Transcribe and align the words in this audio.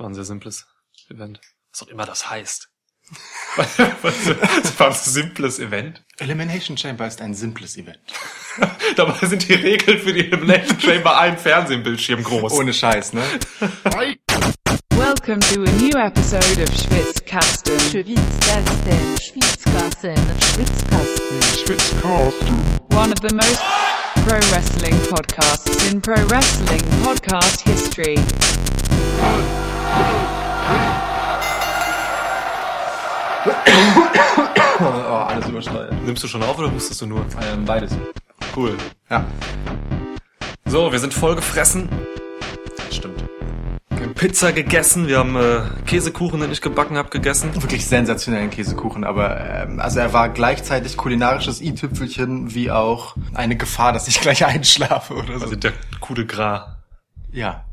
war 0.00 0.08
ein 0.08 0.14
sehr 0.14 0.24
simples 0.24 0.66
Event. 1.08 1.40
Was 1.72 1.82
auch 1.82 1.88
immer 1.88 2.06
das 2.06 2.28
heißt. 2.30 2.68
das 3.56 3.78
war 4.78 4.88
ein 4.88 4.94
simples 4.94 5.58
Event. 5.58 6.02
Elimination 6.18 6.76
Chamber 6.76 7.06
ist 7.06 7.20
ein 7.20 7.34
simples 7.34 7.76
Event. 7.76 8.00
Dabei 8.96 9.26
sind 9.26 9.46
die 9.48 9.54
Regeln 9.54 9.98
für 9.98 10.12
die 10.12 10.26
Elimination 10.26 10.80
Chamber 10.80 11.18
ein 11.18 11.36
Fernsehbildschirm 11.38 12.22
groß. 12.22 12.52
Ohne 12.52 12.72
Scheiß, 12.72 13.12
ne? 13.12 13.22
Welcome 14.96 15.40
to 15.40 15.62
a 15.64 15.72
new 15.72 15.96
episode 15.98 16.62
of 16.62 16.68
Schwitzkasten. 16.74 17.78
Schwitzkasten, 17.78 19.18
Schwitzkasten, 19.20 20.18
Schwitzkasten. 21.64 22.56
One 22.90 23.12
of 23.12 23.20
the 23.20 23.34
most 23.34 23.60
pro 24.26 24.38
wrestling 24.50 24.94
podcasts 25.08 25.90
in 25.90 26.00
pro 26.00 26.14
wrestling 26.28 26.82
podcast 27.02 27.60
history. 27.62 28.16
Oh, 34.80 35.24
alles 35.26 35.48
übersteuert. 35.48 35.92
Nimmst 36.04 36.22
du 36.22 36.28
schon 36.28 36.42
auf 36.42 36.58
oder 36.58 36.72
wusstest 36.72 37.00
du 37.00 37.06
nur? 37.06 37.24
Ähm, 37.52 37.64
beides. 37.64 37.96
Cool. 38.56 38.76
Ja. 39.10 39.24
So, 40.66 40.92
wir 40.92 40.98
sind 40.98 41.12
voll 41.14 41.36
gefressen. 41.36 41.88
Stimmt. 42.90 43.24
Wir 43.90 44.06
haben 44.06 44.14
Pizza 44.14 44.52
gegessen, 44.52 45.08
wir 45.08 45.18
haben 45.18 45.36
äh, 45.36 45.60
Käsekuchen, 45.86 46.40
den 46.40 46.50
ich 46.52 46.62
gebacken 46.62 46.96
habe, 46.96 47.10
gegessen. 47.10 47.54
Wirklich 47.54 47.86
sensationellen 47.86 48.50
Käsekuchen, 48.50 49.04
aber 49.04 49.40
ähm, 49.40 49.80
also 49.80 50.00
er 50.00 50.12
war 50.12 50.28
gleichzeitig 50.30 50.96
kulinarisches 50.96 51.60
i-Tüpfelchen 51.60 52.54
wie 52.54 52.70
auch 52.70 53.16
eine 53.34 53.56
Gefahr, 53.56 53.92
dass 53.92 54.08
ich 54.08 54.20
gleich 54.20 54.46
einschlafe 54.46 55.14
oder 55.14 55.38
so. 55.38 55.44
Also 55.44 55.56
der 55.56 55.72
Coup 56.00 56.14
de 56.14 56.24
Gras. 56.24 56.62
ja. 57.32 57.64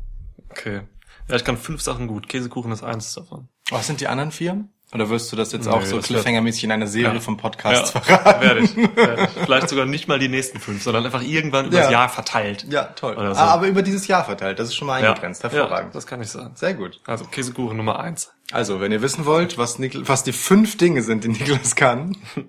Okay. 0.50 0.80
Ja, 1.28 1.36
ich 1.36 1.44
kann 1.44 1.56
fünf 1.56 1.82
Sachen 1.82 2.06
gut. 2.06 2.28
Käsekuchen 2.28 2.72
ist 2.72 2.82
eins 2.82 3.14
davon. 3.14 3.48
Was 3.70 3.86
sind 3.86 4.00
die 4.00 4.08
anderen 4.08 4.32
vier? 4.32 4.64
Oder 4.94 5.10
wirst 5.10 5.30
du 5.30 5.36
das 5.36 5.52
jetzt 5.52 5.68
auch 5.68 5.80
Nö, 5.80 5.86
so 5.86 5.96
das 5.98 6.06
Cliffhanger-mäßig 6.06 6.64
in 6.64 6.72
einer 6.72 6.86
Serie 6.86 7.12
Ja. 7.16 7.20
von 7.20 7.36
Podcasts 7.36 7.92
Ja, 7.92 8.00
verraten? 8.00 8.40
werde 8.40 8.60
ich, 8.60 8.74
werde 8.74 9.24
ich. 9.24 9.44
Vielleicht 9.44 9.68
sogar 9.68 9.84
nicht 9.84 10.08
mal 10.08 10.18
die 10.18 10.28
nächsten 10.30 10.58
fünf, 10.60 10.82
sondern 10.82 11.04
einfach 11.04 11.20
irgendwann 11.22 11.66
über 11.66 11.76
das 11.76 11.86
Ja. 11.86 11.92
Jahr 11.92 12.08
verteilt. 12.08 12.64
Ja, 12.70 12.84
toll. 12.84 13.14
So. 13.16 13.20
Ah, 13.20 13.48
aber 13.52 13.66
über 13.68 13.82
dieses 13.82 14.06
Jahr 14.06 14.24
verteilt, 14.24 14.58
das 14.58 14.68
ist 14.68 14.76
schon 14.76 14.86
mal 14.86 15.02
Ja. 15.02 15.08
eingegrenzt. 15.10 15.42
Hervorragend. 15.42 15.92
Ja, 15.92 15.98
das 15.98 16.06
kann 16.06 16.22
ich 16.22 16.28
sagen. 16.30 16.52
Sehr 16.56 16.72
gut. 16.72 17.02
Also 17.06 17.26
Käsekuchen 17.26 17.76
Nummer 17.76 17.98
eins. 18.00 18.32
Also, 18.50 18.80
wenn 18.80 18.90
ihr 18.90 19.02
wissen 19.02 19.26
wollt, 19.26 19.58
was, 19.58 19.78
Nikl 19.78 20.08
was 20.08 20.24
die 20.24 20.32
fünf 20.32 20.78
Dinge 20.78 21.02
sind, 21.02 21.22
die 21.24 21.28
Niklas 21.28 21.76
kann. 21.76 22.16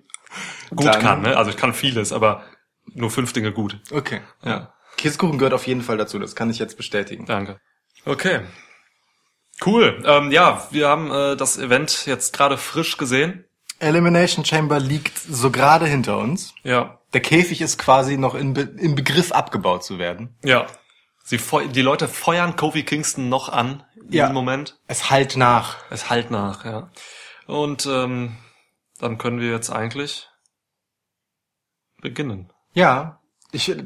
Gut 0.73 0.99
kann, 0.99 1.23
ne? 1.23 1.35
Also 1.35 1.49
ich 1.51 1.57
kann 1.57 1.73
vieles, 1.73 2.13
aber 2.13 2.43
nur 2.93 3.09
fünf 3.11 3.33
Dinge 3.33 3.51
gut. 3.51 3.79
Okay. 3.91 4.21
Ja. 4.43 4.71
Käsekuchen 4.95 5.39
gehört 5.39 5.53
auf 5.53 5.65
jeden 5.67 5.81
Fall 5.81 5.97
dazu, 5.97 6.19
das 6.19 6.35
kann 6.35 6.49
ich 6.51 6.59
jetzt 6.59 6.77
bestätigen. 6.77 7.25
Danke. 7.25 7.59
Okay. 8.05 8.41
Cool. 9.65 10.01
Ähm, 10.05 10.31
ja, 10.31 10.67
wir 10.71 10.87
haben 10.87 11.11
äh, 11.11 11.35
das 11.35 11.57
Event 11.57 12.05
jetzt 12.05 12.33
gerade 12.33 12.57
frisch 12.57 12.97
gesehen. 12.97 13.45
Elimination 13.79 14.45
Chamber 14.45 14.79
liegt 14.79 15.17
so 15.17 15.51
gerade 15.51 15.85
hinter 15.85 16.17
uns. 16.17 16.53
Ja. 16.63 16.99
Der 17.13 17.21
Käfig 17.21 17.61
ist 17.61 17.77
quasi 17.77 18.17
noch 18.17 18.35
in 18.35 18.53
Be 18.53 18.61
im 18.61 18.95
Begriff 18.95 19.31
abgebaut 19.31 19.83
zu 19.83 19.97
werden. 19.99 20.35
Ja. 20.43 20.67
Sie 21.23 21.39
die 21.73 21.81
Leute 21.81 22.07
feuern 22.07 22.55
Kofi 22.55 22.83
Kingston 22.83 23.29
noch 23.29 23.49
an 23.49 23.83
in 23.95 24.11
Ja. 24.13 24.25
diesem 24.25 24.33
Moment. 24.33 24.79
Es 24.87 25.09
halt 25.09 25.37
nach. 25.37 25.77
Es 25.89 26.09
halt 26.09 26.31
nach, 26.31 26.65
ja. 26.65 26.89
Und 27.47 27.85
ähm, 27.85 28.37
dann 28.99 29.17
können 29.17 29.39
wir 29.39 29.49
jetzt 29.51 29.69
eigentlich 29.69 30.27
beginnen. 32.01 32.51
Ja. 32.73 33.19
Ich 33.51 33.69
äh, 33.69 33.83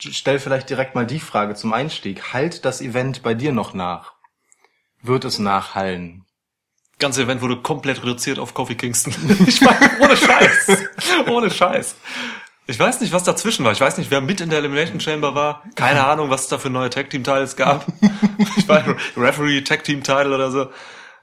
stell 0.00 0.40
vielleicht 0.40 0.68
direkt 0.68 0.94
mal 0.96 1.06
die 1.06 1.20
Frage 1.20 1.54
zum 1.54 1.72
Einstieg. 1.72 2.32
Halt 2.32 2.64
das 2.64 2.80
Event 2.80 3.22
bei 3.22 3.34
dir 3.34 3.52
noch 3.52 3.72
nach? 3.74 4.14
Wird 5.02 5.24
es 5.24 5.38
nachhallen? 5.38 6.24
Ganze 6.98 7.22
Event 7.22 7.42
wurde 7.42 7.56
komplett 7.58 8.02
reduziert 8.02 8.38
auf 8.38 8.54
Kofi 8.54 8.74
Kingston. 8.74 9.14
ich 9.46 9.60
meine, 9.60 9.78
ohne 10.00 10.16
Scheiß. 10.16 10.66
ohne 11.28 11.50
Scheiß. 11.50 11.96
Ich 12.68 12.80
weiß 12.80 13.00
nicht, 13.00 13.12
was 13.12 13.22
dazwischen 13.22 13.64
war. 13.64 13.72
Ich 13.72 13.80
weiß 13.80 13.98
nicht, 13.98 14.10
wer 14.10 14.20
mit 14.20 14.40
in 14.40 14.50
der 14.50 14.58
Elimination 14.58 14.98
Chamber 14.98 15.34
war. 15.34 15.62
Keine 15.76 16.04
Ahnung, 16.04 16.30
was 16.30 16.42
es 16.42 16.48
da 16.48 16.58
für 16.58 16.70
neue 16.70 16.90
Tag 16.90 17.10
Team 17.10 17.22
Titles 17.22 17.54
gab. 17.54 17.86
ich 18.56 18.66
weiß, 18.66 18.84
Referee 19.16 19.60
Tag 19.60 19.84
Team 19.84 20.02
Title 20.02 20.34
oder 20.34 20.50
so. 20.50 20.70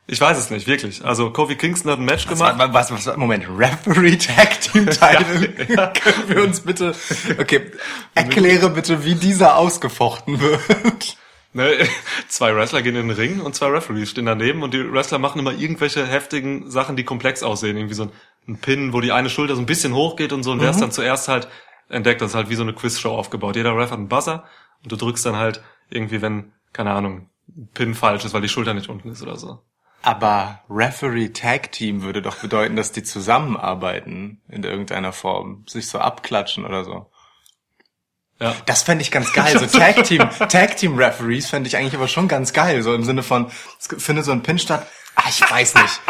Ich 0.06 0.20
weiß 0.20 0.38
es 0.38 0.50
nicht, 0.50 0.68
wirklich. 0.68 1.03
Also 1.03 1.31
Kofi 1.31 1.56
Kingston 1.56 1.92
hat 1.92 2.00
ein 2.00 2.06
Match 2.06 2.28
gemacht. 2.28 2.56
Was, 2.58 2.92
was, 2.92 3.08
was, 3.08 3.18
Moment, 3.18 3.46
Referee 3.50 4.18
Tag 4.18 4.62
Team 4.62 4.86
Title. 4.90 5.53
Ja, 5.68 5.76
ja. 5.76 5.88
Können 5.88 6.30
wir 6.30 6.44
uns 6.44 6.62
bitte, 6.62 6.94
okay, 7.40 7.72
erkläre 8.14 8.70
bitte, 8.70 9.03
wie 9.03 9.16
dieser 9.16 9.58
ausgefochten 9.58 10.40
wird. 10.40 11.18
Ne, 11.53 11.88
zwei 12.28 12.56
Wrestler 12.56 12.81
gehen 12.81 12.96
in 12.96 13.08
den 13.08 13.16
Ring 13.16 13.40
und 13.40 13.56
zwei 13.56 13.68
Referees 13.68 14.09
stehen 14.09 14.25
daneben 14.25 14.64
und 14.64 14.74
die 14.74 14.91
Wrestler 14.91 15.19
machen 15.19 15.40
immer 15.40 15.53
irgendwelche 15.53 16.06
heftigen 16.06 16.69
Sachen, 16.69 16.96
die 16.96 17.03
komplex 17.03 17.44
aussehen. 17.44 17.78
Irgendwie 17.78 17.96
so 17.96 18.03
ein, 18.03 18.12
ein 18.47 18.58
Pin, 18.58 18.94
wo 18.94 19.02
die 19.02 19.12
eine 19.12 19.30
Schulter 19.30 19.56
so 19.56 19.62
ein 19.62 19.68
bisschen 19.68 19.94
hochgeht 19.94 20.34
und 20.34 20.44
so 20.44 20.52
und 20.52 20.62
wer 20.62 20.72
es 20.72 20.78
dann 20.78 20.91
zuerst 20.91 21.28
halt 21.28 21.47
entdeckt, 21.90 22.22
das 22.22 22.31
ist 22.31 22.36
halt 22.36 22.50
wie 22.50 22.56
so 22.56 22.64
eine 22.64 22.74
Quizshow 22.74 23.16
aufgebaut. 23.16 23.56
Jeder 23.56 23.75
Ref 23.78 23.91
hat 23.91 24.00
einen 24.00 24.08
Buzzer 24.08 24.46
und 24.84 24.91
du 24.91 24.96
drückst 24.96 25.25
dann 25.25 25.38
halt 25.38 25.64
irgendwie, 25.90 26.22
wenn, 26.22 26.53
keine 26.74 26.91
Ahnung, 26.91 27.30
ein 27.56 27.70
Pin 27.74 27.94
falsch 27.94 28.25
ist, 28.25 28.34
weil 28.34 28.41
die 28.41 28.50
Schulter 28.50 28.74
nicht 28.74 28.90
unten 28.90 29.09
ist 29.09 29.22
oder 29.22 29.38
so. 29.38 29.59
Aber 30.02 30.59
Referee 30.70 31.30
Tag 31.30 31.72
Team 31.72 32.02
würde 32.02 32.22
doch 32.22 32.38
bedeuten, 32.38 32.75
dass 32.75 32.91
die 32.91 33.03
zusammenarbeiten 33.03 34.41
in 34.50 34.64
irgendeiner 34.64 35.14
Form, 35.14 35.64
sich 35.66 35.88
so 35.88 36.00
abklatschen 36.00 36.66
oder 36.66 36.84
so. 36.84 37.09
Ja. 38.40 38.56
Das 38.66 38.84
fände 38.84 39.02
ich 39.04 39.12
ganz 39.12 39.32
geil. 39.34 39.58
So 39.58 39.66
Tag 39.80 40.04
Team, 40.04 40.28
Tag 40.50 40.78
Team 40.78 40.98
Referees 40.98 41.50
fände 41.50 41.68
ich 41.68 41.78
eigentlich 41.78 41.96
aber 41.96 42.08
schon 42.08 42.28
ganz 42.28 42.54
geil. 42.54 42.82
So 42.82 42.94
im 42.94 43.04
Sinne 43.04 43.24
von, 43.24 43.52
es 43.80 44.04
findet 44.04 44.26
so 44.26 44.32
ein 44.32 44.44
Pin 44.44 44.60
statt. 44.60 44.88
Ah, 45.16 45.30
ich 45.30 45.42
weiß 45.42 45.76
nicht. 45.76 46.02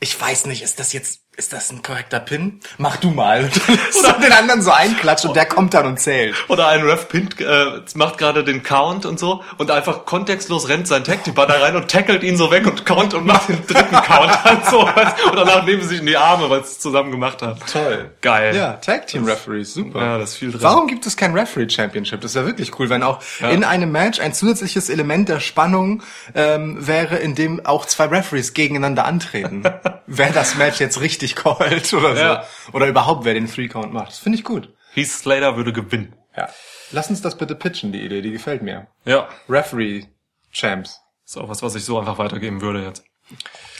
Ich 0.00 0.20
weiß 0.20 0.46
nicht, 0.46 0.62
ist 0.62 0.80
das 0.80 0.92
jetzt, 0.92 1.21
ist 1.34 1.54
das 1.54 1.72
ein 1.72 1.82
korrekter 1.82 2.20
Pin? 2.20 2.60
Mach 2.76 2.96
du 2.98 3.10
mal. 3.10 3.50
Oder 3.98 4.12
den 4.20 4.32
anderen 4.32 4.60
so 4.60 4.70
einklatscht 4.70 5.24
und 5.24 5.34
der 5.34 5.46
kommt 5.46 5.72
dann 5.72 5.86
und 5.86 5.98
zählt. 5.98 6.36
Oder 6.48 6.68
ein 6.68 6.82
Ref 6.82 7.08
pinnt, 7.08 7.40
äh, 7.40 7.80
macht 7.94 8.18
gerade 8.18 8.44
den 8.44 8.62
Count 8.62 9.06
und 9.06 9.18
so 9.18 9.42
und 9.56 9.70
einfach 9.70 10.04
kontextlos 10.04 10.68
rennt 10.68 10.86
sein 10.86 11.04
Tag 11.04 11.24
Team 11.24 11.34
Partner 11.34 11.62
rein 11.62 11.74
und 11.74 11.90
tackelt 11.90 12.22
ihn 12.22 12.36
so 12.36 12.50
weg 12.50 12.66
und 12.66 12.84
count 12.84 13.14
und 13.14 13.24
macht 13.24 13.48
den 13.48 13.66
dritten 13.66 13.96
Count 13.96 14.38
dann 14.44 14.62
so. 14.70 14.80
Und 14.80 15.36
danach 15.36 15.64
nehmen 15.64 15.80
sie 15.80 15.88
sich 15.88 16.00
in 16.00 16.06
die 16.06 16.18
Arme, 16.18 16.50
weil 16.50 16.64
sie 16.64 16.72
es 16.72 16.80
zusammen 16.80 17.10
gemacht 17.10 17.40
haben. 17.40 17.58
Toll. 17.72 18.10
Geil. 18.20 18.54
Ja, 18.54 18.74
Tag 18.74 19.06
Team 19.06 19.24
Referees, 19.24 19.72
super. 19.72 20.02
Ja, 20.02 20.18
das 20.18 20.32
ist 20.32 20.36
viel 20.36 20.50
drin. 20.50 20.62
Warum 20.62 20.86
gibt 20.86 21.06
es 21.06 21.16
kein 21.16 21.32
Referee 21.32 21.68
Championship? 21.68 22.20
Das 22.20 22.34
wäre 22.34 22.44
wirklich 22.44 22.78
cool, 22.78 22.90
wenn 22.90 23.02
auch 23.02 23.20
in 23.40 23.64
einem 23.64 23.90
Match 23.90 24.20
ein 24.20 24.34
zusätzliches 24.34 24.90
Element 24.90 25.30
der 25.30 25.40
Spannung 25.40 26.02
ähm, 26.34 26.86
wäre, 26.86 27.16
in 27.16 27.34
dem 27.34 27.64
auch 27.64 27.86
zwei 27.86 28.04
Referees 28.04 28.52
gegeneinander 28.52 29.06
antreten. 29.06 29.62
wer 30.06 30.30
das 30.30 30.56
Match 30.56 30.78
jetzt 30.80 31.00
richtig 31.00 31.21
callt 31.28 31.92
oder 31.94 32.16
so. 32.16 32.22
Ja. 32.22 32.44
Oder 32.72 32.86
überhaupt, 32.88 33.24
wer 33.24 33.34
den 33.34 33.50
Three 33.50 33.68
Count 33.68 33.92
macht. 33.92 34.08
Das 34.08 34.18
finde 34.18 34.38
ich 34.38 34.44
gut. 34.44 34.72
Heath 34.94 35.08
Slater 35.08 35.56
würde 35.56 35.72
gewinnen. 35.72 36.14
Ja. 36.36 36.48
Lass 36.90 37.08
uns 37.10 37.22
das 37.22 37.36
bitte 37.38 37.54
pitchen, 37.54 37.92
die 37.92 38.02
Idee, 38.04 38.20
die 38.22 38.30
gefällt 38.32 38.62
mir. 38.62 38.86
Ja. 39.04 39.28
Referee 39.48 40.04
Champs. 40.52 41.00
Ist 41.24 41.38
auch 41.38 41.48
was, 41.48 41.62
was 41.62 41.74
ich 41.74 41.84
so 41.84 41.98
einfach 41.98 42.18
weitergeben 42.18 42.60
würde 42.60 42.84
jetzt. 42.84 43.04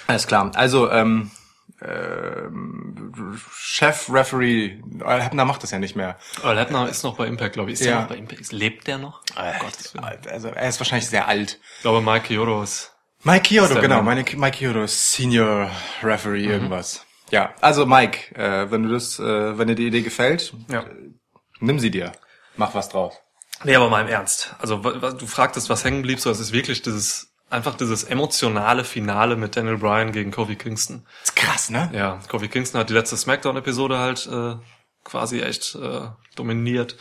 Alles 0.06 0.26
klar. 0.26 0.50
Also, 0.54 0.91
ähm, 0.91 1.31
ähm, 1.82 3.12
Chef 3.54 4.08
Referee, 4.10 4.81
äh, 5.04 5.20
Hebner 5.20 5.44
macht 5.44 5.62
das 5.62 5.70
ja 5.70 5.78
nicht 5.78 5.97
mehr. 5.97 6.16
Aber 6.42 6.54
Lettner 6.54 6.88
ist 6.88 7.02
noch 7.02 7.16
bei 7.16 7.26
Impact, 7.26 7.54
glaube 7.54 7.70
ich. 7.70 7.81
Ist 7.81 7.86
Ja. 7.86 7.92
der 7.92 8.00
noch 8.02 8.08
bei 8.08 8.16
Impact? 8.16 8.52
Lebt 8.52 8.86
der 8.86 8.98
noch? 8.98 9.20
Oh 9.36 9.52
Gott. 9.60 10.02
Also, 10.31 10.48
er 10.48 10.69
ist 10.69 10.81
wahrscheinlich 10.81 11.08
sehr 11.08 11.28
alt. 11.28 11.58
Ich 11.76 11.82
glaube, 11.82 12.00
Mike 12.00 12.26
Kyoto 12.28 12.62
ist. 12.62 12.94
Mike 13.25 13.42
Kyoto, 13.48 13.81
genau. 13.81 14.02
Meine, 14.02 14.25
Mike 14.36 14.58
Kyoto 14.58 14.82
ist 14.84 15.12
Senior 15.12 15.70
Referee 16.02 16.44
irgendwas. 16.44 17.04
Ja, 17.32 17.54
also 17.62 17.87
Mike, 17.87 18.34
äh, 18.37 18.70
wenn 18.70 18.82
du 18.82 18.91
das, 18.91 19.19
äh, 19.19 19.56
wenn 19.59 19.66
dir 19.66 19.75
die 19.75 19.87
Idee 19.87 20.03
gefällt, 20.03 20.53
Ja. 20.69 20.84
nimm 21.60 21.78
sie 21.78 21.91
dir. 21.91 22.12
Mach 22.56 22.75
was 22.75 22.91
draus. 22.91 23.15
Nee, 23.65 23.75
aber 23.75 23.88
mal 23.88 24.03
im 24.03 24.09
Ernst. 24.09 24.54
Also, 24.59 24.76
du 24.76 25.26
fragtest, 25.26 25.70
was 25.70 25.82
hängen 25.84 26.03
blieb, 26.03 26.20
so, 26.20 26.31
es 26.31 26.41
ist 26.41 26.53
wirklich 26.53 26.82
dieses, 26.82 27.32
einfach 27.48 27.75
dieses 27.75 28.04
emotionale 28.04 28.84
Finale 28.84 29.37
mit 29.37 29.56
Daniel 29.56 29.79
Bryan 29.79 30.12
gegen 30.12 30.31
Kofi 30.31 30.56
Kingston. 30.56 31.06
ist 31.23 31.34
krass, 31.34 31.70
ne? 31.70 31.90
Ja, 31.94 32.20
Kofi 32.29 32.49
Kingston 32.49 32.81
hat 32.81 32.90
die 32.90 32.94
letzte 32.94 33.17
Smackdown-Episode 33.17 33.99
halt 33.99 34.26
äh, 34.26 34.56
quasi 35.05 35.40
echt 35.40 35.75
äh, 35.76 36.08
dominiert. 36.37 36.96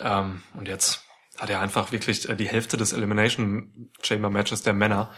Ähm, 0.00 0.42
und 0.54 0.68
jetzt 0.68 1.02
hat 1.38 1.50
er 1.50 1.60
einfach 1.60 1.92
wirklich 1.92 2.26
äh, 2.30 2.36
die 2.36 2.48
Hälfte 2.48 2.78
des 2.78 2.94
Elimination 2.94 3.90
Chamber 4.02 4.30
Matches 4.30 4.62
der 4.62 4.72
Männer 4.72 5.10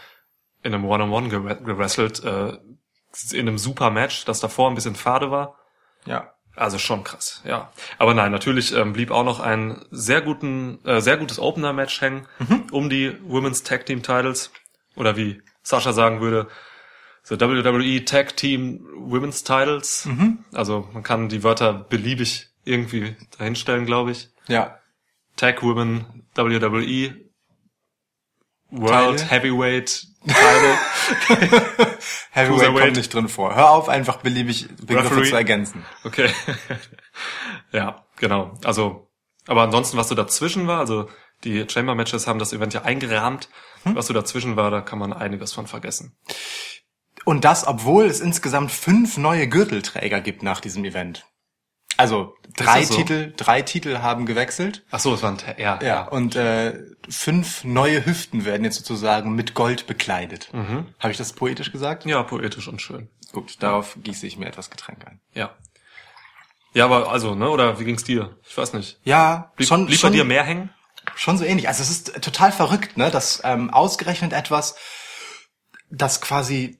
in 0.63 0.73
einem 0.73 0.83
One-on-One 0.85 1.27
-one 1.29 1.63
gewrestelt, 1.63 2.23
äh, 2.23 2.57
in 3.31 3.47
einem 3.47 3.57
super 3.57 3.89
Match, 3.89 4.25
das 4.25 4.39
davor 4.39 4.69
ein 4.69 4.75
bisschen 4.75 4.95
fade 4.95 5.31
war. 5.31 5.55
Ja. 6.05 6.33
Also 6.55 6.79
schon 6.79 7.03
krass, 7.03 7.43
ja. 7.45 7.71
Aber 7.99 8.15
nein, 8.15 8.31
natürlich 8.31 8.73
ähm, 8.73 8.93
blieb 8.93 9.11
auch 9.11 9.23
noch 9.23 9.39
ein 9.39 9.85
sehr 9.91 10.21
guten, 10.21 10.83
äh, 10.85 11.01
sehr 11.01 11.17
gutes 11.17 11.39
Opener-Match 11.39 12.01
hängen 12.01 12.27
um 12.71 12.89
die 12.89 13.15
Women's 13.23 13.61
Tag 13.61 13.85
Team 13.85 14.01
Titles 14.01 14.51
oder 14.95 15.15
wie 15.15 15.41
Sascha 15.61 15.93
sagen 15.93 16.19
würde, 16.19 16.47
the 17.23 17.39
WWE 17.39 18.05
Tag 18.05 18.35
Team 18.37 18.87
Women's 18.95 19.43
Titles. 19.43 20.07
Also 20.53 20.89
man 20.93 21.03
kann 21.03 21.29
die 21.29 21.43
Wörter 21.43 21.73
beliebig 21.73 22.49
irgendwie 22.63 23.15
dahinstellen, 23.37 23.85
glaube 23.85 24.11
ich. 24.11 24.29
Ja. 24.47 24.79
Tag 25.35 25.61
Women 25.61 26.25
WWE 26.35 27.26
World 28.69 29.19
Teile? 29.19 29.31
Heavyweight 29.31 30.07
Title. 30.27 30.77
Heavyweight 32.31 32.75
kommt 32.75 32.95
nicht 32.97 33.13
drin 33.13 33.29
vor. 33.29 33.55
Hör 33.55 33.71
auf, 33.71 33.89
einfach 33.89 34.17
beliebig 34.17 34.67
Begriffe 34.85 35.11
Referee. 35.11 35.29
zu 35.29 35.35
ergänzen. 35.35 35.85
Okay. 36.03 36.29
ja, 37.71 38.05
genau. 38.17 38.53
Also, 38.63 39.09
aber 39.47 39.61
ansonsten, 39.61 39.97
was 39.97 40.09
so 40.09 40.15
dazwischen 40.15 40.67
war, 40.67 40.79
also 40.79 41.09
die 41.43 41.65
Chamber 41.69 41.95
Matches 41.95 42.27
haben 42.27 42.39
das 42.39 42.51
Event 42.51 42.73
ja 42.73 42.81
eingerahmt. 42.81 43.49
Hm? 43.83 43.95
Was 43.95 44.07
so 44.07 44.13
dazwischen 44.13 44.55
war, 44.55 44.71
da 44.71 44.81
kann 44.81 44.99
man 44.99 45.13
einiges 45.13 45.53
von 45.53 45.67
vergessen. 45.67 46.17
Und 47.23 47.45
das, 47.45 47.67
obwohl 47.67 48.05
es 48.05 48.19
insgesamt 48.19 48.71
fünf 48.71 49.17
neue 49.17 49.47
Gürtelträger 49.47 50.21
gibt 50.21 50.43
nach 50.43 50.61
diesem 50.61 50.83
Event. 50.85 51.25
Also 51.97 52.35
drei 52.55 52.83
so? 52.83 52.95
Titel, 52.95 53.33
drei 53.35 53.61
Titel 53.61 53.99
haben 53.99 54.25
gewechselt. 54.25 54.83
Ach 54.91 54.99
so, 54.99 55.13
es 55.13 55.23
waren 55.23 55.37
ja, 55.57 55.79
Ja, 55.83 56.03
und 56.07 56.35
äh, 56.35 56.73
fünf 57.09 57.63
neue 57.63 58.05
Hüften 58.05 58.45
werden 58.45 58.63
jetzt 58.63 58.77
sozusagen 58.77 59.33
mit 59.35 59.53
Gold 59.53 59.87
bekleidet. 59.87 60.49
Habe 60.53 61.11
ich 61.11 61.17
das 61.17 61.33
poetisch 61.33 61.71
gesagt? 61.71 62.05
ja, 62.05 62.21
poetisch 62.23 62.67
und 62.67 62.81
schön. 62.81 63.09
Gut, 63.31 63.61
darauf 63.61 63.97
gieße 64.01 64.25
ich 64.25 64.37
mir 64.37 64.45
etwas 64.47 64.69
Getränk 64.69 65.05
ein. 65.05 65.19
Ja. 65.33 65.55
Ja, 66.73 66.85
aber 66.85 67.11
also, 67.11 67.33
ne, 67.35 67.49
oder 67.49 67.79
wie 67.79 67.85
ging's 67.85 68.03
dir? 68.03 68.37
Ich 68.47 68.57
weiß 68.57 68.73
nicht. 68.73 68.99
Ja, 69.03 69.51
Blieb, 69.55 69.67
schon, 69.67 69.85
blieb 69.87 69.99
schon, 69.99 70.11
bei 70.11 70.17
dir 70.17 70.23
mehr 70.23 70.43
hängen? 70.43 70.69
schon 71.15 71.37
so 71.37 71.45
ähnlich. 71.45 71.67
Also 71.67 71.81
es 71.81 71.89
ist 71.89 72.21
total 72.21 72.51
verrückt, 72.51 72.97
ne, 72.97 73.09
dass 73.09 73.41
ähm, 73.43 73.69
ausgerechnet 73.69 74.33
etwas, 74.33 74.75
das 75.89 76.21
quasi 76.21 76.79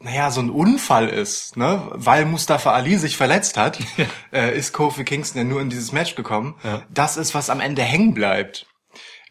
naja, 0.00 0.30
so 0.30 0.40
ein 0.40 0.50
Unfall 0.50 1.08
ist, 1.08 1.56
ne, 1.56 1.88
weil 1.92 2.24
Mustafa 2.24 2.72
Ali 2.72 2.96
sich 2.96 3.16
verletzt 3.16 3.56
hat, 3.56 3.78
äh, 4.32 4.56
ist 4.56 4.72
Kofi 4.72 5.04
Kingston 5.04 5.42
ja 5.42 5.44
nur 5.44 5.60
in 5.60 5.70
dieses 5.70 5.92
Match 5.92 6.14
gekommen. 6.14 6.54
Ja. 6.62 6.82
Das 6.92 7.16
ist, 7.16 7.34
was 7.34 7.50
am 7.50 7.60
Ende 7.60 7.82
hängen 7.82 8.14
bleibt. 8.14 8.66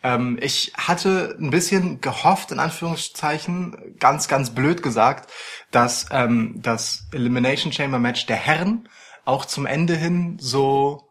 Ähm, 0.03 0.37
ich 0.41 0.73
hatte 0.77 1.35
ein 1.39 1.49
bisschen 1.49 2.01
gehofft, 2.01 2.51
in 2.51 2.59
Anführungszeichen, 2.59 3.95
ganz, 3.99 4.27
ganz 4.27 4.53
blöd 4.53 4.83
gesagt, 4.83 5.31
dass 5.71 6.07
ähm, 6.11 6.55
das 6.57 7.07
Elimination 7.11 7.71
Chamber 7.71 7.99
Match 7.99 8.25
der 8.25 8.35
Herren 8.35 8.89
auch 9.25 9.45
zum 9.45 9.65
Ende 9.65 9.95
hin 9.95 10.37
so 10.39 11.07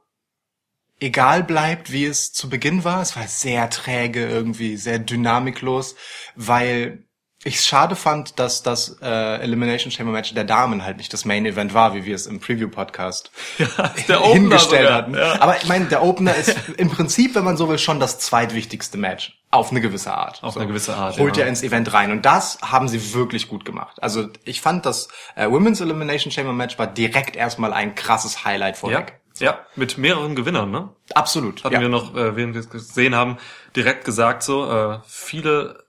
egal 1.01 1.43
bleibt, 1.43 1.93
wie 1.93 2.07
es 2.07 2.33
zu 2.33 2.49
Beginn 2.49 2.85
war. 2.85 3.03
Es 3.03 3.17
war 3.17 3.27
sehr 3.29 3.69
träge 3.71 4.27
irgendwie, 4.27 4.77
sehr 4.77 4.99
dynamiklos, 4.99 5.97
weil 6.35 7.05
ich 7.47 7.61
schade 7.61 7.95
fand, 7.95 8.39
dass 8.41 8.63
das 8.63 8.99
äh, 9.01 9.41
Elimination 9.41 9.93
Chamber 9.93 10.13
Match 10.13 10.35
der 10.35 10.45
Damen 10.45 10.85
halt 10.85 10.97
nicht 10.97 11.13
das 11.13 11.25
Main 11.25 11.47
Event 11.47 11.75
war, 11.75 11.95
wie 11.95 12.05
wir 12.05 12.15
es 12.15 12.27
im 12.27 12.41
Preview 12.41 12.69
Podcast 12.69 13.31
Opener 13.59 14.25
hingestellt 14.33 14.83
sogar, 14.89 14.95
hatten. 14.95 15.15
ja. 15.15 15.41
Aber 15.41 15.57
ich 15.57 15.69
meine, 15.69 15.87
der 15.87 16.03
Opener 16.03 16.35
ist 16.35 16.57
im 16.77 16.91
Prinzip, 16.91 17.37
wenn 17.37 17.45
man 17.45 17.57
so 17.57 17.69
will, 17.69 17.79
schon 17.79 18.01
das 18.01 18.19
zweitwichtigste 18.19 18.99
Match 18.99 19.39
auf 19.53 19.71
eine 19.71 19.81
gewisse 19.81 20.13
Art. 20.13 20.43
Auf 20.43 20.55
so. 20.55 20.61
eine 20.61 20.69
gewisse 20.69 20.97
Art, 20.97 21.19
Holt 21.19 21.37
ja. 21.37 21.45
ja 21.45 21.49
ins 21.49 21.63
Event 21.63 21.93
rein 21.93 22.11
und 22.11 22.27
das 22.27 22.59
haben 22.63 22.89
sie 22.89 23.15
wirklich 23.15 23.49
gut 23.49 23.65
gemacht. 23.65 24.03
Also 24.03 24.29
ich 24.45 24.61
fand 24.61 24.85
das 24.85 25.09
äh, 25.37 25.49
Women's 25.49 25.81
Elimination 25.81 26.33
Chamber 26.33 26.53
Match 26.53 26.79
war 26.81 26.89
direkt 26.89 27.37
erstmal 27.37 27.73
ein 27.73 27.95
krasses 27.95 28.45
Highlight 28.45 28.75
Ja, 28.75 28.81
vorweg. 28.81 29.21
ja, 29.39 29.61
mit 29.77 29.99
mehreren 29.99 30.35
Gewinnern, 30.35 30.73
ne? 30.73 30.89
Absolut. 31.15 31.63
Hatten 31.63 31.75
ja. 31.75 31.81
wir 31.81 31.89
noch, 31.89 32.17
äh, 32.17 32.35
während 32.35 32.55
wir 32.55 32.61
es 32.61 32.71
gesehen 32.71 33.15
haben, 33.15 33.39
direkt 33.77 34.05
gesagt 34.05 34.43
so, 34.43 34.69
äh, 34.69 34.99
viele 35.07 35.86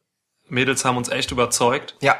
Mädels 0.50 0.86
haben 0.86 0.98
uns 0.98 1.10
echt 1.10 1.32
überzeugt. 1.32 1.96
ja, 2.02 2.16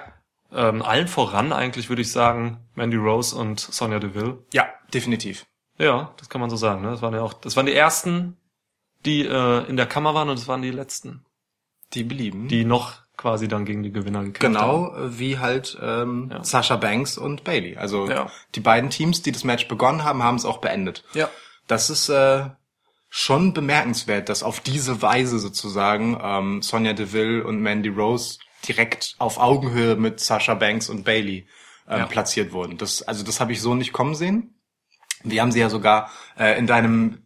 Ähm, 0.52 0.82
allen 0.82 1.08
voran 1.08 1.52
eigentlich 1.54 1.90
würde 1.90 2.02
ich 2.02 2.12
sagen 2.12 2.60
Mandy 2.76 2.96
Rose 2.98 3.36
und 3.36 3.60
Sonja 3.60 4.00
Deville. 4.00 4.38
ja, 4.54 4.66
definitiv. 4.94 5.46
Ja, 5.78 6.14
das 6.18 6.30
kann 6.30 6.42
man 6.42 6.50
so 6.50 6.56
sagen. 6.56 6.82
Ne? 6.82 6.90
Das 6.92 7.02
waren 7.02 7.14
ja 7.14 7.22
auch, 7.22 7.34
das 7.34 7.56
waren 7.56 7.66
die 7.68 7.74
ersten, 7.76 8.38
die 9.06 9.26
äh, 9.26 9.66
in 9.70 9.78
der 9.78 9.86
Kammer 9.86 10.14
waren 10.16 10.30
und 10.30 10.40
das 10.40 10.48
waren 10.48 10.62
die 10.62 10.72
letzten, 10.72 11.24
Die 11.94 12.04
belieben. 12.04 12.48
die 12.48 12.66
noch 12.66 12.94
quasi 13.18 13.48
dann 13.48 13.66
gegen 13.66 13.84
die 13.84 13.92
Gewinner 13.92 14.24
gekämpft 14.24 14.60
haben. 14.60 14.86
Genau 14.94 14.96
äh, 14.96 15.20
wie 15.20 15.38
halt 15.40 15.78
ähm, 15.82 16.30
Ja. 16.32 16.44
Sasha 16.44 16.76
Banks 16.78 17.18
und 17.18 17.44
Bailey. 17.44 17.76
Also 17.78 18.10
Ja. 18.10 18.32
die 18.56 18.60
beiden 18.60 18.90
Teams, 18.90 19.22
die 19.22 19.32
das 19.32 19.44
Match 19.44 19.68
begonnen 19.68 20.04
haben, 20.04 20.24
haben 20.24 20.36
es 20.36 20.46
auch 20.46 20.60
beendet. 20.60 21.04
Ja. 21.14 21.30
Das 21.68 21.90
ist 21.90 22.10
äh, 22.10 22.46
schon 23.10 23.54
bemerkenswert, 23.54 24.30
dass 24.30 24.44
auf 24.44 24.60
diese 24.60 25.02
Weise 25.02 25.40
sozusagen 25.40 26.20
ähm, 26.22 26.62
Sonja 26.62 26.94
Deville 26.94 27.46
und 27.46 27.62
Mandy 27.62 27.90
Rose 27.90 28.40
direkt 28.68 29.16
auf 29.18 29.38
Augenhöhe 29.40 29.96
mit 29.96 30.20
Sasha 30.20 30.54
Banks 30.56 30.90
und 30.90 31.04
Bailey 31.06 31.48
ähm, 31.88 32.00
Ja. 32.00 32.06
platziert 32.06 32.52
wurden. 32.52 32.78
Das, 32.78 33.02
also 33.02 33.24
das 33.24 33.40
habe 33.40 33.54
ich 33.54 33.62
so 33.62 33.76
nicht 33.76 33.94
kommen 33.94 34.16
sehen. 34.16 34.56
Wir 35.24 35.42
haben 35.42 35.52
sie 35.52 35.60
ja 35.60 35.70
sogar 35.70 36.12
äh, 36.38 36.58
in 36.60 36.68
deinem 36.68 37.24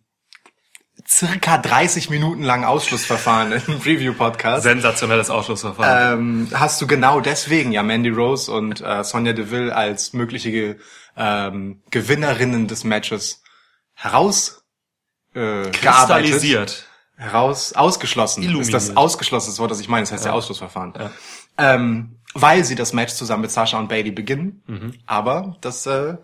circa 1.07 1.57
30 1.57 2.09
Minuten 2.11 2.43
langen 2.43 2.63
Ausschlussverfahren 2.63 3.51
im 3.67 3.79
Preview-Podcast. 3.79 4.63
Sensationelles 4.63 5.29
Ausschlussverfahren. 5.29 6.19
Ähm, 6.19 6.47
hast 6.53 6.79
du 6.81 6.87
genau 6.87 7.21
deswegen 7.21 7.71
ja 7.71 7.81
Mandy 7.81 8.09
Rose 8.09 8.51
und 8.51 8.81
äh, 8.81 9.03
Sonja 9.03 9.33
Deville 9.33 9.75
als 9.75 10.13
mögliche 10.13 10.77
ähm, 11.17 11.81
Gewinnerinnen 11.89 12.67
des 12.67 12.83
Matches 12.83 13.41
heraus 13.93 14.60
äh, 15.33 15.69
Kristallisiert. 15.71 16.85
heraus 17.15 17.73
ausgeschlossen. 17.73 18.41
Illuminiert. 18.43 18.67
Ist 18.67 18.89
das 18.89 18.97
ausgeschlossen, 18.97 19.51
das 19.51 19.59
Wort, 19.59 19.71
das 19.71 19.79
ich 19.79 19.89
meine, 19.89 20.03
das 20.03 20.11
heißt 20.11 20.25
ja, 20.25 20.31
Ja. 20.31 20.37
Ausschlussverfahren. 20.37 20.93
Ja. 20.97 21.11
Ähm, 21.57 22.17
weil 22.33 22.63
sie 22.63 22.75
das 22.75 22.93
Match 22.93 23.13
zusammen 23.13 23.41
mit 23.41 23.51
Sasha 23.51 23.77
und 23.77 23.89
Bailey 23.89 24.11
beginnen. 24.11 24.63
Mhm. 24.67 24.93
Aber 25.05 25.57
das 25.61 25.85
äh, 25.85 26.15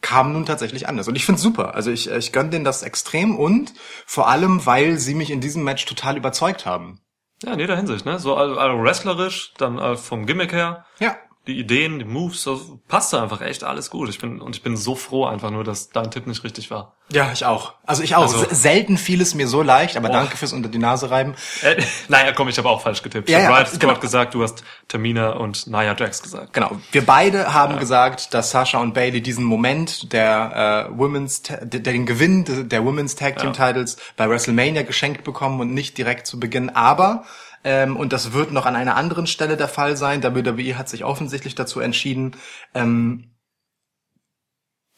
kam 0.00 0.32
nun 0.32 0.46
tatsächlich 0.46 0.88
anders. 0.88 1.08
Und 1.08 1.16
ich 1.16 1.26
find's 1.26 1.42
super. 1.42 1.74
Also 1.74 1.90
ich, 1.90 2.08
ich 2.10 2.32
gönn 2.32 2.50
denen 2.50 2.64
das 2.64 2.82
extrem 2.82 3.36
und 3.36 3.74
vor 4.06 4.28
allem, 4.28 4.64
weil 4.64 4.98
sie 4.98 5.14
mich 5.14 5.30
in 5.30 5.40
diesem 5.40 5.64
Match 5.64 5.84
total 5.86 6.16
überzeugt 6.16 6.66
haben. 6.66 7.00
Ja, 7.42 7.52
in 7.54 7.58
jeder 7.58 7.76
Hinsicht, 7.76 8.04
ne? 8.06 8.18
So 8.18 8.36
also, 8.36 8.58
also 8.58 8.82
wrestlerisch, 8.82 9.52
dann 9.58 9.78
äh, 9.78 9.96
vom 9.96 10.26
Gimmick 10.26 10.52
her, 10.52 10.84
Ja, 10.98 11.16
die 11.50 11.58
Ideen, 11.58 11.98
die 11.98 12.04
Moves, 12.04 12.44
das 12.44 12.60
passte 12.88 13.20
einfach 13.20 13.40
echt 13.40 13.64
alles 13.64 13.90
gut. 13.90 14.08
Ich 14.08 14.18
bin 14.18 14.40
und 14.40 14.56
ich 14.56 14.62
bin 14.62 14.76
so 14.76 14.94
froh 14.94 15.26
einfach 15.26 15.50
nur, 15.50 15.64
dass 15.64 15.90
dein 15.90 16.10
Tipp 16.10 16.26
nicht 16.26 16.44
richtig 16.44 16.70
war. 16.70 16.94
Ja, 17.12 17.30
ich 17.32 17.44
auch. 17.44 17.74
Also 17.84 18.04
ich 18.04 18.14
auch. 18.14 18.22
Also- 18.22 18.38
Se- 18.38 18.54
Selten 18.54 18.96
fiel 18.96 19.20
es 19.20 19.34
mir 19.34 19.48
so 19.48 19.62
leicht, 19.62 19.96
aber 19.96 20.08
Boah. 20.08 20.14
danke 20.18 20.36
fürs 20.36 20.52
unter 20.52 20.68
die 20.68 20.78
Nase 20.78 21.10
reiben. 21.10 21.34
Äh, 21.62 21.82
naja, 22.08 22.32
komm, 22.32 22.48
ich 22.48 22.56
habe 22.56 22.68
auch 22.68 22.80
falsch 22.82 23.02
getippt. 23.02 23.28
Ja, 23.28 23.38
ich 23.38 23.44
ja, 23.44 23.66
Squad 23.66 23.80
genau. 23.80 23.94
gesagt, 23.98 24.34
du 24.34 24.42
hast 24.44 24.62
Tamina 24.86 25.30
und 25.30 25.66
Nia 25.66 25.96
Jax 25.98 26.22
gesagt. 26.22 26.52
Genau. 26.52 26.70
Wir 26.92 27.04
beide 27.04 27.52
haben 27.52 27.78
gesagt, 27.80 28.32
dass 28.32 28.52
Sasha 28.52 28.78
und 28.78 28.94
Bailey 28.94 29.20
diesen 29.20 29.44
Moment 29.44 30.12
der 30.12 30.88
äh, 30.92 30.98
Women's, 30.98 31.42
der, 31.42 31.64
den 31.66 32.06
Gewinn 32.06 32.44
de- 32.44 32.62
der 32.62 32.84
Women's 32.84 33.16
Tag 33.16 33.38
Team 33.38 33.52
Titles 33.52 33.96
bei 34.16 34.28
WrestleMania 34.30 34.82
geschenkt 34.82 35.24
bekommen 35.24 35.60
und 35.60 35.74
nicht 35.74 35.98
direkt 35.98 36.28
zu 36.28 36.38
Beginn. 36.38 36.70
Aber 36.70 37.24
ähm, 37.64 37.96
und 37.96 38.12
das 38.12 38.32
wird 38.32 38.52
noch 38.52 38.66
an 38.66 38.76
einer 38.76 38.96
anderen 38.96 39.26
Stelle 39.26 39.56
der 39.56 39.68
Fall 39.68 39.96
sein. 39.96 40.22
WWE 40.22 40.78
hat 40.78 40.88
sich 40.88 41.04
offensichtlich 41.04 41.54
dazu 41.54 41.80
entschieden, 41.80 42.36
ähm, 42.74 43.30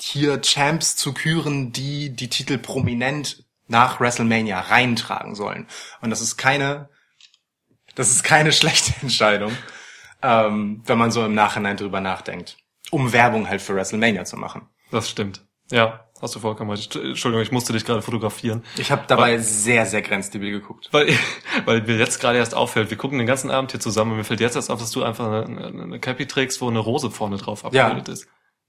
hier 0.01 0.41
Champs 0.43 0.97
zu 0.97 1.13
küren, 1.15 1.73
die 1.73 2.11
die 2.11 2.29
Titel 2.29 2.59
prominent 2.59 3.45
nach 3.69 4.01
WrestleMania 4.01 4.61
reintragen 4.61 5.35
sollen. 5.35 5.67
Und 6.01 6.11
das 6.11 6.21
ist 6.21 6.37
keine, 6.37 6.89
das 7.95 8.11
ist 8.11 8.23
keine 8.23 8.53
schlechte 8.53 8.95
Entscheidung, 9.01 9.57
ähm, 10.23 10.83
wenn 10.85 10.99
man 10.99 11.11
so 11.11 11.25
im 11.25 11.35
Nachhinein 11.35 11.77
drüber 11.77 12.01
nachdenkt. 12.01 12.57
Um 12.91 13.13
Werbung 13.13 13.49
halt 13.49 13.63
für 13.63 13.75
WrestleMania 13.75 14.25
zu 14.25 14.37
machen. 14.37 14.69
Das 14.91 15.09
stimmt. 15.09 15.47
Ja, 15.71 16.07
hast 16.23 16.35
du 16.35 16.41
vollkommen 16.41 16.71
recht. 16.71 16.95
Entschuldigung, 16.97 17.43
ich 17.43 17.53
musste 17.53 17.73
dich 17.73 17.85
gerade 17.85 18.01
fotografieren. 18.01 18.65
Ich 18.77 18.91
habe 18.91 19.03
dabei 19.07 19.39
sehr, 19.39 19.85
sehr 19.87 20.01
grenzdebil 20.01 20.53
geguckt. 20.53 20.89
Weil, 20.93 21.09
weil 21.65 21.83
mir 21.83 21.99
jetzt 21.99 22.21
gerade 22.21 22.39
erst 22.39 22.55
auffällt, 22.55 22.91
wir 22.91 22.97
gucken 22.97 23.19
den 23.19 23.27
ganzen 23.27 23.51
Abend 23.51 23.73
hier 23.73 23.81
zusammen 23.81 24.13
und 24.13 24.19
mir 24.19 24.25
fällt 24.25 24.41
jetzt 24.41 24.57
erst 24.57 24.71
auf, 24.71 24.81
dass 24.81 24.93
du 24.93 25.03
einfach 25.03 25.45
eine, 25.45 25.67
eine 25.67 26.01
Cappy 26.01 26.27
trägst, 26.27 26.61
wo 26.61 26.69
eine 26.69 26.79
Rose 26.79 27.11
vorne 27.11 27.37
drauf 27.37 27.65
abgebildet 27.65 28.09
ist. 28.09 28.29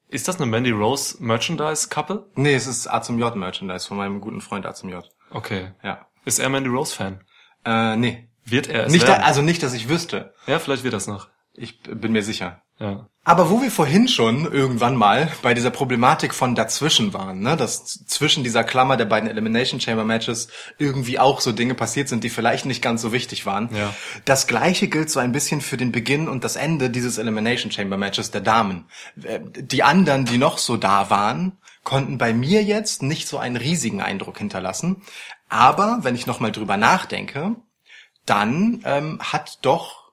Ist 0.10 0.28
das 0.28 0.38
eine 0.38 0.46
Mandy 0.46 0.72
Rose 0.72 1.16
Merchandise-Kappe? 1.20 2.30
Nee, 2.36 2.54
es 2.54 2.68
ist 2.68 2.88
A 2.88 3.02
zum 3.02 3.18
J 3.18 3.36
Merchandise 3.36 3.88
von 3.88 3.98
meinem 3.98 4.22
guten 4.22 4.42
Freund 4.42 4.66
A 4.66 4.74
zum 4.74 4.90
J. 4.90 5.10
Okay. 5.32 5.72
Ja. 5.82 6.08
Ist 6.26 6.40
er 6.40 6.50
Mandy 6.50 6.70
Rose-Fan? 6.70 7.24
Äh, 7.66 7.96
nee. 7.96 8.30
Wird 8.46 8.68
er 8.68 8.86
es 8.86 8.92
Nicht, 8.92 9.08
da, 9.08 9.14
werden? 9.14 9.24
also 9.24 9.42
nicht, 9.42 9.64
dass 9.64 9.74
ich 9.74 9.90
wüsste. 9.90 10.34
Ja, 10.48 10.60
vielleicht 10.60 10.84
wird 10.84 10.94
das 10.94 11.08
noch. 11.08 11.30
Ich 11.54 11.82
bin 11.82 12.12
mir 12.12 12.24
sicher. 12.24 12.62
Ja. 12.84 13.08
Aber 13.26 13.50
wo 13.50 13.62
wir 13.62 13.72
vorhin 13.72 14.10
schon 14.10 14.52
irgendwann 14.52 14.98
mal 14.98 15.32
bei 15.42 15.54
dieser 15.54 15.70
Problematik 15.70 16.34
von 16.34 16.56
dazwischen 16.56 17.14
waren, 17.14 17.40
ne, 17.40 17.56
dass 17.56 18.06
zwischen 18.06 18.44
dieser 18.44 18.66
Klammer 18.66 18.98
der 18.98 19.06
beiden 19.06 19.30
Elimination 19.30 19.80
Chamber 19.80 20.04
Matches 20.04 20.50
irgendwie 20.78 21.20
auch 21.20 21.40
so 21.40 21.54
Dinge 21.54 21.74
passiert 21.74 22.10
sind, 22.10 22.26
die 22.26 22.30
vielleicht 22.30 22.66
nicht 22.66 22.82
ganz 22.82 23.02
so 23.02 23.14
wichtig 23.14 23.46
waren. 23.46 23.74
Ja. 23.74 23.94
Das 24.26 24.46
gleiche 24.46 24.90
gilt 24.90 25.10
so 25.10 25.22
ein 25.22 25.32
bisschen 25.32 25.62
für 25.62 25.78
den 25.78 25.94
Beginn 25.94 26.28
und 26.28 26.44
das 26.44 26.58
Ende 26.58 26.90
dieses 26.90 27.18
Elimination 27.18 27.72
Chamber 27.72 27.96
Matches 27.96 28.32
der 28.32 28.42
Damen. 28.42 28.90
Äh, 29.24 29.40
Die 29.40 29.84
anderen, 29.84 30.26
die 30.26 30.38
noch 30.38 30.58
so 30.58 30.76
da 30.76 31.10
waren, 31.10 31.58
konnten 31.86 32.18
bei 32.18 32.34
mir 32.34 32.62
jetzt 32.62 33.04
nicht 33.04 33.30
so 33.30 33.38
einen 33.38 33.56
riesigen 33.56 34.02
Eindruck 34.02 34.38
hinterlassen. 34.38 35.02
Aber 35.48 36.00
wenn 36.02 36.16
ich 36.16 36.28
nochmal 36.28 36.52
drüber 36.52 36.76
nachdenke, 36.76 37.56
dann 38.26 38.82
ähm, 38.84 39.20
hat 39.22 39.60
doch 39.62 40.12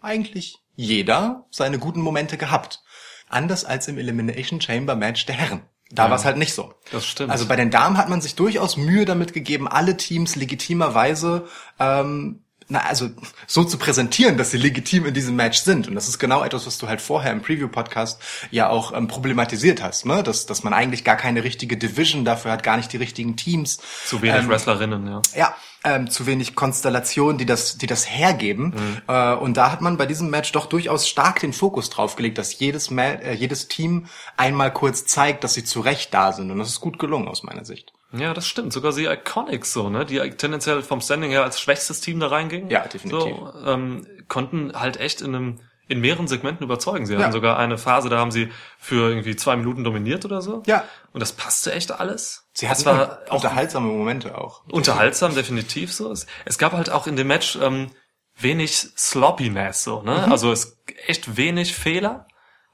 eigentlich 0.00 0.58
jeder 0.76 1.46
seine 1.50 1.78
guten 1.78 2.00
Momente 2.00 2.36
gehabt. 2.36 2.82
Anders 3.28 3.64
als 3.64 3.88
im 3.88 3.98
Elimination 3.98 4.60
Chamber 4.60 4.94
Match 4.94 5.26
der 5.26 5.34
Herren. 5.34 5.62
Da 5.90 6.04
Ja. 6.04 6.10
war 6.10 6.16
es 6.18 6.24
halt 6.24 6.36
nicht 6.36 6.54
so. 6.54 6.74
Das 6.92 7.06
stimmt. 7.06 7.30
Also 7.30 7.46
bei 7.46 7.56
den 7.56 7.70
Damen 7.70 7.96
hat 7.96 8.08
man 8.08 8.20
sich 8.20 8.34
durchaus 8.36 8.76
Mühe 8.76 9.04
damit 9.04 9.32
gegeben, 9.32 9.66
alle 9.68 9.96
Teams 9.96 10.36
legitimerweise 10.36 11.48
ähm, 11.78 12.42
na, 12.68 12.80
also 12.80 13.08
so 13.46 13.62
zu 13.62 13.78
präsentieren, 13.78 14.36
dass 14.36 14.50
sie 14.50 14.56
legitim 14.56 15.06
in 15.06 15.14
diesem 15.14 15.36
Match 15.36 15.60
sind. 15.60 15.86
Und 15.86 15.94
das 15.94 16.08
ist 16.08 16.18
genau 16.18 16.42
etwas, 16.42 16.66
was 16.66 16.78
du 16.78 16.88
halt 16.88 17.00
vorher 17.00 17.30
im 17.30 17.40
Preview-Podcast 17.40 18.20
ja 18.50 18.68
auch 18.68 18.92
ähm, 18.92 19.06
problematisiert 19.06 19.80
hast, 19.80 20.04
ne? 20.04 20.24
Dass, 20.24 20.46
dass 20.46 20.64
man 20.64 20.72
eigentlich 20.74 21.04
gar 21.04 21.14
keine 21.14 21.44
richtige 21.44 21.76
Division 21.76 22.24
dafür 22.24 22.50
hat, 22.50 22.64
gar 22.64 22.76
nicht 22.76 22.92
die 22.92 22.96
richtigen 22.96 23.36
Teams. 23.36 23.78
Zu 24.06 24.20
wenig 24.20 24.40
Ähm, 24.42 24.48
Wrestlerinnen, 24.48 25.06
ja. 25.06 25.22
Ja, 25.36 25.56
ähm, 25.86 26.10
zu 26.10 26.26
wenig 26.26 26.54
Konstellationen, 26.54 27.38
die 27.38 27.46
das, 27.46 27.78
die 27.78 27.86
das 27.86 28.10
hergeben. 28.10 28.74
Äh, 29.08 29.34
und 29.34 29.56
da 29.56 29.70
hat 29.70 29.80
man 29.80 29.96
bei 29.96 30.04
diesem 30.04 30.28
Match 30.28 30.52
doch 30.52 30.66
durchaus 30.66 31.08
stark 31.08 31.40
den 31.40 31.52
Fokus 31.52 31.88
drauf 31.88 32.16
gelegt, 32.16 32.36
dass 32.38 32.58
jedes, 32.58 32.90
Ma 32.90 33.04
äh, 33.04 33.32
jedes 33.34 33.68
Team 33.68 34.06
einmal 34.36 34.72
kurz 34.72 35.06
zeigt, 35.06 35.44
dass 35.44 35.54
sie 35.54 35.64
zu 35.64 35.80
Recht 35.80 36.12
da 36.12 36.32
sind. 36.32 36.50
Und 36.50 36.58
das 36.58 36.68
ist 36.68 36.80
gut 36.80 36.98
gelungen 36.98 37.28
aus 37.28 37.42
meiner 37.44 37.64
Sicht. 37.64 37.92
Ja, 38.12 38.34
das 38.34 38.46
stimmt. 38.46 38.72
Sogar 38.72 38.92
die 38.92 39.04
Iconics 39.06 39.72
so, 39.72 39.88
ne? 39.88 40.04
Die 40.04 40.18
tendenziell 40.30 40.82
vom 40.82 41.00
Standing 41.00 41.30
her 41.30 41.44
als 41.44 41.60
schwächstes 41.60 42.00
Team 42.00 42.20
da 42.20 42.28
reingingen. 42.28 42.68
Ja, 42.70 42.80
definitiv. 42.86 43.36
So, 43.36 43.52
ähm, 43.64 44.06
konnten 44.28 44.72
halt 44.74 44.98
echt 44.98 45.20
in 45.20 45.34
einem 45.34 45.60
in 45.88 46.00
mehreren 46.00 46.26
Segmenten 46.26 46.64
überzeugen. 46.64 47.06
Sie 47.06 47.14
Ja. 47.14 47.20
hatten 47.20 47.32
sogar 47.32 47.58
eine 47.58 47.78
Phase, 47.78 48.08
da 48.08 48.18
haben 48.18 48.32
sie 48.32 48.50
für 48.78 49.08
irgendwie 49.08 49.36
zwei 49.36 49.54
Minuten 49.56 49.84
dominiert 49.84 50.24
oder 50.24 50.42
so. 50.42 50.62
Ja. 50.66 50.82
Und 51.12 51.20
das 51.20 51.32
passte 51.32 51.72
echt 51.72 51.92
alles. 51.92 52.45
Sie 52.58 52.70
hatten 52.70 52.86
war 52.86 53.20
auch 53.28 53.34
unterhaltsame 53.34 53.86
Momente 53.88 54.38
auch. 54.38 54.64
unterhaltsam, 54.70 55.34
definitiv 55.34 55.92
so. 55.92 56.10
Es, 56.10 56.26
gab 56.56 56.72
halt 56.72 56.88
auch 56.88 57.06
in 57.06 57.14
dem 57.16 57.26
Match 57.26 57.56
ähm, 57.60 57.90
wenig 58.38 58.76
Sloppiness, 58.96 59.84
so, 59.84 60.00
ne? 60.00 60.22
Mhm. 60.24 60.32
Also 60.32 60.50
es 60.52 60.78
echt 61.06 61.36
wenig 61.36 61.74
Fehler. 61.74 62.26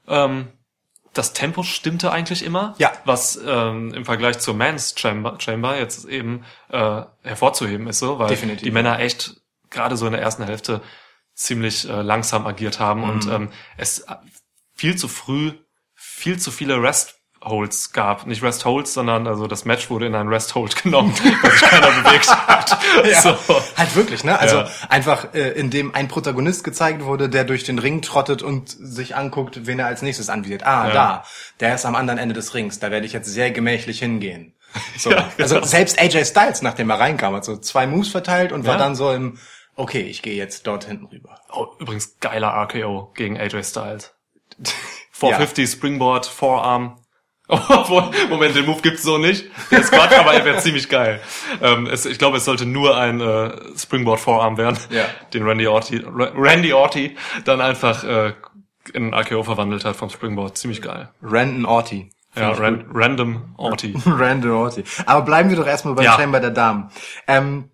Ähm, 0.07 0.47
das 1.13 1.33
Tempo 1.33 1.63
stimmte 1.63 2.11
eigentlich 2.13 2.43
immer, 2.45 2.75
Ja. 2.77 2.93
was 3.03 3.37
ähm, 3.45 3.93
im 3.93 4.05
Vergleich 4.05 4.39
zur 4.39 4.53
Men's 4.53 4.95
Chamber, 4.97 5.35
Chamber 5.39 5.77
jetzt 5.77 6.05
eben 6.05 6.45
äh, 6.69 7.01
hervorzuheben 7.23 7.87
ist, 7.87 7.99
so, 7.99 8.19
weil 8.19 8.29
Definitiv, 8.29 8.63
die 8.63 8.71
Männer 8.71 8.99
echt 8.99 9.35
gerade 9.69 9.97
so 9.97 10.05
in 10.05 10.13
der 10.13 10.21
ersten 10.21 10.43
Hälfte 10.43 10.81
ziemlich 11.35 11.89
äh, 11.89 12.01
langsam 12.01 12.47
agiert 12.47 12.79
haben 12.79 13.03
und 13.03 13.25
Mhm. 13.25 13.31
ähm, 13.33 13.49
es 13.75 14.05
viel 14.75 14.95
zu 14.95 15.09
früh 15.09 15.51
viel 15.93 16.39
zu 16.39 16.51
viele 16.51 16.81
Rest 16.81 17.19
Holds 17.43 17.91
gab. 17.93 18.25
Nicht 18.25 18.41
Rest 18.43 18.65
Holds, 18.65 18.93
sondern 18.93 19.27
also 19.27 19.47
das 19.47 19.65
Match 19.65 19.89
wurde 19.89 20.05
in 20.05 20.15
ein 20.15 20.27
Rest 20.27 20.55
Hold 20.55 20.75
genommen, 20.83 21.13
weil 21.41 21.51
sich 21.51 21.61
keiner 21.61 21.91
bewegt 21.91 22.29
hat. 22.29 22.77
Ja, 23.05 23.21
So. 23.21 23.35
halt 23.77 23.95
wirklich, 23.95 24.23
ne? 24.23 24.37
Also 24.39 24.57
Ja. 24.57 24.69
einfach, 24.89 25.33
äh, 25.33 25.49
indem 25.51 25.93
ein 25.95 26.07
Protagonist 26.07 26.63
gezeigt 26.63 27.03
wurde, 27.03 27.27
der 27.29 27.43
durch 27.43 27.63
den 27.63 27.79
Ring 27.79 28.01
trottet 28.01 28.41
und 28.43 28.69
sich 28.69 29.15
anguckt, 29.15 29.65
wen 29.65 29.79
er 29.79 29.87
als 29.87 30.01
nächstes 30.01 30.29
anvisiert. 30.29 30.63
Ah, 30.65 30.87
Ja. 30.87 30.93
da, 30.93 31.23
der 31.59 31.75
ist 31.75 31.85
am 31.85 31.95
anderen 31.95 32.19
Ende 32.19 32.33
des 32.33 32.53
Rings, 32.53 32.79
da 32.79 32.91
werde 32.91 33.05
ich 33.05 33.13
jetzt 33.13 33.27
sehr 33.29 33.51
gemächlich 33.51 33.99
hingehen. 33.99 34.53
So. 34.97 35.11
Ja, 35.11 35.29
Also 35.39 35.55
genau. 35.55 35.67
selbst 35.67 35.99
AJ 35.99 36.25
Styles, 36.25 36.61
nachdem 36.61 36.89
er 36.89 36.99
reinkam, 36.99 37.35
hat 37.35 37.45
so 37.45 37.57
zwei 37.57 37.85
Moves 37.87 38.09
verteilt 38.09 38.51
und 38.51 38.65
war 38.65 38.77
dann 38.77 38.95
so 38.95 39.11
im, 39.11 39.37
okay, 39.75 40.01
ich 40.01 40.21
gehe 40.21 40.35
jetzt 40.35 40.65
dort 40.67 40.85
hinten 40.85 41.05
rüber. 41.05 41.39
Oh, 41.51 41.67
übrigens 41.79 42.19
geiler 42.19 42.47
RKO 42.49 43.11
gegen 43.15 43.37
AJ 43.39 43.63
Styles. 43.63 44.13
450 45.11 45.69
Springboard, 45.69 46.25
Forearm. 46.25 46.97
Obwohl, 47.69 48.09
Moment, 48.29 48.55
den 48.55 48.65
Move 48.65 48.81
gibt's 48.81 49.03
so 49.03 49.17
nicht. 49.17 49.45
Der 49.71 49.79
ist 49.79 49.91
Quatsch, 49.91 50.17
aber 50.17 50.33
er 50.33 50.43
wäre 50.45 50.57
ziemlich 50.59 50.89
geil. 50.89 51.19
Ähm, 51.61 51.87
es, 51.87 52.05
ich 52.05 52.17
glaube, 52.17 52.37
es 52.37 52.45
sollte 52.45 52.65
nur 52.65 52.97
ein 52.97 53.21
äh, 53.21 53.51
Springboard 53.77 54.19
Forearm 54.19 54.57
werden, 54.57 54.77
Ja. 54.89 55.05
den 55.33 55.43
Randy 55.43 55.67
Orty, 55.67 55.97
Ra- 56.05 56.31
Randy 56.35 56.73
Orty 56.73 57.15
dann 57.45 57.61
einfach 57.61 58.03
äh, 58.03 58.33
in 58.93 59.13
ein 59.13 59.13
RKO 59.13 59.43
verwandelt 59.43 59.85
hat 59.85 59.95
vom 59.95 60.09
Springboard. 60.09 60.57
Ziemlich 60.57 60.81
geil. 60.81 61.09
Random 61.21 61.65
Orty. 61.65 62.09
Ja, 62.35 62.49
ran, 62.51 62.85
random 62.91 63.53
Orty. 63.57 63.93
Randy 64.07 64.49
Orty. 64.49 64.83
Aber 65.05 65.21
bleiben 65.23 65.49
wir 65.49 65.55
doch 65.57 65.67
erstmal 65.67 65.93
beim 65.93 66.05
Ja. 66.05 66.13
Chamber 66.17 66.39
der 66.39 66.49
Damen. 66.49 66.89
Ähm, 67.27 67.69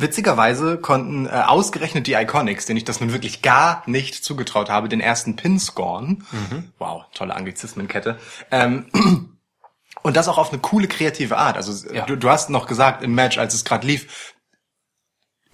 witzigerweise 0.00 0.78
konnten 0.78 1.26
äh, 1.26 1.30
ausgerechnet 1.30 2.06
die 2.06 2.14
Iconics, 2.14 2.66
denen 2.66 2.76
ich 2.76 2.84
das 2.84 3.00
nun 3.00 3.12
wirklich 3.12 3.42
gar 3.42 3.82
nicht 3.86 4.14
zugetraut 4.24 4.70
habe, 4.70 4.88
den 4.88 5.00
ersten 5.00 5.36
Pin 5.36 5.58
scoren. 5.58 6.24
Wow, 6.78 7.04
tolle 7.14 7.34
Anglizismenkette. 7.34 8.18
Ähm, 8.50 8.86
und 10.02 10.16
das 10.16 10.28
auch 10.28 10.38
auf 10.38 10.52
eine 10.52 10.60
coole, 10.60 10.88
kreative 10.88 11.36
Art. 11.36 11.56
Also 11.56 11.92
Ja. 11.92 12.04
du, 12.06 12.16
du 12.16 12.28
hast 12.28 12.50
noch 12.50 12.66
gesagt 12.66 13.02
im 13.02 13.14
Match, 13.14 13.38
als 13.38 13.54
es 13.54 13.64
gerade 13.64 13.86
lief, 13.86 14.33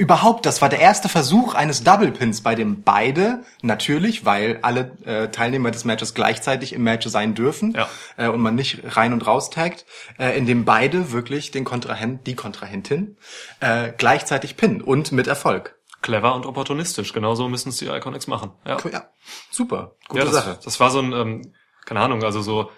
Überhaupt, 0.01 0.47
das 0.47 0.63
war 0.63 0.71
der 0.71 0.81
erste 0.81 1.11
Versuch 1.11 1.53
eines 1.53 1.85
Double 1.85 2.11
Pins, 2.11 2.41
bei 2.41 2.55
dem 2.55 2.85
beide 2.85 3.45
natürlich, 3.61 4.25
weil 4.25 4.59
alle 4.63 4.97
äh, 5.05 5.29
Teilnehmer 5.29 5.71
des 5.71 5.85
Matches 5.85 6.15
gleichzeitig 6.15 6.73
im 6.73 6.83
Match 6.85 7.07
sein 7.07 7.35
dürfen 7.35 7.75
Ja. 7.75 7.87
äh, 8.17 8.29
und 8.29 8.41
man 8.41 8.55
nicht 8.55 8.97
rein 8.97 9.13
und 9.13 9.27
raus 9.27 9.51
taggt, 9.51 9.85
äh, 10.19 10.39
in 10.39 10.47
dem 10.47 10.65
beide 10.65 11.13
wirklich 11.13 11.51
den 11.51 11.65
Kontrahent, 11.67 12.27
die 12.27 12.35
Kontrahentin 12.35 13.19
äh, 13.61 13.93
gleichzeitig 13.95 14.57
pinnen 14.57 14.81
und 14.81 15.13
mit 15.13 15.27
Erfolg. 15.27 15.77
Clever 16.01 16.35
und 16.35 16.47
opportunistisch. 16.47 17.13
Genauso 17.13 17.51
müssen 17.51 17.69
es 17.69 17.77
die 17.77 17.89
Iconics 17.89 18.27
machen. 18.27 18.53
Ja. 18.67 18.79
Cool, 18.83 18.93
Ja, 18.95 19.11
super, 19.51 19.97
gute 20.09 20.21
ja, 20.21 20.25
das, 20.25 20.35
Sache. 20.35 20.59
Das 20.65 20.81
war 20.81 20.89
so 20.89 21.01
ein, 21.01 21.13
ähm, 21.13 21.53
keine 21.85 22.01
Ahnung, 22.01 22.25
also 22.25 22.41
so 22.41 22.71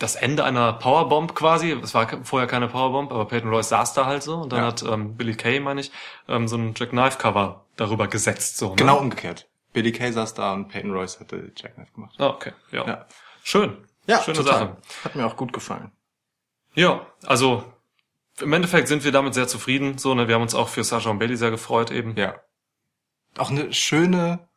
das 0.00 0.16
Ende 0.16 0.42
einer 0.44 0.72
Powerbomb 0.72 1.34
quasi. 1.36 1.70
Es 1.72 1.94
war 1.94 2.08
vorher 2.24 2.48
keine 2.48 2.66
Powerbomb, 2.66 3.12
aber 3.12 3.26
Peyton 3.26 3.50
Royce 3.50 3.68
saß 3.68 3.92
da 3.94 4.06
halt 4.06 4.24
so 4.24 4.38
und 4.38 4.52
dann 4.52 4.60
Ja. 4.60 4.66
hat 4.66 4.82
ähm, 4.82 5.16
Billy 5.16 5.36
Kay, 5.36 5.60
meine 5.60 5.80
ich, 5.82 5.92
ähm, 6.26 6.48
so 6.48 6.56
ein 6.56 6.74
Jack 6.76 6.90
Knife 6.90 7.18
Cover 7.18 7.66
darüber 7.76 8.08
gesetzt. 8.08 8.56
So, 8.56 8.70
ne? 8.70 8.76
Genau 8.76 8.98
umgekehrt. 8.98 9.48
Billy 9.72 9.92
Kay 9.92 10.10
saß 10.10 10.34
da 10.34 10.54
und 10.54 10.68
Peyton 10.68 10.90
Royce 10.90 11.20
hatte 11.20 11.52
Jackknife 11.54 11.92
gemacht. 11.92 12.16
Ah, 12.18 12.28
okay, 12.30 12.52
ja. 12.72 12.86
Ja. 12.86 13.06
Schön. 13.44 13.76
Schöne 14.08 14.36
total. 14.38 14.44
Sache. 14.58 14.76
Hat 15.04 15.14
mir 15.14 15.24
auch 15.24 15.36
gut 15.36 15.52
gefallen. 15.52 15.92
Ja, 16.74 17.06
also 17.26 17.62
im 18.40 18.52
Endeffekt 18.52 18.88
sind 18.88 19.04
wir 19.04 19.12
damit 19.12 19.34
sehr 19.34 19.46
zufrieden. 19.46 19.98
So, 19.98 20.14
ne, 20.14 20.26
wir 20.26 20.34
haben 20.34 20.42
uns 20.42 20.54
auch 20.54 20.68
für 20.68 20.82
Sasha 20.82 21.10
und 21.10 21.18
Bailey 21.20 21.36
sehr 21.36 21.50
gefreut 21.50 21.90
eben. 21.92 22.16
Ja. 22.16 22.34
Auch 23.38 23.50
eine 23.50 23.72
schöne, 23.72 24.48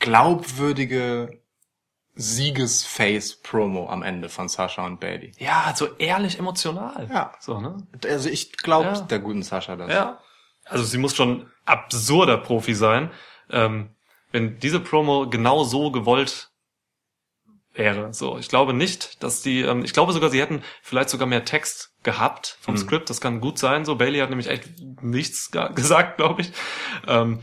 glaubwürdige 0.00 1.40
Siegesface-Promo 2.18 3.88
am 3.88 4.02
Ende 4.02 4.28
von 4.28 4.48
Sasha 4.48 4.84
und 4.84 5.00
Bailey. 5.00 5.32
Ja, 5.38 5.72
so 5.76 5.86
ehrlich 5.98 6.38
emotional. 6.38 7.08
Ja. 7.10 7.32
So, 7.40 7.60
ne? 7.60 7.76
Also 8.04 8.28
ich 8.28 8.52
glaube 8.56 8.88
Ja. 8.88 9.00
der 9.00 9.18
guten 9.20 9.42
Sascha 9.42 9.76
das. 9.76 9.90
Ja. 9.90 10.20
Also 10.64 10.84
sie 10.84 10.98
muss 10.98 11.14
schon 11.16 11.50
absurder 11.64 12.36
Profi 12.38 12.74
sein, 12.74 13.10
ähm, 13.50 13.90
wenn 14.32 14.58
diese 14.58 14.80
Promo 14.80 15.28
genau 15.30 15.64
so 15.64 15.90
gewollt 15.90 16.50
wäre. 17.72 18.12
So, 18.12 18.36
ich 18.38 18.48
glaube 18.48 18.74
nicht, 18.74 19.22
dass 19.22 19.40
die, 19.40 19.62
ähm, 19.62 19.84
ich 19.84 19.92
glaube 19.92 20.12
sogar, 20.12 20.30
sie 20.30 20.40
hätten 20.40 20.62
vielleicht 20.82 21.08
sogar 21.10 21.26
mehr 21.26 21.44
Text 21.44 21.92
gehabt 22.02 22.58
vom 22.60 22.76
Skript. 22.76 23.08
Das 23.08 23.20
kann 23.20 23.40
gut 23.40 23.58
sein. 23.58 23.84
So 23.84 23.94
Bailey 23.96 24.18
hat 24.18 24.28
nämlich 24.30 24.48
echt 24.48 24.64
nichts 25.02 25.50
gesagt, 25.74 26.16
glaube 26.18 26.42
ich. 26.42 26.52
Ähm, 27.06 27.40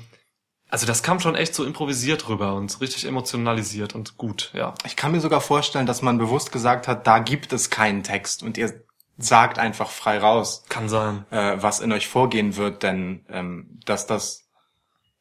also 0.69 0.85
das 0.85 1.03
kam 1.03 1.19
schon 1.19 1.35
echt 1.35 1.53
so 1.55 1.63
improvisiert 1.63 2.27
rüber 2.27 2.53
und 2.55 2.81
richtig 2.81 3.05
emotionalisiert 3.05 3.95
und 3.95 4.17
gut, 4.17 4.51
ja. 4.53 4.73
Ich 4.85 4.95
kann 4.95 5.11
mir 5.11 5.19
sogar 5.21 5.41
vorstellen, 5.41 5.85
dass 5.85 6.01
man 6.01 6.17
bewusst 6.17 6.51
gesagt 6.51 6.87
hat, 6.87 7.07
da 7.07 7.19
gibt 7.19 7.53
es 7.53 7.69
keinen 7.69 8.03
Text 8.03 8.43
und 8.43 8.57
ihr 8.57 8.83
sagt 9.17 9.59
einfach 9.59 9.89
frei 9.89 10.17
raus, 10.19 10.63
Kann 10.67 10.89
sein. 10.89 11.25
äh, 11.31 11.55
was 11.61 11.79
in 11.79 11.91
euch 11.93 12.07
vorgehen 12.07 12.55
wird, 12.57 12.83
denn 12.83 13.25
ähm, 13.29 13.79
dass 13.85 14.07
das 14.07 14.41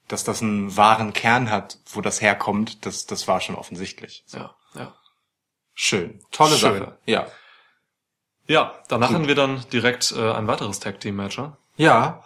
dass 0.08 0.22
das 0.22 0.42
einen 0.42 0.76
wahren 0.76 1.12
Kern 1.14 1.50
hat, 1.50 1.78
wo 1.86 2.00
das 2.02 2.20
herkommt, 2.20 2.84
das 2.84 3.06
das 3.06 3.26
war 3.28 3.40
schon 3.40 3.54
offensichtlich. 3.54 4.24
Ja, 4.32 4.54
ja. 4.74 4.92
Schön, 5.74 6.20
tolle 6.30 6.56
Schön. 6.56 6.78
Sache. 6.80 6.98
Ja, 7.06 7.26
Ja, 8.46 8.74
danach 8.88 9.12
hatten 9.12 9.28
wir 9.28 9.34
dann 9.34 9.64
direkt 9.72 10.12
äh, 10.12 10.32
ein 10.32 10.46
weiteres 10.46 10.80
Tag-Team-Match, 10.80 11.38
ja? 11.38 11.56
ja. 11.76 12.24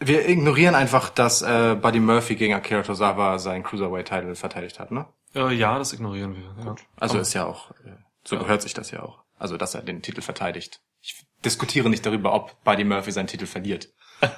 Wir 0.00 0.28
ignorieren 0.28 0.74
einfach, 0.74 1.08
dass 1.08 1.42
äh, 1.42 1.76
Buddy 1.80 2.00
Murphy 2.00 2.34
gegen 2.34 2.54
Akira 2.54 2.82
Tozawa 2.82 3.38
seinen 3.38 3.62
Cruiserweight-Title 3.62 4.34
verteidigt 4.34 4.80
hat, 4.80 4.90
ne? 4.90 5.06
Äh, 5.34 5.52
ja, 5.54 5.78
das 5.78 5.92
ignorieren 5.92 6.34
wir. 6.36 6.64
Ja. 6.64 6.74
Also 6.96 7.18
ist 7.18 7.34
ja 7.34 7.46
auch, 7.46 7.70
äh, 7.84 7.96
so 8.24 8.38
gehört 8.38 8.62
sich 8.62 8.74
das 8.74 8.90
ja 8.90 9.02
auch. 9.02 9.22
Also, 9.38 9.56
dass 9.56 9.74
er 9.74 9.82
den 9.82 10.02
Titel 10.02 10.20
verteidigt. 10.20 10.80
Ich 11.00 11.26
diskutiere 11.44 11.90
nicht 11.90 12.04
darüber, 12.06 12.32
ob 12.32 12.62
Buddy 12.64 12.84
Murphy 12.84 13.12
seinen 13.12 13.26
Titel 13.28 13.46
verliert. 13.46 13.88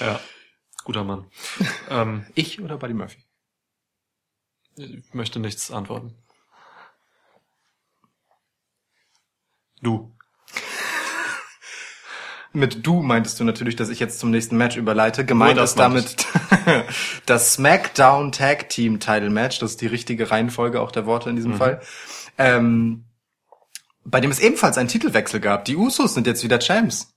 Ja, 0.00 0.18
guter 0.84 1.04
Mann. 1.04 1.26
ähm, 1.90 2.24
Ich 2.34 2.58
oder 2.62 2.78
Buddy 2.78 2.94
Murphy? 2.94 3.18
ich 4.76 5.12
möchte 5.12 5.40
nichts 5.40 5.70
antworten. 5.70 6.16
Du. 9.82 10.16
Mit 12.52 12.84
du 12.84 13.00
meintest 13.02 13.38
du 13.38 13.44
natürlich, 13.44 13.76
dass 13.76 13.90
ich 13.90 14.00
jetzt 14.00 14.18
zum 14.18 14.30
nächsten 14.30 14.56
Match 14.56 14.76
überleite. 14.76 15.24
Gemeint 15.24 15.58
ist 15.58 15.76
damit 15.76 16.26
das 17.26 17.54
SmackDown 17.54 18.32
Tag 18.32 18.68
Team 18.68 18.98
Title 18.98 19.30
Match. 19.30 19.60
Das 19.60 19.72
ist 19.72 19.80
die 19.80 19.86
richtige 19.86 20.30
Reihenfolge 20.30 20.80
auch 20.80 20.90
der 20.90 21.06
Worte 21.06 21.30
in 21.30 21.36
diesem 21.36 21.54
Fall. 21.54 21.80
Ähm, 22.38 23.04
bei 24.04 24.20
dem 24.20 24.30
es 24.30 24.40
ebenfalls 24.40 24.78
einen 24.78 24.88
Titelwechsel 24.88 25.38
gab. 25.38 25.64
Die 25.64 25.76
Usos 25.76 26.14
sind 26.14 26.26
jetzt 26.26 26.42
wieder 26.42 26.58
Champs. 26.58 27.14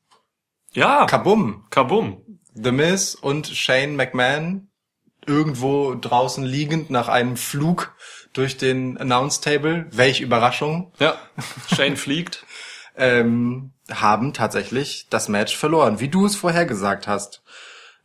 Ja, 0.74 1.06
Kabum. 1.06 1.66
Kabum. 1.72 2.22
The 2.54 2.72
Miz 2.72 3.16
und 3.16 3.48
Shane 3.48 3.96
McMahon 3.96 4.68
irgendwo 5.26 5.96
draußen 5.96 6.44
liegend 6.44 6.90
nach 6.90 7.08
einem 7.08 7.38
Flug 7.38 7.96
durch 8.34 8.58
den 8.58 8.98
Announce 8.98 9.42
Table, 9.42 9.88
welch 9.92 10.22
Überraschung, 10.22 10.92
Ja, 11.00 11.16
Shane 11.74 11.98
fliegt. 11.98 12.46
ähm, 12.96 13.72
haben 13.92 14.34
tatsächlich 14.34 15.08
das 15.10 15.30
Match 15.30 15.56
verloren, 15.56 16.00
wie 16.00 16.08
du 16.10 16.26
es 16.26 16.36
vorher 16.36 16.66
gesagt 16.66 17.08
hast. 17.08 17.42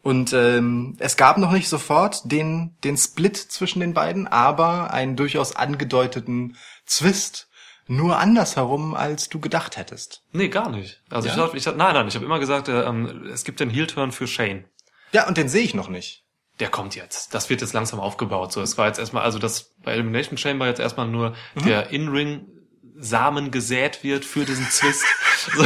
Und 0.02 0.32
ähm, 0.32 0.96
es 1.00 1.16
gab 1.16 1.38
noch 1.38 1.52
nicht 1.52 1.68
sofort 1.68 2.30
den, 2.30 2.76
den 2.84 2.96
Split 2.96 3.36
zwischen 3.36 3.80
den 3.80 3.94
beiden, 3.94 4.26
aber 4.26 4.92
einen 4.92 5.16
durchaus 5.16 5.54
angedeuteten 5.56 6.56
Zwist. 6.86 7.46
Nur 7.90 8.18
andersherum, 8.18 8.94
als 8.94 9.30
du 9.30 9.40
gedacht 9.40 9.78
hättest. 9.78 10.22
Nee, 10.32 10.48
gar 10.48 10.68
nicht. 10.70 11.00
Also 11.08 11.28
Ja? 11.28 11.34
ich 11.34 11.40
dachte, 11.40 11.56
ich 11.56 11.64
dachte, 11.64 11.78
nein, 11.78 11.94
nein, 11.94 12.06
ich 12.08 12.14
habe 12.16 12.24
immer 12.26 12.38
gesagt, 12.38 12.68
äh, 12.68 12.82
ähm, 12.82 13.26
es 13.32 13.44
gibt 13.44 13.60
den 13.60 13.70
Heel-Turn 13.70 14.12
für 14.12 14.26
Shane. 14.26 14.66
Ja, 15.12 15.26
und 15.26 15.38
den 15.38 15.48
sehe 15.48 15.62
ich 15.62 15.74
noch 15.74 15.88
nicht. 15.88 16.22
Der 16.60 16.68
kommt 16.68 16.96
jetzt. 16.96 17.32
Das 17.34 17.48
wird 17.48 17.62
jetzt 17.62 17.72
langsam 17.72 17.98
aufgebaut. 17.98 18.52
So, 18.52 18.60
es 18.60 18.76
war 18.76 18.88
jetzt 18.88 18.98
erstmal, 18.98 19.22
also 19.22 19.38
das 19.38 19.74
bei 19.82 19.92
Elimination 19.92 20.36
Chamber 20.36 20.66
jetzt 20.66 20.80
erstmal 20.80 21.08
nur 21.08 21.34
Mhm. 21.54 21.64
der 21.64 21.88
In-Ring 21.90 22.46
Samen 23.00 23.50
gesät 23.50 24.02
wird 24.02 24.24
für 24.24 24.44
diesen 24.44 24.68
Zwist. 24.70 25.04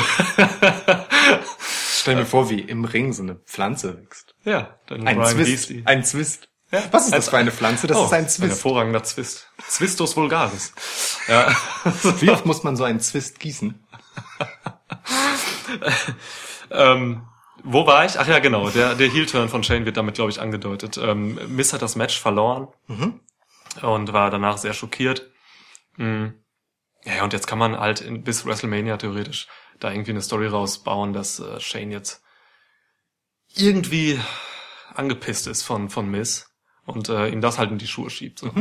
Stell 1.94 2.16
mir 2.16 2.26
vor, 2.26 2.50
wie 2.50 2.60
im 2.60 2.84
Ring 2.84 3.12
so 3.12 3.22
eine 3.22 3.36
Pflanze 3.36 3.96
wächst. 3.98 4.34
ja, 4.44 4.78
dann 4.86 5.06
Ein 5.06 5.18
Ryan 5.18 5.30
Zwist. 5.36 5.50
Beasley. 5.68 5.82
Ein 5.86 6.04
Zwist. 6.04 6.48
Was 6.90 7.04
ist 7.06 7.14
das 7.14 7.28
für 7.28 7.36
eine 7.36 7.52
Pflanze? 7.52 7.86
Das 7.86 7.96
Oh, 7.98 8.06
ist 8.06 8.12
ein 8.14 8.24
Ein 8.24 8.28
Zwist. 8.30 8.48
hervorragender 8.50 9.02
Zwist. 9.02 9.48
Zwistus 9.68 10.16
vulgaris. 10.16 10.72
Ja. 11.28 11.54
Wie 12.20 12.30
oft 12.30 12.46
muss 12.46 12.62
man 12.62 12.76
so 12.76 12.84
einen 12.84 13.00
Zwist 13.00 13.40
gießen? 13.40 13.78
ähm, 16.70 17.22
wo 17.62 17.86
war 17.86 18.04
ich? 18.06 18.18
Ach 18.18 18.26
ja, 18.26 18.38
genau. 18.38 18.70
Der, 18.70 18.94
der 18.94 19.08
Heel-Turn 19.08 19.48
von 19.48 19.62
Shane 19.62 19.84
wird 19.84 19.96
damit, 19.96 20.14
glaube 20.16 20.30
ich, 20.30 20.40
angedeutet. 20.40 20.98
Ähm, 20.98 21.38
Miss 21.48 21.72
hat 21.72 21.82
das 21.82 21.96
Match 21.96 22.18
verloren 22.18 22.68
und 23.82 24.12
war 24.12 24.30
danach 24.30 24.58
sehr 24.58 24.74
schockiert. 24.74 25.30
Mhm. 25.96 26.34
Ja, 27.04 27.24
und 27.24 27.32
jetzt 27.32 27.46
kann 27.46 27.58
man 27.58 27.78
halt 27.78 28.00
in, 28.00 28.22
bis 28.22 28.46
WrestleMania 28.46 28.96
theoretisch 28.96 29.48
da 29.80 29.90
irgendwie 29.90 30.12
eine 30.12 30.22
Story 30.22 30.46
rausbauen, 30.46 31.12
dass 31.12 31.40
äh, 31.40 31.58
Shane 31.60 31.90
jetzt 31.90 32.22
irgendwie 33.54 34.18
angepisst 34.94 35.46
ist 35.46 35.62
von, 35.62 35.90
von 35.90 36.08
Miss 36.10 36.46
und 36.86 37.08
äh, 37.08 37.28
ihm 37.28 37.40
das 37.40 37.58
halt 37.58 37.70
in 37.70 37.78
die 37.78 37.86
Schuhe 37.86 38.10
schiebt. 38.10 38.38
So. 38.40 38.52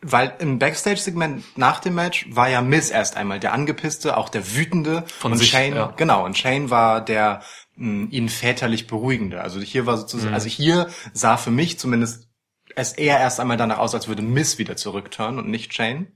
Weil 0.00 0.34
im 0.40 0.58
Backstage-Segment 0.58 1.56
nach 1.56 1.78
dem 1.80 1.94
Match 1.94 2.26
war 2.30 2.48
ja 2.48 2.60
Miz 2.60 2.90
erst 2.90 3.16
einmal 3.16 3.38
der 3.38 3.52
angepisste, 3.52 4.16
auch 4.16 4.28
der 4.28 4.56
wütende. 4.56 5.04
Von 5.18 5.32
und 5.32 5.38
sich, 5.38 5.50
Shane, 5.50 5.76
ja. 5.76 5.92
genau, 5.96 6.24
und 6.24 6.36
Shane 6.36 6.70
war 6.70 7.00
der 7.04 7.42
mh, 7.76 8.08
ihn 8.10 8.28
väterlich 8.28 8.86
beruhigende. 8.88 9.40
Also 9.40 9.60
hier 9.60 9.86
war 9.86 9.96
sozusagen, 9.96 10.30
Mhm. 10.30 10.34
also 10.34 10.48
hier 10.48 10.88
sah 11.12 11.36
für 11.36 11.50
mich 11.52 11.78
zumindest 11.78 12.28
es 12.76 12.92
eher 12.94 13.18
erst 13.20 13.38
einmal 13.38 13.56
danach 13.56 13.78
aus, 13.78 13.94
als 13.94 14.08
würde 14.08 14.22
Miz 14.22 14.58
wieder 14.58 14.76
zurückturnen 14.76 15.38
und 15.38 15.48
nicht 15.48 15.72
Shane. 15.72 16.08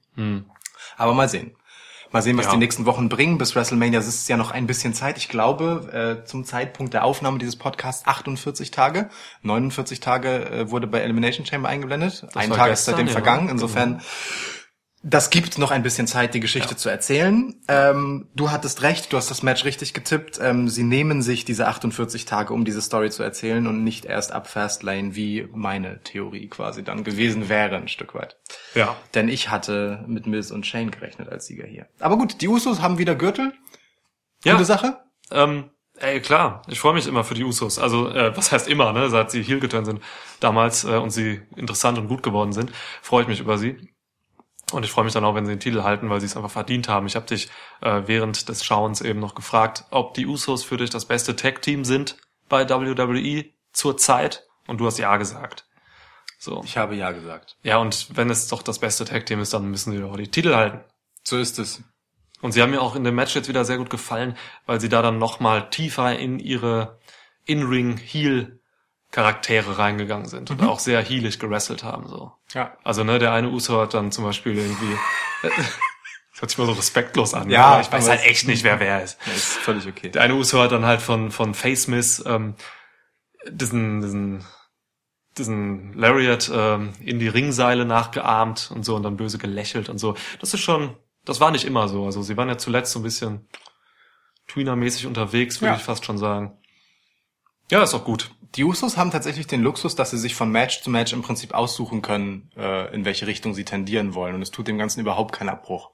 Aber 0.99 1.15
mal 1.15 1.29
sehen. 1.29 1.53
Mal 2.11 2.23
sehen, 2.23 2.39
was. 2.39 2.47
Ja. 2.47 2.53
die 2.53 2.59
nächsten 2.59 2.87
Wochen 2.87 3.09
bringen. 3.09 3.37
Bis 3.37 3.55
WrestleMania 3.55 4.01
ist 4.01 4.07
es 4.07 4.29
ja 4.29 4.37
noch 4.37 4.51
ein 4.51 4.67
bisschen 4.67 4.95
Zeit. 4.95 5.19
Ich 5.19 5.29
glaube, 5.29 6.21
äh, 6.23 6.27
zum 6.27 6.45
Zeitpunkt 6.45 6.95
der 6.95 7.05
Aufnahme 7.05 7.39
dieses 7.39 7.57
Podcasts 7.57 8.07
48 8.07 8.71
Tage. 8.71 9.11
49 9.43 10.01
Tage 10.01 10.51
äh, 10.51 10.71
wurde 10.71 10.87
bei 10.87 11.01
Elimination 11.01 11.45
Chamber 11.45 11.69
eingeblendet. 11.69 12.27
Ein 12.35 12.51
war 12.51 12.57
Tag 12.57 12.67
ist 12.67 12.81
gestern, 12.81 12.93
seitdem 12.93 13.07
ja. 13.09 13.13
vergangen. 13.13 13.49
Insofern, 13.51 14.01
das 15.03 15.31
gibt 15.31 15.59
noch 15.59 15.71
ein 15.71 15.85
bisschen 15.85 16.09
Zeit, 16.09 16.35
die 16.35 16.41
Geschichte 16.41 16.75
zu 16.75 16.89
erzählen. 16.89 17.55
Ähm, 17.69 18.29
du 18.35 18.51
hattest 18.51 18.83
recht, 18.83 19.13
du 19.13 19.17
hast 19.17 19.31
das 19.31 19.45
Match 19.45 19.65
richtig 19.65 19.95
getippt. 19.95 20.41
Ähm, 20.43 20.69
sie 20.69 20.83
nehmen 20.83 21.23
sich 21.23 21.45
diese 21.45 21.69
48 21.69 22.25
Tage, 22.25 22.53
um 22.53 22.65
diese 22.65 22.83
Story 22.83 23.11
zu 23.11 23.23
erzählen 23.23 23.69
und 23.69 23.85
nicht 23.85 24.07
erst 24.07 24.33
ab 24.33 24.49
Fastlane, 24.49 25.15
wie 25.15 25.49
meine 25.53 26.03
Theorie 26.03 26.49
quasi 26.49 26.83
dann 26.83 27.05
gewesen 27.05 27.49
wäre, 27.49 27.77
ein 27.77 27.87
Stück 27.87 28.15
weit. 28.15 28.39
Ja. 28.75 28.97
Denn 29.15 29.29
ich 29.29 29.51
hatte 29.51 30.05
mit 30.09 30.27
Miz 30.27 30.51
und 30.51 30.67
Shane 30.67 30.91
gerechnet 30.91 31.29
als 31.29 31.47
Sieger 31.47 31.67
hier. 31.67 31.87
Aber 32.01 32.19
gut, 32.19 32.41
die 32.41 32.49
Usos 32.49 32.83
haben 32.83 32.99
wieder 32.99 33.15
Gürtel. 33.15 33.53
Ja. 34.45 34.55
Gute 34.55 34.65
Sache. 34.65 34.99
Ähm, 35.31 35.71
ey, 36.01 36.21
klar, 36.21 36.63
ich 36.67 36.81
freue 36.81 36.95
mich 36.95 37.07
immer 37.07 37.23
für 37.23 37.35
die 37.35 37.45
Usos. 37.45 37.79
Also, 37.79 38.09
äh, 38.11 38.37
was 38.37 38.51
heißt 38.51 38.67
immer, 38.67 38.93
ne? 38.93 39.11
Seit 39.11 39.31
sie 39.31 39.43
heel 39.43 39.61
geturnt 39.61 39.87
sind 39.87 40.01
damals 40.41 40.83
äh, 40.83 40.97
und 40.97 41.11
sie 41.11 41.43
interessant 41.55 41.99
und 41.99 42.09
gut 42.09 42.25
geworden 42.25 42.53
sind, 42.53 42.73
freue 43.01 43.23
ich 43.23 43.29
mich 43.29 43.39
über 43.39 43.59
sie. 43.59 43.77
Und 44.73 44.85
ich 44.85 44.91
freue 44.91 45.05
mich 45.05 45.15
dann 45.15 45.25
auch, 45.25 45.35
wenn 45.35 45.47
sie 45.47 45.53
den 45.53 45.61
Titel 45.61 45.83
halten, 45.83 46.11
weil 46.11 46.21
sie 46.21 46.27
es 46.27 46.37
einfach 46.37 46.51
verdient 46.51 46.89
haben. 46.89 47.07
Ich 47.07 47.17
habe 47.17 47.27
dich 47.27 47.49
äh, 47.81 48.03
während 48.07 48.49
des 48.49 48.65
Schauens 48.65 49.01
eben 49.01 49.19
noch 49.19 49.35
gefragt, 49.35 49.85
ob 49.91 50.15
die 50.15 50.27
Usos 50.27 50.63
für 50.63 50.77
dich 50.77 50.91
das 50.91 51.07
beste 51.07 51.37
Tag-Team 51.37 51.85
sind 51.85 52.17
bei 52.49 52.69
WWE 52.69 53.47
zur 53.73 53.97
Zeit. 53.97 54.47
Und 54.67 54.79
du 54.79 54.87
hast 54.87 54.99
ja 54.99 55.17
gesagt. 55.17 55.67
So. 56.39 56.63
Ich 56.65 56.77
habe 56.77 56.95
ja 56.95 57.13
gesagt. 57.13 57.57
Ja, 57.63 57.79
und 57.79 58.17
wenn 58.17 58.31
es 58.31 58.49
doch 58.49 58.63
das 58.63 58.79
beste 58.79 59.05
Tag-Team 59.05 59.41
ist, 59.41 59.55
dann 59.55 59.71
müssen 59.71 59.93
sie 59.93 60.01
doch 60.01 60.17
die 60.17 60.31
Titel 60.31 60.55
halten. 60.55 60.81
So 61.25 61.39
ist 61.39 61.59
es. 61.59 61.83
Und 62.41 62.53
sie 62.53 62.63
haben 62.63 62.71
mir 62.71 62.83
auch 62.83 62.95
in 62.95 63.05
dem 63.05 63.15
Match 63.15 63.35
jetzt 63.35 63.49
wieder 63.49 63.65
sehr 63.65 63.79
gut 63.79 63.91
gefallen, 63.91 64.37
weil 64.67 64.81
sie 64.81 64.89
da 64.89 65.03
dann 65.03 65.19
nochmal 65.19 65.71
tiefer 65.71 66.17
in 66.17 66.39
ihre 66.39 66.99
In-Ring-Heel-Charaktere 69.13 69.79
reingegangen 69.79 70.27
sind 70.27 70.51
und 70.51 70.63
auch 70.63 70.79
sehr 70.79 71.03
heelig 71.03 71.39
gewrestelt 71.39 71.83
haben. 71.85 72.09
so. 72.09 72.33
Ja. 72.53 72.77
Also 72.85 73.05
ne, 73.05 73.19
der 73.19 73.33
eine 73.33 73.49
Uso 73.49 73.81
hat 73.81 73.95
dann 73.95 74.13
zum 74.13 74.25
Beispiel 74.25 74.57
irgendwie... 74.57 74.97
Das 76.33 76.43
hört 76.43 76.51
sich 76.51 76.59
mal 76.59 76.67
so 76.67 76.73
respektlos 76.75 77.35
an. 77.35 77.51
Ja, 77.51 77.65
aber 77.65 77.81
ich 77.81 77.91
weiß 77.91 78.09
halt 78.09 78.25
echt 78.25 78.47
nicht, 78.47 78.63
wer 78.63 78.79
wer 78.79 79.03
ist. 79.03 79.19
Das 79.27 79.35
ist 79.35 79.57
völlig 79.57 79.89
okay. 79.89 80.11
Der 80.11 80.23
eine 80.23 80.37
Uso 80.37 80.61
hat 80.61 80.71
dann 80.71 80.85
halt 80.87 81.03
von, 81.03 81.33
von 81.33 81.53
Face 81.53 81.89
Miss 81.89 82.23
ähm, 82.25 82.55
diesen, 83.51 84.01
diesen, 84.03 84.45
diesen 85.37 85.95
Lariat 85.95 86.49
ähm, 86.55 86.93
in 87.01 87.19
die 87.19 87.27
Ringseile 87.27 87.85
nachgeahmt 87.85 88.71
und 88.73 88.85
so 88.85 88.95
und 88.95 89.03
dann 89.03 89.17
böse 89.17 89.39
gelächelt 89.39 89.89
und 89.89 89.99
so. 89.99 90.15
Das 90.39 90.55
ist 90.55 90.61
schon, 90.61 90.95
das 91.25 91.41
war 91.41 91.51
nicht 91.51 91.65
immer 91.65 91.89
so. 91.89 92.05
Also 92.05 92.23
sie 92.23 92.37
waren 92.37 92.49
ja 92.49 92.57
zuletzt 92.57 92.93
so 92.93 93.01
ein 93.01 93.03
bisschen 93.03 93.49
Tweener-mäßig 94.49 95.09
unterwegs, 95.09 95.61
würde 95.61 95.73
Ja. 95.73 95.77
ich 95.77 95.83
fast 95.83 96.05
schon 96.05 96.19
sagen. 96.19 96.57
Ja, 97.71 97.83
ist 97.83 97.95
auch 97.95 98.05
gut. 98.05 98.31
Die 98.55 98.65
Usos 98.65 98.97
haben 98.97 99.11
tatsächlich 99.11 99.47
den 99.47 99.63
Luxus, 99.63 99.95
dass 99.95 100.11
sie 100.11 100.19
sich 100.19 100.35
von 100.35 100.51
Match 100.51 100.83
zu 100.83 100.91
Match 100.91 101.13
im 101.13 101.23
Prinzip 101.23 101.53
aussuchen 101.53 102.01
können, 102.01 102.51
äh, 102.57 102.95
in 102.95 103.05
welche 103.05 103.27
Richtung 103.27 103.55
sie 103.55 103.65
tendieren 103.65 104.15
wollen. 104.15 104.35
Und 104.35 104.43
es 104.43 104.51
tut 104.51 104.69
dem 104.69 104.79
Ganzen 104.79 105.01
überhaupt 105.01 105.35
keinen 105.35 105.51
Abbruch. 105.51 105.91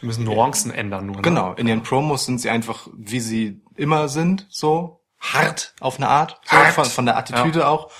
Wir 0.00 0.06
müssen 0.06 0.24
Nuancen 0.24 0.70
ändern 0.70 1.06
nur. 1.06 1.16
Ne? 1.16 1.22
Genau, 1.22 1.52
in 1.52 1.68
ihren 1.68 1.82
Promos 1.82 2.24
sind 2.24 2.40
sie 2.40 2.48
einfach, 2.48 2.88
wie 2.96 3.20
sie 3.20 3.62
immer 3.76 4.08
sind, 4.08 4.46
so 4.48 5.02
hart 5.20 5.74
auf 5.80 5.98
eine 5.98 6.08
Art, 6.08 6.40
so, 6.44 6.56
Hart. 6.56 6.74
von, 6.74 6.84
von 6.86 7.06
der 7.06 7.18
Attitüde 7.18 7.68
auch. 7.68 7.90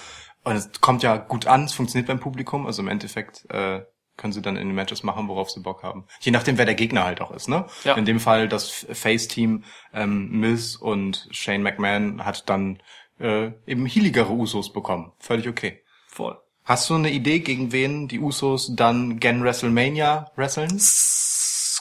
Und 0.42 0.56
es 0.56 0.70
kommt 0.80 1.02
ja 1.02 1.18
gut 1.18 1.46
an, 1.46 1.64
es 1.64 1.74
funktioniert 1.74 2.08
beim 2.08 2.18
Publikum, 2.18 2.66
also 2.66 2.80
im 2.80 2.88
Endeffekt 2.88 3.44
äh, 3.50 3.82
können 4.16 4.32
sie 4.32 4.40
dann 4.40 4.56
in 4.56 4.68
den 4.68 4.74
Matches 4.74 5.02
machen, 5.02 5.28
worauf 5.28 5.50
sie 5.50 5.60
Bock 5.60 5.82
haben. 5.82 6.06
Je 6.20 6.32
nachdem, 6.32 6.56
wer 6.56 6.64
der 6.64 6.74
Gegner 6.74 7.04
halt 7.04 7.20
auch 7.20 7.30
ist, 7.30 7.48
ne? 7.48 7.66
Ja. 7.84 7.94
In 7.94 8.06
dem 8.06 8.20
Fall 8.20 8.48
das 8.48 8.86
Face-Team 8.90 9.64
ähm, 9.92 10.30
Miz 10.30 10.76
und 10.76 11.28
Shane 11.30 11.62
McMahon 11.62 12.24
hat 12.24 12.48
dann 12.48 12.82
äh, 13.20 13.52
eben 13.66 13.86
healigere 13.86 14.32
Usos 14.32 14.72
bekommen. 14.72 15.12
Völlig 15.18 15.48
okay. 15.48 15.82
Voll. 16.08 16.38
Hast 16.64 16.90
du 16.90 16.94
eine 16.94 17.10
Idee, 17.10 17.40
gegen 17.40 17.72
wen 17.72 18.08
die 18.08 18.20
Usos 18.20 18.74
dann 18.74 19.18
gen 19.18 19.42
WrestleMania 19.42 20.30
wresteln? 20.36 20.80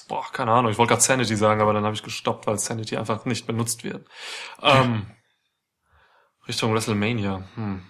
Boah, 0.08 0.26
keine 0.32 0.52
Ahnung. 0.52 0.72
Ich 0.72 0.78
wollte 0.78 0.92
gerade 0.92 1.04
Sanity 1.04 1.36
sagen, 1.36 1.62
aber 1.62 1.74
dann 1.74 1.84
habe 1.84 1.96
ich 1.96 2.04
gestoppt, 2.04 2.48
weil 2.48 2.58
Sanity 2.58 2.98
einfach 2.98 3.26
nicht 3.26 3.46
benutzt 3.46 3.84
wird. 3.84 4.08
Ähm, 4.62 5.06
Richtung 6.48 6.74
WrestleMania. 6.74 7.44
Hm. 7.56 7.84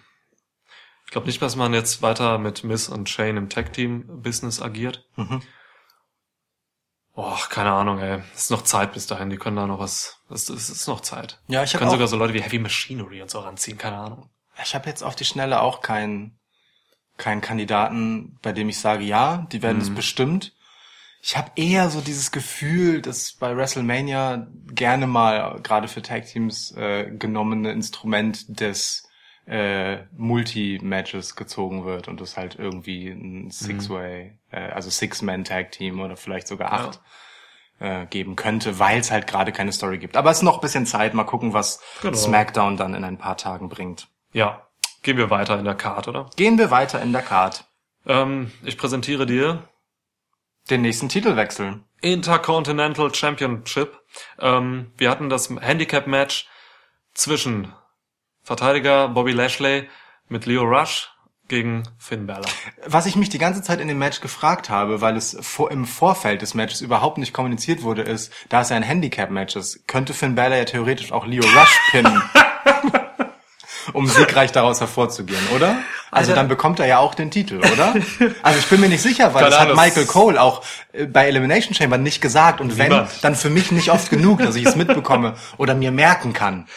Ich 1.05 1.11
glaube 1.11 1.27
nicht, 1.27 1.41
dass 1.41 1.55
man 1.55 1.73
jetzt 1.73 2.01
weiter 2.01 2.37
mit 2.37 2.63
Miss 2.63 2.89
und 2.89 3.09
Shane 3.09 3.37
im 3.37 3.49
Tag-Team-Business 3.49 4.61
agiert. 4.61 5.07
Mhm. 5.15 5.41
Boah, 7.19 7.37
keine 7.49 7.73
Ahnung, 7.73 7.99
ey. 7.99 8.21
Es 8.33 8.43
ist 8.43 8.51
noch 8.51 8.61
Zeit 8.61 8.93
bis 8.93 9.05
dahin. 9.05 9.29
Die 9.29 9.35
können 9.35 9.57
da 9.57 9.67
noch 9.67 9.79
was. 9.79 10.21
Es 10.29 10.43
ist, 10.43 10.49
es 10.51 10.69
ist 10.69 10.87
noch 10.87 11.01
Zeit. 11.01 11.41
Ja, 11.49 11.63
ich 11.63 11.73
hab 11.73 11.79
können 11.79 11.91
sogar 11.91 12.07
so 12.07 12.15
Leute 12.15 12.33
wie 12.33 12.41
Heavy 12.41 12.59
Machinery 12.59 13.21
und 13.21 13.29
so 13.29 13.39
ranziehen. 13.39 13.77
Keine 13.77 13.97
Ahnung. 13.97 14.29
Ich 14.63 14.73
habe 14.73 14.87
jetzt 14.87 15.03
auf 15.03 15.17
die 15.17 15.25
Schnelle 15.25 15.59
auch 15.59 15.81
keinen 15.81 16.39
keinen 17.17 17.41
Kandidaten, 17.41 18.39
bei 18.41 18.53
dem 18.53 18.69
ich 18.69 18.79
sage, 18.79 19.03
ja, 19.03 19.45
die 19.51 19.61
werden 19.61 19.81
es 19.81 19.93
bestimmt. 19.93 20.53
Ich 21.21 21.35
habe 21.35 21.51
eher 21.57 21.89
so 21.89 21.99
dieses 21.99 22.31
Gefühl, 22.31 23.01
dass 23.01 23.33
bei 23.33 23.53
WrestleMania 23.53 24.47
gerne 24.67 25.05
mal 25.05 25.59
gerade 25.61 25.89
für 25.89 26.01
Tag 26.01 26.25
Teams 26.25 26.71
äh, 26.77 27.11
genommene 27.11 27.73
Instrument 27.73 28.61
des 28.61 29.08
äh, 29.49 30.03
Multi-Matches 30.15 31.35
gezogen 31.35 31.83
wird 31.85 32.07
und 32.07 32.21
es 32.21 32.37
halt 32.37 32.55
irgendwie 32.59 33.09
ein 33.09 33.49
Six-Way, 33.49 34.37
äh, 34.51 34.59
also 34.71 34.89
Six-Man-Tag-Team 34.89 35.99
oder 35.99 36.15
vielleicht 36.17 36.47
sogar 36.47 36.71
acht 36.71 37.01
äh, 37.79 38.05
geben 38.05 38.35
könnte, 38.35 38.77
weil 38.77 38.99
es 38.99 39.09
halt 39.09 39.25
gerade 39.25 39.51
keine 39.51 39.71
Story 39.71 39.97
gibt. 39.97 40.17
Aber 40.17 40.29
es 40.29 40.37
ist 40.37 40.43
noch 40.43 40.55
ein 40.55 40.61
bisschen 40.61 40.85
Zeit, 40.85 41.13
mal 41.15 41.23
gucken, 41.23 41.53
was 41.53 41.81
Genau. 42.01 42.15
SmackDown 42.15 42.77
dann 42.77 42.93
in 42.93 43.03
ein 43.03 43.17
paar 43.17 43.37
Tagen 43.37 43.69
bringt. 43.69 44.07
Ja. 44.33 44.67
Gehen 45.01 45.17
wir 45.17 45.29
weiter 45.29 45.57
in 45.57 45.65
der 45.65 45.75
Card, 45.75 46.07
oder? 46.07 46.29
Gehen 46.35 46.57
wir 46.57 46.69
weiter 46.71 47.01
in 47.01 47.13
der 47.13 47.21
Card. 47.21 47.65
Ähm, 48.05 48.51
ich 48.63 48.77
präsentiere 48.77 49.25
dir 49.25 49.67
Den 50.69 50.81
nächsten 50.81 51.09
Titelwechsel. 51.09 51.79
Intercontinental 52.01 53.15
Championship. 53.15 53.97
Ähm, 54.39 54.91
wir 54.97 55.09
hatten 55.09 55.29
das 55.29 55.49
Handicap-Match 55.49 56.47
zwischen 57.13 57.73
Verteidiger 58.43 59.09
Bobby 59.09 59.31
Lashley 59.31 59.89
mit 60.27 60.45
Leo 60.45 60.63
Rush 60.63 61.09
gegen 61.47 61.83
Finn 61.97 62.27
Balor. 62.27 62.45
Was 62.85 63.05
ich 63.05 63.15
mich 63.15 63.29
die 63.29 63.39
ganze 63.39 63.61
Zeit 63.61 63.81
in 63.81 63.87
dem 63.87 63.97
Match 63.97 64.21
gefragt 64.21 64.69
habe, 64.69 65.01
weil 65.01 65.17
es 65.17 65.35
vor, 65.41 65.71
im 65.71 65.85
Vorfeld 65.85 66.41
des 66.41 66.53
Matches 66.53 66.81
überhaupt 66.81 67.17
nicht 67.17 67.33
kommuniziert 67.33 67.81
wurde, 67.81 68.03
ist, 68.03 68.31
da 68.49 68.61
es 68.61 68.69
ja 68.69 68.75
ein 68.75 68.83
Handicap-Match 68.83 69.55
ist, 69.55 69.87
könnte 69.87 70.13
Finn 70.13 70.35
Balor 70.35 70.57
ja 70.57 70.65
theoretisch 70.65 71.11
auch 71.11 71.25
Leo 71.25 71.43
Rush 71.43 71.79
pinnen. 71.91 72.21
um 73.93 74.07
siegreich 74.07 74.51
daraus 74.51 74.79
hervorzugehen, 74.79 75.41
oder? 75.55 75.77
Also 76.11 76.31
Alter. 76.31 76.35
dann 76.35 76.47
bekommt 76.47 76.79
er 76.79 76.87
ja 76.87 76.99
auch 76.99 77.15
den 77.15 77.31
Titel, 77.31 77.57
oder? 77.57 77.93
Also 78.41 78.59
ich 78.59 78.67
bin 78.67 78.81
mir 78.81 78.89
nicht 78.89 79.01
sicher, 79.01 79.33
weil 79.33 79.43
Keine 79.43 79.55
das 79.55 79.59
hat. 79.59 79.75
Michael 79.75 80.05
Cole 80.05 80.41
auch 80.41 80.63
äh, 80.91 81.05
bei 81.05 81.27
Elimination 81.27 81.73
Chamber 81.73 81.97
nicht 81.97 82.21
gesagt 82.21 82.61
und 82.61 82.77
wenn, 82.77 82.89
Niemand. 82.89 83.23
dann 83.23 83.35
für 83.35 83.49
mich 83.49 83.71
nicht 83.71 83.91
oft 83.91 84.09
genug, 84.09 84.39
dass 84.39 84.55
ich 84.55 84.65
es 84.65 84.75
mitbekomme 84.75 85.35
oder 85.57 85.75
mir 85.75 85.91
merken 85.91 86.33
kann. 86.33 86.67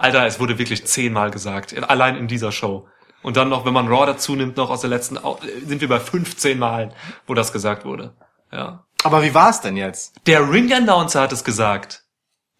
Alter, 0.00 0.26
es 0.26 0.40
wurde 0.40 0.58
wirklich 0.58 0.86
zehnmal 0.86 1.30
gesagt, 1.30 1.72
in- 1.72 1.84
allein 1.84 2.16
in 2.16 2.26
dieser 2.26 2.52
Show. 2.52 2.88
Und 3.22 3.36
dann 3.36 3.50
noch, 3.50 3.66
wenn 3.66 3.74
man 3.74 3.86
Raw 3.88 4.06
dazu 4.06 4.34
nimmt, 4.34 4.56
noch 4.56 4.70
aus 4.70 4.80
der 4.80 4.88
letzten, 4.90 5.18
sind 5.66 5.80
wir 5.82 5.88
bei 5.88 6.00
15 6.00 6.58
Malen, 6.58 6.92
wo 7.26 7.34
das 7.34 7.52
gesagt 7.52 7.84
wurde. 7.84 8.14
Ja. 8.50 8.84
Aber 9.04 9.22
wie 9.22 9.34
war 9.34 9.50
es 9.50 9.60
denn 9.60 9.76
jetzt? 9.76 10.14
Der 10.26 10.50
Ring-Announcer 10.50 11.20
hat 11.20 11.32
es 11.32 11.44
gesagt. 11.44 12.04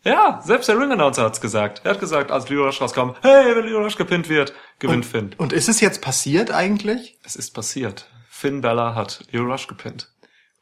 Ja, 0.05 0.40
selbst 0.44 0.68
der 0.68 0.79
Ring-Announcer 0.79 1.24
hat 1.24 1.35
es 1.35 1.40
gesagt. 1.40 1.81
Er 1.85 1.92
hat 1.92 2.00
gesagt, 2.00 2.31
als 2.31 2.48
Leo 2.50 2.64
Rush 2.64 2.81
rauskam, 2.81 3.11
hey, 3.22 3.57
wenn 3.57 3.66
Leo 3.66 3.81
Rush 3.83 3.96
gepinnt 3.96 4.29
wird, 4.29 4.53
gewinnt 4.79 5.05
Finn. 5.07 5.35
Und 5.38 5.53
ist 5.55 5.68
es 5.68 5.81
jetzt 5.81 6.03
passiert 6.03 6.50
eigentlich? 6.50 7.18
Es 7.24 7.37
ist 7.37 7.53
passiert. 7.55 8.07
Finn 8.29 8.61
Bella 8.61 8.94
hat 8.94 9.24
Leo 9.31 9.44
Rush 9.44 9.66
gepinnt. 9.66 10.11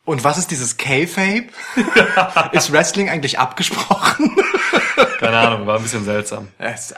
Und 0.08 0.24
was 0.24 0.38
ist 0.38 0.50
dieses 0.50 0.78
K-Fape? 0.78 1.48
ist 2.52 2.72
Wrestling 2.72 3.10
eigentlich 3.10 3.38
abgesprochen? 3.38 4.34
Keine 5.18 5.36
Ahnung, 5.36 5.66
war 5.66 5.76
ein 5.76 5.82
bisschen 5.82 6.02
seltsam. 6.06 6.48
das 6.56 6.94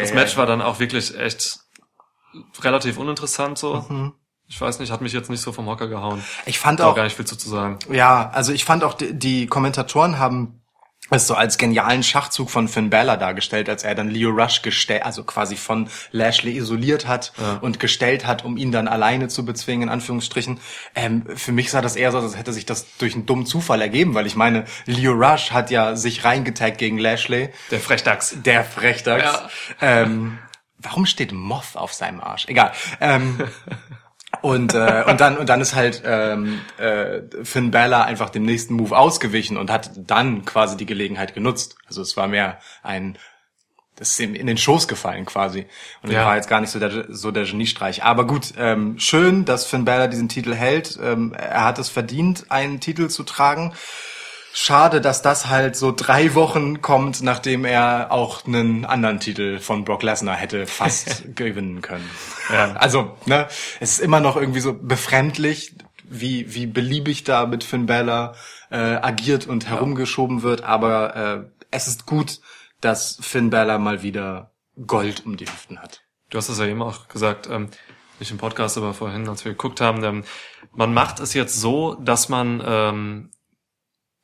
Das 0.00 0.14
Match 0.14 0.34
war 0.38 0.46
dann 0.46 0.62
auch 0.62 0.80
wirklich 0.80 1.18
echt 1.18 1.58
relativ 2.62 2.96
uninteressant 2.96 3.58
so. 3.58 3.84
Mhm. 3.90 4.14
Ich 4.46 4.58
weiß 4.58 4.78
nicht, 4.78 4.90
hat 4.90 5.02
mich 5.02 5.12
jetzt 5.12 5.28
nicht 5.28 5.42
so 5.42 5.52
vom 5.52 5.66
Hocker 5.66 5.86
gehauen. 5.86 6.24
Ich 6.46 6.58
fand 6.58 6.80
Auch 6.80 6.92
auch, 6.92 6.94
gar 6.94 7.04
nicht 7.04 7.14
viel 7.14 7.26
zu, 7.26 7.36
zu 7.36 7.50
sagen. 7.50 7.78
ja, 7.90 8.30
also 8.30 8.52
ich 8.52 8.64
fand 8.64 8.84
auch, 8.84 8.94
die, 8.94 9.12
die 9.12 9.46
Kommentatoren 9.46 10.18
haben 10.18 10.63
es 11.10 11.26
so 11.26 11.34
als 11.34 11.58
genialen 11.58 12.02
Schachzug 12.02 12.50
von 12.50 12.66
Finn 12.66 12.90
Balor 12.90 13.16
dargestellt, 13.16 13.68
als 13.68 13.84
er 13.84 13.94
dann 13.94 14.08
Leo 14.08 14.30
Rush 14.30 14.62
gestellt, 14.62 15.04
also 15.04 15.22
quasi 15.22 15.56
von 15.56 15.88
Lashley 16.12 16.56
isoliert 16.56 17.06
hat 17.06 17.32
und 17.60 17.78
gestellt 17.78 18.26
hat, 18.26 18.44
um 18.44 18.56
ihn 18.56 18.72
dann 18.72 18.88
alleine 18.88 19.28
zu 19.28 19.44
bezwingen, 19.44 19.84
in 19.84 19.88
Anführungsstrichen. 19.90 20.60
Ähm, 20.94 21.24
für 21.36 21.52
mich 21.52 21.70
sah 21.70 21.82
das 21.82 21.96
eher 21.96 22.10
so, 22.10 22.18
als 22.18 22.36
hätte 22.36 22.52
sich 22.52 22.64
das 22.64 22.96
durch 22.98 23.14
einen 23.14 23.26
dummen 23.26 23.46
Zufall 23.46 23.82
ergeben, 23.82 24.14
weil 24.14 24.26
ich 24.26 24.36
meine, 24.36 24.64
Leo 24.86 25.12
Rush 25.12 25.50
hat 25.50 25.70
ja 25.70 25.94
sich 25.96 26.24
reingetaggt 26.24 26.78
gegen 26.78 26.98
Lashley. 26.98 27.50
Der 27.70 27.80
Frechdachs. 27.80 28.36
Der 28.42 28.64
Frechdachs. 28.64 29.24
Ja. 29.80 30.02
Ähm, 30.02 30.38
warum 30.78 31.06
steht 31.06 31.32
Moth 31.32 31.76
auf 31.76 31.92
seinem 31.92 32.20
Arsch? 32.20 32.46
Egal. 32.48 32.72
Ähm, 33.00 33.38
und, 34.44 34.74
äh, 34.74 35.04
und 35.06 35.22
dann 35.22 35.38
und 35.38 35.48
dann 35.48 35.62
ist 35.62 35.74
halt 35.74 36.02
ähm, 36.04 36.60
äh, 36.76 37.22
Finn 37.44 37.70
Balor 37.70 38.04
einfach 38.04 38.28
dem 38.28 38.44
nächsten 38.44 38.74
Move 38.74 38.94
ausgewichen 38.94 39.56
und 39.56 39.70
hat 39.70 39.92
dann 39.96 40.44
quasi 40.44 40.76
die 40.76 40.84
Gelegenheit 40.84 41.32
genutzt. 41.32 41.76
Also 41.86 42.02
es 42.02 42.14
war 42.18 42.28
mehr 42.28 42.58
ein 42.82 43.16
das 43.96 44.10
ist 44.10 44.20
ihm 44.20 44.34
in 44.34 44.46
den 44.46 44.58
Schoß 44.58 44.86
gefallen 44.86 45.24
quasi. 45.24 45.66
Und 46.02 46.10
Ja. 46.10 46.26
war 46.26 46.36
jetzt 46.36 46.48
gar 46.48 46.60
nicht 46.60 46.70
so 46.70 46.78
der, 46.78 47.06
so 47.08 47.30
der 47.30 47.44
Geniestreich. 47.44 48.02
Aber 48.02 48.26
gut, 48.26 48.52
ähm, 48.58 48.98
schön, 48.98 49.46
dass 49.46 49.64
Finn 49.64 49.86
Balor 49.86 50.08
diesen 50.08 50.28
Titel 50.28 50.52
hält. 50.52 50.98
Ähm, 51.02 51.32
er 51.32 51.64
hat 51.64 51.78
es 51.78 51.88
verdient, 51.88 52.46
einen 52.50 52.80
Titel 52.80 53.08
zu 53.08 53.22
tragen. 53.22 53.72
Schade, 54.56 55.00
dass 55.00 55.20
das 55.20 55.48
halt 55.48 55.74
so 55.74 55.90
drei 55.90 56.36
Wochen 56.36 56.80
kommt, 56.80 57.22
nachdem 57.22 57.64
er 57.64 58.12
auch 58.12 58.46
einen 58.46 58.84
anderen 58.84 59.18
Titel 59.18 59.58
von 59.58 59.84
Brock 59.84 60.04
Lesnar 60.04 60.36
hätte 60.36 60.68
fast 60.68 61.24
gewinnen 61.34 61.82
können. 61.82 62.08
Ja. 62.52 62.72
Also, 62.74 63.16
ne, 63.26 63.48
es 63.80 63.94
ist 63.94 63.98
immer 63.98 64.20
noch 64.20 64.36
irgendwie 64.36 64.60
so 64.60 64.72
befremdlich, 64.72 65.74
wie, 66.04 66.54
wie 66.54 66.68
beliebig 66.68 67.24
da 67.24 67.46
mit 67.46 67.64
Finn 67.64 67.86
Balor 67.86 68.36
äh, 68.70 68.76
agiert 68.76 69.48
und 69.48 69.68
herumgeschoben 69.68 70.42
wird, 70.42 70.62
aber 70.62 71.16
äh, 71.16 71.64
es 71.72 71.88
ist 71.88 72.06
gut, 72.06 72.40
dass 72.80 73.18
Finn 73.20 73.50
Balor 73.50 73.78
mal 73.78 74.04
wieder 74.04 74.52
Gold 74.86 75.26
um 75.26 75.36
die 75.36 75.46
Hüften 75.46 75.80
hat. 75.80 76.02
Du 76.30 76.38
hast 76.38 76.48
es 76.48 76.60
ja 76.60 76.66
eben 76.66 76.80
auch 76.80 77.08
gesagt, 77.08 77.48
ähm, 77.50 77.70
nicht 78.20 78.30
im 78.30 78.38
Podcast, 78.38 78.78
aber 78.78 78.94
vorhin, 78.94 79.28
als 79.28 79.44
wir 79.44 79.50
geguckt 79.50 79.80
haben, 79.80 80.04
ähm, 80.04 80.24
man 80.72 80.94
macht 80.94 81.18
es 81.18 81.34
jetzt 81.34 81.60
so, 81.60 81.94
dass 81.96 82.28
man 82.28 82.62
ähm, 82.64 83.30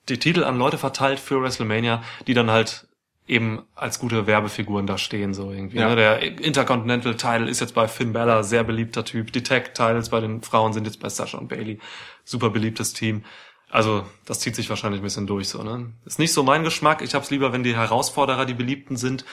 die 0.09 0.19
Titel 0.19 0.45
an 0.45 0.59
Leute 0.59 0.79
verteilt 0.79 1.21
für 1.21 1.43
WrestleMania, 1.43 2.03
die 2.27 2.35
dann 2.35 2.51
halt 2.51 2.89
eben 3.27 3.63
als 3.77 4.01
gute 4.01 4.27
Werbefiguren 4.27 4.87
da 4.87 4.99
stehen, 4.99 5.35
so 5.35 5.53
irgendwie. 5.53 5.79
Ja. 5.79 5.91
Ne? 5.91 5.97
Der 5.97 6.21
Intercontinental 6.41 7.17
Title 7.17 7.49
ist 7.49 7.61
jetzt 7.61 7.75
bei 7.75 7.87
Finn 7.87 8.13
Balor, 8.13 8.43
sehr 8.43 8.65
beliebter 8.65 9.05
Typ. 9.05 9.33
Die 9.33 9.43
Tag 9.43 9.75
Titles 9.75 10.09
bei 10.09 10.21
den 10.21 10.43
Frauen 10.43 10.73
sind 10.73 10.85
jetzt 10.85 11.01
bei 11.01 11.09
Sasha 11.09 11.39
und 11.39 11.49
Bailey, 11.49 11.79
super 12.25 12.51
beliebtes 12.51 12.93
Team. 12.93 13.25
Also 13.71 14.05
das 14.27 14.41
zieht 14.41 14.57
sich 14.57 14.69
wahrscheinlich 14.69 15.01
ein 15.01 15.05
bisschen 15.05 15.29
durch 15.29 15.49
so. 15.49 15.63
Ne? 15.63 15.93
Ist 16.05 16.19
nicht 16.19 16.33
so 16.33 16.43
mein 16.43 16.65
Geschmack. 16.65 17.03
Ich 17.03 17.15
hab's 17.15 17.31
lieber, 17.31 17.53
wenn 17.53 17.63
die 17.63 17.77
Herausforderer 17.77 18.47
die 18.47 18.55
Beliebten 18.55 18.97
sind, 18.97 19.25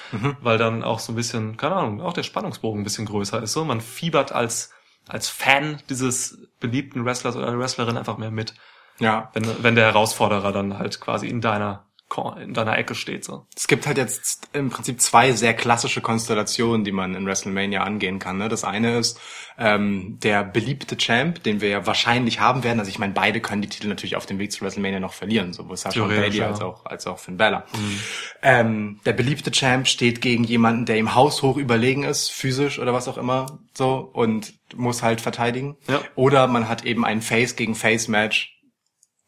weil 0.41 0.60
dann 0.60 0.84
auch 0.84 0.99
so 0.99 1.12
ein 1.12 1.15
bisschen, 1.15 1.58
keine 1.58 1.75
Ahnung, 1.75 2.01
auch 2.01 2.13
der 2.13 2.21
Spannungsbogen 2.21 2.82
ein 2.82 2.84
bisschen 2.84 3.08
größer 3.08 3.41
ist. 3.41 3.53
So, 3.53 3.65
man 3.65 3.82
fiebert 3.82 4.32
als 4.32 4.71
als 5.08 5.30
Fan 5.30 5.82
dieses 5.89 6.38
beliebten 6.60 7.06
Wrestlers 7.06 7.36
oder 7.36 7.58
Wrestlerin 7.58 7.97
einfach 7.97 8.17
mehr 8.17 8.32
mit, 8.32 8.53
Ja. 9.00 9.30
wenn 9.34 9.46
wenn 9.64 9.76
der 9.76 9.86
Herausforderer 9.86 10.52
dann 10.52 10.78
halt 10.78 11.00
quasi 11.00 11.28
in 11.28 11.42
deiner 11.42 11.88
in 12.42 12.54
deiner 12.54 12.78
Ecke 12.78 12.96
steht 12.96 13.26
so. 13.26 13.46
Es 13.56 13.68
gibt 13.68 13.86
halt 13.86 13.98
jetzt 13.98 14.48
im 14.54 14.70
Prinzip 14.70 15.02
zwei 15.02 15.34
sehr 15.34 15.54
klassische 15.54 16.02
Konstellationen, 16.02 16.84
die 16.84 16.94
man 16.94 17.14
in 17.14 17.26
WrestleMania 17.26 17.84
angehen 17.84 18.18
kann. 18.18 18.38
Ne? 18.38 18.48
Das 18.48 18.64
eine 18.64 18.98
ist 18.98 19.20
ähm, 19.58 20.18
der 20.24 20.44
beliebte 20.44 20.98
Champ, 20.98 21.44
den 21.44 21.60
wir 21.62 21.70
ja 21.70 21.86
wahrscheinlich 21.86 22.40
haben 22.40 22.64
werden. 22.64 22.80
Also 22.80 22.90
ich 22.90 22.98
meine, 22.98 23.14
beide 23.14 23.42
können 23.42 23.62
die 23.62 23.68
Titel 23.68 23.88
natürlich 23.88 24.16
auf 24.16 24.26
dem 24.26 24.40
Weg 24.40 24.52
zu 24.52 24.62
WrestleMania 24.62 25.00
noch 25.00 25.14
verlieren, 25.14 25.54
sowohl 25.54 25.78
Sasha 25.78 26.06
Bailey 26.06 26.38
ja. 26.38 26.48
als 26.48 26.62
auch 26.62 26.86
als 26.86 27.06
auch 27.08 27.20
Finn 27.20 27.38
Balor. 27.38 27.66
Ähm, 28.42 29.00
der 29.06 29.14
beliebte 29.14 29.52
Champ 29.52 29.88
steht 29.88 30.22
gegen 30.22 30.44
jemanden, 30.46 30.86
der 30.86 30.98
ihm 30.98 31.14
haushoch 31.14 31.58
überlegen 31.58 32.04
ist, 32.04 32.32
physisch 32.32 32.80
oder 32.80 32.94
was 32.94 33.08
auch 33.08 33.18
immer, 33.18 33.60
so 33.74 34.10
und 34.14 34.54
muss 34.76 35.04
halt 35.04 35.22
verteidigen. 35.22 35.76
Ja. 35.88 36.02
Oder 36.16 36.48
man 36.48 36.70
hat 36.70 36.86
eben 36.86 37.06
ein 37.06 37.22
Face 37.22 37.56
gegen 37.56 37.76
Face 37.76 38.08
Match 38.08 38.57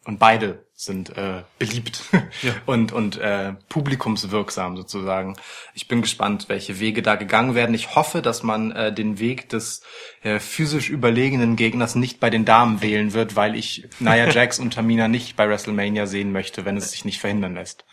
und 0.05 0.17
beide 0.17 0.65
sind 0.73 1.15
äh, 1.17 1.43
beliebt 1.57 2.03
Ja. 2.41 2.53
und 2.65 2.93
und 2.93 3.17
äh, 3.17 3.53
publikumswirksam 3.67 4.77
sozusagen. 4.77 5.35
Ich 5.73 5.87
bin 5.87 6.01
gespannt, 6.01 6.47
welche 6.47 6.79
Wege 6.79 7.01
da 7.01 7.15
gegangen 7.15 7.53
werden. 7.53 7.75
Ich 7.75 7.95
hoffe, 7.95 8.21
dass 8.21 8.41
man 8.41 8.71
äh, 8.71 8.93
den 8.93 9.19
Weg 9.19 9.49
des 9.49 9.81
äh, 10.21 10.39
physisch 10.39 10.89
überlegenen 10.89 11.57
Gegners 11.57 11.95
nicht 11.95 12.19
bei 12.19 12.29
den 12.29 12.45
Damen 12.45 12.81
wählen 12.81 13.13
wird, 13.13 13.35
weil 13.35 13.55
ich 13.55 13.89
Nia 13.99 14.29
Jax 14.31 14.59
und 14.59 14.73
Tamina 14.73 15.07
nicht 15.09 15.35
bei 15.35 15.49
WrestleMania 15.49 16.07
sehen 16.07 16.31
möchte, 16.31 16.63
wenn 16.63 16.77
es 16.77 16.91
sich 16.91 17.03
nicht 17.03 17.19
verhindern 17.19 17.55
lässt. 17.55 17.85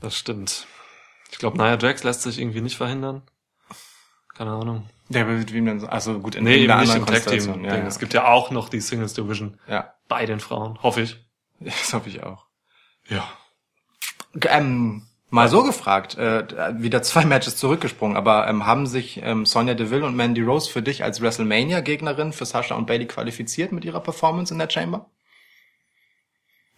Das 0.00 0.16
stimmt. 0.16 0.66
Ich 1.32 1.38
glaube, 1.38 1.58
Nia 1.58 1.76
Jax 1.78 2.04
lässt 2.04 2.22
sich 2.22 2.38
irgendwie 2.38 2.60
nicht 2.60 2.76
verhindern. 2.76 3.22
Keine 4.34 4.52
Ahnung. 4.52 4.88
Der 5.08 5.26
wem 5.28 5.66
denn 5.66 5.80
so? 5.80 5.86
Also 5.86 6.20
gut 6.20 6.36
in 6.36 6.44
Nee, 6.44 6.56
nicht 6.56 6.64
im 6.64 6.70
anderen. 6.70 7.04
Konstellation. 7.04 7.64
Ja, 7.64 7.76
Ja, 7.76 7.86
Es 7.86 7.98
gibt 7.98 8.14
ja 8.14 8.28
auch 8.28 8.50
noch 8.50 8.68
die 8.68 8.80
Singles 8.80 9.14
Division 9.14 9.58
ja. 9.68 9.92
Bei 10.12 10.26
den 10.26 10.40
Frauen, 10.40 10.78
hoffe 10.82 11.00
ich. 11.00 11.16
das 11.60 11.94
hoffe 11.94 12.10
ich 12.10 12.22
auch. 12.22 12.44
Ja. 13.08 13.26
Ähm, 14.42 15.06
mal 15.30 15.48
so 15.48 15.62
gefragt, 15.62 16.18
äh, 16.18 16.44
wieder 16.82 17.02
zwei 17.02 17.24
Matches 17.24 17.56
zurückgesprungen, 17.56 18.14
aber 18.14 18.46
ähm, 18.46 18.66
haben 18.66 18.86
sich 18.86 19.22
ähm, 19.22 19.46
Sonja 19.46 19.72
Deville 19.72 20.04
und 20.04 20.14
Mandy 20.14 20.42
Rose 20.42 20.70
für 20.70 20.82
dich 20.82 21.02
als 21.02 21.22
WrestleMania-Gegnerin 21.22 22.34
für 22.34 22.44
Sasha 22.44 22.74
und 22.74 22.86
Bailey 22.86 23.06
qualifiziert 23.06 23.72
mit 23.72 23.86
ihrer 23.86 24.00
Performance 24.00 24.52
in 24.52 24.58
der 24.58 24.68
Chamber? 24.68 25.08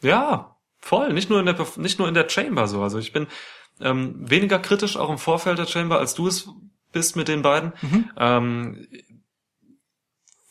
Ja, 0.01 0.57
voll. 0.79 1.12
Nicht 1.12 1.29
nur 1.29 1.40
in 1.40 1.47
der 1.47 1.57
nicht 1.77 1.99
nur 1.99 2.07
in 2.07 2.14
der 2.14 2.29
Chamber 2.29 2.68
so. 2.68 2.83
Also 2.83 3.01
ich 3.01 3.12
bin 3.12 3.27
ähm, 3.81 4.14
weniger 4.31 4.61
kritisch 4.61 4.97
auch 4.97 5.11
im 5.11 5.18
Vorfeld 5.18 5.59
der 5.59 5.66
Chamber, 5.66 5.99
als 5.99 6.14
du 6.14 6.29
es 6.29 6.49
bist 6.92 7.16
mit 7.16 7.27
den 7.27 7.42
beiden. 7.42 7.73
Ähm, 8.16 8.87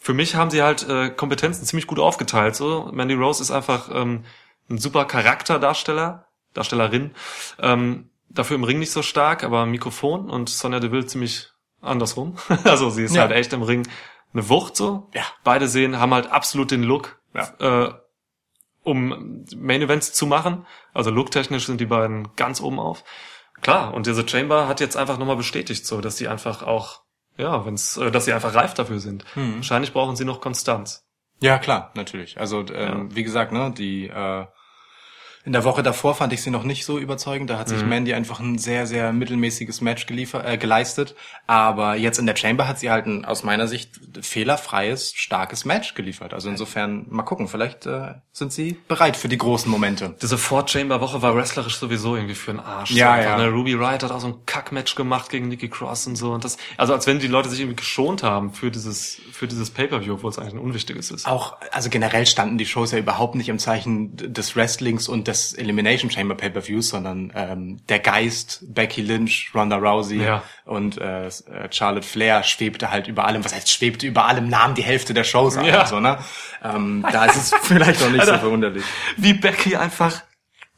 für 0.04 0.13
mich 0.13 0.36
haben 0.36 0.50
sie 0.50 0.62
halt 0.62 0.88
äh, 0.88 1.10
Kompetenzen 1.10 1.66
ziemlich 1.66 1.88
gut 1.88 1.98
aufgeteilt. 1.98 2.56
So, 2.58 2.89
Mandy 2.92 3.13
Rose 3.13 3.42
ist 3.42 3.52
einfach 3.52 3.89
ähm, 3.94 4.26
ein 4.70 4.78
super 4.78 5.06
Charakterdarsteller, 5.06 6.26
Darstellerin. 6.54 7.16
Ähm, 7.60 8.10
dafür 8.30 8.56
im 8.56 8.66
Ring 8.66 8.80
nicht 8.80 8.92
so 8.92 9.02
stark, 9.02 9.44
aber 9.46 9.66
Mikrofon 9.66 10.30
und 10.30 10.50
Sonja 10.50 10.80
Deville 10.82 11.06
ziemlich 11.06 11.48
andersrum. 11.82 12.36
also 12.66 12.89
sie 12.89 13.04
ist 13.04 13.16
Ja. 13.16 13.22
halt 13.22 13.32
echt 13.32 13.54
im 13.54 13.62
Ring 13.63 13.88
eine 14.34 14.50
Wucht 14.50 14.76
so. 14.76 15.10
Ja. 15.13 15.24
Beide 15.46 15.70
sehen, 15.70 15.98
haben 16.00 16.13
halt 16.13 16.30
absolut 16.30 16.72
den 16.72 16.84
Look, 16.84 17.18
Ja. 17.34 17.86
äh, 17.86 17.94
um 18.84 19.46
Main 19.56 19.82
Events 19.82 20.12
zu 20.12 20.26
machen. 20.26 20.66
Also 20.94 21.12
looktechnisch 21.12 21.66
sind 21.66 21.80
die 21.80 21.86
beiden 21.86 22.28
ganz 22.36 22.60
oben 22.60 22.78
auf. 22.80 23.06
Klar, 23.62 23.94
und 23.94 24.06
diese 24.08 24.28
Chamber 24.28 24.68
hat 24.68 24.82
jetzt 24.82 24.98
einfach 24.98 25.18
nochmal 25.18 25.38
bestätigt, 25.38 25.86
so 25.86 26.02
dass 26.02 26.18
sie 26.18 26.28
einfach 26.28 26.62
auch, 26.63 27.03
ja, 27.38 27.65
wenn's, 27.65 27.98
äh, 27.98 28.12
dass 28.12 28.26
sie 28.26 28.34
einfach 28.34 28.54
reif 28.54 28.74
dafür 28.74 29.00
sind. 29.00 29.26
Hm. 29.34 29.56
Wahrscheinlich 29.56 29.93
brauchen 29.93 30.15
sie 30.15 30.26
noch 30.26 30.41
Konstanz. 30.41 31.06
Ja, 31.41 31.58
klar, 31.58 31.91
natürlich. 31.96 32.39
Also 32.39 32.65
ähm, 32.74 33.13
wie 33.15 33.24
gesagt, 33.24 33.52
ne, 33.52 33.74
die 33.76 34.08
äh, 34.08 34.46
In 35.46 35.52
der 35.54 35.64
Woche 35.66 35.84
davor 35.84 36.16
fand 36.16 36.32
ich 36.34 36.42
sie 36.42 36.50
noch 36.52 36.64
nicht 36.64 36.86
so 36.86 36.98
überzeugend. 36.98 37.50
Da 37.50 37.58
hat 37.60 37.68
Mhm. 37.70 37.72
sich 37.76 37.86
Mandy 37.86 38.14
einfach 38.14 38.40
ein 38.40 38.58
sehr, 38.58 38.88
sehr 38.88 39.12
mittelmäßiges 39.12 39.82
Match 39.82 40.06
geliefert, 40.06 40.46
äh, 40.48 40.58
geleistet. 40.58 41.16
Aber 41.48 41.96
jetzt 41.96 42.18
in 42.18 42.26
der 42.26 42.36
Chamber 42.36 42.68
hat 42.68 42.80
sie 42.80 42.90
halt 42.90 43.06
ein 43.08 43.26
aus 43.26 43.44
meiner 43.44 43.68
Sicht 43.68 44.00
fehlerfreies, 44.22 45.14
starkes 45.16 45.64
Match 45.66 45.94
geliefert. 45.96 46.34
Also 46.34 46.50
insofern 46.50 47.06
mal 47.10 47.24
gucken. 47.24 47.48
Vielleicht 47.48 47.86
äh, 47.86 48.14
sind 48.32 48.52
sie 48.52 48.78
bereit 48.88 49.16
für 49.18 49.28
die 49.30 49.38
großen 49.38 49.70
Momente. 49.70 50.16
Diese 50.22 50.38
Four-Chamber-Woche 50.38 51.22
war 51.22 51.36
wrestlerisch 51.36 51.76
sowieso 51.78 52.16
irgendwie 52.16 52.36
für 52.36 52.52
einen 52.52 52.60
Arsch. 52.60 52.92
Ja, 52.92 53.16
So 53.18 53.22
ja. 53.30 53.38
Ne? 53.38 53.48
Ruby 53.50 53.74
Riot 53.74 54.04
hat 54.04 54.12
auch 54.12 54.20
so 54.20 54.28
ein 54.28 54.46
Kack-Match 54.46 54.96
gemacht 54.96 55.30
gegen 55.30 55.48
Nikki 55.50 55.70
Cross 55.70 56.08
und 56.08 56.16
so. 56.16 56.32
Und 56.32 56.44
das, 56.44 56.58
also 56.78 56.94
als 56.94 57.06
wenn 57.08 57.20
die 57.20 57.28
Leute 57.28 57.50
sich 57.50 57.60
irgendwie 57.60 57.76
geschont 57.78 58.24
haben 58.24 58.54
für 58.54 58.72
dieses, 58.72 59.20
für 59.32 59.48
dieses 59.48 59.70
Pay-Per-View, 59.70 60.14
obwohl 60.16 60.32
es 60.32 60.40
eigentlich 60.40 60.54
ein 60.54 60.60
unwichtiges 60.60 61.12
ist. 61.12 61.26
Auch, 61.28 61.58
also 61.72 61.90
generell 61.90 62.26
standen 62.26 62.58
die 62.58 62.66
Shows 62.66 62.92
ja 62.92 62.98
überhaupt 62.98 63.36
nicht 63.36 63.50
im 63.50 63.60
Zeichen 63.60 64.16
des 64.16 64.56
Wrestlings 64.56 65.08
und 65.08 65.28
des 65.28 65.33
Elimination 65.54 66.10
Chamber 66.12 66.36
Pay-Per-Views, 66.36 66.89
sondern 66.89 67.32
ähm, 67.36 67.82
der 67.89 68.00
Geist, 68.00 68.63
Becky 68.67 69.02
Lynch, 69.02 69.52
Ronda 69.56 69.78
Rousey 69.78 70.24
Ja. 70.24 70.43
und 70.65 70.98
äh, 71.00 71.30
Charlotte 71.72 72.08
Flair 72.08 72.43
schwebte 72.43 72.91
halt 72.91 73.08
über 73.08 73.26
allem. 73.26 73.43
Was 73.43 73.54
heißt 73.54 73.72
schwebte 73.72 74.06
über 74.08 74.26
allem? 74.26 74.48
Nahm 74.48 74.76
die 74.76 74.84
Hälfte 74.84 75.13
der 75.13 75.24
Shows 75.24 75.58
an. 75.58 75.65
Ja. 75.65 75.86
So, 75.86 76.00
ne? 76.00 76.19
ähm, 76.63 77.06
da 77.12 77.26
ist 77.26 77.36
es 77.36 77.54
vielleicht 77.63 78.02
auch 78.04 78.10
nicht 78.10 78.26
so 78.26 78.34
verwunderlich. 78.38 78.84
Wie 79.17 79.34
Becky 79.34 79.76
einfach 79.76 80.24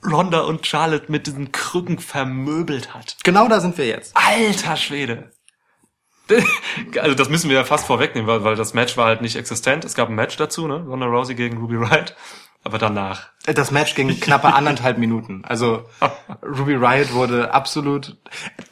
Ronda 0.05 0.41
und 0.41 0.65
Charlotte 0.67 1.11
mit 1.11 1.27
diesen 1.27 1.51
Krücken 1.51 1.99
vermöbelt 1.99 2.93
hat. 2.93 3.17
Genau 3.23 3.47
da 3.47 3.59
sind 3.59 3.77
wir 3.77 3.87
jetzt. 3.87 4.15
Alter 4.15 4.77
Schwede. 4.77 5.31
Also 6.99 7.13
das 7.13 7.29
müssen 7.29 7.49
wir 7.51 7.57
ja 7.57 7.63
fast 7.63 7.85
vorwegnehmen, 7.85 8.27
weil, 8.27 8.43
weil 8.43 8.55
das 8.55 8.73
Match 8.73 8.97
war 8.97 9.05
halt 9.05 9.21
nicht 9.21 9.35
existent. 9.35 9.85
Es 9.85 9.93
gab 9.93 10.09
ein 10.09 10.15
Match 10.15 10.35
dazu, 10.37 10.67
ne? 10.67 10.83
Ronda 10.87 11.05
Rousey 11.05 11.35
gegen 11.35 11.57
Ruby 11.57 11.75
Riot. 11.75 12.15
Aber 12.67 12.80
danach. 12.80 13.28
Das 13.45 13.69
Match 13.69 13.93
ging 13.93 14.19
knappe 14.19 14.51
anderthalb 14.51 14.97
Minuten. 14.97 15.43
Also 15.47 15.88
Ruby 16.43 16.73
Riot 16.73 17.13
wurde 17.13 17.54
absolut. 17.54 18.17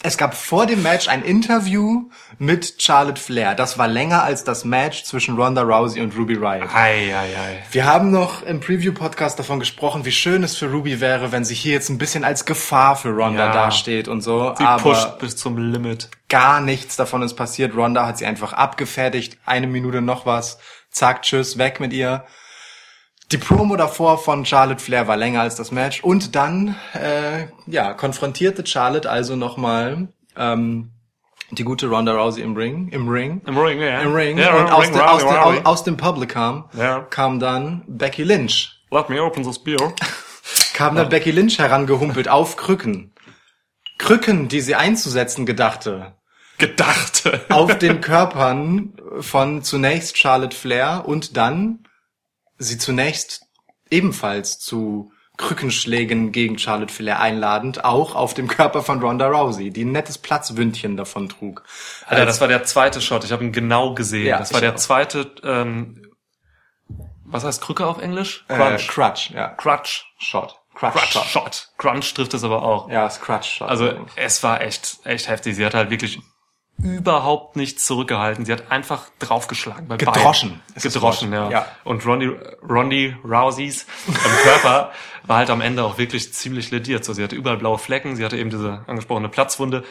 Es 0.02 0.18
gab 0.18 0.34
vor 0.34 0.66
dem 0.66 0.82
Match 0.82 1.08
ein 1.08 1.22
Interview 1.22 2.10
mit 2.40 2.82
Charlotte 2.82 3.22
Flair. 3.22 3.54
Das 3.54 3.78
war 3.78 3.88
länger 3.88 4.24
als 4.24 4.44
das 4.44 4.66
Match 4.66 5.04
zwischen 5.04 5.36
Ronda 5.36 5.62
Rousey 5.62 6.02
und 6.02 6.18
Ruby 6.18 6.34
Riot. 6.34 6.74
Ei, 6.74 7.16
ei, 7.16 7.38
ei. 7.38 7.64
Wir 7.72 7.86
haben 7.86 8.10
noch 8.10 8.42
im 8.42 8.60
Preview-Podcast 8.62 9.38
davon 9.38 9.60
gesprochen, 9.60 10.06
wie 10.06 10.12
schön 10.12 10.42
es 10.44 10.58
für 10.58 10.72
Ruby 10.72 11.00
wäre, 11.00 11.32
wenn 11.32 11.46
sie 11.46 11.54
hier 11.54 11.74
jetzt 11.74 11.90
ein 11.90 12.00
bisschen 12.00 12.24
als 12.24 12.46
Gefahr 12.46 12.96
für 12.96 13.10
Ronda 13.12 13.46
Ja. 13.46 13.54
dasteht 13.54 14.08
und 14.08 14.22
so. 14.22 14.56
Sie 14.58 14.64
aber 14.64 14.82
pusht 14.82 15.20
bis 15.20 15.36
zum 15.36 15.56
Limit. 15.72 16.10
gar 16.30 16.62
nichts 16.62 16.96
davon 16.96 17.22
ist 17.22 17.36
passiert. 17.36 17.76
Ronda 17.76 18.08
hat 18.08 18.18
sie 18.18 18.26
einfach 18.26 18.54
abgefertigt. 18.54 19.38
Eine 19.46 19.68
Minute 19.68 20.02
noch 20.02 20.26
was. 20.26 20.58
Zack, 20.90 21.22
tschüss, 21.22 21.60
weg 21.60 21.80
mit 21.80 21.94
ihr. 21.94 22.24
Die 23.32 23.38
Promo 23.38 23.76
davor 23.76 24.20
von 24.20 24.46
Charlotte 24.46 24.84
Flair 24.84 25.08
war 25.08 25.18
länger 25.18 25.42
als 25.42 25.56
das 25.56 25.72
Match. 25.72 26.04
Und 26.04 26.36
dann, 26.36 26.76
äh, 26.94 27.48
ja, 27.66 27.94
konfrontierte 27.94 28.66
Charlotte 28.66 29.10
also 29.10 29.36
nochmal 29.36 30.10
ähm, 30.38 30.92
die 31.52 31.64
gute 31.64 31.88
Ronda 31.88 32.14
Rousey 32.14 32.42
im 32.44 32.56
Ring. 32.56 32.90
Im 32.90 33.08
Ring. 33.08 33.42
Im 33.46 33.58
Ring, 33.58 33.80
ja. 33.80 34.02
Im 34.02 34.14
Ring. 34.14 34.38
Ja, 34.38 34.54
und 34.56 34.72
aus, 34.72 34.86
Ring, 34.86 34.94
de, 34.94 35.02
Rousey, 35.02 35.14
aus, 35.14 35.22
de, 35.22 35.38
Rousey. 35.40 35.60
aus, 35.60 35.66
aus 35.66 35.84
dem 35.84 35.98
Public 35.98 36.30
kam, 36.30 36.70
Ja. 36.78 37.00
kam 37.10 37.40
dann 37.40 37.84
Becky 37.88 38.24
Lynch. 38.24 38.80
Let 38.92 39.10
me 39.10 39.22
open 39.22 39.44
this 39.44 39.58
beer. 39.58 39.94
Kam 40.74 40.96
dann 40.96 41.10
Becky 41.10 41.30
Lynch 41.32 41.60
herangehumpelt 41.60 42.28
auf 42.28 42.58
Krücken. 42.58 43.14
Krücken, 44.00 44.48
die 44.50 44.60
sie 44.60 44.74
einzusetzen 44.76 45.46
gedachte. 45.46 46.14
Gedachte. 46.58 47.42
auf 47.50 47.78
den 47.78 48.02
Körpern 48.02 48.94
von 49.20 49.62
zunächst 49.64 50.18
Charlotte 50.18 50.56
Flair 50.56 51.04
und 51.06 51.38
dann 51.38 51.83
sie 52.64 52.78
zunächst 52.78 53.46
ebenfalls 53.90 54.60
zu 54.60 55.12
Krückenschlägen 55.38 56.32
gegen 56.32 56.60
Charlotte 56.60 56.94
Flair 56.94 57.20
einladend, 57.20 57.84
auch 57.84 58.16
auf 58.16 58.34
dem 58.34 58.48
Körper 58.48 58.84
von 58.84 59.02
Ronda 59.02 59.28
Rousey, 59.28 59.72
die 59.72 59.84
ein 59.84 59.92
nettes 59.92 60.20
Platzwündchen 60.20 60.96
davon 60.96 61.28
trug. 61.28 61.64
Alter, 62.06 62.26
das 62.26 62.40
war 62.40 62.48
der 62.48 62.64
zweite 62.66 63.02
Shot. 63.02 63.24
Ich 63.24 63.32
habe 63.32 63.44
ihn 63.44 63.52
genau 63.52 63.96
gesehen. 63.96 64.28
Ja, 64.28 64.38
das 64.38 64.54
war 64.54 64.62
der 64.62 64.74
auch. 64.74 64.78
zweite, 64.78 65.32
ähm, 65.44 66.08
was 67.26 67.44
heißt 67.44 67.62
Krücke 67.62 67.88
auf 67.88 68.00
Englisch? 68.00 68.46
Äh, 68.48 68.56
Crunch. 68.56 68.88
Crutch, 68.88 69.32
ja. 69.32 69.50
Crutch. 69.50 70.06
Shot. 70.20 70.60
Crutch, 70.76 70.94
Crutch 70.94 71.12
Shot. 71.12 71.26
Shot. 71.26 71.70
Crunch 71.78 72.14
trifft 72.14 72.34
es 72.36 72.44
aber 72.44 72.62
auch. 72.62 72.90
Ja, 72.90 73.06
das 73.06 73.20
Crutch 73.20 73.58
Shot. 73.58 73.70
Also 73.70 73.92
es 74.16 74.44
war 74.44 74.62
echt, 74.62 75.00
echt 75.04 75.28
heftig. 75.28 75.56
Sie 75.56 75.66
hat 75.66 75.74
halt 75.74 75.90
wirklich 75.90 76.20
überhaupt 76.78 77.56
nichts 77.56 77.86
zurückgehalten. 77.86 78.46
Sie 78.46 78.52
hat 78.52 78.72
einfach 78.72 79.10
draufgeschlagen. 79.20 79.88
Bei 79.88 79.98
Gedroschen 79.98 80.62
Gedroschen, 80.76 81.32
ja. 81.32 81.50
Ja. 81.50 81.66
Und 81.84 82.06
Rondy, 82.06 82.28
Rondy 82.68 83.16
Rouseys 83.24 83.86
ähm, 84.08 84.16
Körper 84.44 84.92
war 85.24 85.38
halt 85.38 85.50
am 85.50 85.62
Ende 85.62 85.84
auch 85.84 85.98
wirklich 85.98 86.34
ziemlich 86.34 86.72
lediert. 86.72 87.06
So, 87.06 87.14
sie 87.14 87.24
hatte 87.24 87.36
überall 87.36 87.58
blaue 87.58 87.78
Flecken. 87.78 88.16
Sie 88.16 88.26
hatte 88.26 88.38
eben 88.38 88.50
diese 88.50 88.84
angesprochene 88.88 89.30
Platzwunde. 89.30 89.84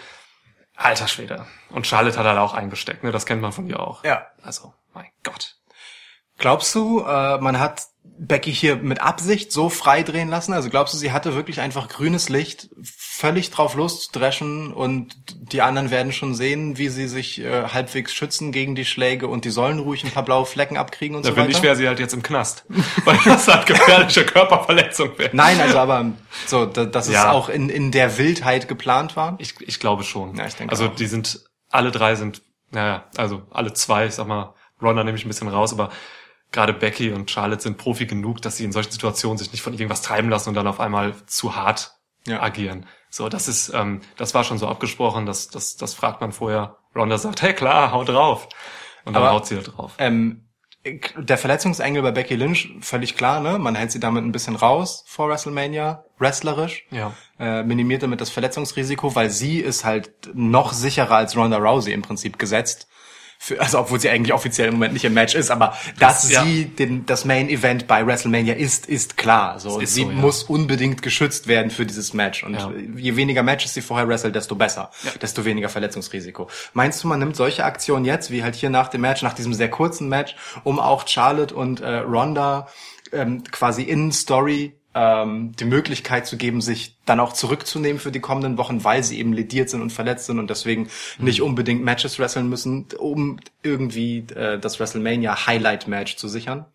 Alter 0.76 1.08
Schwede. 1.08 1.46
Und 1.70 1.86
Charlotte 1.86 2.18
hat 2.18 2.26
halt 2.26 2.38
auch 2.38 2.54
eingesteckt. 2.54 3.04
Ne? 3.04 3.12
Das 3.12 3.26
kennt 3.26 3.40
man 3.40 3.52
von 3.52 3.66
ihr 3.66 3.80
auch. 3.80 4.04
Ja. 4.04 4.26
Also, 4.42 4.74
mein 4.92 5.08
Gott. 5.22 5.56
Glaubst 6.38 6.74
du, 6.74 7.00
äh, 7.00 7.38
man 7.38 7.58
hat 7.58 7.86
Becky 8.24 8.52
hier 8.54 8.76
mit 8.76 9.00
Absicht 9.02 9.50
so 9.50 9.68
frei 9.68 10.04
drehen 10.04 10.28
lassen? 10.28 10.52
Also 10.52 10.70
glaubst 10.70 10.94
du, 10.94 10.98
sie 10.98 11.10
hatte 11.10 11.34
wirklich 11.34 11.60
einfach 11.60 11.88
grünes 11.88 12.28
Licht, 12.28 12.68
völlig 12.84 13.50
drauf 13.50 13.74
loszudreschen 13.74 14.72
und 14.72 15.14
die 15.52 15.60
anderen 15.60 15.90
werden 15.90 16.12
schon 16.12 16.34
sehen, 16.34 16.78
wie 16.78 16.88
sie 16.88 17.08
sich 17.08 17.40
äh, 17.40 17.64
halbwegs 17.68 18.12
schützen 18.14 18.52
gegen 18.52 18.74
die 18.74 18.84
Schläge 18.84 19.26
und 19.26 19.44
die 19.44 19.50
sollen 19.50 19.78
ruhig 19.80 20.04
ein 20.04 20.10
paar 20.12 20.24
blaue 20.24 20.46
Flecken 20.46 20.76
abkriegen 20.76 21.16
und 21.16 21.24
Ja, 21.24 21.30
so 21.32 21.36
wenn 21.36 21.42
weiter? 21.44 21.48
nicht, 21.54 21.62
wäre 21.62 21.74
sie 21.76 21.88
halt 21.88 21.98
jetzt 21.98 22.14
im 22.14 22.22
Knast. 22.22 22.64
Weil 23.04 23.18
das 23.24 23.48
halt 23.48 23.66
gefährliche 23.66 24.24
Körperverletzung 24.24 25.18
wäre. 25.18 25.30
Nein, 25.34 25.60
also 25.60 25.78
aber 25.78 26.12
so, 26.46 26.64
da, 26.66 26.84
dass 26.84 27.08
es 27.08 27.14
Ja. 27.14 27.32
auch 27.32 27.48
in, 27.48 27.68
in 27.68 27.90
der 27.90 28.18
Wildheit 28.18 28.68
geplant 28.68 29.16
war. 29.16 29.34
Ich, 29.38 29.54
ich 29.60 29.80
glaube 29.80 30.04
schon. 30.04 30.36
Ja, 30.36 30.46
ich 30.46 30.54
denke 30.54 30.70
also 30.72 30.86
auch. 30.86 30.94
die 30.94 31.06
sind, 31.06 31.40
alle 31.70 31.90
drei 31.90 32.14
sind, 32.14 32.42
naja, 32.70 33.04
also 33.16 33.42
alle 33.50 33.72
zwei, 33.72 34.06
ich 34.06 34.14
sag 34.14 34.26
mal, 34.28 34.54
Ronda 34.80 35.02
nehme 35.04 35.18
ich 35.18 35.24
ein 35.24 35.28
bisschen 35.28 35.48
raus, 35.48 35.72
aber 35.72 35.90
gerade 36.52 36.72
Becky 36.72 37.10
und 37.12 37.30
Charlotte 37.30 37.62
sind 37.62 37.78
Profi 37.78 38.06
genug, 38.06 38.40
dass 38.42 38.56
sie 38.58 38.64
in 38.64 38.72
solchen 38.72 38.92
Situationen 38.92 39.38
sich 39.38 39.50
nicht 39.52 39.62
von 39.62 39.72
irgendwas 39.72 40.02
treiben 40.02 40.28
lassen 40.28 40.50
und 40.50 40.54
dann 40.54 40.66
auf 40.66 40.80
einmal 40.80 41.14
zu 41.26 41.56
hart 41.56 41.92
Ja. 42.26 42.42
agieren. 42.42 42.86
So, 43.10 43.28
das 43.28 43.48
ist, 43.48 43.72
ähm, 43.74 44.00
das 44.16 44.34
war 44.34 44.44
schon 44.44 44.58
so 44.58 44.68
abgesprochen, 44.68 45.26
das, 45.26 45.48
das, 45.48 45.76
das 45.76 45.94
fragt 45.94 46.20
man 46.20 46.32
vorher. 46.32 46.76
Ronda 46.94 47.18
sagt, 47.18 47.42
hey 47.42 47.52
klar, 47.54 47.90
hau 47.92 48.04
drauf. 48.04 48.48
Und 49.04 49.14
dann 49.14 49.22
Aber- 49.22 49.32
haut 49.32 49.46
sie 49.46 49.56
da 49.56 49.62
drauf. 49.62 49.92
Ähm, 49.98 50.44
der 51.16 51.38
Verletzungsengel 51.38 52.02
bei 52.02 52.10
Becky 52.10 52.34
Lynch, 52.34 52.68
völlig 52.80 53.16
klar, 53.16 53.38
ne? 53.40 53.56
Man 53.58 53.76
hält 53.76 53.92
sie 53.92 54.00
damit 54.00 54.24
ein 54.24 54.32
bisschen 54.32 54.56
raus 54.56 55.04
vor 55.06 55.28
WrestleMania, 55.28 56.04
wrestlerisch. 56.18 56.86
Ja. 56.90 57.12
Äh, 57.38 57.62
minimiert 57.62 58.02
damit 58.02 58.20
das 58.20 58.30
Verletzungsrisiko, 58.30 59.14
weil 59.14 59.30
sie 59.30 59.60
ist 59.60 59.84
halt 59.84 60.10
noch 60.34 60.72
sicherer 60.72 61.14
als 61.16 61.36
Ronda 61.36 61.58
Rousey 61.58 61.92
im 61.92 62.02
Prinzip 62.02 62.36
gesetzt. 62.36 62.88
Für, 63.44 63.60
also 63.60 63.80
obwohl 63.80 63.98
sie 63.98 64.08
eigentlich 64.08 64.32
offiziell 64.32 64.68
im 64.68 64.74
Moment 64.74 64.92
nicht 64.92 65.04
im 65.04 65.14
Match 65.14 65.34
ist, 65.34 65.50
aber 65.50 65.76
dass 65.98 66.30
ja. 66.30 66.44
sie 66.44 66.66
den, 66.66 67.06
das 67.06 67.24
Main 67.24 67.48
Event 67.48 67.88
bei 67.88 68.06
WrestleMania 68.06 68.54
ist, 68.54 68.86
ist 68.86 69.16
klar. 69.16 69.58
So, 69.58 69.80
ist 69.80 69.94
sie 69.94 70.04
so, 70.04 70.10
ja. 70.10 70.14
muss 70.14 70.44
unbedingt 70.44 71.02
geschützt 71.02 71.48
werden 71.48 71.72
für 71.72 71.84
dieses 71.84 72.14
Match. 72.14 72.44
Und 72.44 72.54
Ja. 72.54 72.70
je 72.94 73.16
weniger 73.16 73.42
Matches 73.42 73.74
sie 73.74 73.80
vorher 73.80 74.06
wrestelt, 74.06 74.36
desto 74.36 74.54
besser, 74.54 74.92
desto 75.20 75.44
weniger 75.44 75.68
Verletzungsrisiko. 75.68 76.48
Meinst 76.72 77.02
du, 77.02 77.08
man 77.08 77.18
nimmt 77.18 77.34
solche 77.34 77.64
Aktionen 77.64 78.04
jetzt, 78.04 78.30
wie 78.30 78.44
halt 78.44 78.54
hier 78.54 78.70
nach 78.70 78.86
dem 78.86 79.00
Match, 79.00 79.22
nach 79.22 79.34
diesem 79.34 79.54
sehr 79.54 79.70
kurzen 79.70 80.08
Match, 80.08 80.36
um 80.62 80.78
auch 80.78 81.08
Charlotte 81.08 81.52
und 81.52 81.80
äh, 81.80 81.96
Ronda 81.96 82.68
ähm, 83.10 83.42
quasi 83.50 83.82
in 83.82 84.12
Story 84.12 84.76
ähm, 84.94 85.52
die 85.58 85.64
Möglichkeit 85.64 86.26
zu 86.26 86.36
geben, 86.36 86.60
sich 86.60 86.96
dann 87.06 87.20
auch 87.20 87.32
zurückzunehmen 87.32 88.00
für 88.00 88.12
die 88.12 88.20
kommenden 88.20 88.58
Wochen, 88.58 88.84
weil 88.84 89.02
sie 89.02 89.18
eben 89.18 89.32
lediert 89.32 89.70
sind 89.70 89.82
und 89.82 89.90
verletzt 89.90 90.26
sind 90.26 90.38
und 90.38 90.50
deswegen 90.50 90.88
nicht 91.18 91.42
unbedingt 91.42 91.82
Matches 91.82 92.18
wresteln 92.18 92.48
müssen, 92.48 92.86
um 92.98 93.38
irgendwie 93.62 94.18
äh, 94.34 94.58
das 94.58 94.78
WrestleMania 94.80 95.46
Highlight 95.46 95.88
Match 95.88 96.16
zu 96.16 96.28
sichern? 96.28 96.66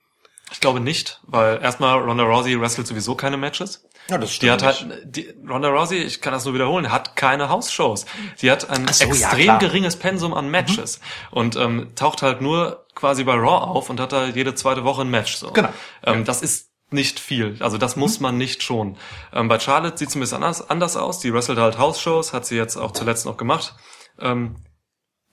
Ich 0.51 0.61
glaube 0.61 0.79
nicht, 0.79 1.19
weil 1.27 1.61
erstmal 1.61 1.99
Ronda 1.99 2.23
Rousey 2.23 2.59
wrestelt 2.59 2.87
sowieso 2.87 3.15
keine 3.15 3.35
Matches. 3.35 3.85
Ja, 4.09 4.17
das 4.17 4.29
Die 4.29 4.35
stimmt 4.35 4.51
hat 4.53 4.63
halt, 4.63 5.01
die, 5.03 5.27
Ronda 5.47 5.67
Rousey, 5.67 5.97
ich 5.97 6.21
kann 6.21 6.31
das 6.31 6.45
nur 6.45 6.53
wiederholen, 6.53 6.89
hat 6.89 7.17
keine 7.17 7.49
House-Shows. 7.49 8.05
Sie 8.37 8.49
hat 8.49 8.69
ein 8.69 8.87
so, 8.87 9.03
ja, 9.03 9.09
extrem 9.09 9.43
klar. 9.43 9.59
geringes 9.59 9.97
Pensum 9.97 10.33
an 10.33 10.49
Matches 10.49 11.01
und 11.31 11.57
ähm, 11.57 11.89
taucht 11.95 12.21
halt 12.21 12.39
nur 12.39 12.85
quasi 12.95 13.25
bei 13.25 13.33
Raw 13.33 13.65
auf 13.65 13.89
und 13.89 13.99
hat 13.99 14.13
da 14.13 14.27
jede 14.27 14.55
zweite 14.55 14.85
Woche 14.85 15.01
ein 15.01 15.09
Match. 15.09 15.35
So. 15.35 15.51
Genau. 15.51 15.69
Ähm, 16.05 16.23
Das 16.23 16.41
ist 16.41 16.66
nicht 16.89 17.19
viel. 17.19 17.57
Also 17.61 17.77
das 17.77 17.95
Mhm. 17.95 18.01
muss 18.01 18.19
man 18.19 18.37
nicht 18.37 18.63
schon. 18.63 18.97
Ähm, 19.33 19.47
bei 19.47 19.59
Charlotte 19.59 19.97
sieht 19.97 20.09
es 20.09 20.15
ein 20.15 20.19
bisschen 20.21 20.37
anders, 20.37 20.69
anders 20.69 20.95
aus. 20.97 21.19
Die 21.19 21.33
wrestelt 21.33 21.59
halt 21.59 21.77
House-Shows, 21.77 22.33
hat 22.33 22.45
sie 22.45 22.55
jetzt 22.55 22.77
auch 22.77 22.91
zuletzt 22.91 23.25
noch 23.25 23.37
gemacht. 23.37 23.75
Ähm, 24.19 24.55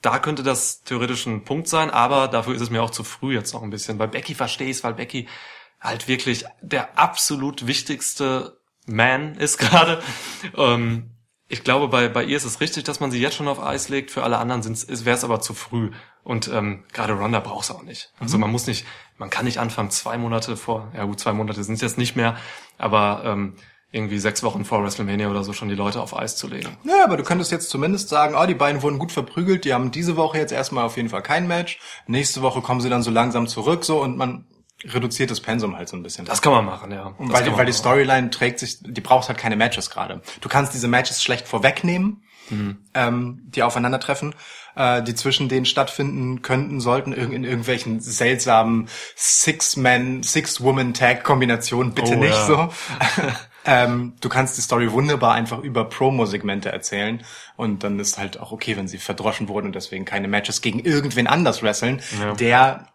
da 0.03 0.19
könnte 0.19 0.43
das 0.43 0.83
theoretisch 0.83 1.25
ein 1.27 1.45
Punkt 1.45 1.69
sein, 1.69 1.91
aber 1.91 2.29
dafür 2.29 2.55
ist 2.55 2.61
es 2.61 2.71
mir 2.71 2.83
auch 2.83 2.91
zu 2.91 3.05
früh 3.05 3.35
jetzt 3.35 3.55
noch 3.55 3.63
ein 3.63 3.71
bisschen. 3.71 3.97
Bei 3.99 4.07
Becky 4.07 4.35
verstehe 4.35 4.69
ich 4.69 4.79
es, 4.79 4.85
weil 4.85 4.95
Becky 4.95 5.29
halt 5.81 6.09
wirklich 6.09 6.45
der 6.61 6.99
absolut 6.99 7.67
wichtigste 7.67 8.59
Man 8.87 9.35
ist 9.37 9.57
gerade. 9.59 10.03
ähm, 10.57 11.11
ich 11.49 11.63
glaube, 11.63 11.89
bei, 11.89 12.09
bei 12.09 12.25
ihr 12.25 12.37
ist 12.37 12.45
es 12.45 12.61
richtig, 12.61 12.85
dass 12.85 13.01
man 13.01 13.11
sie 13.11 13.21
jetzt 13.21 13.37
schon 13.37 13.49
auf 13.49 13.63
Eis 13.63 13.89
legt. 13.89 14.11
Für 14.11 14.23
alle 14.23 14.39
anderen 14.39 14.65
wäre 14.65 15.17
es 15.17 15.25
aber 15.25 15.41
zu 15.41 15.53
früh. 15.53 15.91
Und 16.23 16.49
ähm, 16.49 16.85
gerade 16.93 17.13
Ronda 17.13 17.41
braucht 17.41 17.65
es 17.65 17.71
auch 17.71 17.83
nicht. 17.83 18.13
Also 18.19 18.39
man 18.39 18.51
muss 18.51 18.67
nicht, 18.67 18.87
man 19.19 19.29
kann 19.29 19.45
nicht 19.45 19.59
anfangen, 19.59 19.91
zwei 19.91 20.17
Monate 20.17 20.57
vor, 20.57 20.91
ja 20.97 21.05
gut, 21.05 21.21
zwei 21.21 21.35
Monate 21.35 21.63
sind 21.63 21.75
es 21.75 21.83
jetzt 21.83 21.99
nicht 21.99 22.17
mehr, 22.17 22.37
aber 22.79 23.23
ähm, 23.27 23.57
irgendwie 23.93 24.19
sechs 24.19 24.43
Wochen 24.43 24.65
vor 24.65 24.83
WrestleMania 24.83 25.29
oder 25.29 25.45
so 25.45 25.53
schon 25.53 25.69
die 25.69 25.75
Leute 25.75 26.01
auf 26.01 26.17
Eis 26.17 26.37
zu 26.37 26.49
legen. 26.49 26.77
Ja, 26.85 27.05
aber 27.05 27.19
du 27.19 27.23
könntest 27.23 27.53
jetzt 27.53 27.69
zumindest 27.69 28.09
sagen, 28.09 28.35
oh, 28.37 28.47
die 28.47 28.55
beiden 28.55 28.83
wurden 28.83 28.99
gut 28.99 29.13
verprügelt, 29.13 29.67
die 29.67 29.75
haben 29.75 29.91
diese 29.91 30.17
Woche 30.17 30.39
jetzt 30.39 30.51
erstmal 30.51 30.85
auf 30.85 30.97
jeden 30.97 31.11
Fall 31.11 31.23
kein 31.23 31.47
Match. 31.47 31.79
Nächste 32.07 32.41
Woche 32.41 32.63
kommen 32.63 32.81
sie 32.81 32.89
dann 32.89 33.03
so 33.03 33.11
langsam 33.11 33.47
zurück, 33.47 33.85
so, 33.85 34.01
und 34.03 34.17
man 34.17 34.47
reduziert 34.93 35.31
das 35.31 35.41
Pensum 35.41 35.77
halt 35.77 35.89
so 35.89 35.97
ein 35.97 36.03
bisschen. 36.03 36.25
Das 36.25 36.43
kann 36.43 36.53
man 36.53 36.65
machen, 36.65 36.91
ja. 36.93 37.15
Das 37.19 37.29
weil, 37.31 37.45
die, 37.45 37.57
weil 37.57 37.67
die. 37.67 37.73
Storyline 37.73 38.31
trägt 38.31 38.59
sich, 38.59 38.79
die 38.83 39.01
braucht 39.01 39.29
halt 39.29 39.39
keine 39.39 39.57
Matches 39.57 39.91
gerade. 39.91 40.21
Du 40.41 40.49
kannst 40.49 40.75
diese 40.75 40.89
Matches 40.89 41.23
schlecht 41.23 41.47
vorwegnehmen, 41.49 42.23
ähm, 42.95 43.41
die 43.47 43.63
aufeinandertreffen, 43.63 44.35
äh, 44.77 45.03
die 45.03 45.15
zwischen 45.15 45.49
denen 45.49 45.65
stattfinden 45.65 46.43
könnten, 46.43 46.81
sollten 46.81 47.13
irg 47.15 47.33
in 47.33 47.43
irgendwelchen 47.45 48.01
seltsamen 48.01 48.89
Six-Man, 49.17 50.23
Six-Woman-Tag-Kombinationen, 50.23 51.95
bitte 51.95 52.13
Oh, 52.15 52.19
nicht 52.21 52.35
ja. 52.35 52.47
so. 52.47 52.69
ähm, 53.65 54.15
du 54.21 54.29
kannst 54.29 54.57
die 54.59 54.61
Story 54.63 54.93
wunderbar 54.93 55.33
einfach 55.35 55.59
über 55.61 55.89
Promo-Segmente 55.89 56.71
erzählen 56.71 57.23
und 57.57 57.83
dann 57.83 57.99
ist 57.99 58.19
halt 58.19 58.39
auch 58.39 58.53
okay, 58.53 58.77
wenn 58.77 58.89
sie 58.89 58.99
verdroschen 58.99 59.49
wurden 59.49 59.67
und 59.69 59.75
deswegen 59.75 60.05
keine 60.05 60.29
Matches 60.29 60.61
gegen 60.61 60.81
irgendwen 60.81 61.27
anders 61.27 61.63
wresteln, 61.63 62.03
Ja. 62.21 62.35
der 62.35 62.87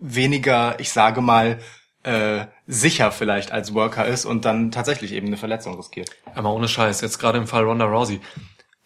weniger, 0.00 0.78
ich 0.80 0.90
sage 0.92 1.20
mal, 1.20 1.58
äh, 2.02 2.46
sicher 2.66 3.10
vielleicht 3.12 3.50
als 3.52 3.72
Worker 3.74 4.06
ist 4.06 4.24
und 4.26 4.44
dann 4.44 4.70
tatsächlich 4.70 5.12
eben 5.12 5.26
eine 5.28 5.36
Verletzung 5.38 5.74
riskiert. 5.76 6.10
Aber 6.34 6.52
ohne 6.52 6.68
Scheiß, 6.68 7.00
jetzt 7.00 7.18
gerade 7.18 7.38
im 7.38 7.46
Fall 7.46 7.64
Ronda 7.64 7.86
Rousey. 7.86 8.20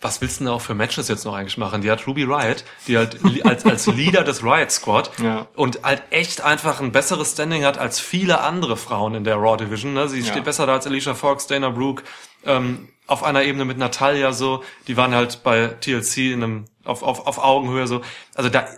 Was 0.01 0.21
willst 0.21 0.39
du 0.39 0.45
denn 0.45 0.53
auch 0.53 0.61
für 0.61 0.75
Matches 0.77 1.09
jetzt 1.09 1.25
noch 1.25 1.35
eigentlich 1.35 1.59
machen? 1.59 1.83
Die 1.83 1.91
hat 1.91 2.07
Ruby 2.07 2.23
Riot, 2.23 2.63
die 2.87 2.97
halt 2.97 3.19
als, 3.45 3.65
als 3.67 3.87
Leader 3.89 4.23
des 4.23 4.45
Riot 4.45 4.71
Squad 4.71 5.11
Ja. 5.21 5.49
und 5.57 5.83
halt 5.83 6.05
echt 6.11 6.41
einfach 6.41 6.81
ein 6.81 6.93
besseres 6.93 7.33
Standing 7.33 7.65
hat 7.65 7.79
als 7.79 7.99
viele 7.99 8.41
andere 8.43 8.77
Frauen 8.77 9.17
in 9.17 9.25
der 9.25 9.35
Raw 9.35 9.57
Division. 9.57 9.95
Ne? 9.95 10.09
Sie 10.09 10.21
Ja. 10.21 10.27
steht 10.27 10.45
besser 10.45 10.67
da 10.67 10.75
als 10.75 10.87
Alicia 10.87 11.15
Fox, 11.15 11.49
Dana 11.49 11.71
Brooke, 11.71 12.05
ähm, 12.47 12.91
auf 13.09 13.25
einer 13.25 13.43
Ebene 13.43 13.65
mit 13.65 13.77
Natalia 13.79 14.33
so. 14.33 14.63
Die 14.87 14.97
waren 14.97 15.13
halt 15.17 15.43
bei 15.43 15.67
TLC 15.81 16.33
in 16.33 16.45
einem, 16.45 16.65
auf, 16.85 17.03
auf, 17.03 17.27
auf 17.27 17.39
Augenhöhe 17.43 17.89
so. 17.89 18.01
Also 18.37 18.51
da, 18.51 18.69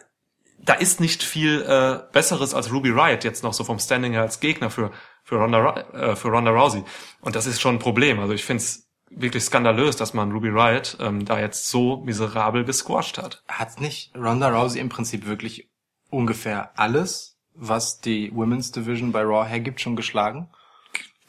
da 0.62 0.74
ist 0.74 1.00
nicht 1.00 1.22
viel 1.22 1.62
äh, 1.62 2.00
Besseres 2.12 2.54
als 2.54 2.72
Ruby 2.72 2.90
Riot 2.90 3.24
jetzt 3.24 3.42
noch 3.42 3.54
so 3.54 3.64
vom 3.64 3.78
Standing 3.78 4.12
her 4.12 4.22
als 4.22 4.40
Gegner 4.40 4.70
für 4.70 4.90
für 5.24 5.36
Ronda 5.36 5.74
äh, 5.92 6.16
für 6.16 6.28
Ronda 6.28 6.50
Rousey 6.50 6.84
und 7.20 7.36
das 7.36 7.46
ist 7.46 7.60
schon 7.60 7.76
ein 7.76 7.78
Problem. 7.78 8.20
Also 8.20 8.34
ich 8.34 8.44
finde 8.44 8.62
es 8.62 8.88
wirklich 9.10 9.44
skandalös, 9.44 9.96
dass 9.96 10.14
man 10.14 10.32
Ruby 10.32 10.48
Riot 10.48 10.96
ähm, 11.00 11.24
da 11.24 11.40
jetzt 11.40 11.68
so 11.68 11.98
miserabel 11.98 12.64
gesquasht 12.64 13.18
hat. 13.18 13.42
Hat 13.48 13.80
nicht 13.80 14.12
Ronda 14.16 14.48
Rousey 14.48 14.80
im 14.80 14.88
Prinzip 14.88 15.26
wirklich 15.26 15.68
ungefähr 16.10 16.78
alles, 16.78 17.38
was 17.54 18.00
die 18.00 18.34
Women's 18.34 18.72
Division 18.72 19.12
bei 19.12 19.22
Raw 19.22 19.48
hergibt, 19.48 19.80
schon 19.80 19.96
geschlagen? 19.96 20.48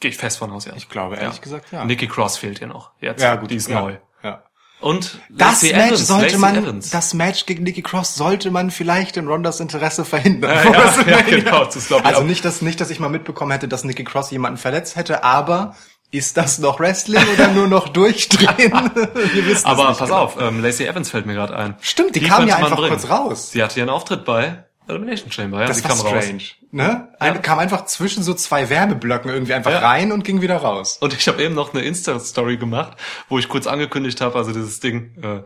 Gehe 0.00 0.10
ich 0.10 0.16
fest 0.16 0.38
von 0.38 0.50
aus, 0.50 0.64
ja. 0.64 0.74
Ich 0.74 0.88
glaube, 0.88 1.16
ehrlich 1.16 1.40
gesagt, 1.40 1.70
ja. 1.70 1.84
Nikki 1.84 2.08
Cross 2.08 2.36
fehlt 2.36 2.58
hier 2.58 2.66
noch. 2.66 2.90
Jetzt, 3.00 3.22
Ja, 3.22 3.36
gut, 3.36 3.50
die 3.50 3.56
ist 3.56 3.68
ja. 3.68 3.80
neu. 3.80 3.98
Ja. 4.22 4.42
Und 4.82 5.20
Das 5.30 5.62
Lacey 5.62 5.74
Match 5.74 5.86
Evans, 5.86 6.06
sollte 6.08 6.24
Lacey 6.26 6.38
man, 6.38 6.56
Evans. 6.56 6.90
das 6.90 7.14
Match 7.14 7.46
gegen 7.46 7.62
Nikki 7.62 7.82
Cross 7.82 8.16
sollte 8.16 8.50
man 8.50 8.70
vielleicht 8.70 9.16
in 9.16 9.28
Rondas 9.28 9.60
Interesse 9.60 10.04
verhindern. 10.04 10.50
Ja, 10.64 10.72
ja, 11.06 11.18
ja, 11.18 11.20
genau, 11.22 11.68
also 12.02 12.22
nicht, 12.24 12.44
dass, 12.44 12.62
nicht, 12.62 12.80
dass 12.80 12.90
ich 12.90 12.98
mal 12.98 13.08
mitbekommen 13.08 13.52
hätte, 13.52 13.68
dass 13.68 13.84
Nikki 13.84 14.02
Cross 14.04 14.32
jemanden 14.32 14.58
verletzt 14.58 14.96
hätte, 14.96 15.22
aber 15.22 15.76
ist 16.10 16.36
das 16.36 16.58
noch 16.58 16.78
Wrestling 16.80 17.22
oder 17.32 17.48
nur 17.48 17.68
noch 17.68 17.88
durchdrehen? 17.88 18.72
Wir 19.32 19.46
wissen 19.46 19.64
Aber 19.66 19.86
pass 19.86 19.98
genau. 20.00 20.16
auf, 20.16 20.36
ähm, 20.40 20.60
Lacey 20.62 20.86
Evans 20.86 21.10
fällt 21.10 21.26
mir 21.26 21.34
gerade 21.34 21.56
ein. 21.56 21.74
Stimmt, 21.80 22.14
die 22.16 22.20
kam 22.20 22.46
ja 22.46 22.56
einfach 22.56 22.76
bringen. 22.76 22.90
kurz 22.90 23.08
raus. 23.08 23.50
Sie 23.52 23.62
hatte 23.62 23.80
einen 23.80 23.88
Auftritt 23.88 24.24
bei 24.24 24.64
Elimination 24.88 25.30
Chamber, 25.30 25.60
ja. 25.60 25.66
Das 25.66 25.78
sie 25.78 25.84
war 25.84 25.90
kam 25.90 26.00
raus. 26.00 26.24
strange. 26.24 26.42
Ne? 26.70 27.08
Eine, 27.20 27.40
Kam 27.40 27.58
einfach 27.58 27.84
zwischen 27.86 28.22
so 28.22 28.34
zwei 28.34 28.68
Werbeblöcken 28.68 29.30
irgendwie 29.30 29.54
einfach 29.54 29.70
Ja. 29.70 29.78
rein 29.78 30.10
und 30.12 30.24
ging 30.24 30.40
wieder 30.40 30.56
raus. 30.56 30.98
Und 31.00 31.14
ich 31.14 31.28
habe 31.28 31.42
eben 31.42 31.54
noch 31.54 31.72
eine 31.74 31.82
Insta-Story 31.84 32.56
gemacht, 32.56 32.96
wo 33.28 33.38
ich 33.38 33.48
kurz 33.48 33.66
angekündigt 33.66 34.20
habe, 34.20 34.36
also 34.36 34.52
dieses 34.52 34.80
Ding, 34.80 35.14
äh, 35.22 35.42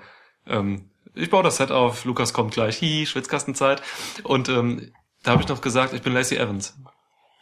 ähm, 0.51 0.91
ich 1.15 1.31
baue 1.31 1.43
das 1.43 1.57
Set 1.57 1.71
auf, 1.71 2.05
Lukas 2.05 2.33
kommt 2.33 2.53
gleich, 2.55 2.81
hi, 2.81 3.07
Schwitzkastenzeit. 3.07 3.83
Und 4.23 4.49
ähm, 4.49 4.93
da 5.23 5.33
habe 5.33 5.43
ich 5.43 5.49
noch 5.49 5.61
gesagt, 5.61 5.93
ich 5.93 6.03
bin 6.03 6.13
Lacey 6.13 6.37
Evans. 6.37 6.77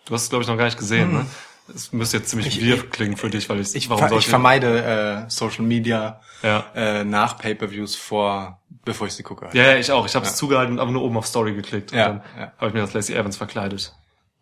Du 0.07 0.14
hast 0.14 0.24
es, 0.24 0.28
glaube 0.30 0.42
ich, 0.42 0.48
noch 0.48 0.57
gar 0.57 0.64
nicht 0.66 0.78
gesehen, 0.78 1.12
ne? 1.12 1.26
Es 1.72 1.92
müsste 1.92 2.18
jetzt 2.18 2.29
ziemlich 2.29 2.61
wir 2.61 2.90
klingen 2.90 3.16
für 3.16 3.31
dich, 3.31 3.48
weil 3.48 3.61
ich, 3.61 3.74
Ich, 3.74 3.88
warum 3.88 4.09
ver 4.09 4.18
ich 4.18 4.27
vermeide 4.29 5.24
äh, 5.27 5.31
Social 5.31 5.64
Media 5.64 6.20
Ja. 6.42 6.66
äh, 6.74 7.05
nach 7.05 7.38
Pay-per-Views 7.38 7.96
vor, 7.96 8.61
bevor 8.85 9.07
ich 9.07 9.14
sie 9.14 9.22
gucke. 9.22 9.48
Ja, 9.55 9.64
ja, 9.72 9.77
ich 9.77 9.90
auch. 9.90 10.05
Ich 10.05 10.14
habe 10.14 10.27
es 10.27 10.37
zugehalten, 10.37 10.79
aber 10.79 10.90
nur 10.90 11.03
oben 11.03 11.16
auf 11.16 11.27
Story 11.27 11.55
geklickt. 11.55 11.92
Ja, 11.92 12.11
und 12.11 12.18
dann 12.18 12.38
ja. 12.38 12.53
habe 12.59 12.68
ich 12.68 12.74
mir 12.74 12.83
als 12.83 12.92
Lacey 12.92 13.14
Evans 13.14 13.37
verkleidet. 13.37 13.94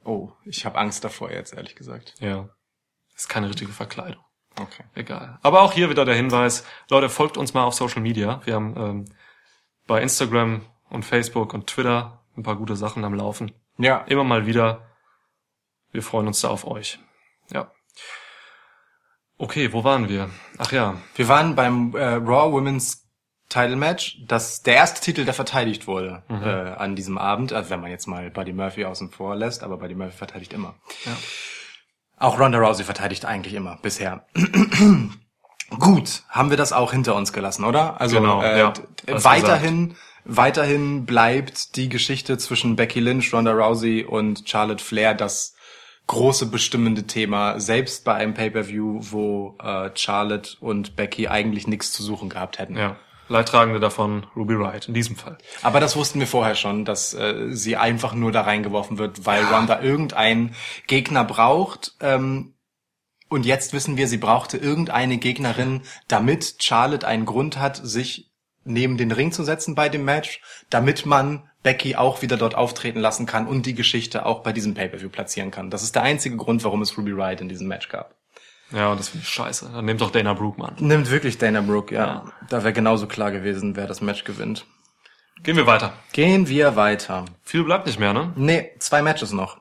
Oh, 0.04 0.30
ich 0.44 0.66
habe 0.66 0.78
Angst 0.78 1.04
davor 1.04 1.30
jetzt, 1.30 1.54
ehrlich 1.54 1.76
gesagt. 1.76 2.14
Ja. 2.18 2.48
ist 3.14 3.28
keine 3.28 3.48
richtige 3.48 3.70
Verkleidung. 3.72 4.24
Okay. 4.60 4.82
Egal. 4.94 5.38
Aber 5.42 5.62
auch 5.62 5.72
hier 5.72 5.90
wieder 5.90 6.04
der 6.04 6.16
Hinweis, 6.16 6.64
Leute, 6.90 7.08
folgt 7.08 7.36
uns 7.36 7.54
mal 7.54 7.62
auf 7.64 7.74
Social 7.74 8.02
Media. 8.02 8.40
Wir 8.44 8.54
haben 8.54 8.74
ähm, 8.76 9.04
bei 9.86 10.02
Instagram 10.02 10.62
und 10.90 11.04
Facebook 11.04 11.54
und 11.54 11.68
Twitter 11.68 12.20
ein 12.36 12.42
paar 12.42 12.56
gute 12.56 12.74
Sachen 12.76 13.04
am 13.04 13.14
Laufen. 13.14 13.52
Ja, 13.78 13.98
Immer 14.08 14.24
mal 14.24 14.44
wieder. 14.46 14.88
Wir 15.92 16.02
freuen 16.02 16.26
uns 16.26 16.40
da 16.40 16.48
auf 16.48 16.66
euch. 16.66 16.98
Ja. 17.52 17.70
Okay, 19.38 19.72
wo 19.72 19.82
waren 19.84 20.08
wir? 20.08 20.30
Ach 20.58 20.72
ja, 20.72 20.96
wir 21.16 21.28
waren 21.28 21.54
beim 21.54 21.94
äh, 21.94 22.14
Raw 22.14 22.52
Women's 22.52 23.08
Title 23.48 23.76
Match, 23.76 24.18
das 24.26 24.62
der 24.62 24.76
erste 24.76 25.00
Titel, 25.00 25.24
der 25.24 25.34
verteidigt 25.34 25.86
wurde 25.86 26.22
Mhm. 26.28 26.42
äh, 26.42 26.48
an 26.76 26.96
diesem 26.96 27.18
Abend, 27.18 27.52
also 27.52 27.70
wenn 27.70 27.80
man 27.80 27.90
jetzt 27.90 28.06
mal 28.06 28.30
Buddy 28.30 28.52
Murphy 28.52 28.84
außen 28.84 29.10
vor 29.10 29.36
lässt, 29.36 29.62
aber 29.62 29.76
Buddy 29.76 29.94
Murphy 29.94 30.16
verteidigt 30.16 30.52
immer. 30.52 30.74
Ja. 31.04 31.12
Auch 32.18 32.38
Ronda 32.38 32.58
Rousey 32.58 32.84
verteidigt 32.84 33.24
eigentlich 33.24 33.54
immer 33.54 33.78
bisher. 33.82 34.26
Gut, 35.78 36.22
haben 36.28 36.50
wir 36.50 36.56
das 36.56 36.72
auch 36.72 36.92
hinter 36.92 37.14
uns 37.14 37.32
gelassen, 37.32 37.64
oder? 37.64 38.00
Also 38.00 38.20
Genau, 38.20 38.42
äh, 38.42 38.58
ja, 38.58 38.72
weiterhin 39.06 39.96
weiterhin 40.24 41.04
bleibt 41.04 41.74
die 41.76 41.88
Geschichte 41.88 42.38
zwischen 42.38 42.76
Becky 42.76 43.00
Lynch, 43.00 43.32
Ronda 43.34 43.52
Rousey 43.52 44.04
und 44.04 44.48
Charlotte 44.48 44.82
Flair 44.84 45.14
das 45.14 45.54
große 46.06 46.46
bestimmende 46.46 47.04
Thema, 47.04 47.58
selbst 47.60 48.04
bei 48.04 48.14
einem 48.14 48.34
Pay-per-View, 48.34 48.98
wo 49.10 49.56
äh, 49.62 49.90
Charlotte 49.94 50.56
und 50.60 50.96
Becky 50.96 51.28
eigentlich 51.28 51.66
nichts 51.66 51.92
zu 51.92 52.02
suchen 52.02 52.28
gehabt 52.28 52.58
hätten. 52.58 52.76
ja. 52.76 52.96
Leidtragende 53.28 53.80
davon 53.80 54.26
Ruby 54.36 54.58
Wright 54.58 54.88
in 54.88 54.94
diesem 54.94 55.16
Fall. 55.16 55.38
Aber 55.62 55.80
das 55.80 55.96
wussten 55.96 56.20
wir 56.20 56.26
vorher 56.26 56.54
schon, 56.54 56.84
dass 56.84 57.14
äh, 57.14 57.48
sie 57.50 57.76
einfach 57.76 58.14
nur 58.14 58.30
da 58.30 58.42
reingeworfen 58.42 58.98
wird, 58.98 59.24
weil 59.24 59.44
Ronda 59.44 59.80
irgendeinen 59.80 60.54
Gegner 60.86 61.24
braucht. 61.24 61.94
Ähm, 62.00 62.54
und 63.28 63.46
jetzt 63.46 63.72
wissen 63.72 63.96
wir, 63.96 64.08
sie 64.08 64.18
brauchte 64.18 64.58
irgendeine 64.58 65.16
Gegnerin, 65.16 65.82
damit 66.08 66.56
Charlotte 66.58 67.06
einen 67.06 67.24
Grund 67.24 67.58
hat, 67.58 67.80
sich 67.82 68.30
neben 68.64 68.98
den 68.98 69.12
Ring 69.12 69.32
zu 69.32 69.44
setzen 69.44 69.74
bei 69.74 69.88
dem 69.88 70.04
Match, 70.04 70.42
damit 70.68 71.06
man 71.06 71.48
Becky 71.62 71.96
auch 71.96 72.22
wieder 72.22 72.36
dort 72.36 72.54
auftreten 72.54 72.98
lassen 73.00 73.26
kann 73.26 73.46
und 73.46 73.66
die 73.66 73.74
Geschichte 73.74 74.26
auch 74.26 74.40
bei 74.42 74.52
diesem 74.52 74.74
Pay-per-View 74.74 75.08
platzieren 75.10 75.50
kann. 75.50 75.70
Das 75.70 75.82
ist 75.82 75.94
der 75.94 76.02
einzige 76.02 76.36
Grund, 76.36 76.64
warum 76.64 76.82
es 76.82 76.96
Ruby 76.98 77.12
Riot 77.12 77.40
in 77.40 77.48
diesem 77.48 77.68
Match 77.68 77.88
gab. 77.88 78.14
Ja, 78.72 78.90
und 78.90 78.98
das 78.98 79.10
finde 79.10 79.24
ich 79.24 79.32
scheiße. 79.32 79.70
Dann 79.72 79.84
nehmt 79.84 80.00
doch 80.00 80.10
Dana 80.10 80.32
Brooke 80.34 80.58
mal 80.58 80.68
an. 80.68 80.76
Nimmt 80.78 81.10
wirklich 81.10 81.38
Dana 81.38 81.60
Brooke, 81.60 81.94
ja. 81.94 82.04
Ja. 82.04 82.32
Da 82.48 82.62
wäre 82.64 82.72
genauso 82.72 83.06
klar 83.06 83.30
gewesen, 83.30 83.76
wer 83.76 83.86
das 83.86 84.00
Match 84.00 84.24
gewinnt. 84.24 84.64
Gehen 85.42 85.56
wir 85.56 85.66
weiter. 85.66 85.92
Gehen 86.12 86.48
wir 86.48 86.74
weiter. 86.76 87.24
Viel 87.42 87.64
bleibt 87.64 87.86
nicht 87.86 87.98
mehr, 87.98 88.12
ne? 88.12 88.32
Nee, 88.36 88.70
zwei 88.78 89.02
Matches 89.02 89.32
noch. 89.32 89.60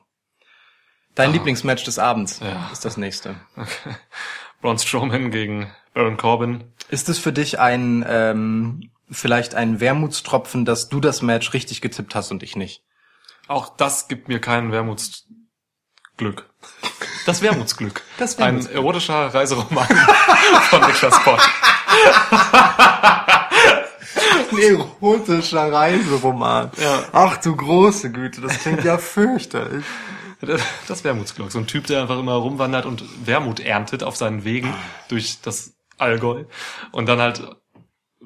Dein 1.14 1.32
Lieblingsmatch 1.32 1.84
des 1.84 1.98
Abends 1.98 2.40
Ja. 2.40 2.70
ist 2.72 2.84
das 2.84 2.96
nächste. 2.96 3.34
Braun 4.62 4.78
Strowman 4.78 5.30
gegen 5.30 5.70
Baron 5.92 6.16
Corbin. 6.16 6.64
Ist 6.88 7.08
es 7.08 7.18
für 7.18 7.32
dich 7.32 7.58
ein 7.58 8.04
ähm, 8.08 8.90
vielleicht 9.12 9.54
ein 9.54 9.78
Wermutstropfen, 9.80 10.64
dass 10.64 10.88
du 10.88 11.00
das 11.00 11.22
Match 11.22 11.52
richtig 11.52 11.80
getippt 11.80 12.14
hast 12.14 12.30
und 12.30 12.42
ich 12.42 12.56
nicht? 12.56 12.82
Auch 13.48 13.76
das 13.76 14.08
gibt 14.08 14.28
mir 14.28 14.40
kein 14.40 14.72
Wermutsglück. 14.72 16.48
Das 17.26 17.42
Wermutsglück. 17.42 18.02
Das 18.18 18.36
Ein 18.38 18.44
Wermutsglück. 18.46 18.76
erotischer 18.76 19.34
Reiseroman 19.34 19.86
von 20.70 20.80
Niklas 20.86 21.22
Pott. 21.24 21.40
Ein 24.50 24.58
erotischer 25.00 25.72
Reiseroman. 25.72 26.70
Ja. 26.80 27.04
Ach 27.12 27.36
du 27.38 27.56
große 27.56 28.12
Güte, 28.12 28.40
das 28.40 28.58
klingt 28.58 28.84
ja 28.84 28.98
fürchterlich. 28.98 29.84
Das 30.88 31.04
Wermutsglück. 31.04 31.52
So 31.52 31.58
ein 31.60 31.66
Typ, 31.68 31.86
der 31.86 32.02
einfach 32.02 32.18
immer 32.18 32.34
rumwandert 32.34 32.84
und 32.84 33.04
Wermut 33.26 33.60
erntet 33.60 34.02
auf 34.02 34.16
seinen 34.16 34.44
Wegen 34.44 34.74
durch 35.08 35.40
das 35.40 35.74
Allgäu. 35.98 36.44
Und 36.90 37.06
dann 37.06 37.20
halt, 37.20 37.42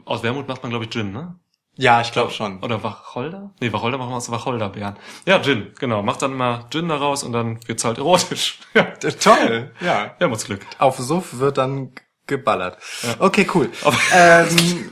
aus 0.07 0.23
Wermut 0.23 0.49
macht 0.49 0.63
man, 0.63 0.71
glaube 0.71 0.85
ich, 0.87 0.91
Gin, 0.91 1.13
ne? 1.13 1.39
Ja, 1.79 2.01
ich 2.01 2.11
glaube 2.11 2.31
schon. 2.33 2.63
Oder 2.63 2.83
Wacholder? 2.83 3.51
Nee, 3.61 3.71
Wacholder 3.71 3.99
machen 3.99 4.11
wir 4.11 4.17
aus 4.17 4.31
Wacholderbeeren. 4.31 4.97
Ja, 5.27 5.43
Gin, 5.43 5.73
genau. 5.79 6.03
Macht 6.03 6.23
dann 6.23 6.33
immer 6.33 6.67
Gin 6.71 6.89
daraus 6.89 7.23
und 7.23 7.33
dann 7.33 7.59
wird's 7.69 7.85
halt 7.85 7.99
erotisch. 7.99 8.61
Ja, 8.75 8.85
Toll, 8.85 9.73
ja. 9.81 10.15
Wermutsglück. 10.19 10.65
Auf 10.79 10.97
Suff 10.99 11.39
wird 11.39 11.59
dann 11.59 11.93
geballert. 12.27 12.79
Okay, 13.19 13.47
cool. 13.55 13.71
ähm, 14.15 14.91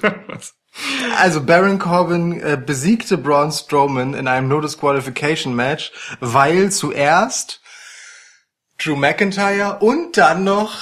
Also 1.17 1.43
Baron 1.43 1.79
Corbin 1.79 2.41
äh, 2.41 2.57
besiegte 2.57 3.17
Braun 3.17 3.53
Strowman 3.53 4.15
in 4.15 4.27
einem 4.29 4.49
No 4.49 4.61
Disqualification 4.61 5.55
Match, 5.55 5.93
weil 6.21 6.71
zuerst 6.73 7.63
Drew 8.79 8.97
McIntyre 8.97 9.79
und 9.81 10.17
dann 10.17 10.45
noch 10.45 10.75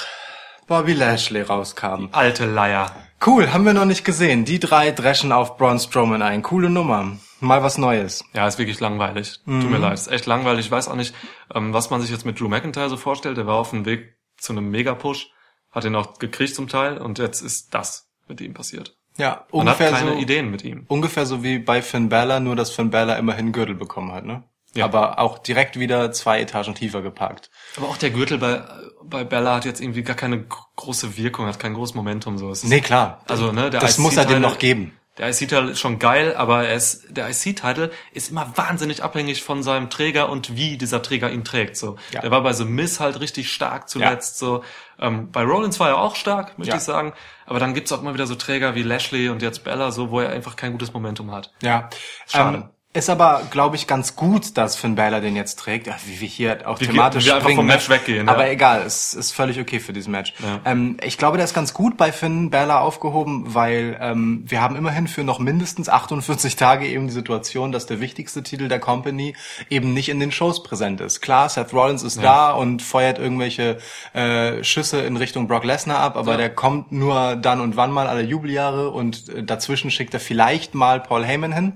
Bobby 0.67 0.95
Lashley 0.95 1.43
rauskam. 1.43 2.09
Alte 2.13 2.47
Leier. 2.47 2.91
Cool, 3.25 3.53
haben 3.53 3.65
wir 3.65 3.73
noch 3.73 3.85
nicht 3.85 4.05
gesehen. 4.05 4.45
Die 4.45 4.59
drei 4.59 4.91
dreschen 4.91 5.31
auf 5.31 5.57
Braun 5.57 5.79
Strowman 5.79 6.23
ein. 6.23 6.43
Coole 6.43 6.69
Nummer. 6.71 7.19
Mal 7.41 7.63
was 7.63 7.79
Neues. 7.79 8.25
Ja, 8.35 8.47
ist 8.49 8.59
wirklich 8.59 8.81
langweilig. 8.81 9.41
Tut 9.45 9.71
mir 9.71 9.79
leid, 9.79 9.95
ist 9.95 10.11
echt 10.11 10.27
langweilig. 10.27 10.67
Ich 10.67 10.71
weiß 10.73 10.89
auch 10.89 10.97
nicht, 10.97 11.15
ähm, 11.55 11.73
was 11.73 11.91
man 11.91 12.01
sich 12.01 12.11
jetzt 12.11 12.25
mit 12.27 12.41
Drew 12.41 12.49
McIntyre 12.49 12.89
so 12.89 12.97
vorstellt. 12.97 13.37
Der 13.37 13.47
war 13.47 13.57
auf 13.57 13.71
dem 13.71 13.85
Weg 13.85 14.17
zu 14.39 14.53
einem 14.53 14.71
Mega-Push, 14.71 15.31
hat 15.71 15.85
ihn 15.85 15.95
auch 15.95 16.19
gekriegt 16.19 16.55
zum 16.55 16.69
Teil 16.69 16.99
und 16.99 17.19
jetzt 17.19 17.43
ist 17.43 17.75
das 17.75 18.09
mit 18.29 18.41
ihm 18.41 18.55
passiert. 18.55 18.97
Ja, 19.17 19.29
Man 19.53 19.69
hat 19.69 19.79
ungefähr 19.79 19.91
keine 19.91 20.13
so, 20.13 20.19
Ideen 20.19 20.51
mit 20.51 20.65
ihm. 20.65 20.85
ungefähr 20.89 21.27
so 21.27 21.43
wie 21.45 21.59
bei 21.59 21.83
Finn 21.83 22.09
Balor, 22.09 22.41
nur 22.41 22.57
dass 22.57 22.71
Finn 22.71 22.91
Balor 22.91 23.17
immerhin 23.19 23.53
Gürtel 23.53 23.75
bekommen 23.75 24.11
hat, 24.13 24.25
ne? 24.25 24.43
Ja. 24.75 24.85
Aber 24.87 25.19
auch 25.19 25.39
direkt 25.39 25.79
wieder 25.79 26.13
zwei 26.13 26.41
Etagen 26.41 26.75
tiefer 26.75 27.03
geparkt. 27.03 27.51
Aber 27.77 27.89
auch 27.89 27.97
der 27.97 28.11
Gürtel 28.11 28.39
bei, 28.39 28.63
bei 29.05 29.25
Bella 29.25 29.57
hat 29.57 29.65
jetzt 29.65 29.81
irgendwie 29.81 30.03
gar 30.03 30.17
keine 30.17 30.43
gro- 30.45 30.65
große 30.77 31.17
Wirkung, 31.17 31.47
hat 31.47 31.59
kein 31.59 31.75
großes 31.75 31.95
Momentum. 31.95 32.39
So. 32.39 32.51
Es 32.51 32.65
ist- 32.65 32.71
Nee, 32.71 32.81
klar. 32.81 33.21
Also, 33.29 33.53
ne, 33.53 33.69
der 33.71 33.81
das 33.81 33.99
muss 33.99 34.17
er 34.17 34.25
dem 34.25 34.41
noch 34.43 34.59
geben. 34.59 34.97
Der 35.19 35.29
IC-Title 35.29 35.73
ist 35.73 35.79
schon 35.81 35.99
geil, 35.99 36.35
aber 36.37 36.67
er 36.67 36.75
ist, 36.75 37.05
der 37.11 37.29
IC-Title 37.29 37.91
ist 38.13 38.31
immer 38.31 38.51
wahnsinnig 38.57 39.03
abhängig 39.03 39.43
von 39.43 39.63
seinem 39.63 39.91
Träger 39.91 40.31
und 40.31 40.57
wie 40.57 40.79
dieser 40.79 41.03
Träger 41.03 41.31
ihn 41.31 41.45
trägt. 41.45 41.77
So, 41.77 41.97
Ja. 42.13 42.23
der 42.23 42.31
war 42.31 42.43
bei 42.43 42.55
The 42.55 42.65
Miz 42.65 42.99
halt 42.99 43.21
richtig 43.21 43.53
stark 43.53 43.91
zuletzt. 43.91 44.39
So, 44.39 44.65
ähm, 44.99 45.31
bei 45.31 45.43
Rollins 45.45 45.79
war 45.81 45.89
er 45.91 45.99
auch 45.99 46.17
stark, 46.17 46.57
möchte 46.59 46.71
Ja. 46.71 46.77
ich 46.79 46.83
sagen. 46.83 47.13
Aber 47.45 47.59
dann 47.61 47.75
gibt's 47.75 47.93
auch 47.93 48.01
immer 48.01 48.15
wieder 48.15 48.27
so 48.27 48.37
Träger 48.37 48.75
wie 48.75 48.83
Lashley 48.83 49.29
und 49.29 49.43
jetzt 49.43 49.65
Bella, 49.65 49.91
so, 49.91 50.11
wo 50.11 50.21
er 50.21 50.31
einfach 50.31 50.57
kein 50.57 50.73
gutes 50.73 50.95
Momentum 50.95 51.31
hat. 51.31 51.53
Ja. 51.61 51.91
Schade. 52.27 52.57
Ähm, 52.57 52.65
ist 52.95 53.09
aber, 53.09 53.43
glaube 53.51 53.77
ich, 53.77 53.87
ganz 53.87 54.17
gut, 54.17 54.59
dass 54.59 54.77
Finn 54.77 54.97
Balor 54.97 55.21
den 55.23 55.35
jetzt 55.35 55.59
trägt. 55.59 55.87
Ja, 55.87 55.97
wie 56.05 56.21
wir 56.21 56.29
hier 56.29 56.69
auch 56.69 56.79
Wie 56.79 56.87
thematisch 56.87 57.25
wir- 57.25 57.37
springen, 57.41 57.57
vom 57.57 57.67
ne? 57.67 57.73
Match 57.73 57.89
weggehen, 57.89 58.29
Aber 58.29 58.45
ja. 58.47 58.53
egal, 58.53 58.83
es 58.85 59.15
ist 59.15 59.33
völlig 59.33 59.59
okay 59.59 59.81
für 59.81 59.95
dieses 59.95 60.09
Match. 60.09 60.35
Ja. 60.41 60.61
Ähm, 60.71 60.99
ich 61.03 61.17
glaube, 61.17 61.39
der 61.39 61.45
ist 61.45 61.55
ganz 61.55 61.73
gut 61.73 61.97
bei 61.97 62.13
Finn 62.13 62.51
Balor 62.51 62.81
aufgehoben, 62.83 63.55
weil 63.55 63.97
ähm, 63.99 64.45
wir 64.47 64.61
haben 64.61 64.77
immerhin 64.77 65.09
für 65.09 65.25
noch 65.25 65.39
mindestens 65.39 65.89
48 65.89 66.57
Tage 66.57 66.87
eben 66.87 67.07
die 67.07 67.15
Situation, 67.15 67.73
dass 67.73 67.87
der 67.87 68.01
wichtigste 68.01 68.43
Titel 68.43 68.69
der 68.69 68.79
Company 68.79 69.35
eben 69.71 69.95
nicht 69.95 70.11
in 70.11 70.21
den 70.21 70.31
Shows 70.31 70.63
präsent 70.63 71.01
ist. 71.01 71.23
Klar, 71.23 71.49
Seth 71.49 71.73
Rollins 71.73 72.03
ist 72.03 72.23
da 72.23 72.51
und 72.53 72.83
feuert 72.83 73.19
irgendwelche 73.19 73.79
äh, 74.13 74.63
Schüsse 74.63 75.01
in 75.01 75.17
Richtung 75.17 75.49
Brock 75.49 75.65
Lesnar 75.65 76.01
ab, 76.01 76.19
aber 76.19 76.33
Ja. 76.33 76.37
der 76.37 76.51
kommt 76.55 76.93
nur 76.93 77.37
dann 77.37 77.63
und 77.63 77.77
wann 77.77 77.91
mal 77.91 78.07
alle 78.07 78.21
Jubeljahre 78.23 78.91
und 78.91 79.31
äh, 79.31 79.43
dazwischen 79.43 79.91
schickt 79.91 80.13
er 80.13 80.21
vielleicht 80.21 80.75
mal 80.75 81.01
Paul 81.01 81.25
Heyman 81.25 81.53
hin. 81.55 81.73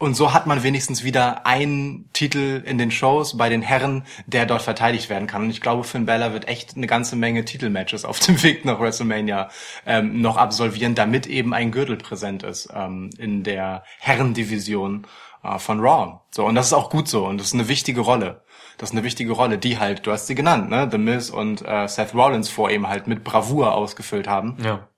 Und 0.00 0.14
so 0.14 0.32
hat 0.32 0.46
man 0.46 0.62
wenigstens 0.62 1.04
wieder 1.04 1.46
einen 1.46 2.08
Titel 2.14 2.62
in 2.64 2.78
den 2.78 2.90
Shows 2.90 3.36
bei 3.36 3.50
den 3.50 3.60
Herren, 3.60 4.04
der 4.26 4.46
dort 4.46 4.62
verteidigt 4.62 5.10
werden 5.10 5.26
kann. 5.26 5.42
Und 5.42 5.50
ich 5.50 5.60
glaube, 5.60 5.84
Finn 5.84 6.06
Balor 6.06 6.32
wird 6.32 6.48
echt 6.48 6.74
eine 6.74 6.86
ganze 6.86 7.16
Menge 7.16 7.44
Titelmatches 7.44 8.06
auf 8.06 8.18
dem 8.18 8.42
Weg 8.42 8.64
nach 8.64 8.80
WrestleMania 8.80 9.50
ähm, 9.84 10.22
noch 10.22 10.38
absolvieren, 10.38 10.94
damit 10.94 11.26
eben 11.26 11.52
ein 11.52 11.70
Gürtel 11.70 11.98
präsent 11.98 12.44
ist 12.44 12.70
ähm, 12.74 13.10
in 13.18 13.42
der 13.42 13.84
Herrendivision 13.98 15.06
äh, 15.44 15.58
von 15.58 15.80
Raw. 15.80 16.20
So 16.30 16.46
und 16.46 16.54
das 16.54 16.68
ist 16.68 16.72
auch 16.72 16.88
gut 16.88 17.06
so 17.06 17.26
und 17.26 17.36
das 17.36 17.48
ist 17.48 17.54
eine 17.54 17.68
wichtige 17.68 18.00
Rolle. 18.00 18.40
Das 18.78 18.88
ist 18.88 18.96
eine 18.96 19.04
wichtige 19.04 19.32
Rolle, 19.32 19.58
die 19.58 19.78
halt, 19.78 20.06
du 20.06 20.12
hast 20.12 20.28
sie 20.28 20.34
genannt, 20.34 20.70
ne, 20.70 20.88
The 20.90 20.96
Miz 20.96 21.28
und 21.28 21.60
äh, 21.60 21.86
Seth 21.86 22.14
Rollins 22.14 22.48
vor 22.48 22.70
ihm 22.70 22.88
halt 22.88 23.06
mit 23.06 23.22
Bravour 23.22 23.74
ausgefüllt 23.74 24.28
haben. 24.28 24.56
Ja. 24.64 24.88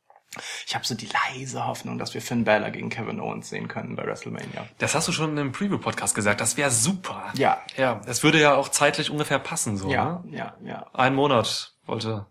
Ich 0.66 0.74
habe 0.74 0.84
so 0.86 0.94
die 0.94 1.08
leise 1.34 1.66
Hoffnung, 1.66 1.98
dass 1.98 2.14
wir 2.14 2.22
Finn 2.22 2.44
Balor 2.44 2.70
gegen 2.70 2.88
Kevin 2.88 3.20
Owens 3.20 3.48
sehen 3.50 3.68
können 3.68 3.96
bei 3.96 4.04
WrestleMania. 4.06 4.66
Das 4.78 4.94
hast 4.94 5.06
du 5.08 5.12
schon 5.12 5.36
im 5.36 5.52
Preview-Podcast 5.52 6.14
gesagt. 6.14 6.40
Das 6.40 6.56
wäre 6.56 6.70
super. 6.70 7.24
Ja. 7.34 7.58
Ja, 7.76 8.00
das 8.06 8.22
würde 8.22 8.40
ja 8.40 8.54
auch 8.54 8.68
zeitlich 8.68 9.10
ungefähr 9.10 9.38
passen, 9.38 9.76
so. 9.76 9.90
Ja, 9.90 10.22
Ne? 10.24 10.36
ja, 10.36 10.54
ja. 10.64 10.86
Ein 10.94 11.14
Monat 11.14 11.74
wollte 11.86 12.26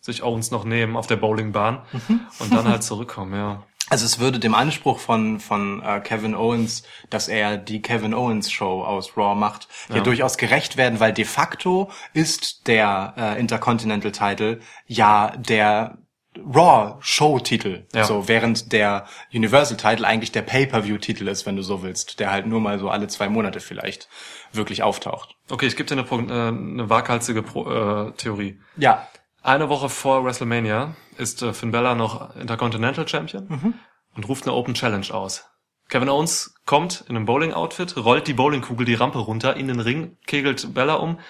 sich 0.00 0.22
Owens 0.22 0.50
noch 0.50 0.64
nehmen 0.64 0.96
auf 0.96 1.06
der 1.06 1.16
Bowlingbahn 1.16 1.82
Mhm. 1.92 2.20
und 2.38 2.52
dann 2.52 2.68
halt 2.68 2.82
zurückkommen, 2.82 3.34
ja. 3.34 3.62
Also 3.88 4.04
es 4.04 4.18
würde 4.18 4.40
dem 4.40 4.54
Anspruch 4.56 4.98
von 4.98 5.38
von 5.38 5.80
äh, 5.80 6.00
Kevin 6.00 6.34
Owens, 6.34 6.82
dass 7.08 7.28
er 7.28 7.56
die 7.56 7.80
Kevin 7.82 8.14
Owens 8.14 8.50
Show 8.50 8.82
aus 8.82 9.16
Raw 9.16 9.36
macht, 9.36 9.68
ja, 9.90 9.96
Ja. 9.96 10.02
durchaus 10.02 10.38
gerecht 10.38 10.76
werden, 10.76 10.98
weil 10.98 11.12
de 11.12 11.24
facto 11.24 11.88
ist 12.12 12.66
der 12.66 13.14
äh, 13.16 13.38
Intercontinental 13.38 14.10
Title 14.10 14.58
ja 14.86 15.30
der 15.36 15.98
Raw 16.44 16.96
Show 17.00 17.38
Titel, 17.38 17.86
Ja. 17.94 18.04
so 18.04 18.28
während 18.28 18.72
der 18.72 19.06
Universal 19.32 19.76
Title 19.76 20.06
eigentlich 20.06 20.32
der 20.32 20.42
Pay-per-View 20.42 20.98
Titel 20.98 21.28
ist, 21.28 21.46
wenn 21.46 21.56
du 21.56 21.62
so 21.62 21.82
willst, 21.82 22.20
der 22.20 22.30
halt 22.30 22.46
nur 22.46 22.60
mal 22.60 22.78
so 22.78 22.88
alle 22.90 23.08
zwei 23.08 23.28
Monate 23.28 23.60
vielleicht 23.60 24.08
wirklich 24.52 24.82
auftaucht. 24.82 25.36
Okay, 25.50 25.66
ich 25.66 25.76
gebe 25.76 25.88
dir 25.88 25.98
eine, 25.98 26.30
äh, 26.32 26.48
eine 26.48 26.90
waghalsige 26.90 27.42
Pro 27.42 27.70
äh, 27.70 28.12
Theorie. 28.12 28.60
Ja, 28.76 29.06
Eine 29.42 29.68
Woche 29.68 29.88
vor 29.88 30.24
WrestleMania 30.24 30.96
ist 31.18 31.40
äh, 31.42 31.52
Finn 31.52 31.70
Bella 31.70 31.94
noch 31.94 32.34
Intercontinental 32.34 33.06
Champion 33.06 33.46
Mhm. 33.48 33.74
und 34.16 34.28
ruft 34.28 34.44
eine 34.44 34.54
Open 34.56 34.74
Challenge 34.74 35.06
aus. 35.14 35.44
Kevin 35.88 36.08
Owens 36.08 36.54
kommt 36.66 37.04
in 37.08 37.14
einem 37.16 37.26
Bowling-Outfit, 37.26 37.96
rollt 37.96 38.26
die 38.26 38.32
Bowlingkugel 38.34 38.84
die 38.84 38.94
Rampe 38.94 39.18
runter 39.20 39.54
in 39.56 39.68
den 39.68 39.78
Ring, 39.78 40.16
kegelt 40.26 40.74
Bella 40.74 40.94
um, 40.94 41.20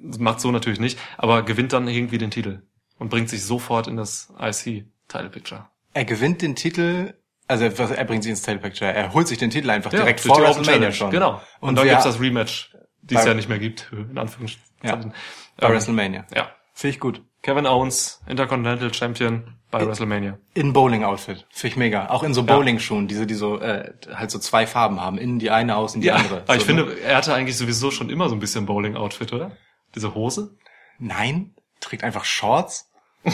macht 0.00 0.40
so 0.40 0.50
natürlich 0.50 0.80
nicht, 0.80 0.98
aber 1.18 1.42
gewinnt 1.42 1.74
dann 1.74 1.86
irgendwie 1.86 2.16
den 2.18 2.30
Titel 2.30 2.62
und 2.98 3.08
bringt 3.10 3.28
sich 3.28 3.44
sofort 3.44 3.86
in 3.86 3.96
das 3.96 4.32
IC-Title-Picture. 4.40 5.66
er 5.94 6.04
gewinnt 6.04 6.42
den 6.42 6.54
Titel, 6.56 7.14
also 7.46 7.64
er 7.64 8.04
bringt 8.04 8.22
sich 8.22 8.30
ins 8.30 8.42
Title 8.42 8.60
Picture, 8.60 8.92
er 8.92 9.12
holt 9.12 9.28
sich 9.28 9.38
den 9.38 9.50
Titel 9.50 9.70
einfach 9.70 9.92
Ja, 9.92 10.00
direkt 10.00 10.20
vor 10.20 10.36
die 10.36 10.42
Open 10.42 10.56
WrestleMania 10.56 10.92
schon. 10.92 11.10
Genau. 11.10 11.40
Und, 11.60 11.70
Und, 11.70 11.78
dann 11.78 11.88
gibt's 11.88 12.04
das 12.04 12.20
Rematch, 12.20 12.74
die 13.02 13.14
es 13.16 13.24
ja 13.24 13.34
nicht 13.34 13.48
mehr 13.48 13.58
gibt, 13.58 13.90
in 13.92 14.16
Anführungszeichen. 14.18 14.62
Ja, 14.82 14.94
Ähm, 14.94 15.12
bei 15.56 15.68
WrestleMania. 15.68 16.26
Ja. 16.34 16.48
Finde 16.72 16.94
ich 16.94 17.00
gut. 17.00 17.22
Kevin 17.42 17.66
Owens, 17.66 18.20
Intercontinental 18.26 18.92
Champion 18.92 19.54
bei 19.70 19.86
WrestleMania. 19.86 20.38
In 20.54 20.72
Bowling-Outfit. 20.72 21.46
Finde 21.50 21.68
ich 21.68 21.76
mega. 21.76 22.08
Auch 22.08 22.22
in 22.22 22.32
so 22.34 22.42
Bowling-Schuhen, 22.42 23.06
diese, 23.06 23.26
die 23.26 23.34
so, 23.34 23.60
äh, 23.60 23.92
halt 24.12 24.30
so 24.30 24.38
zwei 24.38 24.66
Farben 24.66 25.00
haben. 25.00 25.18
Innen 25.18 25.38
die 25.38 25.50
eine, 25.50 25.76
außen 25.76 26.00
die 26.00 26.10
andere. 26.10 26.42
aber 26.42 26.54
ich 26.54 26.62
so, 26.62 26.66
finde, 26.66 26.86
ne? 26.86 26.98
er 27.00 27.16
hatte 27.16 27.34
eigentlich 27.34 27.56
sowieso 27.56 27.90
schon 27.90 28.08
immer 28.10 28.28
so 28.28 28.34
ein 28.34 28.40
bisschen 28.40 28.66
Bowling-Outfit, 28.66 29.32
oder? 29.32 29.52
Diese 29.94 30.14
Hose? 30.14 30.56
Nein, 30.98 31.53
trägt 31.84 32.04
einfach 32.04 32.24
Shorts. 32.24 32.90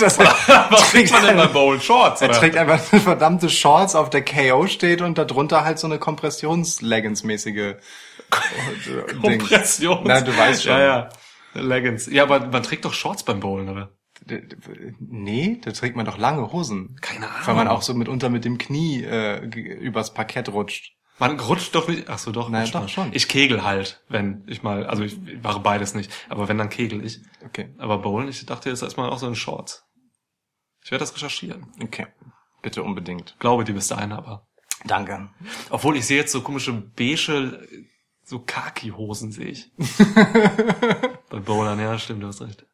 Das, 0.00 0.18
Was 0.18 0.90
trägt, 0.90 1.12
Bowling? 1.52 1.80
Shorts, 1.80 2.20
er 2.20 2.32
trägt 2.32 2.56
einfach 2.56 2.78
verdammte 3.00 3.48
Shorts, 3.48 3.94
auf 3.94 4.10
der 4.10 4.24
KO 4.24 4.66
steht 4.66 5.02
und 5.02 5.18
darunter 5.18 5.64
halt 5.64 5.78
so 5.78 5.86
eine 5.86 5.98
Kompressions-Leggings-mäßige 5.98 7.76
Ding. 9.22 9.38
Kompression. 9.38 10.00
Na, 10.04 10.20
du 10.20 10.36
weißt 10.36 10.64
schon. 10.64 10.72
Ja, 10.72 10.80
ja. 10.80 11.08
Leggings. 11.54 12.06
Ja, 12.06 12.24
aber 12.24 12.40
man 12.40 12.62
trägt 12.62 12.84
doch 12.84 12.92
Shorts 12.92 13.22
beim 13.22 13.40
Bowlen, 13.40 13.68
oder? 13.68 13.90
Nee, 14.98 15.60
da 15.62 15.70
trägt 15.72 15.96
man 15.96 16.06
doch 16.06 16.18
lange 16.18 16.52
Hosen. 16.52 16.96
Keine 17.00 17.28
Ahnung. 17.28 17.46
Weil 17.46 17.54
man 17.54 17.68
auch 17.68 17.82
so 17.82 17.94
mitunter 17.94 18.30
mit 18.30 18.44
dem 18.44 18.58
Knie 18.58 19.04
äh, 19.04 19.44
übers 19.44 20.14
Parkett 20.14 20.48
rutscht. 20.48 20.94
Man 21.18 21.38
rutscht 21.38 21.74
doch 21.74 21.86
nicht. 21.88 22.08
Ach 22.08 22.18
so, 22.18 22.32
doch. 22.32 22.48
Nein, 22.48 22.68
doch 22.72 22.88
schon. 22.88 23.12
Ich 23.12 23.28
kegel 23.28 23.62
halt, 23.62 24.02
wenn 24.08 24.42
ich 24.46 24.62
mal, 24.62 24.86
also 24.86 25.04
ich 25.04 25.16
mache 25.42 25.60
beides 25.60 25.94
nicht, 25.94 26.10
aber 26.28 26.48
wenn 26.48 26.58
dann 26.58 26.70
kegel 26.70 27.04
ich. 27.04 27.20
Okay, 27.44 27.72
Aber 27.78 27.98
Bowlen, 27.98 28.28
ich 28.28 28.44
dachte, 28.46 28.70
das 28.70 28.80
ist 28.80 28.82
erstmal 28.82 29.10
auch 29.10 29.18
so 29.18 29.26
ein 29.26 29.36
Shorts. 29.36 29.84
Ich 30.84 30.90
werde 30.90 31.02
das 31.02 31.14
recherchieren. 31.14 31.72
okay. 31.82 32.06
Bitte 32.62 32.82
unbedingt. 32.82 33.36
Glaube 33.40 33.64
die 33.64 33.74
bis 33.74 33.88
dahin 33.88 34.10
aber. 34.12 34.46
Danke. 34.86 35.28
Obwohl 35.68 35.96
ich 35.98 36.06
sehe 36.06 36.16
jetzt 36.16 36.32
so 36.32 36.40
komische 36.40 36.72
beige, 36.72 37.68
so 38.22 38.38
Khaki-Hosen 38.38 39.32
sehe 39.32 39.48
ich. 39.48 39.70
Bei 41.30 41.40
Bowlern, 41.40 41.78
ja, 41.78 41.98
stimmt, 41.98 42.22
du 42.22 42.26
hast 42.26 42.40
recht. 42.40 42.66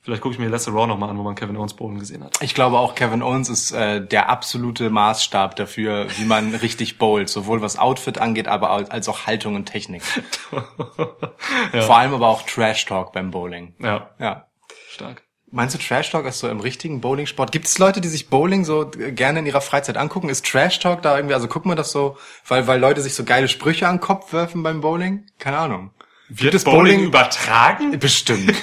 Vielleicht 0.00 0.22
gucke 0.22 0.32
ich 0.34 0.38
mir 0.38 0.48
Lesser 0.48 0.72
Raw 0.72 0.86
nochmal 0.86 1.10
an, 1.10 1.18
wo 1.18 1.22
man 1.22 1.34
Kevin 1.34 1.56
Owens 1.56 1.74
bowlen 1.74 1.98
gesehen 1.98 2.24
hat. 2.24 2.40
Ich 2.40 2.54
glaube 2.54 2.78
auch, 2.78 2.94
Kevin 2.94 3.22
Owens 3.22 3.48
ist 3.50 3.72
äh, 3.72 4.00
der 4.06 4.28
absolute 4.30 4.88
Maßstab 4.90 5.56
dafür, 5.56 6.06
wie 6.16 6.24
man 6.24 6.54
richtig 6.62 6.96
bowlt. 6.98 7.28
Sowohl 7.28 7.60
was 7.60 7.78
Outfit 7.78 8.18
angeht, 8.18 8.48
aber 8.48 8.70
au- 8.72 8.84
als 8.88 9.08
auch 9.08 9.26
Haltung 9.26 9.54
und 9.56 9.66
Technik. 9.66 10.02
Vor 11.80 11.96
allem 11.96 12.14
aber 12.14 12.28
auch 12.28 12.42
Trash 12.42 12.84
Talk 12.86 13.12
beim 13.12 13.30
Bowling. 13.30 13.74
Ja, 13.80 14.10
Ja. 14.18 14.46
stark. 14.90 15.22
Meinst 15.50 15.74
du 15.74 15.78
Trash 15.78 16.10
Talk 16.10 16.26
ist 16.26 16.40
so 16.40 16.48
im 16.50 16.60
richtigen 16.60 17.00
Bowlingsport? 17.00 17.52
Gibt 17.52 17.66
es 17.66 17.78
Leute, 17.78 18.02
die 18.02 18.08
sich 18.08 18.28
Bowling 18.28 18.64
so 18.66 18.90
gerne 18.90 19.38
in 19.38 19.46
ihrer 19.46 19.62
Freizeit 19.62 19.96
angucken? 19.96 20.28
Ist 20.28 20.44
Trash 20.46 20.78
Talk 20.78 21.00
da 21.00 21.16
irgendwie, 21.16 21.34
also 21.34 21.48
guck 21.48 21.64
mal 21.64 21.74
das 21.74 21.90
so, 21.90 22.18
weil, 22.46 22.66
weil 22.66 22.78
Leute 22.78 23.00
sich 23.00 23.14
so 23.14 23.24
geile 23.24 23.48
Sprüche 23.48 23.88
an 23.88 23.96
den 23.96 24.00
Kopf 24.02 24.34
werfen 24.34 24.62
beim 24.62 24.82
Bowling? 24.82 25.24
Keine 25.38 25.56
Ahnung. 25.58 25.90
Wird 26.30 26.54
es 26.54 26.64
Bowling, 26.64 26.96
Bowling- 26.96 27.04
übertragen? 27.06 27.98
Bestimmt. 27.98 28.54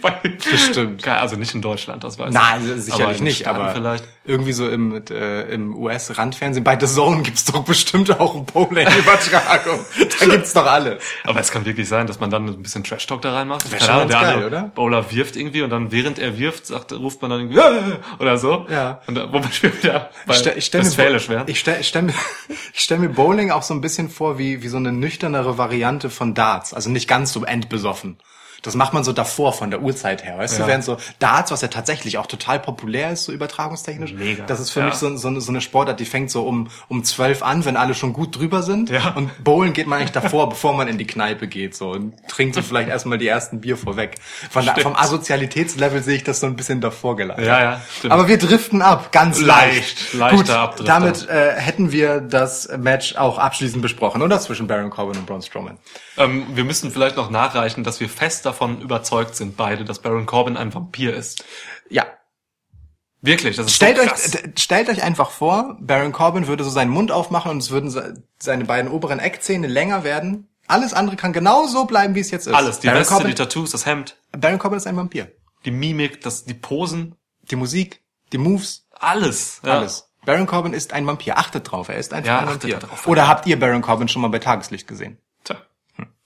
Bestimmt. 0.50 1.06
Also 1.06 1.36
nicht 1.36 1.54
in 1.54 1.60
Deutschland, 1.60 2.02
das 2.02 2.18
weiß 2.18 2.28
ich. 2.28 2.34
Nein, 2.34 2.80
sicherlich 2.80 3.18
in 3.18 3.24
nicht, 3.24 3.46
aber 3.46 3.74
vielleicht. 3.74 4.04
Irgendwie 4.30 4.52
so 4.52 4.68
im, 4.68 5.02
äh, 5.10 5.42
im 5.52 5.76
US-Randfernsehen, 5.76 6.64
bei 6.64 6.78
The 6.78 6.86
Zone 6.86 7.22
gibt's 7.22 7.44
doch 7.44 7.64
bestimmt 7.64 8.18
auch 8.18 8.34
eine 8.34 8.44
Bowling-Übertragung. 8.44 9.80
da 10.20 10.26
gibt's 10.26 10.52
doch 10.52 10.66
alles. 10.66 11.02
Aber 11.24 11.40
es 11.40 11.50
kann 11.50 11.64
wirklich 11.64 11.88
sein, 11.88 12.06
dass 12.06 12.20
man 12.20 12.30
dann 12.30 12.46
ein 12.46 12.62
bisschen 12.62 12.84
Trash-Talk 12.84 13.22
da 13.22 13.34
reinmacht. 13.34 13.70
Wär 13.70 13.78
Keine 13.78 13.90
schon 13.90 14.08
ganz 14.08 14.12
der 14.12 14.34
geil, 14.36 14.46
oder? 14.46 14.62
Bowler 14.74 15.10
wirft 15.12 15.36
irgendwie 15.36 15.62
und 15.62 15.70
dann 15.70 15.92
während 15.92 16.18
er 16.18 16.38
wirft, 16.38 16.66
sagt, 16.66 16.92
ruft 16.92 17.20
man 17.22 17.30
dann 17.30 17.40
irgendwie 17.40 17.60
"Ah!" 17.60 17.98
oder 18.18 18.38
so. 18.38 18.66
Ja. 18.70 19.00
Und 19.06 19.16
da, 19.16 19.32
wobei 19.32 19.48
wir 19.60 19.76
wieder 19.76 20.10
bei 20.26 20.34
Ich 20.34 20.40
stell, 20.40 20.56
ich 20.56 20.66
stell 20.66 20.80
mir, 20.80 20.86
Westfälisch 20.86 21.28
werden. 21.28 21.44
ich 21.48 21.58
stell, 21.60 21.80
ich 21.80 21.88
stell 21.88 22.02
mir, 22.02 22.14
ich 22.72 22.80
stell 22.80 22.98
mir 22.98 23.08
Bowling 23.08 23.50
auch 23.50 23.62
so 23.62 23.74
ein 23.74 23.80
bisschen 23.80 24.08
vor 24.08 24.38
wie, 24.38 24.62
wie 24.62 24.68
so 24.68 24.76
eine 24.76 24.92
nüchternere 24.92 25.58
Variante 25.58 26.10
von 26.10 26.34
Darts. 26.34 26.72
Also 26.72 26.90
nicht 26.90 27.08
ganz 27.08 27.32
so 27.32 27.44
endbesoffen. 27.44 28.16
Das 28.62 28.74
macht 28.74 28.92
man 28.92 29.04
so 29.04 29.12
davor 29.12 29.52
von 29.52 29.70
der 29.70 29.80
Uhrzeit 29.82 30.24
her, 30.24 30.38
weißt 30.38 30.58
Ja. 30.58 30.64
du, 30.64 30.68
während 30.68 30.84
so 30.84 30.96
Darts, 31.18 31.50
was 31.50 31.60
ja 31.62 31.68
tatsächlich 31.68 32.18
auch 32.18 32.26
total 32.26 32.58
populär 32.60 33.10
ist, 33.12 33.24
so 33.24 33.32
übertragungstechnisch. 33.32 34.12
Mega. 34.12 34.44
Das 34.46 34.60
ist 34.60 34.70
für 34.70 34.80
Ja. 34.80 34.86
mich 34.86 34.94
so, 34.96 35.16
so, 35.16 35.28
eine- 35.28 35.40
so 35.40 35.50
eine 35.52 35.60
Sportart, 35.60 35.98
die 36.00 36.04
fängt 36.04 36.30
so 36.30 36.42
um, 36.42 36.68
um 36.88 37.02
zwölf 37.04 37.42
an, 37.42 37.64
wenn 37.64 37.76
alle 37.76 37.94
schon 37.94 38.12
gut 38.12 38.36
drüber 38.38 38.62
sind. 38.62 38.90
Ja. 38.90 39.10
Und 39.16 39.44
Bowlen 39.44 39.72
geht 39.72 39.86
man 39.86 39.98
eigentlich 39.98 40.12
davor, 40.12 40.48
bevor 40.50 40.74
man 40.74 40.88
in 40.88 40.98
die 40.98 41.06
Kneipe 41.06 41.48
geht, 41.48 41.74
so, 41.74 41.90
und 41.90 42.14
trinkt 42.28 42.54
so 42.54 42.62
vielleicht 42.62 42.88
erstmal 42.88 43.18
die 43.18 43.28
ersten 43.28 43.60
Bier 43.60 43.76
vorweg. 43.76 44.16
Von 44.50 44.62
Stimmt. 44.62 44.82
vom 44.82 44.96
Asozialitätslevel 44.96 46.02
sehe 46.02 46.16
ich 46.16 46.24
das 46.24 46.40
so 46.40 46.46
ein 46.46 46.56
bisschen 46.56 46.80
davor 46.80 47.16
gelagert. 47.16 47.46
Ja, 47.46 47.60
ja, 47.62 47.80
stimmt. 47.98 48.12
Aber 48.12 48.28
wir 48.28 48.38
driften 48.38 48.82
ab, 48.82 49.12
ganz 49.12 49.40
Leicht, 49.40 50.12
leicht. 50.12 50.14
leichter 50.14 50.36
Gut, 50.36 50.50
Abdrifter. 50.50 50.84
damit 50.84 51.28
äh, 51.28 51.52
hätten 51.56 51.92
wir 51.92 52.20
das 52.20 52.68
Match 52.78 53.16
auch 53.16 53.38
abschließend 53.38 53.80
besprochen, 53.82 54.22
oder? 54.22 54.40
Zwischen 54.40 54.66
Baron 54.66 54.90
Corbin 54.90 55.16
und 55.18 55.26
Braun 55.26 55.42
Strowman. 55.42 55.78
Ähm, 56.20 56.46
wir 56.54 56.64
müssen 56.64 56.90
vielleicht 56.90 57.16
noch 57.16 57.30
nachreichen, 57.30 57.82
dass 57.84 57.98
wir 58.00 58.08
fest 58.08 58.44
davon 58.46 58.80
überzeugt 58.80 59.34
sind, 59.36 59.56
beide, 59.56 59.84
dass 59.84 59.98
Baron 60.00 60.26
Corbin 60.26 60.56
ein 60.56 60.72
Vampir 60.74 61.14
ist. 61.14 61.44
Ja. 61.88 62.04
Wirklich, 63.22 63.56
das 63.56 63.66
ist 63.66 63.74
Stellt 63.74 63.96
so 63.96 64.02
euch, 64.02 64.08
krass. 64.08 64.30
d- 64.30 64.52
stellt 64.58 64.88
euch 64.88 65.02
einfach 65.02 65.30
vor, 65.30 65.76
Baron 65.80 66.12
Corbin 66.12 66.46
würde 66.46 66.64
so 66.64 66.70
seinen 66.70 66.90
Mund 66.90 67.10
aufmachen 67.12 67.50
und 67.50 67.58
es 67.58 67.70
würden 67.70 67.90
se- 67.90 68.22
seine 68.38 68.64
beiden 68.64 68.90
oberen 68.90 69.18
Eckzähne 69.18 69.66
länger 69.66 70.04
werden. 70.04 70.48
Alles 70.66 70.94
andere 70.94 71.16
kann 71.16 71.32
genau 71.32 71.66
so 71.66 71.84
bleiben, 71.84 72.14
wie 72.14 72.20
es 72.20 72.30
jetzt 72.30 72.46
ist. 72.46 72.54
Alles, 72.54 72.80
die 72.80 72.86
Baron 72.86 73.00
Weste, 73.00 73.12
Corbin, 73.14 73.28
die 73.30 73.34
Tattoos, 73.34 73.70
das 73.72 73.84
Hemd, 73.84 74.16
Baron 74.32 74.58
Corbin 74.58 74.78
ist 74.78 74.86
ein 74.86 74.96
Vampir. 74.96 75.30
die 75.66 75.70
Mimik, 75.70 76.22
das, 76.22 76.44
die 76.44 76.54
Posen, 76.54 77.14
Die 77.50 77.56
Musik, 77.56 78.02
die 78.32 78.38
Moves, 78.38 78.86
alles. 78.92 79.60
Ja. 79.64 79.78
alles. 79.78 80.06
Baron 80.24 80.46
Corbin 80.46 80.72
ist 80.72 80.92
ein 80.92 81.06
Vampir. 81.06 81.36
Achtet 81.38 81.70
drauf, 81.70 81.88
er 81.88 81.96
ist 81.96 82.12
einfach 82.14 82.26
Ja, 82.28 82.38
ein 82.40 82.48
Vampir. 82.48 82.78
drauf. 82.78 83.06
Oder 83.08 83.26
habt 83.26 83.46
ihr 83.46 83.58
Baron 83.58 83.82
Corbin 83.82 84.06
schon 84.08 84.22
mal 84.22 84.28
bei 84.28 84.38
Tageslicht 84.38 84.86
gesehen? 84.86 85.18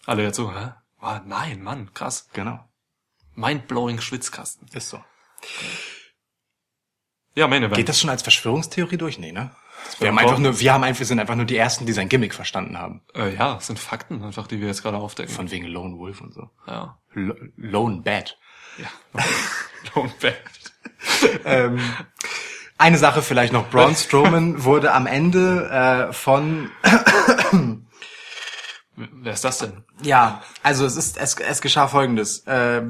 Alle 0.07 0.33
so, 0.35 0.53
hä? 0.53 0.73
Oh, 1.01 1.19
nein, 1.27 1.63
Mann, 1.63 1.93
krass. 1.95 2.29
Genau. 2.33 2.61
Mindblowing 3.35 4.01
Schwitzkasten. 4.01 4.69
Ist 4.73 4.91
so. 4.91 5.03
Ja, 7.35 7.49
Main 7.49 7.63
Event. 7.63 7.77
Geht 7.77 7.89
das 7.89 8.01
schon 8.01 8.11
als 8.11 8.23
Verschwörungstheorie 8.23 8.97
durch? 8.97 9.19
Nee, 9.19 9.33
ne? 9.33 9.51
Wir 9.99 10.09
haben 10.09 10.19
einfach 10.19 10.39
nur, 10.39 10.61
wir 10.61 10.73
haben 10.73 10.85
einfach, 10.85 11.05
sind 11.05 11.19
einfach 11.19 11.35
nur 11.35 11.45
die 11.45 11.57
ersten, 11.57 11.85
die 11.85 11.93
sein 11.93 12.09
Gimmick 12.09 12.33
verstanden 12.35 12.79
haben. 12.79 13.03
Äh, 13.15 13.35
ja, 13.35 13.57
es 13.57 13.67
sind 13.67 13.79
Fakten 13.79 14.23
einfach, 14.23 14.47
die 14.47 14.61
wir 14.61 14.69
jetzt 14.69 14.83
gerade 14.83 14.97
aufdecken. 14.97 15.35
Von 15.35 15.51
wegen 15.51 15.67
Lone 15.67 15.99
Wolf 15.99 16.21
und 16.21 16.33
so. 16.33 16.49
ja. 16.67 16.99
Lo 17.13 17.35
Lone 17.57 18.03
Bat. 18.03 18.39
Ja. 18.79 19.21
Don't 19.95 20.13
bet. 20.21 20.37
Ähm, 21.45 21.81
eine 22.79 22.97
Sache 22.99 23.21
vielleicht 23.21 23.53
noch. 23.53 23.69
Braun 23.69 23.95
Strowman 23.95 24.65
wurde 24.65 24.93
am 24.93 25.07
Ende 25.07 26.09
äh, 26.09 26.13
von 26.13 26.71
Wer 28.97 29.33
ist 29.33 29.45
das 29.45 29.59
denn? 29.59 29.73
Ja, 30.03 30.43
also 30.63 30.87
es 30.87 30.97
ist 30.97 31.17
es, 31.17 31.35
es 31.35 31.61
geschah 31.61 31.89
folgendes. 31.89 32.41
Äh, 32.47 32.83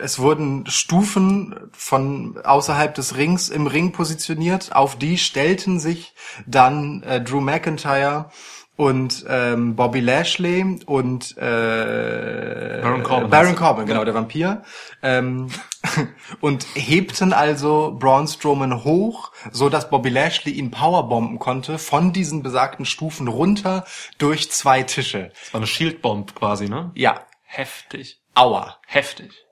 es 0.00 0.18
wurden 0.18 0.66
Stufen 0.66 1.54
von 1.72 2.38
außerhalb 2.44 2.94
des 2.94 3.16
Rings 3.16 3.48
im 3.48 3.66
Ring 3.66 3.92
positioniert, 3.92 4.74
auf 4.74 4.96
die 4.96 5.16
stellten 5.16 5.80
sich 5.80 6.14
dann 6.46 7.02
äh, 7.04 7.22
Drew 7.22 7.40
McIntyre 7.40 8.30
und 8.80 9.26
ähm, 9.28 9.76
Bobby 9.76 10.00
Lashley 10.00 10.80
und 10.86 11.36
äh, 11.36 12.80
Baron 12.82 13.02
Corbin. 13.02 13.28
Baron 13.28 13.54
Corbin, 13.54 13.84
genau, 13.84 14.06
der 14.06 14.14
Vampir. 14.14 14.62
Ähm, 15.02 15.48
und 16.40 16.66
hebten 16.72 17.34
also 17.34 17.94
Braun 17.98 18.26
Strowman 18.26 18.82
hoch, 18.82 19.32
so 19.52 19.68
dass 19.68 19.90
Bobby 19.90 20.08
Lashley 20.08 20.54
ihn 20.54 20.70
powerbomben 20.70 21.38
konnte 21.38 21.76
von 21.76 22.14
diesen 22.14 22.42
besagten 22.42 22.86
Stufen 22.86 23.28
runter 23.28 23.84
durch 24.16 24.50
zwei 24.50 24.82
Tische. 24.82 25.30
Das 25.38 25.52
war 25.52 25.58
eine 25.58 25.66
Shield 25.66 26.00
Bomb 26.00 26.34
quasi, 26.34 26.70
ne? 26.70 26.90
Ja, 26.94 27.26
Heftig. 27.44 28.22
aua. 28.34 28.78
Heftig. 28.86 29.44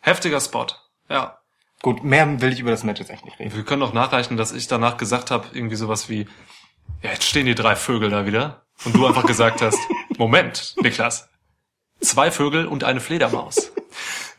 Heftiger 0.00 0.40
Spot. 0.40 0.66
Ja. 1.08 1.38
Gut, 1.82 2.02
mehr 2.02 2.40
will 2.40 2.52
ich 2.52 2.58
über 2.58 2.72
das 2.72 2.82
Match 2.82 2.98
jetzt 2.98 3.10
echt 3.10 3.24
nicht 3.24 3.38
reden. 3.38 3.54
Wir 3.54 3.64
können 3.64 3.84
auch 3.84 3.92
nachreichen, 3.92 4.36
dass 4.36 4.50
ich 4.50 4.66
danach 4.66 4.96
gesagt 4.96 5.30
habe, 5.30 5.46
irgendwie 5.52 5.76
sowas 5.76 6.08
wie, 6.08 6.26
ja, 7.02 7.10
jetzt 7.10 7.24
stehen 7.24 7.46
die 7.46 7.54
drei 7.54 7.76
Vögel 7.76 8.10
da 8.10 8.26
wieder. 8.26 8.62
Und 8.84 8.94
du 8.94 9.06
einfach 9.06 9.26
gesagt 9.26 9.60
hast, 9.62 9.78
Moment, 10.18 10.74
Niklas. 10.82 11.28
Zwei 12.00 12.30
Vögel 12.30 12.66
und 12.66 12.82
eine 12.84 13.00
Fledermaus. 13.00 13.72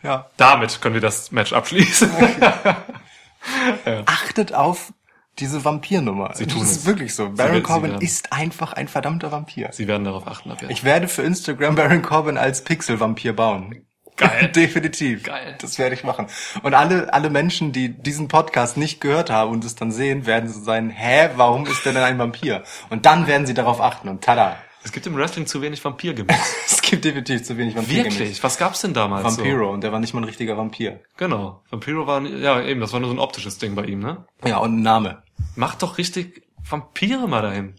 Ja. 0.02 0.30
Damit 0.38 0.82
können 0.82 0.96
wir 0.96 1.02
das 1.02 1.32
Match 1.32 1.54
abschließen. 1.54 2.10
Achtet 4.06 4.54
auf 4.54 4.94
diese 5.40 5.64
Vampirnummer. 5.64 6.32
Sie 6.36 6.46
tun 6.48 6.62
das 6.62 6.72
es. 6.72 6.78
ist 6.78 6.86
wirklich 6.86 7.16
so. 7.16 7.30
Baron 7.30 7.56
sie 7.56 7.62
Corbin 7.62 7.92
werden- 7.92 8.02
ist 8.02 8.32
einfach 8.34 8.74
ein 8.74 8.88
verdammter 8.88 9.32
Vampir. 9.32 9.70
Sie 9.72 9.88
werden 9.88 10.04
darauf 10.04 10.28
achten 10.28 10.52
ab 10.52 10.62
jetzt. 10.62 10.72
Ich 10.72 10.84
werde 10.84 11.08
für 11.08 11.22
Instagram 11.22 11.76
Baron 11.76 12.02
Corbin 12.02 12.38
als 12.38 12.64
Pixel-Vampir 12.64 13.34
bauen. 13.34 13.86
Geil. 14.22 14.48
Definitiv. 14.56 15.24
Geil. 15.24 15.56
Das 15.60 15.80
werde 15.80 15.96
ich 15.96 16.04
machen. 16.04 16.28
Und 16.62 16.74
alle, 16.74 17.14
alle 17.14 17.30
Menschen, 17.30 17.72
die 17.72 17.90
diesen 17.90 18.28
Podcast 18.28 18.78
nicht 18.78 19.02
gehört 19.02 19.30
haben 19.30 19.52
und 19.52 19.66
es 19.66 19.76
dann 19.76 19.92
sehen, 19.92 20.26
werden 20.26 20.50
so 20.50 20.62
sein, 20.62 20.90
hä, 20.90 21.30
warum 21.36 21.66
ist 21.66 21.84
der 21.86 21.94
denn 21.94 22.04
ein 22.04 22.20
Vampir? 22.20 22.64
Und 22.90 23.06
dann 23.06 23.28
werden 23.28 23.48
sie 23.48 23.54
darauf 23.54 23.82
achten 23.82 24.10
und 24.10 24.24
tada. 24.24 24.58
Es 24.84 24.92
gibt 24.92 25.06
im 25.06 25.16
Wrestling 25.16 25.46
zu 25.46 25.62
wenig 25.62 25.84
Vampir-Gimmicks. 25.84 26.56
Es 26.82 26.82
gibt 26.82 27.06
definitiv 27.06 27.44
zu 27.44 27.58
wenig 27.58 27.76
Vampir. 27.76 28.04
Wirklich? 28.04 28.44
Was 28.44 28.58
gab's 28.58 28.82
denn 28.82 28.94
damals? 28.94 29.24
Vampiro 29.24 29.72
und 29.72 29.82
der 29.82 29.94
war 29.94 30.00
nicht 30.00 30.14
mal 30.14 30.20
ein 30.20 30.26
richtiger 30.26 30.58
Vampir. 30.58 30.92
So? 30.92 31.00
Genau. 31.16 31.64
Vampiro 31.70 32.06
war, 32.06 32.22
ja 32.22 32.62
eben, 32.62 32.82
das 32.82 32.92
war 32.92 33.00
nur 33.00 33.08
so 33.08 33.16
ein 33.16 33.20
optisches 33.20 33.58
Ding 33.60 33.76
bei 33.76 33.86
ihm, 33.86 34.00
ne? 34.00 34.26
Ja, 34.44 34.58
und 34.58 34.80
ein 34.80 34.82
Name. 34.82 35.24
Macht 35.56 35.84
doch 35.84 35.98
richtig 35.98 36.44
Vampire 36.70 37.30
mal 37.30 37.42
dahin. 37.42 37.76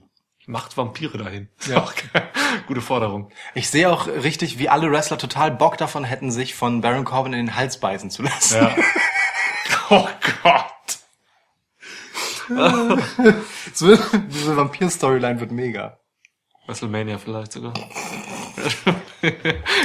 Macht 0.53 0.77
Vampire 0.77 1.17
dahin. 1.17 1.49
Ja. 1.67 1.79
Auch. 1.83 1.93
Gute 2.67 2.83
Forderung. 2.83 3.31
Ich 3.55 3.71
sehe 3.71 3.91
auch 3.91 4.07
richtig, 4.07 4.59
wie 4.59 4.69
alle 4.69 4.91
Wrestler 4.93 5.17
total 5.17 5.51
Bock 5.51 5.79
davon 5.79 6.05
hätten, 6.05 6.31
sich 6.31 6.55
von 6.55 6.83
Baron 6.83 7.05
Corbin 7.05 7.33
in 7.33 7.47
den 7.47 7.57
Hals 7.57 7.79
beißen 7.81 8.11
zu 8.11 8.23
lassen. 8.23 8.57
Ja. 8.63 8.77
oh 9.91 10.09
Gott. 10.43 10.65
So, 13.73 13.97
diese 14.29 14.57
Vampir-Storyline 14.57 15.41
wird 15.41 15.53
mega. 15.53 15.99
WrestleMania 16.67 17.17
vielleicht 17.17 17.53
sogar. 17.53 17.73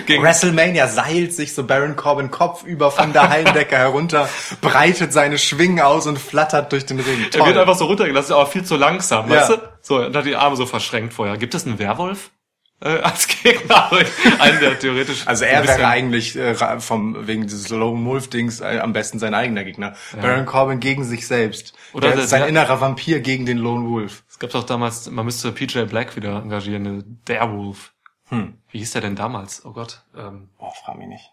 WrestleMania 0.07 0.87
seilt 0.87 1.33
sich 1.33 1.53
so 1.55 1.63
Baron 1.65 1.95
Corbin 1.95 2.29
Kopf 2.31 2.63
über 2.63 2.91
von 2.91 3.13
der 3.13 3.29
Hallendecke 3.29 3.77
herunter, 3.77 4.27
breitet 4.61 5.13
seine 5.13 5.37
Schwingen 5.37 5.79
aus 5.79 6.07
und 6.07 6.19
flattert 6.19 6.71
durch 6.71 6.85
den 6.85 6.99
Ring. 6.99 7.25
er 7.33 7.45
wird 7.45 7.57
einfach 7.57 7.75
so 7.77 7.85
runtergelassen, 7.85 8.33
aber 8.33 8.45
viel 8.47 8.63
zu 8.65 8.75
langsam, 8.75 9.29
weißt 9.29 9.49
Ja. 9.51 9.55
du? 9.57 9.61
So, 9.87 10.05
und 10.05 10.15
hat 10.15 10.25
die 10.25 10.35
Arme 10.35 10.55
so 10.57 10.65
verschränkt 10.65 11.13
vorher. 11.13 11.37
Gibt 11.37 11.55
es 11.55 11.65
einen 11.65 11.79
Werwolf? 11.79 12.31
Äh, 12.79 12.99
als 12.99 13.27
Gegner, 13.27 13.89
einen, 14.39 14.59
der 14.59 14.77
theoretisch. 14.77 15.25
also 15.25 15.39
so 15.45 15.49
er 15.49 15.67
wäre 15.67 15.87
eigentlich 15.87 16.35
äh, 16.35 16.53
vom 16.79 17.25
wegen 17.25 17.43
dieses 17.43 17.69
Lone 17.69 18.05
Wolf 18.05 18.29
Dings 18.29 18.59
äh, 18.61 18.79
am 18.79 18.93
besten 18.93 19.17
sein 19.17 19.33
eigener 19.33 19.63
Gegner. 19.63 19.95
Baron 20.21 20.45
Corbin 20.45 20.79
gegen 20.79 21.03
sich 21.03 21.25
selbst. 21.25 21.73
Oder 21.93 22.09
der, 22.09 22.17
der- 22.17 22.27
sein 22.27 22.41
der- 22.41 22.49
innerer 22.49 22.79
Vampir 22.79 23.19
gegen 23.21 23.47
den 23.47 23.57
Lone 23.57 23.89
Wolf. 23.89 24.23
Es 24.29 24.37
gab 24.37 24.51
doch 24.51 24.63
damals, 24.63 25.09
man 25.09 25.25
müsste 25.25 25.51
PJ 25.51 25.85
Black 25.85 26.15
wieder 26.15 26.39
engagieren, 26.41 27.19
der 27.27 27.51
Wolf. 27.51 27.93
Hm. 28.29 28.61
Wie 28.69 28.77
hieß 28.79 28.91
der 28.91 29.01
denn 29.01 29.15
damals? 29.15 29.65
Oh 29.65 29.71
Gott. 29.71 30.03
Ähm, 30.15 30.49
Oh, 30.59 30.69
frag 30.83 30.97
mich 30.99 31.07
nicht. 31.07 31.31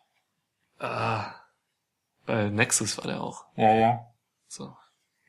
bei 2.26 2.48
Nexus 2.50 2.96
war 2.98 3.04
der 3.06 3.20
auch. 3.20 3.44
Ja, 3.56 3.74
ja. 3.74 4.06
So. 4.48 4.74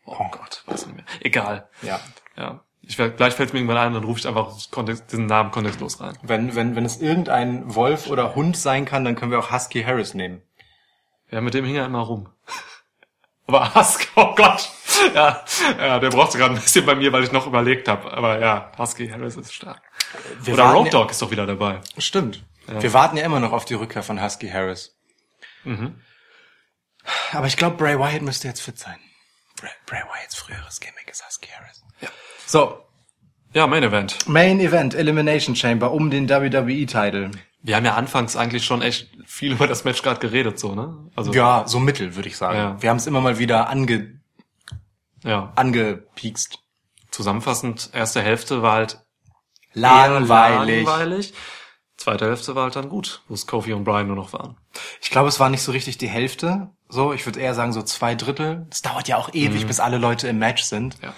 Oh 0.06 0.28
Gott, 0.32 0.64
weiß 0.68 0.86
nicht 0.86 0.96
mehr. 0.96 1.06
Egal. 1.22 1.68
Ja. 1.82 2.00
Ja. 2.38 2.62
Ich 2.88 2.98
werd, 3.00 3.18
gleich 3.18 3.34
fällt 3.34 3.54
mir 3.54 3.60
irgendwann 3.60 3.78
ein, 3.78 3.94
dann 3.94 4.04
rufe 4.04 4.20
ich 4.20 4.28
einfach 4.28 4.54
Kontext, 4.70 5.12
diesen 5.12 5.26
Namen 5.26 5.52
kontextlos 5.52 6.00
rein. 6.02 6.18
Wenn, 6.22 6.56
wenn, 6.56 6.76
wenn 6.76 6.86
es 6.86 7.02
irgendein 7.02 7.74
Wolf 7.74 8.08
oder 8.08 8.36
Hund 8.36 8.56
sein 8.56 8.86
kann, 8.86 9.04
dann 9.04 9.16
können 9.16 9.32
wir 9.32 9.40
auch 9.40 9.52
Husky 9.52 9.84
Harris 9.84 10.14
nehmen. 10.14 10.42
Ja, 11.32 11.42
mit 11.42 11.54
dem 11.56 11.66
hing 11.66 11.76
er 11.76 11.86
immer 11.86 12.02
rum. 12.02 12.30
Aber 13.48 13.74
Husky, 13.76 14.08
oh 14.16 14.36
Gott. 14.36 14.70
Ja, 15.14 15.44
ja 15.78 16.00
der 16.00 16.10
brauchte 16.10 16.38
gerade 16.38 16.56
ein 16.56 16.62
bisschen 16.62 16.86
bei 16.86 16.96
mir, 16.96 17.12
weil 17.12 17.24
ich 17.24 17.32
noch 17.32 17.48
überlegt 17.48 17.88
habe. 17.88 18.12
Aber 18.12 18.40
ja, 18.40 18.72
Husky 18.78 19.08
Harris 19.10 19.36
ist 19.36 19.54
stark. 19.54 19.82
Wir 20.42 20.54
Oder 20.54 20.66
Road 20.72 20.86
ja- 20.86 20.92
Dogg 20.92 21.12
ist 21.12 21.22
doch 21.22 21.32
wieder 21.32 21.46
dabei. 21.46 21.82
Stimmt. 21.98 22.44
Wir 22.68 22.94
warten 22.94 23.18
ja 23.18 23.24
immer 23.24 23.40
noch 23.40 23.52
auf 23.52 23.66
die 23.66 23.76
Rückkehr 23.76 24.02
von 24.04 24.22
Husky 24.22 24.50
Harris. 24.50 24.96
Mhm. 25.64 26.02
Aber 27.34 27.48
ich 27.48 27.58
glaube, 27.58 27.78
Bray 27.78 28.00
Wyatt 28.00 28.22
müsste 28.22 28.48
jetzt 28.48 28.62
fit 28.62 28.80
sein. 28.80 29.00
Bray, 29.60 29.72
Bray 29.86 30.02
Wyatts 30.02 30.36
früheres 30.36 30.80
Gimmick 30.80 31.10
ist 31.10 31.26
Husky 31.26 31.50
Harris. 31.50 31.84
Ja. 32.02 32.10
So, 32.46 32.78
Ja, 33.54 33.68
Main 33.68 33.84
Event. 33.84 34.28
Main 34.28 34.60
Event, 34.60 34.94
Elimination 34.96 35.56
Chamber 35.56 35.92
um 35.92 36.10
den 36.10 36.30
WWE-Title. 36.30 37.32
Wir 37.64 37.76
haben 37.78 37.86
ja 37.86 37.96
anfangs 37.96 38.36
eigentlich 38.36 38.64
schon 38.66 38.82
echt 38.82 39.10
viel 39.26 39.54
über 39.54 39.66
das 39.68 39.86
Match 39.86 40.02
gerade 40.04 40.20
geredet, 40.20 40.60
so, 40.60 40.76
ne? 40.76 41.10
Also, 41.16 41.34
Ja, 41.34 41.64
so 41.68 41.80
mittel, 41.80 42.16
würde 42.16 42.28
ich 42.28 42.38
sagen. 42.38 42.58
Ja. 42.58 42.82
Wir 42.82 42.90
haben 42.90 42.98
es 42.98 43.08
immer 43.08 43.22
mal 43.22 43.40
wieder 43.40 43.70
ange, 43.70 44.20
ja. 45.24 45.52
angepiekst. 45.56 46.60
Zusammenfassend, 47.12 47.90
erste 47.94 48.22
Hälfte 48.22 48.62
war 48.62 48.74
halt 48.74 49.00
Langweilig. 49.74 50.86
langweilig. 50.86 51.34
Zweite 51.98 52.26
Hälfte 52.26 52.56
war 52.56 52.64
halt 52.64 52.76
dann 52.76 52.90
gut, 52.90 53.22
wo 53.30 53.34
es 53.34 53.48
Kofi 53.48 53.72
und 53.74 53.86
Brian 53.86 54.08
nur 54.08 54.18
noch 54.18 54.34
waren. 54.34 54.58
Ich 55.02 55.10
glaube, 55.10 55.30
es 55.30 55.40
war 55.40 55.50
nicht 55.50 55.62
so 55.64 55.72
richtig 55.72 55.98
die 55.98 56.10
Hälfte. 56.10 56.70
So, 56.90 57.14
ich 57.14 57.26
würde 57.26 57.40
eher 57.40 57.54
sagen 57.56 57.72
so 57.72 57.82
zwei 57.82 58.16
Drittel. 58.16 58.68
Es 58.70 58.82
dauert 58.82 59.08
ja 59.08 59.16
auch 59.18 59.34
ewig, 59.34 59.66
bis 59.66 59.80
alle 59.80 59.98
Leute 59.98 60.28
im 60.28 60.38
Match 60.40 60.64
sind. 60.64 60.98
Ja. 61.02 61.14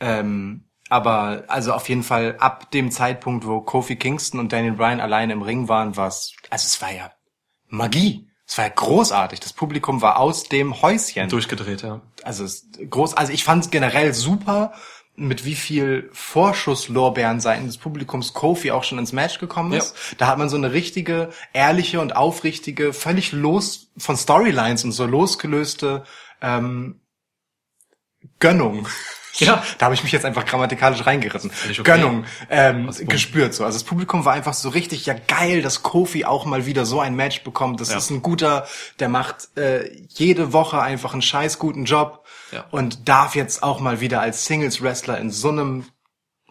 Ähm, 0.00 0.64
aber 0.88 1.44
also 1.46 1.72
auf 1.72 1.88
jeden 1.88 2.02
Fall 2.02 2.36
ab 2.40 2.70
dem 2.72 2.90
Zeitpunkt, 2.90 3.46
wo 3.46 3.60
Kofi 3.60 3.96
Kingston 3.96 4.40
und 4.40 4.52
Daniel 4.52 4.72
Bryan 4.72 5.00
alleine 5.00 5.32
im 5.32 5.42
Ring 5.42 5.68
waren, 5.68 5.96
war 5.96 6.08
es, 6.08 6.34
also 6.50 6.66
es 6.66 6.82
war 6.82 6.92
ja 6.92 7.12
Magie. 7.68 8.26
Es 8.46 8.58
war 8.58 8.64
ja 8.64 8.72
großartig. 8.74 9.38
Das 9.38 9.52
Publikum 9.52 10.02
war 10.02 10.18
aus 10.18 10.44
dem 10.44 10.82
Häuschen. 10.82 11.28
Durchgedreht, 11.28 11.82
ja. 11.82 12.00
also 12.24 12.44
es 12.44 12.62
ist 12.62 12.90
groß, 12.90 13.14
also 13.14 13.32
ich 13.32 13.44
fand 13.44 13.64
es 13.64 13.70
generell 13.70 14.12
super, 14.12 14.72
mit 15.14 15.44
wie 15.44 15.54
viel 15.54 16.08
Vorschusslorbeeren 16.12 17.40
seitens 17.40 17.74
des 17.74 17.78
Publikums 17.78 18.32
Kofi 18.32 18.72
auch 18.72 18.84
schon 18.84 18.98
ins 18.98 19.12
Match 19.12 19.38
gekommen 19.38 19.72
ist. 19.72 19.94
Da 20.18 20.26
hat 20.26 20.38
man 20.38 20.48
so 20.48 20.56
eine 20.56 20.72
richtige, 20.72 21.30
ehrliche 21.52 22.00
und 22.00 22.16
aufrichtige, 22.16 22.92
völlig 22.92 23.30
los 23.32 23.92
von 23.98 24.16
Storylines 24.16 24.82
und 24.82 24.92
so 24.92 25.06
losgelöste 25.06 26.04
ähm, 26.40 27.00
Gönnung. 28.38 28.88
Ja. 29.38 29.62
Da 29.78 29.86
habe 29.86 29.94
ich 29.94 30.02
mich 30.02 30.12
jetzt 30.12 30.24
einfach 30.24 30.44
grammatikalisch 30.44 31.06
reingerissen. 31.06 31.50
Okay. 31.70 31.82
Gönnung 31.82 32.24
ähm, 32.50 32.90
gespürt 33.06 33.54
so. 33.54 33.64
Also 33.64 33.76
das 33.78 33.84
Publikum 33.84 34.24
war 34.24 34.32
einfach 34.32 34.54
so 34.54 34.68
richtig, 34.68 35.06
ja 35.06 35.14
geil, 35.28 35.62
dass 35.62 35.82
Kofi 35.82 36.24
auch 36.24 36.44
mal 36.44 36.66
wieder 36.66 36.84
so 36.84 37.00
ein 37.00 37.14
Match 37.14 37.42
bekommt. 37.42 37.80
Das 37.80 37.90
Ja. 37.90 37.98
ist 37.98 38.10
ein 38.10 38.22
guter, 38.22 38.66
der 38.98 39.08
macht 39.08 39.56
äh, 39.56 39.90
jede 40.08 40.52
Woche 40.52 40.80
einfach 40.82 41.12
einen 41.12 41.22
scheiß 41.22 41.58
guten 41.58 41.84
Job 41.84 42.26
Ja. 42.52 42.64
und 42.70 43.08
darf 43.08 43.34
jetzt 43.34 43.62
auch 43.62 43.80
mal 43.80 44.00
wieder 44.00 44.20
als 44.20 44.44
Singles-Wrestler 44.46 45.18
in 45.18 45.30
so 45.30 45.48
einem 45.50 45.86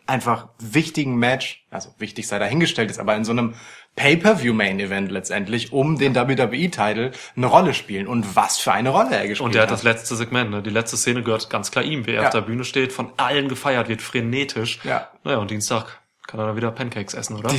einfach 0.08 0.48
wichtigen 0.58 1.18
Match, 1.18 1.66
also 1.70 1.94
wichtig 2.00 2.28
sei 2.28 2.40
dahingestellt 2.40 2.90
ist, 2.90 3.00
aber 3.00 3.16
in 3.16 3.24
so 3.26 3.32
einem 3.32 3.54
Pay-Per-View-Main-Event 4.00 5.12
letztendlich 5.12 5.74
um 5.74 5.98
den 5.98 6.16
WWE-Title 6.16 7.12
eine 7.36 7.46
Rolle 7.46 7.74
spielen. 7.74 8.08
Und 8.08 8.36
was 8.36 8.58
für 8.58 8.72
eine 8.72 8.90
Rolle 8.90 9.12
er 9.16 9.28
gespielt 9.28 9.46
Und 9.46 9.56
der 9.56 9.64
hat 9.64 9.70
hat. 9.70 9.74
das 9.78 9.84
letzte 9.84 10.16
Segment, 10.16 10.50
ne? 10.52 10.62
Die 10.64 10.70
letzte 10.70 10.96
Szene 10.98 11.22
gehört 11.22 11.50
ganz 11.50 11.70
klar 11.70 11.84
ihm, 11.84 12.08
wie 12.08 12.12
er 12.12 12.22
Ja. 12.22 12.28
auf 12.28 12.34
der 12.34 12.42
Bühne 12.42 12.64
steht, 12.64 12.94
von 12.94 13.12
allen 13.18 13.50
gefeiert 13.50 13.90
wird, 13.90 14.02
frenetisch. 14.02 14.80
Ja. 14.86 15.10
Naja, 15.26 15.38
und 15.38 15.52
Dienstag 15.52 16.00
kann 16.28 16.40
er 16.40 16.48
dann 16.48 16.56
wieder 16.56 16.72
Pancakes 16.72 17.14
essen, 17.14 17.36
oder? 17.38 17.52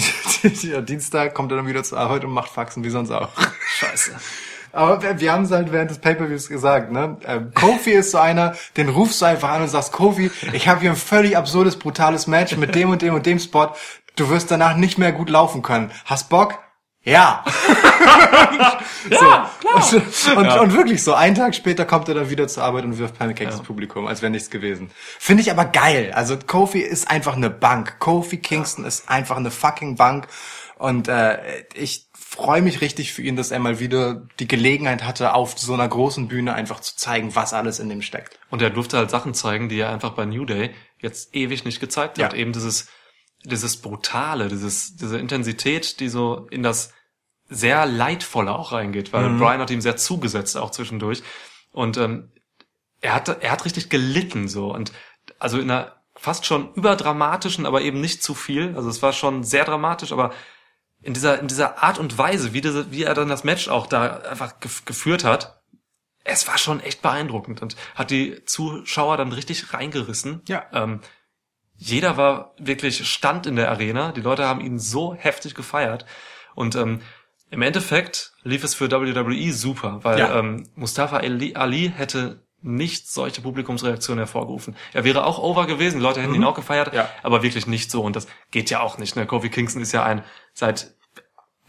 Ja, 0.62 0.80
Dienstag 0.80 1.34
kommt 1.34 1.53
er 1.53 1.57
dann 1.57 1.66
wieder 1.66 1.82
zur 1.82 1.99
Arbeit 1.99 2.24
und 2.24 2.30
macht 2.30 2.51
Faxen 2.51 2.82
wie 2.84 2.91
sonst 2.91 3.11
auch. 3.11 3.28
Scheiße. 3.78 4.12
Aber 4.72 5.03
wir, 5.03 5.18
wir 5.18 5.32
haben 5.32 5.43
es 5.43 5.51
halt 5.51 5.72
während 5.72 5.91
des 5.91 5.99
Pay-Per-Views 5.99 6.49
gesagt, 6.49 6.93
ne? 6.93 7.16
Ähm, 7.26 7.51
Kofi 7.55 7.91
ist 7.91 8.12
so 8.12 8.18
einer, 8.18 8.55
den 8.76 8.88
rufst 8.88 9.20
du 9.20 9.26
einfach 9.26 9.49
an 9.51 9.62
und 9.62 9.68
sagst, 9.68 9.91
Kofi, 9.91 10.30
ich 10.53 10.68
habe 10.68 10.78
hier 10.80 10.91
ein 10.91 10.97
völlig 10.97 11.36
absurdes, 11.36 11.74
brutales 11.76 12.28
Match 12.28 12.57
mit 12.57 12.76
dem 12.76 12.88
und 12.91 13.03
dem 13.03 13.14
und 13.14 13.26
dem 13.26 13.41
Spot. 13.41 13.74
Du 14.16 14.28
wirst 14.28 14.50
danach 14.50 14.76
nicht 14.76 14.98
mehr 14.98 15.12
gut 15.12 15.30
laufen 15.30 15.62
können. 15.62 15.90
Hast 16.04 16.28
Bock? 16.28 16.58
Ja. 17.02 17.44
ja, 19.11 19.50
klar. 19.61 19.94
Und, 20.36 20.36
und, 20.36 20.58
und 20.58 20.72
wirklich 20.74 21.02
so, 21.02 21.14
einen 21.14 21.34
Tag 21.34 21.54
später 21.54 21.86
kommt 21.86 22.08
er 22.08 22.14
dann 22.14 22.28
wieder 22.28 22.46
zur 22.46 22.62
Arbeit 22.62 22.84
und 22.84 22.98
wirft 22.98 23.18
Pancakes 23.18 23.56
ins 23.56 23.64
Publikum, 23.64 24.06
als 24.06 24.20
wäre 24.20 24.30
nichts 24.30 24.50
gewesen. 24.50 24.90
Finde 25.18 25.42
ich 25.42 25.50
aber 25.50 25.64
geil. 25.64 26.12
Also 26.14 26.36
Kofi 26.36 26.80
ist 26.80 27.11
einfach 27.11 27.36
eine 27.36 27.48
Bank. 27.48 27.98
Kofi 28.00 28.36
Kingston 28.36 28.84
ist 28.84 29.08
einfach 29.08 29.38
eine 29.38 29.50
fucking 29.50 29.96
Bank. 29.96 30.28
Und 30.76 31.08
äh, 31.08 31.38
ich 31.74 32.06
freue 32.12 32.62
mich 32.62 32.80
richtig 32.80 33.12
für 33.12 33.22
ihn, 33.22 33.36
dass 33.36 33.50
er 33.50 33.58
mal 33.58 33.80
wieder 33.80 34.22
die 34.38 34.48
Gelegenheit 34.48 35.04
hatte, 35.04 35.34
auf 35.34 35.58
so 35.58 35.72
einer 35.74 35.88
großen 35.88 36.28
Bühne 36.28 36.54
einfach 36.54 36.80
zu 36.80 36.96
zeigen, 36.96 37.34
was 37.34 37.54
alles 37.54 37.78
in 37.78 37.88
dem 37.88 38.02
steckt. 38.02 38.38
Und 38.50 38.61
er 38.61 38.70
durfte 38.70 38.98
halt 38.98 39.11
Sachen 39.11 39.32
zeigen, 39.32 39.68
die 39.68 39.78
er 39.78 39.90
einfach 39.90 40.11
bei 40.11 40.26
New 40.26 40.44
Day 40.44 40.70
jetzt 40.98 41.34
ewig 41.34 41.64
nicht 41.64 41.80
gezeigt 41.80 42.18
hat. 42.18 42.32
Ja. 42.34 42.38
Eben 42.38 42.52
dieses, 42.52 42.88
dieses 43.45 43.80
Brutale, 43.80 44.49
dieses, 44.49 44.97
diese 44.97 45.18
Intensität, 45.18 46.01
die 46.01 46.09
so 46.09 46.47
in 46.51 46.62
das 46.62 46.93
sehr 47.49 47.86
Leidvolle 47.86 48.53
auch 48.53 48.72
reingeht, 48.72 49.12
weil 49.12 49.28
Brian 49.30 49.61
hat 49.61 49.70
ihm 49.70 49.80
sehr 49.80 49.97
zugesetzt 49.97 50.57
auch 50.57 50.70
zwischendurch. 50.70 51.22
Und 51.72 51.97
ähm, 51.97 52.30
er 53.01 53.14
hat, 53.14 53.28
er 53.28 53.51
hat 53.51 53.64
richtig 53.64 53.91
gelitten 53.91 54.47
so. 54.47 54.72
Und 54.72 54.93
also 55.38 55.59
in 55.59 55.70
einer 55.70 55.97
fast 56.14 56.47
schon 56.47 56.72
überdramatischen, 56.74 57.66
aber 57.66 57.80
eben 57.80 58.01
nicht 58.01 58.22
zu 58.22 58.34
viel. 58.34 58.74
Also 58.76 58.88
es 58.88 59.03
war 59.03 59.12
schon 59.12 59.43
sehr 59.43 59.64
dramatisch, 59.64 60.12
aber 60.12 60.32
in 61.03 61.14
dieser, 61.14 61.41
in 61.41 61.49
dieser 61.49 61.82
Art 61.82 61.99
und 61.99 62.18
Weise, 62.18 62.53
wie, 62.53 62.61
diese, 62.61 62.93
wie 62.93 63.05
er 63.05 63.14
dann 63.14 63.28
das 63.28 63.43
Match 63.43 63.68
auch 63.68 63.86
da 63.86 64.18
einfach 64.18 64.61
gef 64.61 64.84
geführt 64.84 65.24
hat, 65.24 65.62
es 66.24 66.47
war 66.47 66.59
schon 66.59 66.80
echt 66.80 67.01
beeindruckend 67.01 67.62
und 67.62 67.76
hat 67.95 68.11
die 68.11 68.45
Zuschauer 68.45 69.16
dann 69.16 69.32
richtig 69.32 69.72
reingerissen. 69.72 70.43
Ja. 70.47 70.66
Ähm, 70.72 71.01
jeder 71.83 72.18
war 72.18 72.53
wirklich 72.59 73.09
Stand 73.09 73.47
in 73.47 73.57
der 73.57 73.70
Arena. 73.70 74.12
Die 74.12 74.20
Leute 74.20 74.47
haben 74.47 74.61
ihn 74.61 74.78
so 74.78 75.14
heftig 75.14 75.55
gefeiert. 75.55 76.05
Und 76.55 76.76
ähm, 76.76 77.01
im 77.51 77.62
Endeffekt 77.62 78.33
lief 78.43 78.62
es 78.64 78.74
für 78.74 78.91
WWE 78.91 79.53
super, 79.53 80.01
weil 80.03 80.18
Ja. 80.18 80.39
ähm, 80.39 80.68
Mustafa 80.74 81.16
Ali, 81.16 81.55
Ali 81.57 81.91
hätte 81.97 82.43
nicht 82.61 83.11
solche 83.11 83.41
Publikumsreaktionen 83.41 84.18
hervorgerufen. 84.18 84.76
Er 84.93 85.05
wäre 85.05 85.24
auch 85.24 85.39
over 85.39 85.66
gewesen, 85.66 85.97
die 86.01 86.03
Leute 86.03 86.20
hätten 86.20 86.35
ihn 86.35 86.45
auch 86.45 86.55
gefeiert, 86.55 86.89
Mhm. 86.93 86.99
Ja. 86.99 87.09
aber 87.22 87.43
wirklich 87.43 87.66
nicht 87.66 87.91
so. 87.91 88.03
Und 88.03 88.14
das 88.14 88.26
geht 88.51 88.68
ja 88.68 88.81
auch 88.81 88.99
nicht. 88.99 89.16
Ne? 89.16 89.24
Kofi 89.24 89.49
Kingston 89.49 89.81
ist 89.81 89.93
ja 89.93 90.05
ein 90.05 90.22
seit 90.53 90.93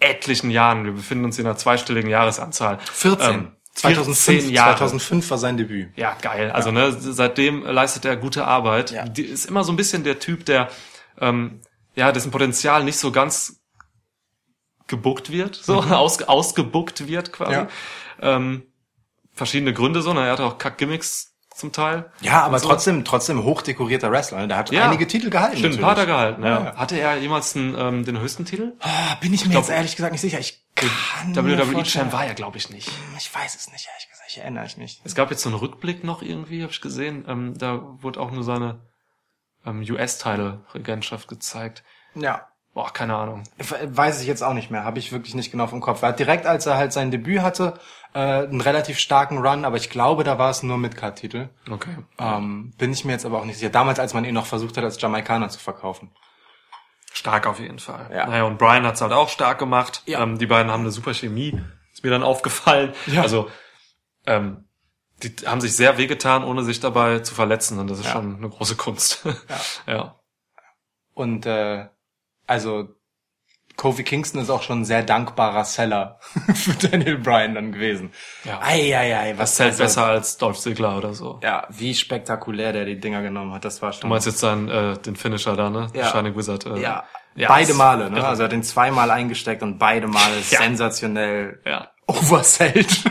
etlichen 0.02 0.50
Jahren, 0.52 0.84
wir 0.84 0.92
befinden 0.92 1.24
uns 1.24 1.40
in 1.40 1.46
einer 1.46 1.56
zweistelligen 1.56 2.10
Jahresanzahl. 2.10 2.80
14. 2.92 3.30
Ähm, 3.34 3.52
2005, 3.82 4.20
14 4.20 4.50
Jahre. 4.52 4.78
2005 4.78 5.30
war 5.30 5.38
sein 5.38 5.58
Debüt. 5.58 5.90
Ja, 5.96 6.16
geil. 6.22 6.52
Also 6.52 6.72
ne, 6.72 6.92
seitdem 6.92 7.64
leistet 7.64 8.06
er 8.06 8.16
gute 8.16 8.46
Arbeit. 8.46 8.92
Ja. 8.92 9.06
Die 9.06 9.24
ist 9.24 9.46
immer 9.46 9.64
so 9.64 9.72
ein 9.72 9.76
bisschen 9.76 10.04
der 10.04 10.20
Typ, 10.20 10.46
der 10.46 10.70
ähm, 11.20 11.62
ja 11.96 12.12
dessen 12.12 12.32
Potenzial 12.32 12.84
nicht 12.84 12.98
so 12.98 13.12
ganz 13.12 13.62
gebuckt 14.88 15.32
wird, 15.32 15.56
so 15.56 15.82
aus, 15.82 16.22
ausgebuckt 16.24 17.08
wird 17.08 17.34
quasi. 17.34 17.54
Ja. 17.54 17.68
Ähm, 18.20 18.64
verschiedene 19.34 19.74
Gründe 19.74 20.02
so. 20.02 20.14
Ne? 20.14 20.26
Er 20.26 20.34
hat 20.34 20.40
auch 20.40 20.58
Kack-Gimmicks 20.58 21.31
zum 21.54 21.72
Teil. 21.72 22.10
Ja, 22.22 22.44
aber 22.44 22.60
so. 22.60 22.68
trotzdem, 22.70 23.04
trotzdem 23.06 23.44
hochdekorierter 23.44 24.10
Wrestler. 24.12 24.40
ne? 24.40 24.48
Der 24.48 24.58
hat 24.58 24.72
Ja. 24.72 24.86
einige 24.86 25.06
Titel 25.08 25.30
gehalten. 25.30 25.58
Stimmt, 25.58 25.76
natürlich. 25.82 25.90
hat 25.92 25.98
er 25.98 26.06
gehalten. 26.06 26.44
Ja. 26.44 26.64
Ja. 26.64 26.76
Hatte 26.76 27.00
er 27.00 27.18
jemals 27.18 27.56
einen, 27.56 27.76
ähm, 27.78 28.06
den 28.06 28.20
höchsten 28.20 28.46
Titel? 28.46 28.74
Ah, 28.80 29.16
bin 29.22 29.34
ich 29.34 29.44
mir 29.46 29.52
glaub, 29.52 29.64
jetzt 29.64 29.70
ehrlich 29.72 29.96
gesagt 29.96 30.12
nicht 30.14 30.22
sicher. 30.22 30.40
Ich 30.40 30.64
kann 30.76 31.32
mir 31.32 31.58
WWE 31.58 31.58
vorstellen- 31.66 31.86
Champ 31.86 32.14
war 32.14 32.26
er, 32.26 32.34
glaube 32.34 32.58
ich, 32.58 32.70
nicht. 32.70 32.90
Ich 33.18 33.34
weiß 33.36 33.56
es 33.56 33.72
nicht, 33.72 33.88
ehrlich 33.92 34.10
gesagt. 34.10 34.30
Ich 34.30 34.38
erinnere 34.38 34.64
mich 34.64 34.78
nicht. 34.78 35.02
Es 35.04 35.14
gab 35.14 35.30
jetzt 35.30 35.44
so 35.44 35.50
einen 35.50 35.58
Rückblick 35.58 36.04
noch 36.06 36.22
irgendwie, 36.22 36.62
habe 36.64 36.72
ich 36.72 36.80
gesehen. 36.82 37.26
Ähm, 37.28 37.58
da 37.58 37.82
wurde 38.02 38.20
auch 38.22 38.32
nur 38.32 38.44
seine 38.44 38.80
ähm, 39.66 39.82
US-Teile-Regentschaft 39.88 41.28
gezeigt. 41.28 41.84
Ja. 42.16 42.48
Boah, 42.74 42.92
keine 42.94 43.16
Ahnung. 43.18 43.44
Weiß 43.58 44.22
ich 44.22 44.28
jetzt 44.28 44.44
auch 44.44 44.54
nicht 44.54 44.72
mehr. 44.72 44.86
Habe 44.86 44.98
ich 45.00 45.12
wirklich 45.12 45.36
nicht 45.36 45.52
genau 45.52 45.68
vom 45.68 45.82
Kopf. 45.82 46.02
Er 46.04 46.10
hat 46.10 46.20
direkt, 46.20 46.46
als 46.46 46.66
er 46.66 46.78
halt 46.78 46.94
sein 46.94 47.12
Debüt 47.12 47.42
hatte, 47.42 47.74
äh, 48.14 48.20
einen 48.20 48.62
relativ 48.62 48.98
starken 48.98 49.40
Run, 49.46 49.66
aber 49.66 49.76
ich 49.76 49.90
glaube, 49.90 50.24
da 50.24 50.38
war 50.38 50.50
es 50.50 50.64
nur 50.64 50.78
mit 50.78 50.96
Card-Titel. 50.96 51.50
Okay. 51.70 51.98
Ähm, 52.18 52.74
bin 52.78 52.94
ich 52.94 53.04
mir 53.04 53.12
jetzt 53.12 53.26
aber 53.26 53.40
auch 53.40 53.46
nicht 53.46 53.58
sicher. 53.58 53.70
Damals, 53.72 54.00
als 54.00 54.14
man 54.14 54.24
ihn 54.24 54.34
noch 54.34 54.46
versucht 54.46 54.78
hat, 54.78 54.86
als 54.86 55.02
Jamaikaner 55.02 55.50
zu 55.50 55.60
verkaufen. 55.60 56.12
Stark 57.12 57.46
auf 57.46 57.60
jeden 57.60 57.80
Fall. 57.80 58.10
Ja. 58.14 58.26
Naja, 58.26 58.44
und 58.44 58.58
Brian 58.58 58.86
hat's 58.86 59.02
halt 59.02 59.12
auch 59.12 59.28
stark 59.28 59.60
gemacht. 59.60 60.02
Ja. 60.06 60.22
Ähm, 60.24 60.38
die 60.38 60.46
beiden 60.48 60.72
haben 60.72 60.82
eine 60.82 60.92
super 60.92 61.14
Chemie. 61.14 61.62
Ist 61.92 62.06
mir 62.06 62.10
dann 62.10 62.24
aufgefallen. 62.24 62.94
Ja. 63.08 63.22
Also, 63.22 63.50
ähm, 64.26 64.64
die 65.22 65.36
haben 65.46 65.60
sich 65.60 65.76
sehr 65.76 65.98
wehgetan, 65.98 66.46
ohne 66.46 66.64
sich 66.64 66.80
dabei 66.80 67.20
zu 67.20 67.36
verletzen. 67.36 67.80
Und 67.80 67.90
das 67.90 68.00
ist 68.00 68.06
Ja. 68.06 68.14
schon 68.14 68.38
eine 68.38 68.48
große 68.50 68.78
Kunst. 68.78 69.26
Ja. 69.26 69.34
ja. 69.94 70.16
Und 71.14 71.46
äh, 71.46 71.88
also 72.52 72.90
Kofi 73.78 74.04
Kingston 74.04 74.42
ist 74.42 74.50
auch 74.50 74.62
schon 74.62 74.82
ein 74.82 74.86
sehr 74.86 75.02
dankbarer 75.02 75.64
Seller 75.64 76.20
für 76.54 76.74
Daniel 76.88 77.18
Bryan 77.18 77.56
dann 77.56 77.72
gewesen. 77.72 78.12
Ja. 78.44 78.60
Ei, 78.62 78.96
ei, 78.96 79.18
ei, 79.18 79.30
Das 79.32 79.40
was 79.40 79.56
zählt 79.56 79.70
also- 79.72 79.84
besser 79.84 80.06
als 80.06 80.38
Dolph 80.38 80.60
Ziggler 80.60 80.98
oder 80.98 81.14
so. 81.14 81.40
Ja, 81.42 81.66
wie 81.70 81.96
spektakulär 81.96 82.74
der 82.74 82.86
die 82.86 83.00
Dinger 83.00 83.22
genommen 83.22 83.54
hat, 83.54 83.64
das 83.66 83.82
war 83.82 83.92
schon. 83.94 84.02
Du 84.02 84.08
meinst 84.08 84.28
jetzt 84.28 84.40
seinen, 84.40 84.68
äh, 84.70 84.98
den 84.98 85.16
Finisher 85.16 85.56
da, 85.56 85.70
ne? 85.70 85.88
Ja. 85.94 86.12
Shining 86.12 86.36
Wizard. 86.36 86.66
Äh, 86.66 86.80
ja, 86.82 87.06
ja, 87.36 87.48
beide 87.48 87.74
Male, 87.74 88.12
ne? 88.12 88.18
irre. 88.18 88.28
Also 88.28 88.44
er 88.44 88.48
hat 88.50 88.54
ihn 88.54 88.62
zweimal 88.64 89.10
eingesteckt 89.10 89.64
und 89.64 89.80
beide 89.80 90.08
Male 90.08 90.36
Ja. 90.50 90.60
sensationell 90.60 91.62
Ja. 91.66 91.92
oversellt. 92.08 93.04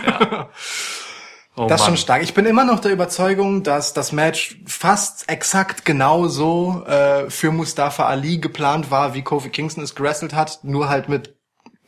Oh 1.56 1.66
Das 1.66 1.80
ist 1.80 1.86
schon 1.86 1.96
stark. 1.96 2.22
Ich 2.22 2.32
bin 2.32 2.46
immer 2.46 2.64
noch 2.64 2.80
der 2.80 2.92
Überzeugung, 2.92 3.62
dass 3.62 3.92
das 3.92 4.12
Match 4.12 4.60
fast 4.66 5.28
exakt 5.28 5.84
genauso 5.84 6.84
äh, 6.86 7.28
für 7.28 7.50
Mustafa 7.50 8.06
Ali 8.06 8.38
geplant 8.38 8.90
war, 8.90 9.14
wie 9.14 9.22
Kofi 9.22 9.50
Kingston 9.50 9.82
es 9.82 9.94
gewrestelt 9.94 10.32
hat, 10.32 10.60
nur 10.62 10.88
halt 10.88 11.08
mit 11.08 11.39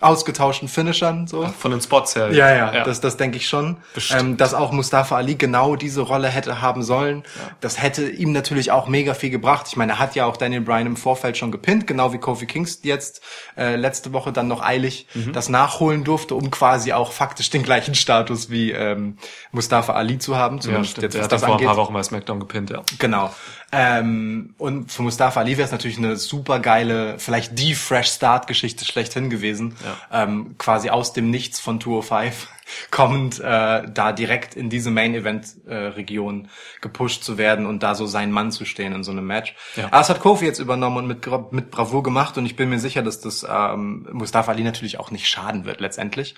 ausgetauschten 0.03 0.69
Finishern 0.69 1.27
so. 1.27 1.47
Von 1.47 1.71
den 1.71 1.81
Spots 1.81 2.17
her. 2.17 2.33
Ja, 2.33 2.55
ja, 2.55 2.85
das, 2.85 3.01
das 3.01 3.17
denke 3.17 3.37
ich 3.37 3.49
schon. 3.49 3.77
Ähm, 4.11 4.37
dass 4.37 4.53
auch 4.55 4.73
Mustafa 4.73 5.17
Ali 5.17 5.37
genau 5.37 5.77
diese 5.77 6.01
Rolle 6.03 6.29
hätte 6.29 6.61
haben 6.61 6.83
sollen. 6.83 7.23
Das 7.61 7.81
hätte 7.81 8.09
ihm 8.09 8.33
natürlich 8.33 8.71
auch 8.73 8.89
mega 8.89 9.15
viel 9.15 9.31
gebracht. 9.31 9.67
Ich 9.69 9.77
meine, 9.77 9.93
er 9.93 9.99
hat 9.99 10.15
ja 10.15 10.27
auch 10.27 10.37
Daniel 10.37 10.63
Bryan 10.63 10.87
im 10.87 10.97
Vorfeld 10.97 11.37
schon 11.37 11.53
gepinnt, 11.53 11.87
genau 11.87 12.13
wie 12.13 12.19
Kofi 12.19 12.47
Kingston 12.47 12.89
jetzt 12.89 13.23
äh, 13.57 13.77
letzte 13.77 14.13
Woche 14.13 14.33
dann 14.33 14.49
noch 14.49 14.63
eilig 14.63 15.07
Mhm. 15.15 15.33
das 15.33 15.49
nachholen 15.49 16.05
durfte, 16.05 16.35
um 16.35 16.51
quasi 16.51 16.93
auch 16.93 17.13
faktisch 17.13 17.51
den 17.51 17.63
gleichen 17.63 17.95
Status 17.95 18.51
wie 18.51 18.73
ähm, 18.73 19.17
Mustafa 19.53 19.93
Ali 19.95 20.19
zu 20.19 20.37
haben. 20.37 20.57
ja, 20.57 20.63
Zumindest 20.63 20.91
stimmt. 20.93 21.03
jetzt, 21.05 21.15
Der 21.15 21.23
hat 21.25 21.33
das 21.33 21.45
vor 21.45 21.59
ein 21.59 21.65
paar 21.65 21.77
Wochen 21.77 21.93
bei 21.93 22.03
SmackDown 22.03 22.41
gepinnt, 22.41 22.71
ja. 22.71 22.83
Genau. 22.99 23.31
Ähm, 23.75 24.55
und 24.59 24.93
für 24.93 25.03
Mustafa 25.03 25.41
Ali 25.41 25.57
wäre 25.57 25.65
es 25.65 25.73
natürlich 25.73 25.97
eine 25.99 26.17
super 26.17 26.61
geile, 26.61 27.19
vielleicht 27.19 27.59
die 27.59 27.75
Fresh 27.75 28.09
Start 28.11 28.47
Geschichte 28.47 28.85
schlechthin 28.85 29.31
gewesen. 29.31 29.77
Ähm, 30.13 30.57
quasi 30.59 30.91
aus 30.91 31.13
dem 31.13 31.31
Nichts 31.31 31.61
von 31.61 31.81
205 31.81 32.49
kommend 32.91 33.41
äh, 33.41 33.83
da 33.89 34.13
direkt 34.13 34.55
in 34.55 34.71
diese 34.71 34.91
Main 34.91 35.15
Event 35.15 35.47
äh, 35.67 35.75
Region 35.75 36.49
gepusht 36.81 37.25
zu 37.25 37.39
werden 37.39 37.67
und 37.67 37.83
da 37.83 37.95
so 37.95 38.07
sein 38.07 38.31
Mann 38.31 38.53
zu 38.53 38.65
stehen 38.65 38.93
in 38.93 39.05
so 39.05 39.11
einem 39.11 39.27
Match. 39.27 39.55
Ja. 39.77 39.87
Aber 39.87 39.99
das 39.99 40.09
hat 40.11 40.21
Kofi 40.21 40.45
jetzt 40.45 40.59
übernommen 40.59 40.99
und 40.99 41.07
mit, 41.07 41.53
mit 41.53 41.71
Bravour 41.71 42.03
gemacht 42.03 42.39
und 42.39 42.47
ich 42.47 42.57
bin 42.57 42.71
mir 42.71 42.79
sicher, 42.79 43.03
dass 43.03 43.21
das 43.21 43.47
ähm, 43.49 44.09
Mustafa 44.13 44.53
Ali 44.53 44.65
natürlich 44.65 44.99
auch 44.99 45.11
nicht 45.11 45.29
schaden 45.29 45.65
wird 45.65 45.81
letztendlich. 45.81 46.35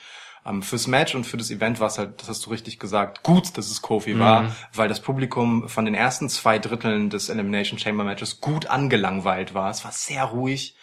Ähm, 0.47 0.63
fürs 0.63 0.87
Match 0.87 1.15
und 1.15 1.25
für 1.25 1.39
das 1.39 1.51
Event 1.51 1.81
war 1.81 1.87
es 1.87 1.97
halt, 1.97 2.21
das 2.21 2.29
hast 2.29 2.45
du 2.45 2.51
richtig 2.51 2.79
gesagt, 2.79 3.23
gut, 3.23 3.57
dass 3.57 3.71
es 3.71 3.81
Kofi 3.81 4.19
war, 4.19 4.55
weil 4.75 4.89
das 4.89 5.01
Publikum 5.01 5.69
von 5.71 5.87
den 5.87 5.95
ersten 5.95 6.29
zwei 6.29 6.59
Dritteln 6.59 7.09
des 7.09 7.31
Elimination 7.31 7.79
Chamber 7.79 8.05
Matches 8.05 8.41
gut 8.43 8.67
angelangweilt 8.67 9.55
war. 9.55 9.71
Es 9.71 9.85
war 9.85 9.93
sehr 9.93 10.25
ruhig. 10.25 10.77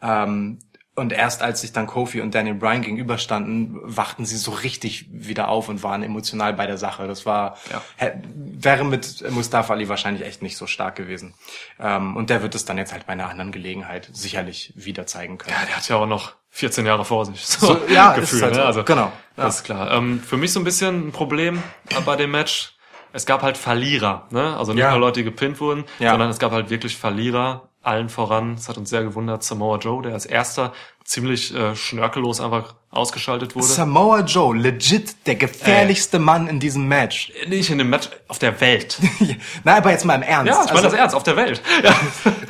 Ähm, 0.00 0.60
und 0.94 1.12
erst 1.12 1.40
als 1.42 1.62
sich 1.62 1.72
dann 1.72 1.86
Kofi 1.86 2.20
und 2.20 2.34
Daniel 2.34 2.54
Bryan 2.54 2.82
gegenüberstanden, 2.82 3.78
wachten 3.82 4.26
sie 4.26 4.36
so 4.36 4.50
richtig 4.50 5.06
wieder 5.10 5.48
auf 5.48 5.68
und 5.70 5.82
waren 5.82 6.02
emotional 6.02 6.52
bei 6.52 6.66
der 6.66 6.76
Sache. 6.76 7.06
Das 7.06 7.24
war, 7.24 7.56
Ja. 7.70 8.12
wäre 8.34 8.84
mit 8.84 9.24
Mustafa 9.30 9.72
Ali 9.72 9.88
wahrscheinlich 9.88 10.24
echt 10.26 10.42
nicht 10.42 10.56
so 10.56 10.66
stark 10.66 10.96
gewesen. 10.96 11.34
Ähm, 11.80 12.14
und 12.16 12.28
der 12.28 12.42
wird 12.42 12.54
es 12.54 12.64
dann 12.66 12.76
jetzt 12.76 12.92
halt 12.92 13.06
bei 13.06 13.14
einer 13.14 13.30
anderen 13.30 13.52
Gelegenheit 13.52 14.10
sicherlich 14.12 14.72
wieder 14.76 15.06
zeigen 15.06 15.38
können. 15.38 15.56
Ja, 15.58 15.66
der 15.66 15.76
hat 15.76 15.88
ja 15.88 15.96
auch 15.96 16.06
noch 16.06 16.32
14 16.50 16.84
Jahre 16.84 17.04
vor 17.06 17.24
sich. 17.24 17.46
So, 17.46 17.66
So, 17.68 17.80
ja, 17.88 18.12
ist 18.14 18.20
Gefühl, 18.30 18.42
halt 18.42 18.52
ne? 18.54 18.60
so. 18.60 18.66
Also, 18.66 18.84
Genau. 18.84 19.10
Das 19.36 19.56
ist 19.56 19.64
klar. 19.64 19.90
Ähm, 19.92 20.20
für 20.20 20.36
mich 20.36 20.52
so 20.52 20.60
ein 20.60 20.64
bisschen 20.64 21.08
ein 21.08 21.12
Problem 21.12 21.62
bei 22.04 22.16
dem 22.16 22.30
Match. 22.32 22.76
Es 23.14 23.24
gab 23.26 23.42
halt 23.42 23.56
Verlierer, 23.58 24.26
ne? 24.30 24.56
Also 24.58 24.72
nicht 24.72 24.80
Ja. 24.82 24.90
nur 24.90 25.00
Leute, 25.00 25.20
die 25.20 25.24
gepinnt 25.24 25.60
wurden, 25.60 25.84
Ja. 25.98 26.10
sondern 26.10 26.28
es 26.30 26.38
gab 26.38 26.52
halt 26.52 26.68
wirklich 26.70 26.96
Verlierer. 26.98 27.68
Allen 27.82 28.08
voran, 28.08 28.54
es 28.54 28.68
hat 28.68 28.78
uns 28.78 28.90
sehr 28.90 29.02
gewundert, 29.02 29.42
Samoa 29.42 29.78
Joe, 29.78 30.02
der 30.02 30.14
als 30.14 30.26
erster 30.26 30.72
ziemlich 31.04 31.54
äh, 31.54 31.74
schnörkellos 31.74 32.40
einfach 32.40 32.74
ausgeschaltet 32.92 33.54
wurde. 33.56 33.66
Samoa 33.66 34.20
Joe, 34.20 34.54
legit 34.56 35.26
der 35.26 35.34
gefährlichste 35.34 36.18
Mann 36.18 36.46
in 36.46 36.60
diesem 36.60 36.86
Match. 36.86 37.32
nicht 37.48 37.70
in 37.70 37.78
dem 37.78 37.88
Match 37.88 38.10
auf 38.28 38.38
der 38.38 38.60
Welt. 38.60 38.98
Nein, 39.64 39.76
aber 39.78 39.90
jetzt 39.90 40.04
mal 40.04 40.14
im 40.14 40.22
Ernst. 40.22 40.52
Ja, 40.52 40.60
ich 40.64 40.72
meine 40.72 40.76
Also- 40.76 40.88
das 40.90 40.98
ernst, 40.98 41.14
auf 41.16 41.22
der 41.22 41.36
Welt. 41.36 41.62
Ja. 41.82 41.94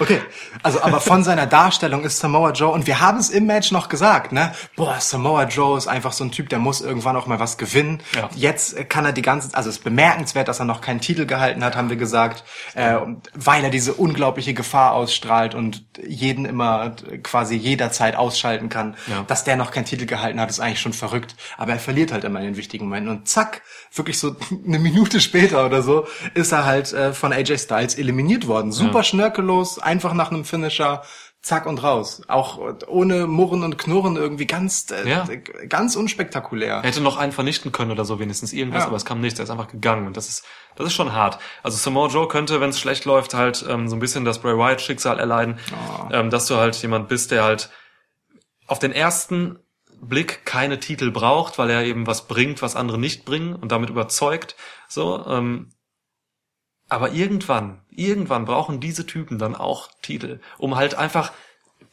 Okay, 0.01 0.21
also 0.65 0.83
aber 0.83 1.01
von 1.01 1.23
seiner 1.23 1.47
Darstellung 1.47 2.03
ist 2.03 2.19
Samoa 2.19 2.51
Joe, 2.51 2.73
und 2.73 2.87
wir 2.89 3.01
haben 3.01 3.19
es 3.19 3.31
im 3.31 3.47
Match 3.47 3.71
noch 3.71 3.89
gesagt, 3.89 4.33
ne? 4.33 4.53
Boah, 4.77 4.97
Samoa 5.01 5.45
Joe 5.45 5.79
ist 5.79 5.87
einfach 5.87 6.13
so 6.13 6.25
ein 6.25 6.33
Typ, 6.33 6.49
der 6.49 6.59
muss 6.59 6.81
irgendwann 6.81 7.17
auch 7.17 7.27
mal 7.27 7.39
was 7.39 7.57
gewinnen. 7.57 8.01
Ja. 8.17 8.29
Jetzt 8.35 8.77
äh, 8.77 8.85
kann 8.85 9.05
er 9.05 9.13
die 9.13 9.23
ganze, 9.23 9.55
also 9.57 9.71
es 9.71 9.77
ist 9.77 9.85
bemerkenswert, 9.85 10.49
dass 10.49 10.59
er 10.59 10.65
noch 10.65 10.81
keinen 10.81 11.01
Titel 11.01 11.25
gehalten 11.25 11.63
hat, 11.65 11.77
haben 11.77 11.89
wir 11.89 11.97
gesagt, 11.97 12.43
äh, 12.75 12.97
weil 13.35 13.63
er 13.63 13.71
diese 13.71 13.95
unglaubliche 13.95 14.55
Gefahr 14.55 14.93
ausstrahlt 14.93 15.55
und 15.55 15.85
jeden 16.05 16.45
immer 16.47 16.97
äh, 17.11 17.19
quasi 17.19 17.55
jederzeit 17.55 18.17
ausschalten 18.17 18.69
kann. 18.69 18.97
Ja. 19.07 19.23
Dass 19.29 19.45
der 19.45 19.55
noch 19.57 19.71
keinen 19.71 19.85
Titel 19.85 20.07
gehalten 20.07 20.32
hat, 20.41 20.51
ist 20.51 20.61
eigentlich 20.61 20.81
schon 20.81 20.93
verrückt. 20.93 21.35
Aber 21.57 21.73
er 21.73 21.79
verliert 21.79 22.13
halt 22.13 22.25
immer 22.25 22.39
in 22.41 22.47
den 22.47 22.57
wichtigen 22.57 22.85
Momenten 22.87 23.11
und 23.11 23.29
zack, 23.29 23.63
wirklich 23.95 24.19
so 24.19 24.37
eine 24.67 24.79
Minute 24.79 25.21
später 25.21 25.67
oder 25.67 25.83
so, 25.83 26.07
ist 26.35 26.53
er 26.53 26.65
halt 26.65 26.93
äh, 26.93 27.13
von 27.13 27.33
AJ 27.33 27.59
Styles 27.59 27.95
eliminiert 27.97 28.47
worden. 28.47 28.73
Super 28.73 29.03
schnörkellos, 29.03 29.79
einfach 29.79 30.13
nach 30.15 30.31
einem 30.31 30.45
Finisher, 30.45 31.03
zack 31.45 31.67
und 31.67 31.83
raus. 31.83 32.23
Auch 32.29 32.61
ohne 32.87 33.27
Murren 33.27 33.65
und 33.65 33.77
Knurren 33.77 34.15
irgendwie 34.15 34.47
ganz, 34.47 34.87
äh, 34.93 35.09
Ja. 35.09 35.27
ganz 35.69 35.97
unspektakulär. 35.97 36.75
Er 36.77 36.83
hätte 36.85 37.01
noch 37.01 37.17
einen 37.17 37.33
vernichten 37.33 37.73
können 37.73 37.91
oder 37.91 38.05
so, 38.05 38.21
wenigstens 38.21 38.53
irgendwas, 38.53 38.83
Ja. 38.83 38.87
aber 38.87 38.97
es 38.97 39.05
kam 39.05 39.21
nichts. 39.21 39.41
Er 39.41 39.45
ist 39.45 39.51
einfach 39.51 39.67
gegangen 39.67 40.07
und 40.07 40.17
das 40.17 40.29
ist, 40.29 40.45
das 40.77 40.87
ist 40.87 40.95
schon 40.95 41.13
hart. 41.13 41.41
Also 41.65 41.77
Samoa 41.79 42.07
Joe 42.09 42.29
könnte, 42.29 42.61
wenn 42.61 42.71
es 42.71 42.79
schlecht 42.79 43.07
läuft, 43.07 43.35
halt 43.35 43.65
ähm, 43.69 43.89
so 43.89 43.97
ein 43.97 43.99
bisschen 43.99 44.25
das 44.25 44.39
Bray 44.39 44.57
Wyatt 44.57 44.81
Schicksal 44.81 45.19
erleiden, 45.19 45.59
ähm, 46.13 46.31
dass 46.31 46.47
du 46.47 46.57
halt 46.59 46.77
jemand 46.77 47.09
bist, 47.09 47.33
der 47.33 47.43
halt 47.43 47.71
auf 48.69 48.79
den 48.79 48.93
ersten 48.93 49.59
Blick 50.03 50.45
keine 50.45 50.81
Titel 50.81 51.11
braucht, 51.11 51.59
weil 51.59 51.71
er 51.71 51.85
eben 51.85 52.07
was 52.07 52.27
bringt, 52.27 52.61
was 52.61 52.77
andere 52.77 52.99
nicht 52.99 53.25
bringen 53.25 53.55
und 53.55 53.73
damit 53.73 53.89
überzeugt. 53.89 54.57
So, 54.89 55.25
ähm, 55.27 55.71
aber 56.89 57.13
irgendwann, 57.13 57.81
irgendwann 57.89 58.45
brauchen 58.45 58.81
diese 58.81 59.07
Typen 59.07 59.39
dann 59.39 59.55
auch 59.57 59.89
Titel, 60.03 60.41
um 60.59 60.77
halt 60.77 60.95
einfach 60.97 61.33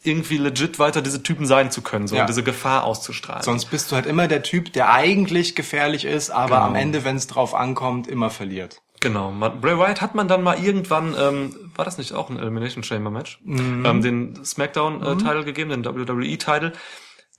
irgendwie 0.03 0.37
legit 0.37 0.79
weiter 0.79 1.01
diese 1.01 1.23
Typen 1.23 1.45
sein 1.45 1.71
zu 1.71 1.81
können, 1.81 2.07
so 2.07 2.15
Ja. 2.15 2.21
und 2.21 2.27
diese 2.29 2.43
Gefahr 2.43 2.83
auszustrahlen. 2.83 3.43
Sonst 3.43 3.65
bist 3.65 3.91
du 3.91 3.95
halt 3.95 4.05
immer 4.05 4.27
der 4.27 4.43
Typ, 4.43 4.71
der 4.73 4.91
eigentlich 4.91 5.55
gefährlich 5.55 6.05
ist, 6.05 6.29
aber 6.29 6.55
Genau. 6.57 6.67
am 6.67 6.75
Ende, 6.75 7.03
wenn 7.03 7.15
es 7.17 7.27
drauf 7.27 7.53
ankommt, 7.53 8.07
immer 8.07 8.29
verliert. 8.29 8.81
Genau. 9.01 9.31
Bray 9.61 9.77
Wyatt 9.77 10.01
hat 10.01 10.15
man 10.15 10.27
dann 10.27 10.41
mal 10.41 10.61
irgendwann, 10.61 11.15
ähm, 11.17 11.71
war 11.75 11.85
das 11.85 11.97
nicht 11.97 12.13
auch 12.13 12.29
ein 12.29 12.37
Elimination 12.37 12.83
Chamber 12.83 13.09
Match? 13.09 13.39
Ähm, 13.45 14.01
den 14.01 14.43
SmackDown-Title 14.43 15.45
gegeben, 15.45 15.69
den 15.69 15.85
WWE-Title. 15.85 16.73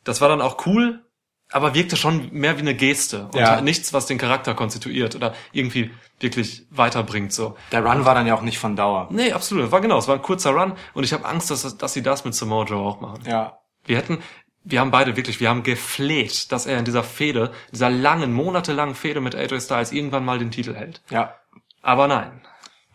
Das 0.05 0.21
war 0.21 0.29
dann 0.29 0.41
auch 0.41 0.67
cool, 0.67 1.05
aber 1.53 1.75
wirkte 1.75 1.97
schon 1.97 2.31
mehr 2.33 2.57
wie 2.57 2.61
eine 2.61 2.75
Geste 2.75 3.25
und 3.33 3.35
Ja. 3.37 3.61
nichts, 3.61 3.93
was 3.93 4.07
den 4.07 4.19
Charakter 4.19 4.55
konstituiert 4.55 5.15
oder 5.17 5.35
irgendwie 5.53 5.91
wirklich 6.21 6.67
weiterbringt. 6.71 7.33
So. 7.33 7.57
Der 7.73 7.85
Run 7.85 8.05
war 8.05 8.15
dann 8.15 8.27
ja 8.27 8.35
auch 8.35 8.43
nicht 8.43 8.59
von 8.59 8.77
Dauer. 8.77 9.09
Nee, 9.11 9.33
absolut. 9.33 9.73
War 9.73 9.81
genau, 9.81 9.99
es 9.99 10.09
war 10.09 10.15
ein 10.17 10.23
kurzer 10.23 10.51
Run 10.51 10.75
und 10.95 11.05
ich 11.05 11.13
habe 11.13 11.25
Angst, 11.25 11.51
dass, 11.51 11.77
dass 11.77 11.93
sie 11.93 12.03
das 12.03 12.25
mit 12.25 12.35
Samoa 12.35 12.65
Joe 12.65 12.87
auch 12.87 13.01
machen. 13.01 13.23
Ja. 13.27 13.59
Wir 13.85 13.97
hätten, 13.97 14.23
wir 14.63 14.81
haben 14.81 14.91
beide 14.91 15.17
wirklich, 15.17 15.41
wir 15.41 15.49
haben 15.49 15.63
gefleht, 15.63 16.53
dass 16.53 16.67
er 16.67 16.79
in 16.79 16.85
dieser 16.85 17.03
Fehde, 17.03 17.51
dieser 17.73 17.91
langen, 17.91 18.33
monatelangen 18.33 18.95
Fehde 18.95 19.21
mit 19.21 19.35
AJ 19.35 19.61
Styles 19.63 19.93
irgendwann 19.93 20.25
mal 20.25 20.39
den 20.39 20.51
Titel 20.51 20.75
hält. 20.75 21.03
Ja. 21.11 21.35
Aber 21.83 22.07
nein. 22.07 22.43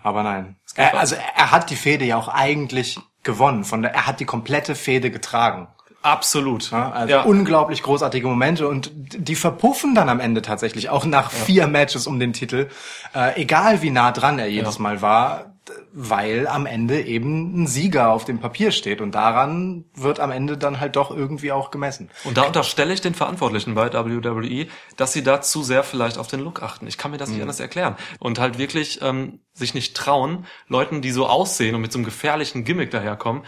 Aber 0.02 0.22
nein. 0.24 0.56
Er, 0.76 0.98
also 0.98 1.16
er 1.36 1.52
hat 1.52 1.72
die 1.72 1.76
Fehde 1.76 2.06
ja 2.06 2.18
auch 2.18 2.28
eigentlich 2.28 3.00
gewonnen. 3.24 3.64
Von 3.64 3.82
der, 3.82 3.94
er 3.96 4.06
hat 4.06 4.20
die 4.20 4.26
komplette 4.26 4.76
Fehde 4.76 5.10
getragen. 5.10 5.68
Absolut. 6.06 6.72
Ja, 6.72 6.92
also 6.92 7.12
ja. 7.12 7.22
unglaublich 7.24 7.82
großartige 7.82 8.28
Momente 8.28 8.68
und 8.68 8.92
die 8.96 9.36
verpuffen 9.36 9.96
dann 9.96 10.08
am 10.08 10.20
Ende 10.20 10.42
tatsächlich 10.42 10.90
auch 10.90 11.04
nach 11.06 11.32
vier 11.32 11.68
Matches 11.68 12.06
um 12.08 12.20
den 12.20 12.32
Titel, 12.32 12.68
äh, 13.16 13.42
egal 13.42 13.82
wie 13.82 13.90
nah 13.90 14.12
dran 14.12 14.38
er 14.38 14.48
jedes 14.48 14.76
Ja. 14.76 14.82
Mal 14.82 15.02
war, 15.02 15.56
weil 15.94 16.48
am 16.48 16.68
Ende 16.68 17.02
eben 17.02 17.64
ein 17.64 17.68
Sieger 17.68 18.12
auf 18.12 18.24
dem 18.26 18.40
Papier 18.40 18.72
steht 18.72 19.02
und 19.02 19.16
daran 19.16 19.86
wird 19.96 20.20
am 20.20 20.30
Ende 20.30 20.58
dann 20.60 20.80
halt 20.80 20.96
doch 20.96 21.10
irgendwie 21.10 21.52
auch 21.52 21.72
gemessen. 21.72 22.12
Und 22.24 22.38
da 22.38 22.44
unterstelle 22.44 22.94
ich 22.94 23.02
den 23.02 23.16
Verantwortlichen 23.16 23.74
bei 23.74 23.92
WWE, 23.92 24.68
dass 24.98 25.14
sie 25.14 25.24
da 25.24 25.42
zu 25.42 25.64
sehr 25.64 25.82
vielleicht 25.84 26.20
auf 26.20 26.28
den 26.28 26.42
Look 26.42 26.62
achten. 26.62 26.86
Ich 26.86 27.00
kann 27.00 27.10
mir 27.12 27.18
das 27.18 27.30
Mhm. 27.30 27.36
nicht 27.36 27.42
anders 27.44 27.60
erklären. 27.60 27.96
Und 28.20 28.38
halt 28.40 28.60
wirklich 28.60 29.00
ähm, 29.02 29.40
sich 29.54 29.74
nicht 29.74 29.96
trauen, 29.98 30.46
Leuten, 30.68 31.02
die 31.02 31.12
so 31.12 31.26
aussehen 31.28 31.74
und 31.74 31.82
mit 31.82 31.92
so 31.92 31.98
einem 31.98 32.06
gefährlichen 32.06 32.64
Gimmick 32.64 32.92
daherkommen, 32.92 33.44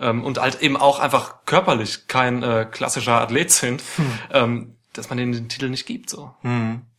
ähm, 0.00 0.24
und 0.24 0.38
halt 0.40 0.60
eben 0.62 0.76
auch 0.76 0.98
einfach 0.98 1.44
körperlich 1.46 2.06
kein 2.08 2.42
äh, 2.42 2.66
klassischer 2.70 3.20
Athlet 3.20 3.50
sind, 3.52 3.82
Hm. 3.96 4.12
ähm, 4.32 4.76
dass 4.92 5.08
man 5.08 5.18
denen 5.18 5.32
den 5.32 5.48
Titel 5.48 5.68
nicht 5.68 5.86
gibt. 5.86 6.10
So. 6.10 6.34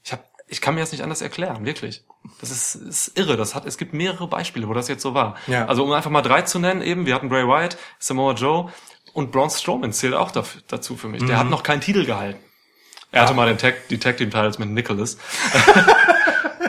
Ich 0.04 0.14
hab, 0.14 0.24
ich 0.48 0.62
kann 0.62 0.76
mir 0.76 0.80
das 0.82 0.92
nicht 0.94 1.04
anders 1.04 1.22
erklären, 1.22 1.66
wirklich. 1.66 2.04
Das 2.40 2.52
ist, 2.52 2.76
ist 2.76 3.18
irre. 3.18 3.36
Das 3.36 3.54
hat, 3.56 3.66
es 3.66 3.78
gibt 3.78 3.94
mehrere 3.94 4.28
Beispiele, 4.28 4.68
wo 4.70 4.74
das 4.74 4.88
jetzt 4.88 5.02
so 5.04 5.14
war. 5.14 5.36
Ja. 5.48 5.66
Also 5.66 5.84
um 5.84 5.92
einfach 5.92 6.10
mal 6.12 6.22
drei 6.22 6.42
zu 6.44 6.60
nennen, 6.60 6.82
eben, 6.82 7.06
wir 7.06 7.16
hatten 7.16 7.28
Bray 7.30 7.46
Wyatt, 7.48 7.78
Samoa 8.00 8.34
Joe 8.34 8.72
und 9.14 9.32
Braun 9.34 9.50
Strowman 9.50 9.92
zählt 9.92 10.14
auch 10.14 10.32
dafür, 10.32 10.62
dazu 10.68 10.96
für 10.96 11.10
mich. 11.10 11.22
Der 11.26 11.36
Mhm. 11.36 11.40
hat 11.40 11.50
noch 11.50 11.64
keinen 11.64 11.82
Titel 11.82 12.06
gehalten. 12.06 12.40
Er 13.12 13.24
hatte 13.24 13.34
mal 13.34 13.48
den 13.48 13.58
Tag, 13.58 13.90
die 13.90 13.98
Tag 13.98 14.16
Team 14.16 14.30
Titles 14.32 14.58
mit 14.58 14.70
Nicholas. 14.70 15.18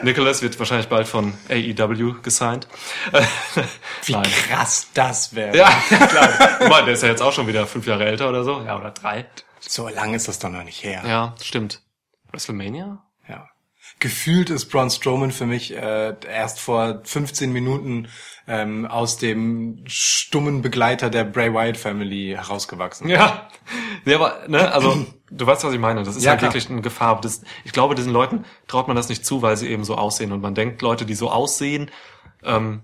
Nicholas 0.03 0.41
wird 0.41 0.57
wahrscheinlich 0.59 0.87
bald 0.87 1.07
von 1.07 1.33
AEW 1.49 2.21
gesigned. 2.21 2.67
Wie 4.05 4.11
Nein. 4.13 4.23
krass 4.23 4.87
das 4.93 5.33
wäre. 5.35 5.55
Ja, 5.55 5.69
klar. 5.89 6.69
Mal, 6.69 6.85
der 6.85 6.93
ist 6.93 7.03
ja 7.03 7.09
jetzt 7.09 7.21
auch 7.21 7.33
schon 7.33 7.47
wieder 7.47 7.65
fünf 7.67 7.85
Jahre 7.87 8.05
älter 8.05 8.29
oder 8.29 8.43
so. 8.43 8.61
Ja, 8.65 8.77
oder 8.77 8.91
drei. 8.91 9.25
So 9.59 9.87
lange 9.87 10.15
ist 10.15 10.27
das 10.27 10.39
doch 10.39 10.49
noch 10.49 10.63
nicht 10.63 10.83
her. 10.83 11.03
Ja, 11.07 11.35
stimmt. 11.41 11.81
WrestleMania? 12.31 13.03
Ja. 13.93 13.99
Gefühlt 13.99 14.49
ist 14.49 14.65
Braun 14.65 14.89
Strowman 14.89 15.31
für 15.31 15.45
mich 15.45 15.73
äh, 15.75 16.15
erst 16.27 16.59
vor 16.59 17.01
15 17.03 17.51
Minuten 17.53 18.09
ähm, 18.47 18.85
aus 18.85 19.17
dem 19.17 19.83
stummen 19.87 20.61
Begleiter 20.61 21.09
der 21.09 21.23
Bray 21.23 21.53
Wyatt 21.53 21.77
Family 21.77 22.33
herausgewachsen. 22.37 23.07
Ja. 23.07 23.47
Nee, 24.03 24.15
aber, 24.15 24.43
ne, 24.47 24.69
also, 24.71 25.05
du 25.31 25.45
weißt, 25.47 25.63
was 25.63 25.73
ich 25.73 25.79
meine. 25.79 26.03
Das 26.03 26.15
ist 26.17 26.23
Ja, 26.23 26.31
halt 26.31 26.39
klar. 26.39 26.53
wirklich 26.53 26.69
eine 26.69 26.81
Gefahr. 26.81 27.21
Das, 27.21 27.41
ich 27.63 27.71
glaube, 27.71 27.95
diesen 27.95 28.11
Leuten 28.11 28.43
traut 28.67 28.87
man 28.87 28.97
das 28.97 29.07
nicht 29.07 29.25
zu, 29.25 29.41
weil 29.41 29.55
sie 29.55 29.69
eben 29.69 29.85
so 29.85 29.95
aussehen. 29.95 30.33
Und 30.33 30.41
man 30.41 30.55
denkt, 30.55 30.81
Leute, 30.81 31.05
die 31.05 31.13
so 31.15 31.31
aussehen, 31.31 31.89
ähm, 32.43 32.83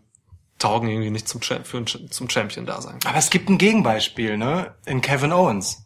taugen 0.60 0.88
irgendwie 0.90 1.10
nicht 1.10 1.28
zum, 1.28 1.42
Champ 1.42 1.68
für 1.68 1.84
zum 1.86 2.30
Champion 2.30 2.66
da 2.66 2.82
sein. 2.82 3.00
Aber 3.06 3.18
es 3.18 3.30
gibt 3.30 3.50
ein 3.50 3.58
Gegenbeispiel, 3.58 4.38
ne? 4.38 4.76
In 4.86 5.02
Kevin 5.02 5.34
Owens. 5.34 5.86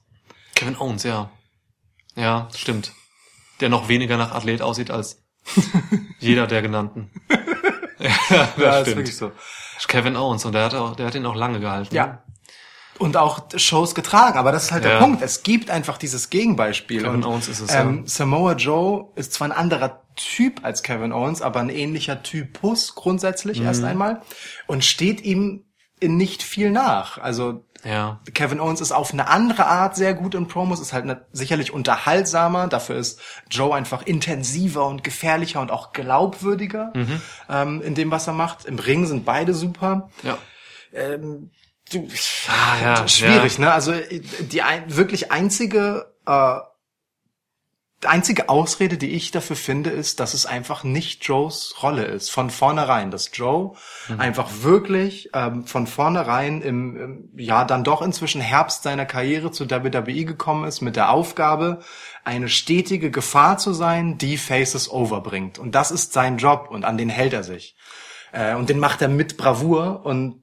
Kevin 0.55 0.77
Owens, 0.77 1.03
ja. 1.03 1.31
Ja, 2.15 2.47
stimmt. 2.55 2.91
Der 3.59 3.69
noch 3.69 3.87
weniger 3.87 4.17
nach 4.17 4.33
Athlet 4.33 4.61
aussieht 4.61 4.91
als 4.91 5.21
jeder 6.19 6.47
der 6.47 6.61
genannten. 6.61 7.11
ja, 7.99 8.09
das 8.57 8.77
ist 8.77 8.81
stimmt. 8.81 8.97
wirklich 8.97 9.17
so. 9.17 9.31
Kevin 9.87 10.15
Owens 10.15 10.45
und 10.45 10.53
der 10.53 10.65
hat 10.65 10.73
auch, 10.73 10.95
der 10.95 11.05
hat 11.07 11.15
ihn 11.15 11.25
auch 11.25 11.35
lange 11.35 11.59
gehalten. 11.59 11.93
Ja. 11.93 12.23
Und 12.99 13.17
auch 13.17 13.43
Shows 13.55 13.95
getragen, 13.95 14.37
aber 14.37 14.51
das 14.51 14.65
ist 14.65 14.71
halt 14.71 14.83
der 14.85 14.93
Ja. 14.93 14.99
Punkt. 14.99 15.21
Es 15.21 15.43
gibt 15.43 15.69
einfach 15.69 15.97
dieses 15.97 16.29
Gegenbeispiel. 16.29 17.01
Kevin 17.01 17.15
und, 17.15 17.25
Owens 17.25 17.47
ist 17.47 17.59
es, 17.59 17.73
ähm, 17.73 18.01
ja. 18.03 18.09
Samoa 18.09 18.53
Joe 18.53 19.07
ist 19.15 19.33
zwar 19.33 19.47
ein 19.47 19.51
anderer 19.51 20.01
Typ 20.15 20.63
als 20.63 20.83
Kevin 20.83 21.11
Owens, 21.11 21.41
aber 21.41 21.59
ein 21.59 21.69
ähnlicher 21.69 22.21
Typus 22.23 22.95
grundsätzlich 22.95 23.59
Mhm. 23.59 23.65
erst 23.65 23.83
einmal 23.83 24.21
und 24.67 24.85
steht 24.85 25.21
ihm 25.21 25.65
in 26.03 26.17
nicht 26.17 26.43
viel 26.43 26.69
nach. 26.71 27.17
Also 27.17 27.63
Ja. 27.83 28.19
Kevin 28.33 28.59
Owens 28.59 28.79
ist 28.81 28.91
auf 28.91 29.11
eine 29.11 29.27
andere 29.27 29.65
Art 29.65 29.95
sehr 29.95 30.13
gut 30.13 30.35
in 30.35 30.47
Promos, 30.47 30.79
ist 30.79 30.93
halt 30.93 31.05
ne, 31.05 31.25
sicherlich 31.33 31.73
unterhaltsamer. 31.73 32.67
Dafür 32.67 32.95
ist 32.97 33.19
Joe 33.51 33.75
einfach 33.75 34.03
intensiver 34.05 34.85
und 34.87 35.03
gefährlicher 35.03 35.59
und 35.61 35.71
auch 35.71 35.91
glaubwürdiger 35.93 36.91
Mhm. 36.95 37.21
ähm, 37.49 37.81
in 37.81 37.95
dem, 37.95 38.09
was 38.11 38.27
er 38.27 38.33
macht. 38.33 38.65
Im 38.65 38.79
Ring 38.79 39.05
sind 39.05 39.25
beide 39.25 39.53
super. 39.53 40.09
Ja. 40.23 40.37
Ähm, 40.93 41.49
Ah, 42.47 42.81
ja, 42.81 43.07
schwierig, 43.07 43.59
ne? 43.59 43.71
Also 43.71 43.93
die 44.39 44.61
ein, 44.61 44.95
wirklich 44.95 45.31
einzige 45.31 46.11
äh, 46.25 46.55
einzige 48.05 48.49
Ausrede, 48.49 48.97
die 48.97 49.11
ich 49.11 49.31
dafür 49.31 49.55
finde, 49.55 49.89
ist, 49.89 50.19
dass 50.19 50.33
es 50.33 50.45
einfach 50.45 50.83
nicht 50.83 51.23
Joes 51.25 51.75
Rolle 51.81 52.05
ist. 52.05 52.29
Von 52.29 52.49
vornherein. 52.49 53.11
Dass 53.11 53.31
Joe 53.33 53.73
einfach 54.17 54.49
wirklich 54.61 55.29
ähm, 55.33 55.65
von 55.65 55.87
vornherein 55.87 56.61
im, 56.61 56.97
im, 56.97 57.29
ja, 57.35 57.65
dann 57.65 57.83
doch 57.83 58.01
inzwischen 58.01 58.41
Herbst 58.41 58.83
seiner 58.83 59.05
Karriere 59.05 59.51
zu 59.51 59.69
WWE 59.69 60.25
gekommen 60.25 60.65
ist 60.65 60.81
mit 60.81 60.95
der 60.95 61.11
Aufgabe, 61.11 61.79
eine 62.23 62.49
stetige 62.49 63.11
Gefahr 63.11 63.57
zu 63.57 63.73
sein, 63.73 64.17
die 64.17 64.37
Faces 64.37 64.89
overbringt. 64.89 65.59
Und 65.59 65.75
das 65.75 65.91
ist 65.91 66.13
sein 66.13 66.37
Job 66.37 66.67
und 66.69 66.85
an 66.85 66.97
den 66.97 67.09
hält 67.09 67.33
er 67.33 67.43
sich. 67.43 67.75
Äh, 68.31 68.55
und 68.55 68.69
den 68.69 68.79
macht 68.79 69.01
er 69.01 69.07
mit 69.07 69.37
Bravour 69.37 70.05
und 70.05 70.42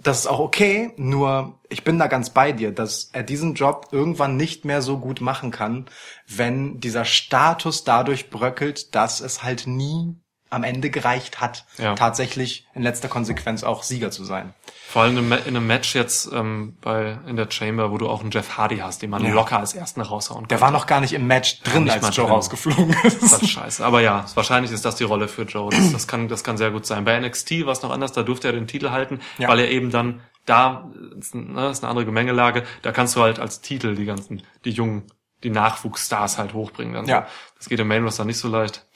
das 0.00 0.20
ist 0.20 0.26
auch 0.26 0.38
okay, 0.38 0.92
nur 0.96 1.58
ich 1.68 1.82
bin 1.82 1.98
da 1.98 2.06
ganz 2.06 2.30
bei 2.30 2.52
dir, 2.52 2.72
dass 2.72 3.10
er 3.12 3.22
diesen 3.22 3.54
Job 3.54 3.88
irgendwann 3.90 4.36
nicht 4.36 4.64
mehr 4.64 4.80
so 4.80 4.98
gut 4.98 5.20
machen 5.20 5.50
kann, 5.50 5.86
wenn 6.26 6.80
dieser 6.80 7.04
Status 7.04 7.84
dadurch 7.84 8.30
bröckelt, 8.30 8.94
dass 8.94 9.20
es 9.20 9.42
halt 9.42 9.66
nie 9.66 10.16
am 10.50 10.64
Ende 10.64 10.90
gereicht 10.90 11.40
hat, 11.40 11.64
Ja. 11.76 11.94
tatsächlich 11.94 12.66
in 12.74 12.82
letzter 12.82 13.08
Konsequenz 13.08 13.64
auch 13.64 13.82
Sieger 13.82 14.10
zu 14.10 14.24
sein. 14.24 14.54
Vor 14.88 15.02
allem 15.02 15.12
in 15.12 15.18
einem 15.18 15.28
Ma- 15.28 15.36
in 15.36 15.56
einem 15.56 15.66
Match 15.66 15.94
jetzt 15.94 16.30
ähm, 16.32 16.76
bei 16.80 17.18
in 17.26 17.36
der 17.36 17.50
Chamber, 17.50 17.90
wo 17.90 17.98
du 17.98 18.08
auch 18.08 18.22
einen 18.22 18.30
Jeff 18.30 18.56
Hardy 18.56 18.78
hast, 18.78 19.02
den 19.02 19.10
man 19.10 19.22
Ja. 19.22 19.32
locker 19.34 19.58
als 19.58 19.74
ersten 19.74 20.00
raushauen 20.00 20.48
Der 20.48 20.56
kann. 20.58 20.66
war 20.66 20.70
noch 20.70 20.86
gar 20.86 21.00
nicht 21.02 21.12
im 21.12 21.26
Match 21.26 21.60
drin, 21.62 21.90
als 21.90 22.16
Joe 22.16 22.24
drin. 22.26 22.34
rausgeflogen 22.34 22.96
Das 23.02 23.14
ist. 23.16 23.42
ist 23.42 23.50
scheiße. 23.50 23.84
Aber 23.84 24.00
ja, 24.00 24.24
wahrscheinlich 24.34 24.72
ist 24.72 24.84
das 24.86 24.96
die 24.96 25.04
Rolle 25.04 25.28
für 25.28 25.42
Joe. 25.42 25.68
Das, 25.70 25.92
das 25.92 26.06
kann, 26.08 26.28
das 26.28 26.42
kann 26.44 26.56
sehr 26.56 26.70
gut 26.70 26.86
sein. 26.86 27.04
Bei 27.04 27.18
NXT 27.20 27.66
war 27.66 27.72
es 27.72 27.82
noch 27.82 27.90
anders, 27.90 28.12
da 28.12 28.22
durfte 28.22 28.48
er 28.48 28.52
den 28.54 28.66
Titel 28.66 28.90
halten, 28.90 29.20
Ja. 29.36 29.48
weil 29.48 29.58
er 29.58 29.70
eben 29.70 29.90
dann 29.90 30.22
da, 30.46 30.90
ist, 31.18 31.34
ne, 31.34 31.68
ist 31.68 31.82
eine 31.84 31.90
andere 31.90 32.06
Gemengelage, 32.06 32.62
da 32.80 32.90
kannst 32.90 33.14
du 33.16 33.20
halt 33.20 33.38
als 33.38 33.60
Titel 33.60 33.94
die 33.94 34.06
ganzen, 34.06 34.42
die 34.64 34.70
jungen, 34.70 35.02
die 35.44 35.50
Nachwuchsstars 35.50 36.38
halt 36.38 36.54
hochbringen. 36.54 36.94
Dann 36.94 37.04
Ja. 37.06 37.26
Das 37.58 37.68
geht 37.68 37.78
im 37.78 37.88
Main 37.88 38.02
Roster 38.04 38.24
nicht 38.24 38.38
so 38.38 38.48
leicht. 38.48 38.86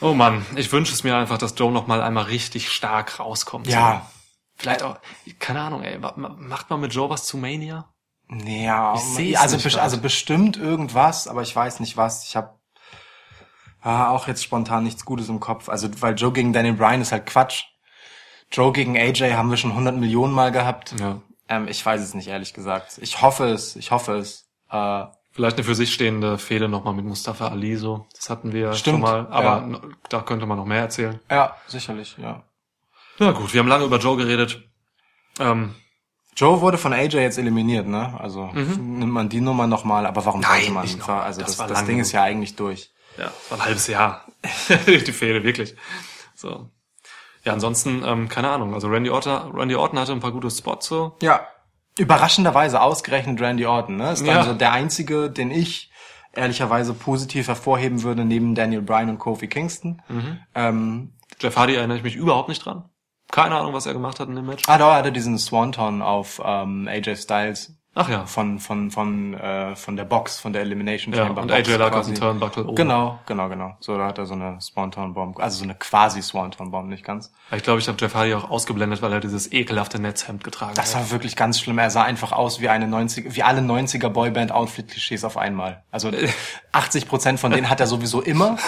Oh 0.00 0.12
Mann, 0.14 0.44
ich 0.56 0.70
wünsche 0.72 0.92
es 0.92 1.04
mir 1.04 1.16
einfach, 1.16 1.38
dass 1.38 1.54
Joe 1.56 1.72
noch 1.72 1.86
mal 1.86 2.02
einmal 2.02 2.24
richtig 2.24 2.70
stark 2.70 3.18
rauskommt. 3.18 3.66
Ja. 3.68 4.10
Vielleicht 4.56 4.82
auch, 4.82 4.98
keine 5.38 5.60
Ahnung, 5.60 5.82
ey, 5.82 5.98
ma- 5.98 6.14
ma- 6.16 6.36
macht 6.38 6.70
man 6.70 6.80
mit 6.80 6.92
Joe 6.94 7.08
was 7.10 7.24
zu 7.24 7.36
Mania? 7.36 7.92
Ja, 8.44 8.94
Ich 8.94 9.38
also, 9.38 9.56
nicht 9.56 9.66
bes- 9.66 9.72
grad. 9.74 9.82
also 9.82 9.98
bestimmt 9.98 10.56
irgendwas, 10.56 11.28
aber 11.28 11.42
ich 11.42 11.54
weiß 11.54 11.80
nicht 11.80 11.96
was. 11.96 12.24
Ich 12.24 12.36
habe 12.36 12.58
ah, 13.82 14.10
auch 14.10 14.26
jetzt 14.28 14.42
spontan 14.42 14.84
nichts 14.84 15.04
Gutes 15.04 15.28
im 15.28 15.40
Kopf. 15.40 15.68
Also, 15.68 15.88
weil 16.00 16.14
Joe 16.16 16.32
gegen 16.32 16.52
Daniel 16.52 16.74
Bryan 16.74 17.00
ist 17.02 17.12
halt 17.12 17.26
Quatsch. 17.26 17.64
Joe 18.50 18.72
gegen 18.72 18.96
AJ 18.96 19.34
haben 19.34 19.50
wir 19.50 19.56
schon 19.56 19.70
100 19.72 19.96
Millionen 19.96 20.32
Mal 20.32 20.52
gehabt. 20.52 20.94
Ja. 20.98 21.20
Ähm, 21.48 21.68
ich 21.68 21.84
weiß 21.84 22.00
es 22.00 22.14
nicht, 22.14 22.28
ehrlich 22.28 22.52
gesagt. 22.54 22.98
Ich 23.00 23.22
hoffe 23.22 23.46
es, 23.48 23.76
ich 23.76 23.90
hoffe 23.90 24.16
es. 24.18 24.48
Äh, 24.70 25.04
Vielleicht 25.36 25.58
eine 25.58 25.64
für 25.64 25.74
sich 25.74 25.92
stehende 25.92 26.38
Fehde 26.38 26.66
nochmal 26.66 26.94
mit 26.94 27.04
Mustafa 27.04 27.48
Ali 27.48 27.76
so. 27.76 28.06
Das 28.16 28.30
hatten 28.30 28.54
wir 28.54 28.72
Stimmt, 28.72 28.94
schon 28.94 29.00
mal, 29.02 29.26
aber 29.30 29.68
ja. 29.70 29.80
da 30.08 30.22
könnte 30.22 30.46
man 30.46 30.56
noch 30.56 30.64
mehr 30.64 30.80
erzählen. 30.80 31.20
ja, 31.30 31.54
sicherlich, 31.66 32.16
ja. 32.18 32.42
Na 33.18 33.32
gut, 33.32 33.52
wir 33.52 33.60
haben 33.60 33.68
lange 33.68 33.84
über 33.84 33.98
Joe 33.98 34.16
geredet. 34.16 34.62
Ähm, 35.38 35.74
Joe 36.34 36.62
wurde 36.62 36.78
von 36.78 36.94
AJ 36.94 37.16
jetzt 37.18 37.36
eliminiert, 37.38 37.86
ne? 37.86 38.18
Also 38.18 38.46
nimmt 38.46 39.12
man 39.12 39.28
die 39.28 39.42
Nummer 39.42 39.66
nochmal, 39.66 40.06
aber 40.06 40.24
warum 40.24 40.40
Mhm. 40.40 40.46
Nein, 40.48 40.56
sollte 40.60 40.72
man? 40.72 40.82
nicht 40.84 40.98
nochmal. 41.00 41.22
Also 41.24 41.40
Das 41.42 41.50
das, 41.50 41.58
war 41.58 41.66
das, 41.68 41.84
Ding 41.84 41.98
ist 41.98 42.12
ja 42.12 42.22
eigentlich 42.22 42.56
durch. 42.56 42.90
ja, 43.18 43.26
es 43.26 43.50
war 43.50 43.58
ein 43.58 43.64
halbes 43.66 43.86
Jahr. 43.88 44.24
Die 44.86 45.12
Fehde, 45.12 45.44
wirklich. 45.44 45.76
So. 46.34 46.70
Ja, 47.44 47.52
ansonsten, 47.52 48.02
ähm, 48.06 48.28
keine 48.30 48.48
Ahnung. 48.50 48.72
Also 48.72 48.88
Randy 48.88 49.10
Orton, 49.10 49.52
Randy 49.54 49.74
Orton 49.76 49.98
hatte 49.98 50.12
ein 50.12 50.20
paar 50.20 50.32
gute 50.32 50.50
Spots 50.50 50.86
so. 50.86 51.16
Ja. 51.20 51.46
Überraschenderweise 51.98 52.80
ausgerechnet 52.80 53.40
Randy 53.40 53.66
Orton, 53.66 53.96
ne? 53.96 54.12
Ist 54.12 54.20
dann 54.26 54.34
Ja. 54.36 54.42
so 54.44 54.54
der 54.54 54.72
einzige, 54.72 55.30
den 55.30 55.50
ich 55.50 55.90
ehrlicherweise 56.34 56.92
positiv 56.92 57.48
hervorheben 57.48 58.02
würde, 58.02 58.24
neben 58.24 58.54
Daniel 58.54 58.82
Bryan 58.82 59.08
und 59.10 59.18
Kofi 59.18 59.48
Kingston. 59.48 60.02
Mhm. 60.08 60.38
Ähm, 60.54 61.12
Jeff 61.40 61.56
Hardy 61.56 61.74
erinnere 61.74 61.96
ich 61.98 62.04
mich 62.04 62.16
überhaupt 62.16 62.48
nicht 62.48 62.64
dran. 62.64 62.84
Keine 63.32 63.56
Ahnung, 63.56 63.72
was 63.72 63.86
er 63.86 63.92
gemacht 63.94 64.20
hat 64.20 64.28
in 64.28 64.36
dem 64.36 64.46
Match. 64.46 64.62
ah, 64.68 64.78
da 64.78 64.94
hatte 64.96 65.10
diesen 65.12 65.38
Swanton 65.38 66.00
auf 66.02 66.40
ähm, 66.44 66.86
AJ 66.88 67.16
Styles 67.16 67.75
Ach 67.98 68.10
ja. 68.10 68.26
von 68.26 68.58
von 68.58 68.90
von 68.90 69.32
äh, 69.32 69.74
von 69.74 69.96
der 69.96 70.04
Box, 70.04 70.38
von 70.38 70.52
der 70.52 70.60
Elimination 70.60 71.14
Ja, 71.14 71.24
Chamber 71.24 71.40
und 71.40 71.48
Box 71.48 71.66
AJ 71.66 71.76
lag 71.76 71.86
auf 71.86 71.92
quasi. 71.94 72.12
dem 72.12 72.20
Turnbuckle 72.20 72.64
oben. 72.64 72.74
Genau, 72.76 73.18
genau, 73.24 73.48
genau. 73.48 73.74
So, 73.80 73.96
da 73.96 74.06
hat 74.06 74.18
er 74.18 74.26
so 74.26 74.34
eine 74.34 74.60
Swanton 74.60 75.14
Bomb, 75.14 75.40
also 75.40 75.56
so 75.58 75.64
eine 75.64 75.74
quasi 75.76 76.20
Swanton 76.20 76.70
Bomb, 76.70 76.90
nicht 76.90 77.04
ganz. 77.04 77.32
Ich 77.52 77.62
glaube, 77.62 77.80
ich 77.80 77.88
habe 77.88 77.96
Jeff 77.98 78.14
Hardy 78.14 78.34
auch 78.34 78.50
ausgeblendet, 78.50 79.00
weil 79.00 79.14
er 79.14 79.20
dieses 79.20 79.50
ekelhafte 79.50 79.98
Netzhemd 79.98 80.44
getragen 80.44 80.74
Das 80.74 80.94
hat. 80.94 81.04
war 81.04 81.10
wirklich 81.10 81.36
ganz 81.36 81.58
schlimm. 81.58 81.78
Er 81.78 81.88
sah 81.88 82.02
einfach 82.02 82.32
aus 82.32 82.60
wie 82.60 82.68
eine 82.68 82.86
90 82.86 83.34
wie 83.34 83.42
alle 83.42 83.62
90er 83.62 84.10
Boyband 84.10 84.52
Outfit 84.52 84.88
Klischees 84.88 85.24
auf 85.24 85.38
einmal. 85.38 85.82
Also 85.90 86.10
80 86.72 87.08
Prozent 87.08 87.40
von 87.40 87.50
denen 87.50 87.70
hat 87.70 87.80
er 87.80 87.86
sowieso 87.86 88.20
immer. 88.20 88.56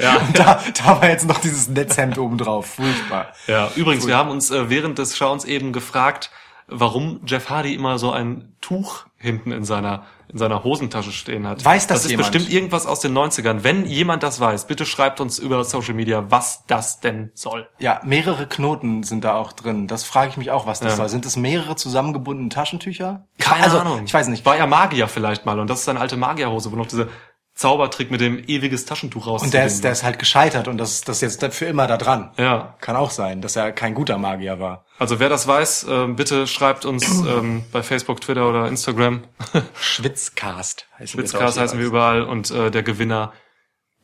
Ja. 0.00 0.16
Und 0.18 0.38
da, 0.38 0.60
da 0.82 1.00
war 1.00 1.08
jetzt 1.08 1.26
noch 1.28 1.38
dieses 1.38 1.68
Netzhemd 1.68 2.16
oben 2.18 2.38
drauf. 2.38 2.66
Furchtbar. 2.76 3.32
Ja, 3.46 3.70
übrigens, 3.76 4.06
wir 4.06 4.16
haben 4.16 4.30
uns 4.30 4.50
äh, 4.50 4.70
während 4.70 4.98
des 4.98 5.16
Schauens 5.16 5.44
eben 5.44 5.72
gefragt, 5.72 6.30
warum 6.68 7.20
Jeff 7.26 7.50
Hardy 7.50 7.74
immer 7.74 7.98
so 7.98 8.10
ein 8.10 8.54
Tuch 8.60 9.04
hinten 9.18 9.52
in 9.52 9.64
seiner 9.64 10.04
in 10.28 10.38
seiner 10.38 10.64
Hosentasche 10.64 11.12
stehen 11.12 11.46
hat. 11.46 11.64
Weiß 11.64 11.86
das 11.86 11.98
Das 11.98 12.04
ist 12.06 12.10
jemand? 12.10 12.32
bestimmt 12.32 12.52
irgendwas 12.52 12.86
aus 12.86 12.98
den 12.98 13.16
90ern. 13.16 13.58
Wenn 13.62 13.84
jemand 13.86 14.24
das 14.24 14.40
weiß, 14.40 14.66
bitte 14.66 14.84
schreibt 14.84 15.20
uns 15.20 15.38
über 15.38 15.62
Social 15.62 15.94
Media, 15.94 16.24
was 16.30 16.64
das 16.66 16.98
denn 16.98 17.30
soll. 17.34 17.68
Ja, 17.78 18.00
mehrere 18.04 18.48
Knoten 18.48 19.04
sind 19.04 19.22
da 19.22 19.34
auch 19.36 19.52
drin. 19.52 19.86
Das 19.86 20.02
frage 20.02 20.30
ich 20.30 20.36
mich 20.36 20.50
auch, 20.50 20.66
was 20.66 20.80
das 20.80 20.92
Ja. 20.92 20.96
soll. 20.96 21.08
Sind 21.08 21.24
es 21.24 21.36
mehrere 21.36 21.76
zusammengebundene 21.76 22.48
Taschentücher? 22.48 23.26
Keine 23.38 23.64
also, 23.64 23.78
Ahnung. 23.78 24.02
Ich 24.06 24.14
weiß 24.14 24.26
nicht. 24.28 24.44
War 24.44 24.56
ja 24.56 24.66
Magier 24.66 25.06
vielleicht 25.06 25.46
mal 25.46 25.60
und 25.60 25.70
das 25.70 25.82
ist 25.82 25.88
eine 25.88 26.00
alte 26.00 26.16
Magierhose, 26.16 26.72
wo 26.72 26.76
noch 26.76 26.86
dieser 26.88 27.06
Zaubertrick 27.54 28.10
mit 28.10 28.20
dem 28.20 28.42
ewiges 28.48 28.84
Taschentuch 28.84 29.28
raus. 29.28 29.42
Und 29.42 29.54
der 29.54 29.64
ist, 29.64 29.84
der 29.84 29.92
ist 29.92 30.02
halt 30.02 30.18
gescheitert 30.18 30.66
und 30.66 30.76
das, 30.76 31.02
das 31.02 31.22
ist 31.22 31.40
jetzt 31.40 31.54
für 31.56 31.66
immer 31.66 31.86
da 31.86 31.96
dran. 31.96 32.32
Ja, 32.36 32.76
Kann 32.80 32.96
auch 32.96 33.12
sein, 33.12 33.40
dass 33.42 33.54
er 33.54 33.70
kein 33.70 33.94
guter 33.94 34.18
Magier 34.18 34.58
war. 34.58 34.84
also 34.98 35.20
wer 35.20 35.28
das 35.28 35.46
weiß, 35.46 35.86
ähm, 35.88 36.16
bitte 36.16 36.48
schreibt 36.48 36.84
uns 36.84 37.04
ähm, 37.26 37.64
bei 37.70 37.84
Facebook, 37.84 38.20
Twitter 38.20 38.48
oder 38.48 38.66
Instagram. 38.66 39.22
Schwitzcast 39.80 40.88
heißen 40.98 41.16
wir 41.16 41.24
Witzcast 41.24 41.56
dort 41.56 41.62
heißen 41.64 41.78
wir 41.78 41.86
überall 41.86 42.22
und 42.22 42.50
äh, 42.50 42.72
der 42.72 42.82
Gewinner 42.82 43.32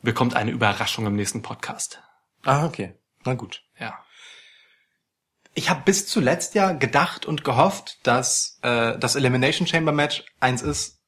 bekommt 0.01 0.35
eine 0.35 0.51
Überraschung 0.51 1.05
im 1.05 1.15
nächsten 1.15 1.41
Podcast. 1.41 2.01
Ah, 2.45 2.65
okay. 2.65 2.95
Na 3.25 3.33
gut. 3.33 3.63
Ja. 3.77 3.99
Ich 5.53 5.69
habe 5.69 5.81
bis 5.83 6.07
zuletzt 6.07 6.55
ja 6.55 6.71
gedacht 6.71 7.25
und 7.25 7.43
gehofft, 7.43 7.99
dass 8.03 8.59
äh, 8.61 8.97
das 8.97 9.15
Elimination 9.15 9.67
Chamber 9.67 9.91
Match 9.91 10.23
eins 10.39 10.61
ist, 10.61 11.01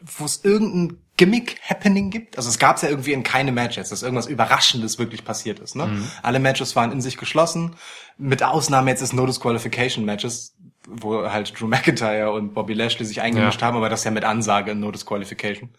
wo 0.00 0.24
es 0.24 0.44
irgendein 0.44 1.02
Gimmick-Happening 1.18 2.08
gibt. 2.10 2.38
Also 2.38 2.48
es 2.48 2.58
gab 2.58 2.76
es 2.76 2.82
ja 2.82 2.88
irgendwie 2.88 3.12
in 3.12 3.22
keine 3.22 3.52
Matches, 3.52 3.90
dass 3.90 4.02
irgendwas 4.02 4.26
Überraschendes 4.26 4.98
wirklich 4.98 5.24
passiert 5.24 5.58
ist. 5.58 5.76
Ne? 5.76 5.90
Alle 6.22 6.38
Matches 6.38 6.74
waren 6.76 6.90
in 6.92 7.02
sich 7.02 7.18
geschlossen, 7.18 7.76
mit 8.16 8.42
Ausnahme 8.42 8.88
jetzt 8.90 9.00
des 9.00 9.12
No 9.12 9.26
Disqualification 9.26 10.06
Matches, 10.06 10.54
wo 10.88 11.30
halt 11.30 11.60
Drew 11.60 11.66
McIntyre 11.66 12.32
und 12.32 12.54
Bobby 12.54 12.72
Lashley 12.72 13.04
sich 13.04 13.20
eingemischt 13.20 13.60
Ja. 13.60 13.66
haben, 13.66 13.76
aber 13.76 13.90
das 13.90 14.04
ja 14.04 14.10
mit 14.10 14.24
Ansage 14.24 14.70
in 14.70 14.80
No 14.80 14.90
Disqualification. 14.90 15.70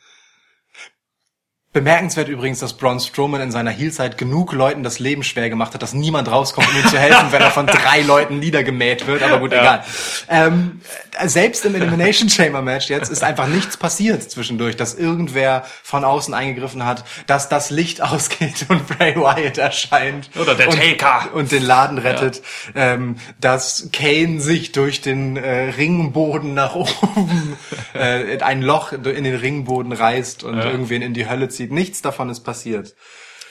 Bemerkenswert 1.71 2.29
übrigens, 2.29 2.57
dass 2.57 2.73
Braun 2.73 2.99
Strowman 2.99 3.41
in 3.41 3.51
seiner 3.51 3.69
Heelzeit 3.69 4.17
genug 4.17 4.53
Leuten 4.53 4.81
das 4.81 4.97
Leben 4.97 5.21
schwer 5.21 5.51
gemacht 5.51 5.75
hat, 5.75 5.83
dass 5.83 5.93
niemand 5.93 6.31
rauskommt, 6.31 6.67
um 6.67 6.75
ihm 6.75 6.87
zu 6.87 6.97
helfen, 6.97 7.31
wenn 7.31 7.43
er 7.43 7.51
von 7.51 7.67
drei 7.67 8.01
Leuten 8.01 8.39
niedergemäht 8.39 9.05
wird. 9.05 9.21
Aber 9.21 9.37
gut, 9.37 9.53
egal. 9.53 9.83
Ähm, 10.29 10.81
äh, 11.19 11.27
selbst 11.27 11.63
im 11.65 11.75
Elimination 11.75 12.27
Chamber 12.27 12.63
Match 12.63 12.89
jetzt 12.89 13.11
ist 13.11 13.23
einfach 13.23 13.45
nichts 13.45 13.77
passiert 13.77 14.23
zwischendurch, 14.31 14.77
dass 14.77 14.95
irgendwer 14.95 15.63
von 15.83 16.03
außen 16.03 16.33
eingegriffen 16.33 16.85
hat, 16.85 17.03
dass 17.27 17.49
das 17.49 17.69
Licht 17.69 18.01
ausgeht 18.01 18.65
und 18.69 18.87
Bray 18.87 19.15
Wyatt 19.15 19.59
erscheint. 19.59 20.31
Oder 20.41 20.55
der 20.55 20.69
und, 20.69 20.75
Taker. 20.75 21.35
Und 21.35 21.51
den 21.51 21.61
Laden 21.61 21.99
rettet. 21.99 22.41
Ähm, 22.73 23.17
dass 23.39 23.89
Kane 23.93 24.41
sich 24.41 24.71
durch 24.71 25.01
den 25.01 25.37
äh, 25.37 25.69
Ringboden 25.77 26.55
nach 26.55 26.73
oben 26.73 27.57
äh, 27.93 28.39
ein 28.41 28.63
Loch 28.63 28.91
in 28.91 29.23
den 29.23 29.35
Ringboden 29.35 29.91
reißt 29.91 30.43
und 30.43 30.57
Ja. 30.57 30.65
irgendwen 30.65 31.03
in 31.03 31.13
die 31.13 31.29
Hölle 31.29 31.47
zieht. 31.47 31.58
Nichts 31.67 32.01
davon 32.01 32.29
ist 32.29 32.41
passiert. 32.41 32.95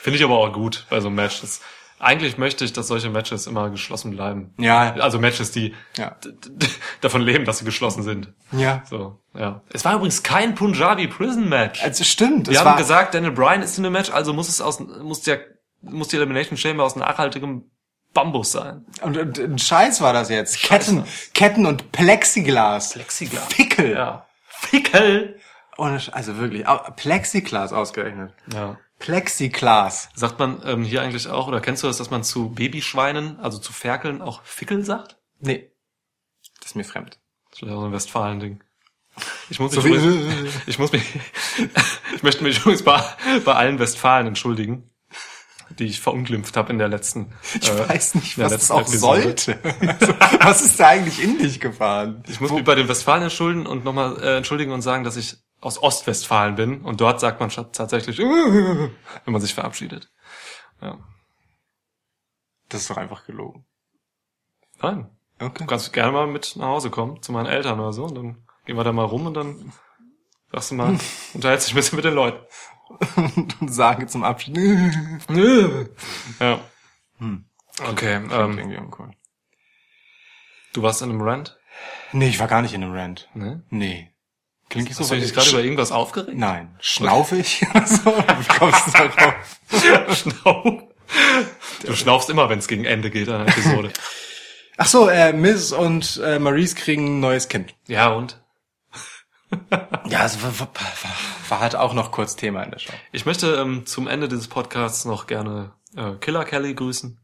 Finde 0.01 0.17
ich 0.17 0.23
aber 0.23 0.37
auch 0.37 0.51
gut 0.53 0.85
bei 0.89 0.99
so 1.01 1.07
einem 1.07 1.15
Match. 1.17 1.41
Das, 1.41 1.61
eigentlich 1.99 2.37
möchte 2.37 2.63
ich, 2.63 2.71
dass 2.71 2.87
solche 2.87 3.09
Matches 3.09 3.45
immer 3.45 3.69
geschlossen 3.69 4.11
bleiben. 4.11 4.53
Ja. 4.57 4.93
Also 4.95 5.19
Matches, 5.19 5.51
die 5.51 5.75
Ja. 5.97 6.15
davon 7.01 7.21
leben, 7.21 7.43
dass 7.43 7.57
sie 7.59 7.65
geschlossen 7.65 8.03
sind. 8.03 8.33
Ja. 8.53 8.83
So, 8.89 9.19
ja. 9.37 9.61
Es 9.73 9.83
war 9.83 9.95
übrigens 9.95 10.23
kein 10.23 10.55
Punjabi 10.55 11.07
Prison 11.07 11.49
Match. 11.49 11.83
Also 11.83 12.05
stimmt. 12.05 12.49
Wir 12.49 12.63
haben 12.63 12.77
gesagt, 12.77 13.13
Daniel 13.13 13.31
Bryan 13.33 13.61
ist 13.61 13.77
in 13.77 13.83
dem 13.83 13.93
Match, 13.93 14.09
also 14.11 14.33
muss 14.33 14.47
es 14.47 14.61
aus, 14.61 14.79
muss 14.79 15.21
der, 15.23 15.41
muss 15.81 16.07
die 16.07 16.15
Elimination 16.15 16.57
Chamber 16.57 16.85
aus 16.85 16.95
nachhaltigem 16.95 17.69
Bambus 18.13 18.53
sein. 18.53 18.85
und, 19.03 19.17
und, 19.17 19.37
und 19.37 19.61
Scheiß 19.61 20.01
war 20.01 20.13
das 20.13 20.29
jetzt. 20.29 20.63
Ketten, 20.63 21.03
Ketten 21.33 21.65
und 21.65 21.91
Plexiglas. 21.91 22.93
Plexiglas. 22.93 23.53
Fickel. 23.53 23.91
Ja. 23.91 24.25
Fickel! 24.47 25.39
Ohne 25.79 25.97
Sch- 25.99 26.11
also 26.11 26.37
wirklich. 26.37 26.65
Plexiglas 26.95 27.73
ausgerechnet. 27.73 28.33
Ja. 28.53 28.77
Plexiglas. 28.99 30.09
Sagt 30.13 30.39
man 30.39 30.61
ähm, 30.65 30.83
hier 30.83 31.01
eigentlich 31.01 31.27
auch, 31.27 31.47
oder 31.47 31.61
kennst 31.61 31.83
du 31.83 31.87
das, 31.87 31.97
dass 31.97 32.09
man 32.09 32.23
zu 32.23 32.49
Babyschweinen, 32.49 33.39
also 33.39 33.57
zu 33.57 33.71
Ferkeln, 33.73 34.21
auch 34.21 34.43
Fickel 34.43 34.83
sagt? 34.83 35.17
Nee. 35.39 35.71
Das 36.59 36.71
ist 36.71 36.75
mir 36.75 36.83
fremd. 36.83 37.17
Das 37.51 37.61
ist 37.61 37.67
ja 37.67 37.73
so 37.75 37.85
ein 37.85 37.91
Westfalen-Ding. 37.91 38.61
Ich 39.49 39.59
muss 39.59 39.73
So 39.73 39.81
mich, 39.81 39.93
übrigens, 39.95 40.53
ich 40.67 40.79
muss 40.79 40.91
mich, 40.91 41.03
ich 42.15 42.23
möchte 42.23 42.43
mich 42.43 42.59
übrigens 42.59 42.83
bei, 42.83 43.01
bei 43.43 43.53
allen 43.53 43.79
Westfalen 43.79 44.27
entschuldigen, 44.27 44.89
die 45.77 45.85
ich 45.85 45.99
verunglimpft 45.99 46.55
habe 46.55 46.71
in 46.71 46.77
der 46.79 46.87
letzten. 46.87 47.33
Ich 47.59 47.69
äh, 47.69 47.89
weiß 47.89 48.15
nicht, 48.15 48.37
was 48.37 48.51
das 48.53 48.71
auch 48.71 48.87
sollte. 48.87 49.59
Also, 49.99 50.13
was 50.41 50.61
ist 50.61 50.79
da 50.79 50.87
eigentlich 50.89 51.21
in 51.23 51.37
dich 51.37 51.59
gefahren? 51.59 52.23
Ich 52.27 52.39
muss 52.39 52.51
mich 52.51 52.63
bei 52.63 52.75
den 52.75 52.87
Westfalen 52.87 53.23
entschuldigen 53.23 53.65
und 53.65 53.83
nochmal 53.83 54.21
äh, 54.21 54.37
entschuldigen 54.37 54.71
und 54.71 54.81
sagen, 54.81 55.03
dass 55.03 55.17
ich 55.17 55.37
aus 55.61 55.81
Ostwestfalen 55.81 56.55
bin 56.55 56.81
und 56.81 57.01
dort 57.01 57.19
sagt 57.19 57.39
man 57.39 57.49
tatsächlich, 57.49 58.17
wenn 58.19 58.91
man 59.25 59.41
sich 59.41 59.53
verabschiedet. 59.53 60.11
Ja. 60.81 60.97
Das 62.69 62.81
ist 62.81 62.89
doch 62.89 62.97
einfach 62.97 63.25
gelogen. 63.25 63.65
Nein. 64.81 65.09
Okay. 65.39 65.59
Du 65.63 65.65
kannst 65.65 65.91
gerne 65.93 66.11
mal 66.11 66.27
mit 66.27 66.55
nach 66.55 66.67
Hause 66.67 66.89
kommen, 66.89 67.21
zu 67.21 67.31
meinen 67.31 67.45
Eltern 67.47 67.79
oder 67.79 67.93
so, 67.93 68.05
und 68.05 68.15
dann 68.15 68.47
gehen 68.65 68.75
wir 68.77 68.83
da 68.83 68.91
mal 68.91 69.05
rum 69.05 69.25
und 69.27 69.33
dann 69.33 69.73
sagst 70.51 70.71
du 70.71 70.75
mal, 70.75 70.97
unterhältst 71.33 71.67
dich 71.67 71.73
ein 71.73 71.77
bisschen 71.77 71.95
mit 71.95 72.05
den 72.05 72.13
Leuten. 72.13 72.45
Und 73.61 73.71
sage 73.71 74.07
zum 74.07 74.23
Abschied. 74.23 74.57
Ja. 76.39 76.59
Okay, 77.87 78.15
Ähm, 78.15 78.31
ähm, 78.31 78.77
uncool. 78.77 79.11
du 80.73 80.81
warst 80.81 81.03
in 81.03 81.11
einem 81.11 81.21
Rant? 81.21 81.59
Nee, 82.13 82.29
ich 82.29 82.39
war 82.39 82.47
gar 82.47 82.63
nicht 82.63 82.73
in 82.73 82.83
einem 82.83 82.93
Rant. 82.93 83.29
Ne? 83.35 83.63
Nee. 83.69 84.11
Klingt 84.69 84.93
so, 84.93 85.03
du 85.03 85.19
dich 85.19 85.33
gerade 85.33 85.49
über 85.49 85.63
irgendwas 85.63 85.91
aufgeregt? 85.91 86.37
Nein. 86.37 86.75
Schnaufe 86.79 87.37
ich? 87.37 87.59
so, 87.85 88.05
wie 88.05 88.57
kommst 88.59 88.87
du 88.87 88.91
darauf? 88.91 90.15
Schnauf. 90.17 90.83
Du 91.85 91.95
schnaufst 91.95 92.29
immer, 92.29 92.49
wenn 92.49 92.59
es 92.59 92.67
gegen 92.67 92.85
Ende 92.85 93.09
geht 93.09 93.29
einer 93.29 93.47
Episode. 93.47 93.91
Ach 94.77 94.87
so, 94.87 95.09
äh, 95.09 95.33
Miss 95.33 95.71
und 95.71 96.21
äh, 96.23 96.37
Maurice 96.37 96.75
kriegen 96.75 97.17
ein 97.17 97.19
neues 97.19 97.49
Kind. 97.49 97.73
ja, 97.87 98.09
und? 98.13 98.39
Ja, 100.07 100.25
es 100.25 100.41
war, 100.43 100.59
war, 100.59 100.69
war, 100.75 101.15
war 101.49 101.59
halt 101.59 101.75
auch 101.75 101.93
noch 101.93 102.11
kurz 102.11 102.35
Thema 102.35 102.61
in 102.61 102.69
der 102.71 102.79
Show. 102.79 102.93
Ich 103.11 103.25
möchte 103.25 103.55
ähm, 103.55 103.85
zum 103.87 104.07
Ende 104.07 104.29
dieses 104.29 104.47
Podcasts 104.47 105.05
noch 105.05 105.25
gerne 105.25 105.73
äh, 105.95 106.13
Killer 106.15 106.45
Kelly 106.45 106.75
grüßen, 106.75 107.19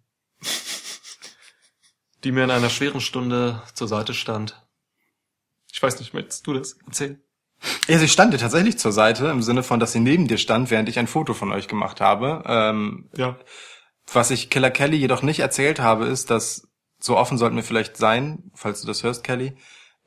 die 2.24 2.32
mir 2.32 2.44
in 2.44 2.52
einer 2.52 2.72
schweren 2.72 3.02
Stunde 3.02 3.62
zur 3.76 3.88
Seite 3.88 4.16
stand. 4.16 4.60
Ich 5.72 5.82
weiß 5.82 6.00
nicht, 6.00 6.16
möchtest 6.16 6.48
du 6.48 6.54
das 6.54 6.78
erzählen? 6.88 7.22
Ja, 7.88 7.98
sie 7.98 8.08
stand 8.08 8.34
dir 8.34 8.38
tatsächlich 8.38 8.78
zur 8.78 8.92
Seite, 8.92 9.28
im 9.28 9.42
Sinne 9.42 9.64
von, 9.64 9.80
dass 9.80 9.92
sie 9.92 10.00
neben 10.00 10.28
dir 10.28 10.38
stand, 10.38 10.72
während 10.72 10.90
ich 10.90 11.00
ein 11.00 11.08
Foto 11.08 11.34
von 11.34 11.52
euch 11.52 11.68
gemacht 11.68 12.02
habe. 12.02 12.44
Ähm, 12.48 13.10
Ja. 13.16 13.38
was 14.12 14.30
ich 14.30 14.50
Killer 14.52 14.70
Kelly 14.72 14.98
jedoch 14.98 15.24
nicht 15.24 15.40
erzählt 15.40 15.80
habe, 15.80 16.06
ist, 16.06 16.30
dass, 16.30 16.68
so 17.00 17.18
offen 17.18 17.38
sollten 17.40 17.56
wir 17.56 17.64
vielleicht 17.64 17.98
sein, 17.98 18.52
falls 18.54 18.82
du 18.82 18.88
das 18.88 19.04
hörst, 19.04 19.24
Kelly, 19.24 19.56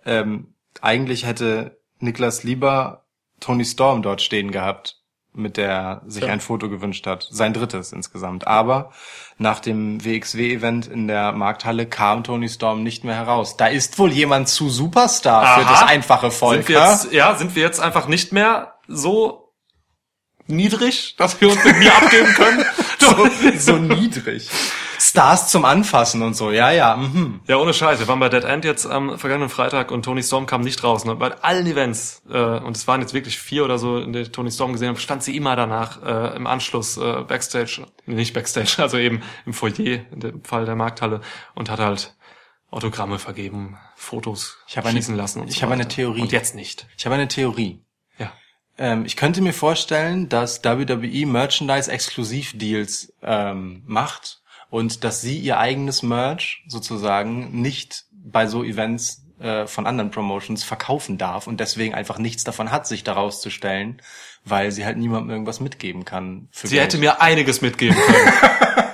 ähm, 0.05 0.55
eigentlich 0.81 1.27
hätte 1.27 1.81
Niklas 1.99 2.45
lieber 2.45 3.07
Tony 3.41 3.65
Storm 3.65 4.03
dort 4.03 4.23
stehen 4.23 4.53
gehabt, 4.53 5.01
mit 5.35 5.57
der 5.57 6.03
sich 6.07 6.25
Ja. 6.25 6.31
ein 6.31 6.41
Foto 6.41 6.69
gewünscht 6.69 7.07
hat. 7.07 7.27
Sein 7.31 7.53
drittes 7.55 7.93
insgesamt. 7.93 8.47
Aber 8.47 8.91
nach 9.37 9.61
dem 9.61 10.05
WXW-Event 10.05 10.87
in 10.89 11.07
der 11.07 11.33
Markthalle 11.33 11.87
kam 11.87 12.25
Tony 12.25 12.49
Storm 12.49 12.83
nicht 12.83 13.05
mehr 13.05 13.15
heraus. 13.15 13.57
Da 13.57 13.67
ist 13.67 13.99
wohl 13.99 14.11
jemand 14.13 14.49
zu 14.49 14.69
Superstar 14.69 15.55
für 15.61 15.67
Aha. 15.67 15.71
das 15.71 15.83
einfache 15.89 16.31
Volk. 16.31 16.57
Sind 16.67 16.69
wir 16.69 16.77
ja? 16.79 16.91
jetzt, 16.93 17.13
ja, 17.13 17.35
sind 17.37 17.55
wir 17.55 17.63
jetzt 17.63 17.81
einfach 17.81 18.09
nicht 18.09 18.33
mehr 18.33 18.75
so 18.89 19.53
niedrig, 20.47 21.15
dass 21.19 21.41
wir 21.41 21.51
uns 21.51 21.63
mit 21.65 21.79
mir 21.79 21.95
abgeben 21.95 22.35
können? 22.35 22.65
so, 22.99 23.29
so 23.59 23.77
niedrig. 23.77 24.49
Stars 25.09 25.49
zum 25.49 25.65
Anfassen 25.65 26.21
und 26.23 26.35
so, 26.35 26.51
ja, 26.51 26.71
ja. 26.71 26.97
Mhm. 26.97 27.41
Ja, 27.47 27.57
ohne 27.57 27.73
Scheiß. 27.73 27.99
Wir 27.99 28.09
waren 28.09 28.21
bei 28.21 28.29
Dead 28.29 28.45
End 28.45 28.65
jetzt 28.67 28.85
am 28.87 29.19
vergangenen 29.19 29.49
Freitag 29.49 29.91
und 29.91 30.03
Tony 30.05 30.23
Storm 30.23 30.45
kam 30.47 30.61
nicht 30.61 30.85
raus. 30.85 31.05
Und 31.05 31.19
bei 31.19 31.33
allen 31.41 31.67
Events, 31.67 32.23
äh, 32.31 32.37
und 32.39 32.77
es 32.77 32.87
waren 32.87 33.01
jetzt 33.01 33.15
wirklich 33.15 33.39
vier 33.39 33.65
oder 33.65 33.79
so, 33.79 33.99
in 33.99 34.13
der 34.13 34.31
Tony 34.31 34.51
Storm 34.51 34.73
gesehen 34.73 34.89
habe, 34.89 35.01
stand 35.01 35.23
sie 35.23 35.35
immer 35.35 35.57
danach 35.57 36.03
äh, 36.03 36.37
im 36.37 36.47
Anschluss 36.47 36.99
äh, 36.99 37.23
Backstage, 37.27 37.87
nicht 38.05 38.35
Backstage, 38.35 38.75
also 38.83 38.99
eben 38.99 39.23
im 39.47 39.55
Foyer, 39.55 40.01
in 40.13 40.21
dem 40.21 40.45
Fall 40.45 40.67
der 40.67 40.77
Markthalle, 40.77 41.23
und 41.55 41.71
hat 41.71 41.79
halt 41.81 42.15
Autogramme 42.71 43.19
vergeben, 43.19 43.79
Fotos 43.97 44.59
Ich 44.69 44.77
habe 44.77 44.89
eine- 44.89 44.99
schießen 44.99 45.17
lassen. 45.17 45.41
Und 45.41 45.49
ich 45.49 45.57
so 45.57 45.63
habe 45.63 45.73
eine. 45.73 45.89
Theorie. 45.89 46.21
Und 46.21 46.33
jetzt 46.33 46.55
nicht. 46.55 46.87
Ich 46.99 47.07
habe 47.07 47.15
eine 47.15 47.29
Theorie. 47.29 47.81
Ja. 48.19 48.31
Ähm, 48.77 49.07
ich 49.07 49.17
könnte 49.17 49.41
mir 49.41 49.55
vorstellen, 49.55 50.29
dass 50.29 50.63
WWE 50.63 51.25
Merchandise 51.27 51.91
Exklusivdeals 51.91 53.15
ähm, 53.23 53.83
macht 53.87 54.43
und 54.71 55.05
dass 55.05 55.21
sie 55.21 55.39
ihr 55.39 55.59
eigenes 55.59 56.03
Merch 56.03 56.65
sozusagen 56.69 57.61
nicht 57.61 58.05
bei 58.13 58.47
so 58.47 58.63
Events 58.63 59.25
äh, 59.41 59.67
von 59.67 59.87
anderen 59.87 60.11
Promotions 60.11 60.65
verkaufen 60.65 61.17
darf 61.17 61.47
und 61.47 61.61
deswegen 61.61 61.95
einfach 61.95 62.19
nichts 62.19 62.45
davon 62.45 62.71
hat, 62.71 62.87
sich 62.87 63.05
daraus 63.05 63.41
zu 63.41 63.51
stellen, 63.51 64.03
weil 64.45 64.73
sie 64.73 64.85
halt 64.85 64.99
niemandem 64.99 65.31
irgendwas 65.31 65.61
mitgeben 65.61 66.05
kann. 66.05 66.49
Für 66.51 66.67
Sie 66.67 66.75
Geld. 66.75 66.89
hätte 66.89 66.99
mir 66.99 67.21
einiges 67.21 67.61
mitgeben 67.61 67.97
können. 67.97 68.33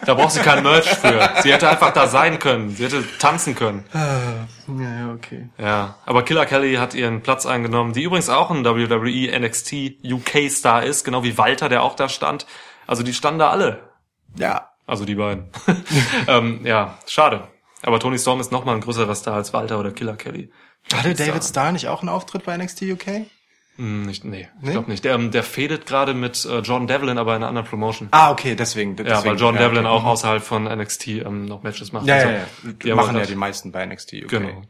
da 0.05 0.14
braucht 0.14 0.33
sie 0.33 0.41
kein 0.41 0.62
Merch 0.62 0.87
für. 0.89 1.31
Sie 1.43 1.53
hätte 1.53 1.68
einfach 1.68 1.93
da 1.93 2.07
sein 2.07 2.39
können. 2.39 2.70
Sie 2.70 2.85
hätte 2.85 3.03
tanzen 3.18 3.55
können. 3.55 3.85
ja, 3.95 4.47
ja, 4.79 5.12
okay. 5.12 5.49
Ja, 5.59 5.97
aber 6.05 6.25
Killer 6.25 6.47
Kelly 6.47 6.75
hat 6.75 6.95
ihren 6.95 7.22
Platz 7.22 7.47
eingenommen, 7.47 7.93
die 7.95 8.03
übrigens 8.03 8.29
auch 8.29 8.51
ein 8.51 8.64
WWE 8.64 9.41
NXT 9.41 10.05
UK 10.05 10.51
Star 10.51 10.83
ist, 10.83 11.05
genau 11.05 11.25
wie 11.25 11.39
Walter, 11.39 11.68
der 11.68 11.83
auch 11.83 11.97
da 11.97 12.09
stand. 12.09 12.47
Also 12.87 13.03
die 13.03 13.14
standen 13.14 13.39
da 13.39 13.51
alle. 13.51 13.89
Ja, 14.37 14.74
Also 14.87 15.05
die 15.05 15.14
beiden. 15.14 15.47
ähm, 16.28 16.61
ja, 16.64 16.99
schade. 17.07 17.49
Aber 17.82 18.01
Tony 18.01 18.18
Storm 18.18 18.41
ist 18.41 18.53
nochmal 18.53 18.74
ein 18.76 18.80
größerer 18.80 19.14
Star 19.14 19.35
als 19.35 19.53
Walter 19.53 19.78
oder 19.80 19.93
Killer 19.93 20.16
Kelly. 20.16 20.51
hatte 20.93 21.14
David 21.14 21.45
Starr 21.45 21.72
nicht 21.72 21.89
auch 21.89 22.01
einen 22.01 22.09
Auftritt 22.09 22.45
bei 22.45 22.57
NXT 22.57 22.82
UK? 22.82 23.26
Hm, 23.76 24.03
nicht, 24.07 24.24
nee, 24.24 24.49
ich 24.61 24.66
Nee? 24.66 24.70
glaube 24.72 24.89
nicht. 24.91 25.05
Der, 25.05 25.14
ähm, 25.16 25.32
der 25.32 25.43
fädet 25.43 25.85
gerade 25.85 26.14
mit 26.14 26.45
äh, 26.45 26.61
John 26.61 26.87
Devlin, 26.87 27.18
aber 27.18 27.32
in 27.35 27.39
einer 27.39 27.49
anderen 27.49 27.66
Promotion. 27.66 28.07
Ah, 28.12 28.30
okay, 28.30 28.55
deswegen. 28.55 28.97
ja, 28.97 29.03
deswegen 29.03 29.30
weil 29.30 29.37
John 29.37 29.55
ja, 29.57 29.62
Devlin 29.62 29.85
okay. 29.85 29.89
auch 29.97 30.05
außerhalb 30.05 30.43
von 30.45 30.64
NXT 30.64 31.09
ähm, 31.09 31.47
noch 31.47 31.64
Matches 31.64 31.91
macht. 31.93 32.07
Ja, 32.07 32.14
und 32.14 32.20
ja, 32.20 32.26
so. 32.62 32.68
ja. 32.68 32.72
Die 32.85 32.93
machen 32.95 33.14
ja 33.16 33.20
grad- 33.22 33.30
die 33.30 33.35
meisten 33.35 33.72
bei 33.72 33.85
NXT 33.85 34.12
UK. 34.24 34.28
Genau. 34.28 34.62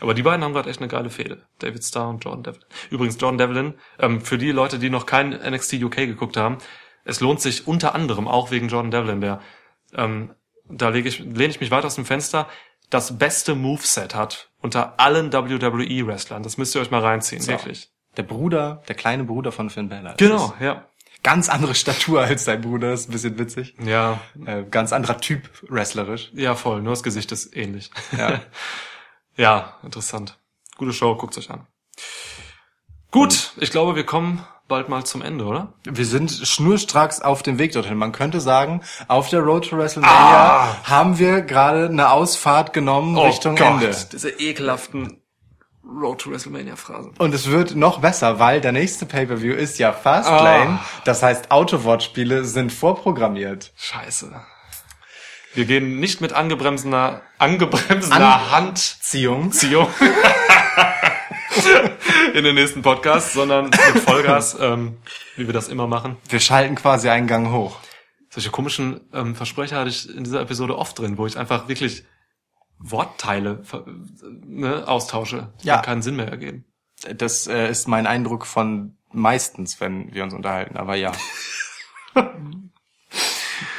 Aber 0.00 0.14
die 0.14 0.22
beiden 0.22 0.42
haben 0.42 0.54
gerade 0.54 0.70
echt 0.70 0.78
eine 0.80 0.88
geile 0.88 1.10
Fehde. 1.10 1.42
David 1.58 1.84
Starr 1.84 2.08
und 2.08 2.24
Jordan 2.24 2.42
Devlin. 2.44 2.64
Übrigens, 2.90 3.18
Jordan 3.20 3.36
Devlin, 3.38 3.74
ähm, 3.98 4.22
für 4.22 4.38
die 4.38 4.50
Leute, 4.50 4.78
die 4.78 4.88
noch 4.88 5.04
kein 5.04 5.30
NXT 5.30 5.74
UK 5.82 5.96
geguckt 5.96 6.38
haben, 6.38 6.56
es 7.08 7.20
lohnt 7.20 7.40
sich 7.40 7.66
unter 7.66 7.94
anderem 7.94 8.28
auch 8.28 8.50
wegen 8.50 8.68
Jordan 8.68 8.90
Devlin, 8.90 9.20
der, 9.20 9.40
ähm, 9.94 10.34
da 10.68 10.90
lege 10.90 11.08
ich, 11.08 11.18
lehne 11.18 11.48
ich 11.48 11.60
mich 11.60 11.70
weit 11.70 11.84
aus 11.84 11.94
dem 11.96 12.04
Fenster, 12.04 12.46
das 12.90 13.18
beste 13.18 13.54
Moveset 13.54 14.14
hat 14.14 14.50
unter 14.60 14.98
allen 15.00 15.32
WWE-Wrestlern. 15.32 16.42
Das 16.42 16.56
müsst 16.58 16.74
ihr 16.74 16.80
euch 16.80 16.90
mal 16.90 17.00
reinziehen, 17.00 17.42
So. 17.42 17.52
wirklich. 17.52 17.90
Der 18.16 18.22
Bruder, 18.22 18.82
der 18.88 18.94
kleine 18.94 19.24
Bruder 19.24 19.52
von 19.52 19.70
Finn 19.70 19.88
Balor. 19.88 20.14
Genau, 20.16 20.54
ja. 20.60 20.84
Ganz 21.22 21.48
andere 21.48 21.74
Statur 21.74 22.20
als 22.22 22.44
sein 22.44 22.60
Bruder, 22.60 22.92
ist 22.92 23.08
ein 23.08 23.12
bisschen 23.12 23.38
witzig. 23.38 23.74
Ja, 23.84 24.20
Äh, 24.46 24.64
ganz 24.70 24.92
anderer 24.92 25.18
Typ 25.18 25.48
wrestlerisch. 25.68 26.30
ja, 26.34 26.54
voll. 26.54 26.80
Nur 26.82 26.92
das 26.92 27.02
Gesicht 27.02 27.32
ist 27.32 27.56
ähnlich. 27.56 27.90
Ja. 28.16 28.40
ja, 29.36 29.78
interessant. 29.82 30.38
Gute 30.76 30.92
Show, 30.92 31.14
guckt's 31.16 31.38
euch 31.38 31.50
an. 31.50 31.66
Gut, 33.10 33.52
ich 33.56 33.70
glaube, 33.70 33.96
wir 33.96 34.04
kommen 34.04 34.44
bald 34.68 34.88
mal 34.88 35.04
zum 35.04 35.22
Ende, 35.22 35.44
oder? 35.44 35.72
Wir 35.84 36.04
sind 36.04 36.30
schnurstracks 36.30 37.20
auf 37.20 37.42
dem 37.42 37.58
Weg 37.58 37.72
dorthin. 37.72 37.96
Man 37.96 38.12
könnte 38.12 38.40
sagen, 38.40 38.82
auf 39.08 39.30
der 39.30 39.40
Road 39.40 39.68
to 39.68 39.76
WrestleMania 39.78 40.84
haben 40.84 41.18
wir 41.18 41.40
gerade 41.40 41.86
eine 41.86 42.10
Ausfahrt 42.10 42.72
genommen 42.72 43.16
Richtung 43.18 43.56
Ende. 43.56 43.96
Diese 44.12 44.30
ekelhaften 44.30 45.22
Road 45.84 46.20
to 46.20 46.30
WrestleMania 46.30 46.76
Phrasen. 46.76 47.12
Und 47.18 47.34
es 47.34 47.48
wird 47.50 47.74
noch 47.74 48.00
besser, 48.00 48.38
weil 48.38 48.60
der 48.60 48.72
nächste 48.72 49.06
Pay-Per-View 49.06 49.54
ist 49.54 49.78
ja 49.78 49.92
Fastlane. 49.92 50.78
Das 51.04 51.22
heißt, 51.22 51.50
Autowortspiele 51.50 52.44
sind 52.44 52.72
vorprogrammiert. 52.72 53.72
Scheiße. 53.76 54.38
Wir 55.54 55.64
gehen 55.64 55.98
nicht 55.98 56.20
mit 56.20 56.34
angebremsener, 56.34 57.22
angebremsener 57.38 58.50
Handziehung. 58.52 59.44
Handziehung 59.44 59.88
in 62.34 62.44
den 62.44 62.54
nächsten 62.54 62.82
Podcast, 62.82 63.32
sondern 63.32 63.66
mit 63.66 64.02
Vollgas, 64.04 64.56
ähm, 64.60 64.98
wie 65.36 65.46
wir 65.46 65.52
das 65.54 65.68
immer 65.68 65.86
machen. 65.86 66.16
Wir 66.28 66.40
schalten 66.40 66.74
quasi 66.74 67.08
einen 67.08 67.26
Gang 67.26 67.50
hoch. 67.52 67.76
Solche 68.30 68.50
komischen 68.50 69.00
ähm, 69.12 69.34
Versprecher 69.34 69.78
hatte 69.78 69.90
ich 69.90 70.14
in 70.14 70.24
dieser 70.24 70.40
Episode 70.40 70.76
oft 70.76 70.98
drin, 70.98 71.16
wo 71.18 71.26
ich 71.26 71.36
einfach 71.38 71.68
wirklich 71.68 72.04
Wortteile 72.78 73.62
ne, 74.46 74.86
austausche, 74.86 75.52
die 75.62 75.66
Ja. 75.68 75.78
keinen 75.78 76.02
Sinn 76.02 76.16
mehr 76.16 76.28
ergeben. 76.28 76.64
Das 77.16 77.46
äh, 77.46 77.68
ist 77.70 77.88
mein 77.88 78.06
Eindruck 78.06 78.46
von 78.46 78.96
meistens, 79.12 79.80
wenn 79.80 80.12
wir 80.14 80.24
uns 80.24 80.34
unterhalten, 80.34 80.76
aber 80.76 80.94
ja. 80.96 81.12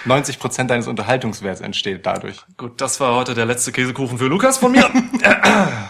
90 0.05 0.39
Prozent 0.39 0.71
deines 0.71 0.87
Unterhaltungswerts 0.87 1.61
entsteht 1.61 2.05
dadurch. 2.05 2.37
Gut, 2.57 2.81
das 2.81 2.99
war 2.99 3.15
heute 3.15 3.33
der 3.35 3.45
letzte 3.45 3.71
Käsekuchen 3.71 4.17
für 4.17 4.27
Lukas 4.27 4.57
von 4.57 4.71
mir. 4.71 4.89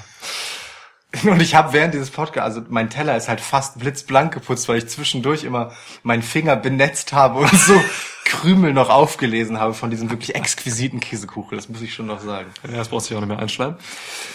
Und 1.24 1.42
ich 1.42 1.56
habe 1.56 1.74
während 1.74 1.94
dieses 1.94 2.10
Podcasts, 2.10 2.56
also 2.56 2.68
mein 2.70 2.90
Teller 2.90 3.16
ist 3.16 3.28
halt 3.28 3.42
fast 3.42 3.80
blitzblank 3.80 4.34
geputzt, 4.34 4.68
weil 4.70 4.78
ich 4.78 4.88
zwischendurch 4.88 5.44
immer 5.44 5.72
meinen 6.04 6.22
Finger 6.22 6.56
benetzt 6.56 7.14
habe 7.14 7.40
und 7.40 7.54
so 7.54 7.80
Krümel 8.26 8.74
noch 8.74 8.90
aufgelesen 8.90 9.60
habe 9.60 9.74
von 9.74 9.90
diesem 9.90 10.12
wirklich 10.12 10.36
exquisiten 10.36 11.00
Käsekuchen. 11.00 11.58
Das 11.58 11.68
muss 11.68 11.82
ich 11.82 11.94
schon 11.94 12.06
noch 12.06 12.20
sagen. 12.20 12.48
Ja, 12.70 12.78
das 12.78 12.90
brauchst 12.90 13.10
du 13.10 13.16
auch 13.16 13.22
nicht 13.22 13.30
mehr 13.30 13.40
einschleimen. 13.40 13.76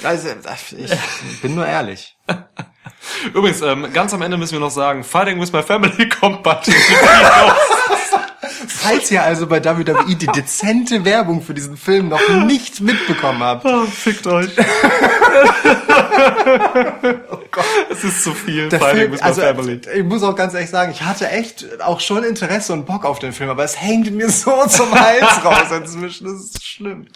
Also, 0.03 0.28
ich 0.76 1.41
bin 1.41 1.55
nur 1.55 1.66
ehrlich. 1.66 2.16
Übrigens, 3.35 3.62
ähm, 3.62 3.93
ganz 3.93 4.12
am 4.12 4.22
Ende 4.22 4.37
müssen 4.37 4.55
wir 4.55 4.61
noch 4.61 4.70
sagen, 4.70 5.05
Fighting 5.05 5.41
with 5.41 5.53
my 5.53 5.62
Family 5.62 6.09
kommt 6.09 6.43
bald. 6.43 6.68
Falls 8.68 9.10
ihr 9.10 9.22
also 9.22 9.46
bei 9.46 9.64
WWE 9.64 10.14
die 10.16 10.26
dezente 10.26 11.04
Werbung 11.04 11.42
für 11.42 11.54
diesen 11.54 11.76
Film 11.76 12.08
noch 12.08 12.20
nicht 12.46 12.80
mitbekommen 12.80 13.42
habt, 13.42 13.64
Oh, 13.64 13.84
fickt 13.86 14.26
euch. 14.26 14.50
oh 17.30 17.38
Gott. 17.50 17.64
Es 17.90 18.04
ist 18.04 18.22
zu 18.22 18.32
viel. 18.34 18.68
der 18.68 18.78
Fighting 18.80 18.98
Film, 19.00 19.12
with 19.12 19.20
my 19.20 19.26
also 19.26 19.40
family. 19.40 19.80
ich 19.94 20.04
muss 20.04 20.22
auch 20.22 20.34
ganz 20.36 20.54
ehrlich 20.54 20.70
sagen, 20.70 20.92
ich 20.92 21.02
hatte 21.02 21.28
echt 21.30 21.80
auch 21.82 22.00
schon 22.00 22.24
Interesse 22.24 22.72
und 22.72 22.86
Bock 22.86 23.04
auf 23.04 23.18
den 23.18 23.32
Film, 23.32 23.50
aber 23.50 23.64
es 23.64 23.80
hängt 23.80 24.10
mir 24.14 24.30
so 24.30 24.64
zum 24.68 24.92
Hals 24.94 25.44
raus 25.44 25.70
inzwischen. 25.76 26.26
Das 26.26 26.40
ist 26.40 26.64
schlimm. 26.64 27.06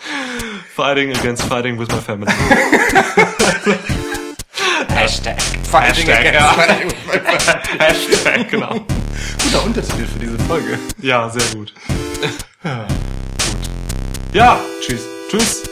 Fighting 0.74 1.14
against 1.16 1.42
fighting 1.44 1.78
with 1.78 1.88
my 1.88 2.00
family. 2.00 2.30
Hashtag. 4.94 5.36
Hashtag, 5.72 6.34
ja. 6.34 6.56
Hashtag, 7.78 8.48
genau. 8.50 8.74
Guter 9.42 9.64
Untertitel 9.64 10.06
für 10.06 10.18
diese 10.18 10.38
Folge. 10.40 10.78
Ja, 11.00 11.28
sehr 11.30 11.56
gut. 11.56 11.72
Ja, 14.32 14.60
Tschüss. 14.82 15.00
tschüss. 15.30 15.62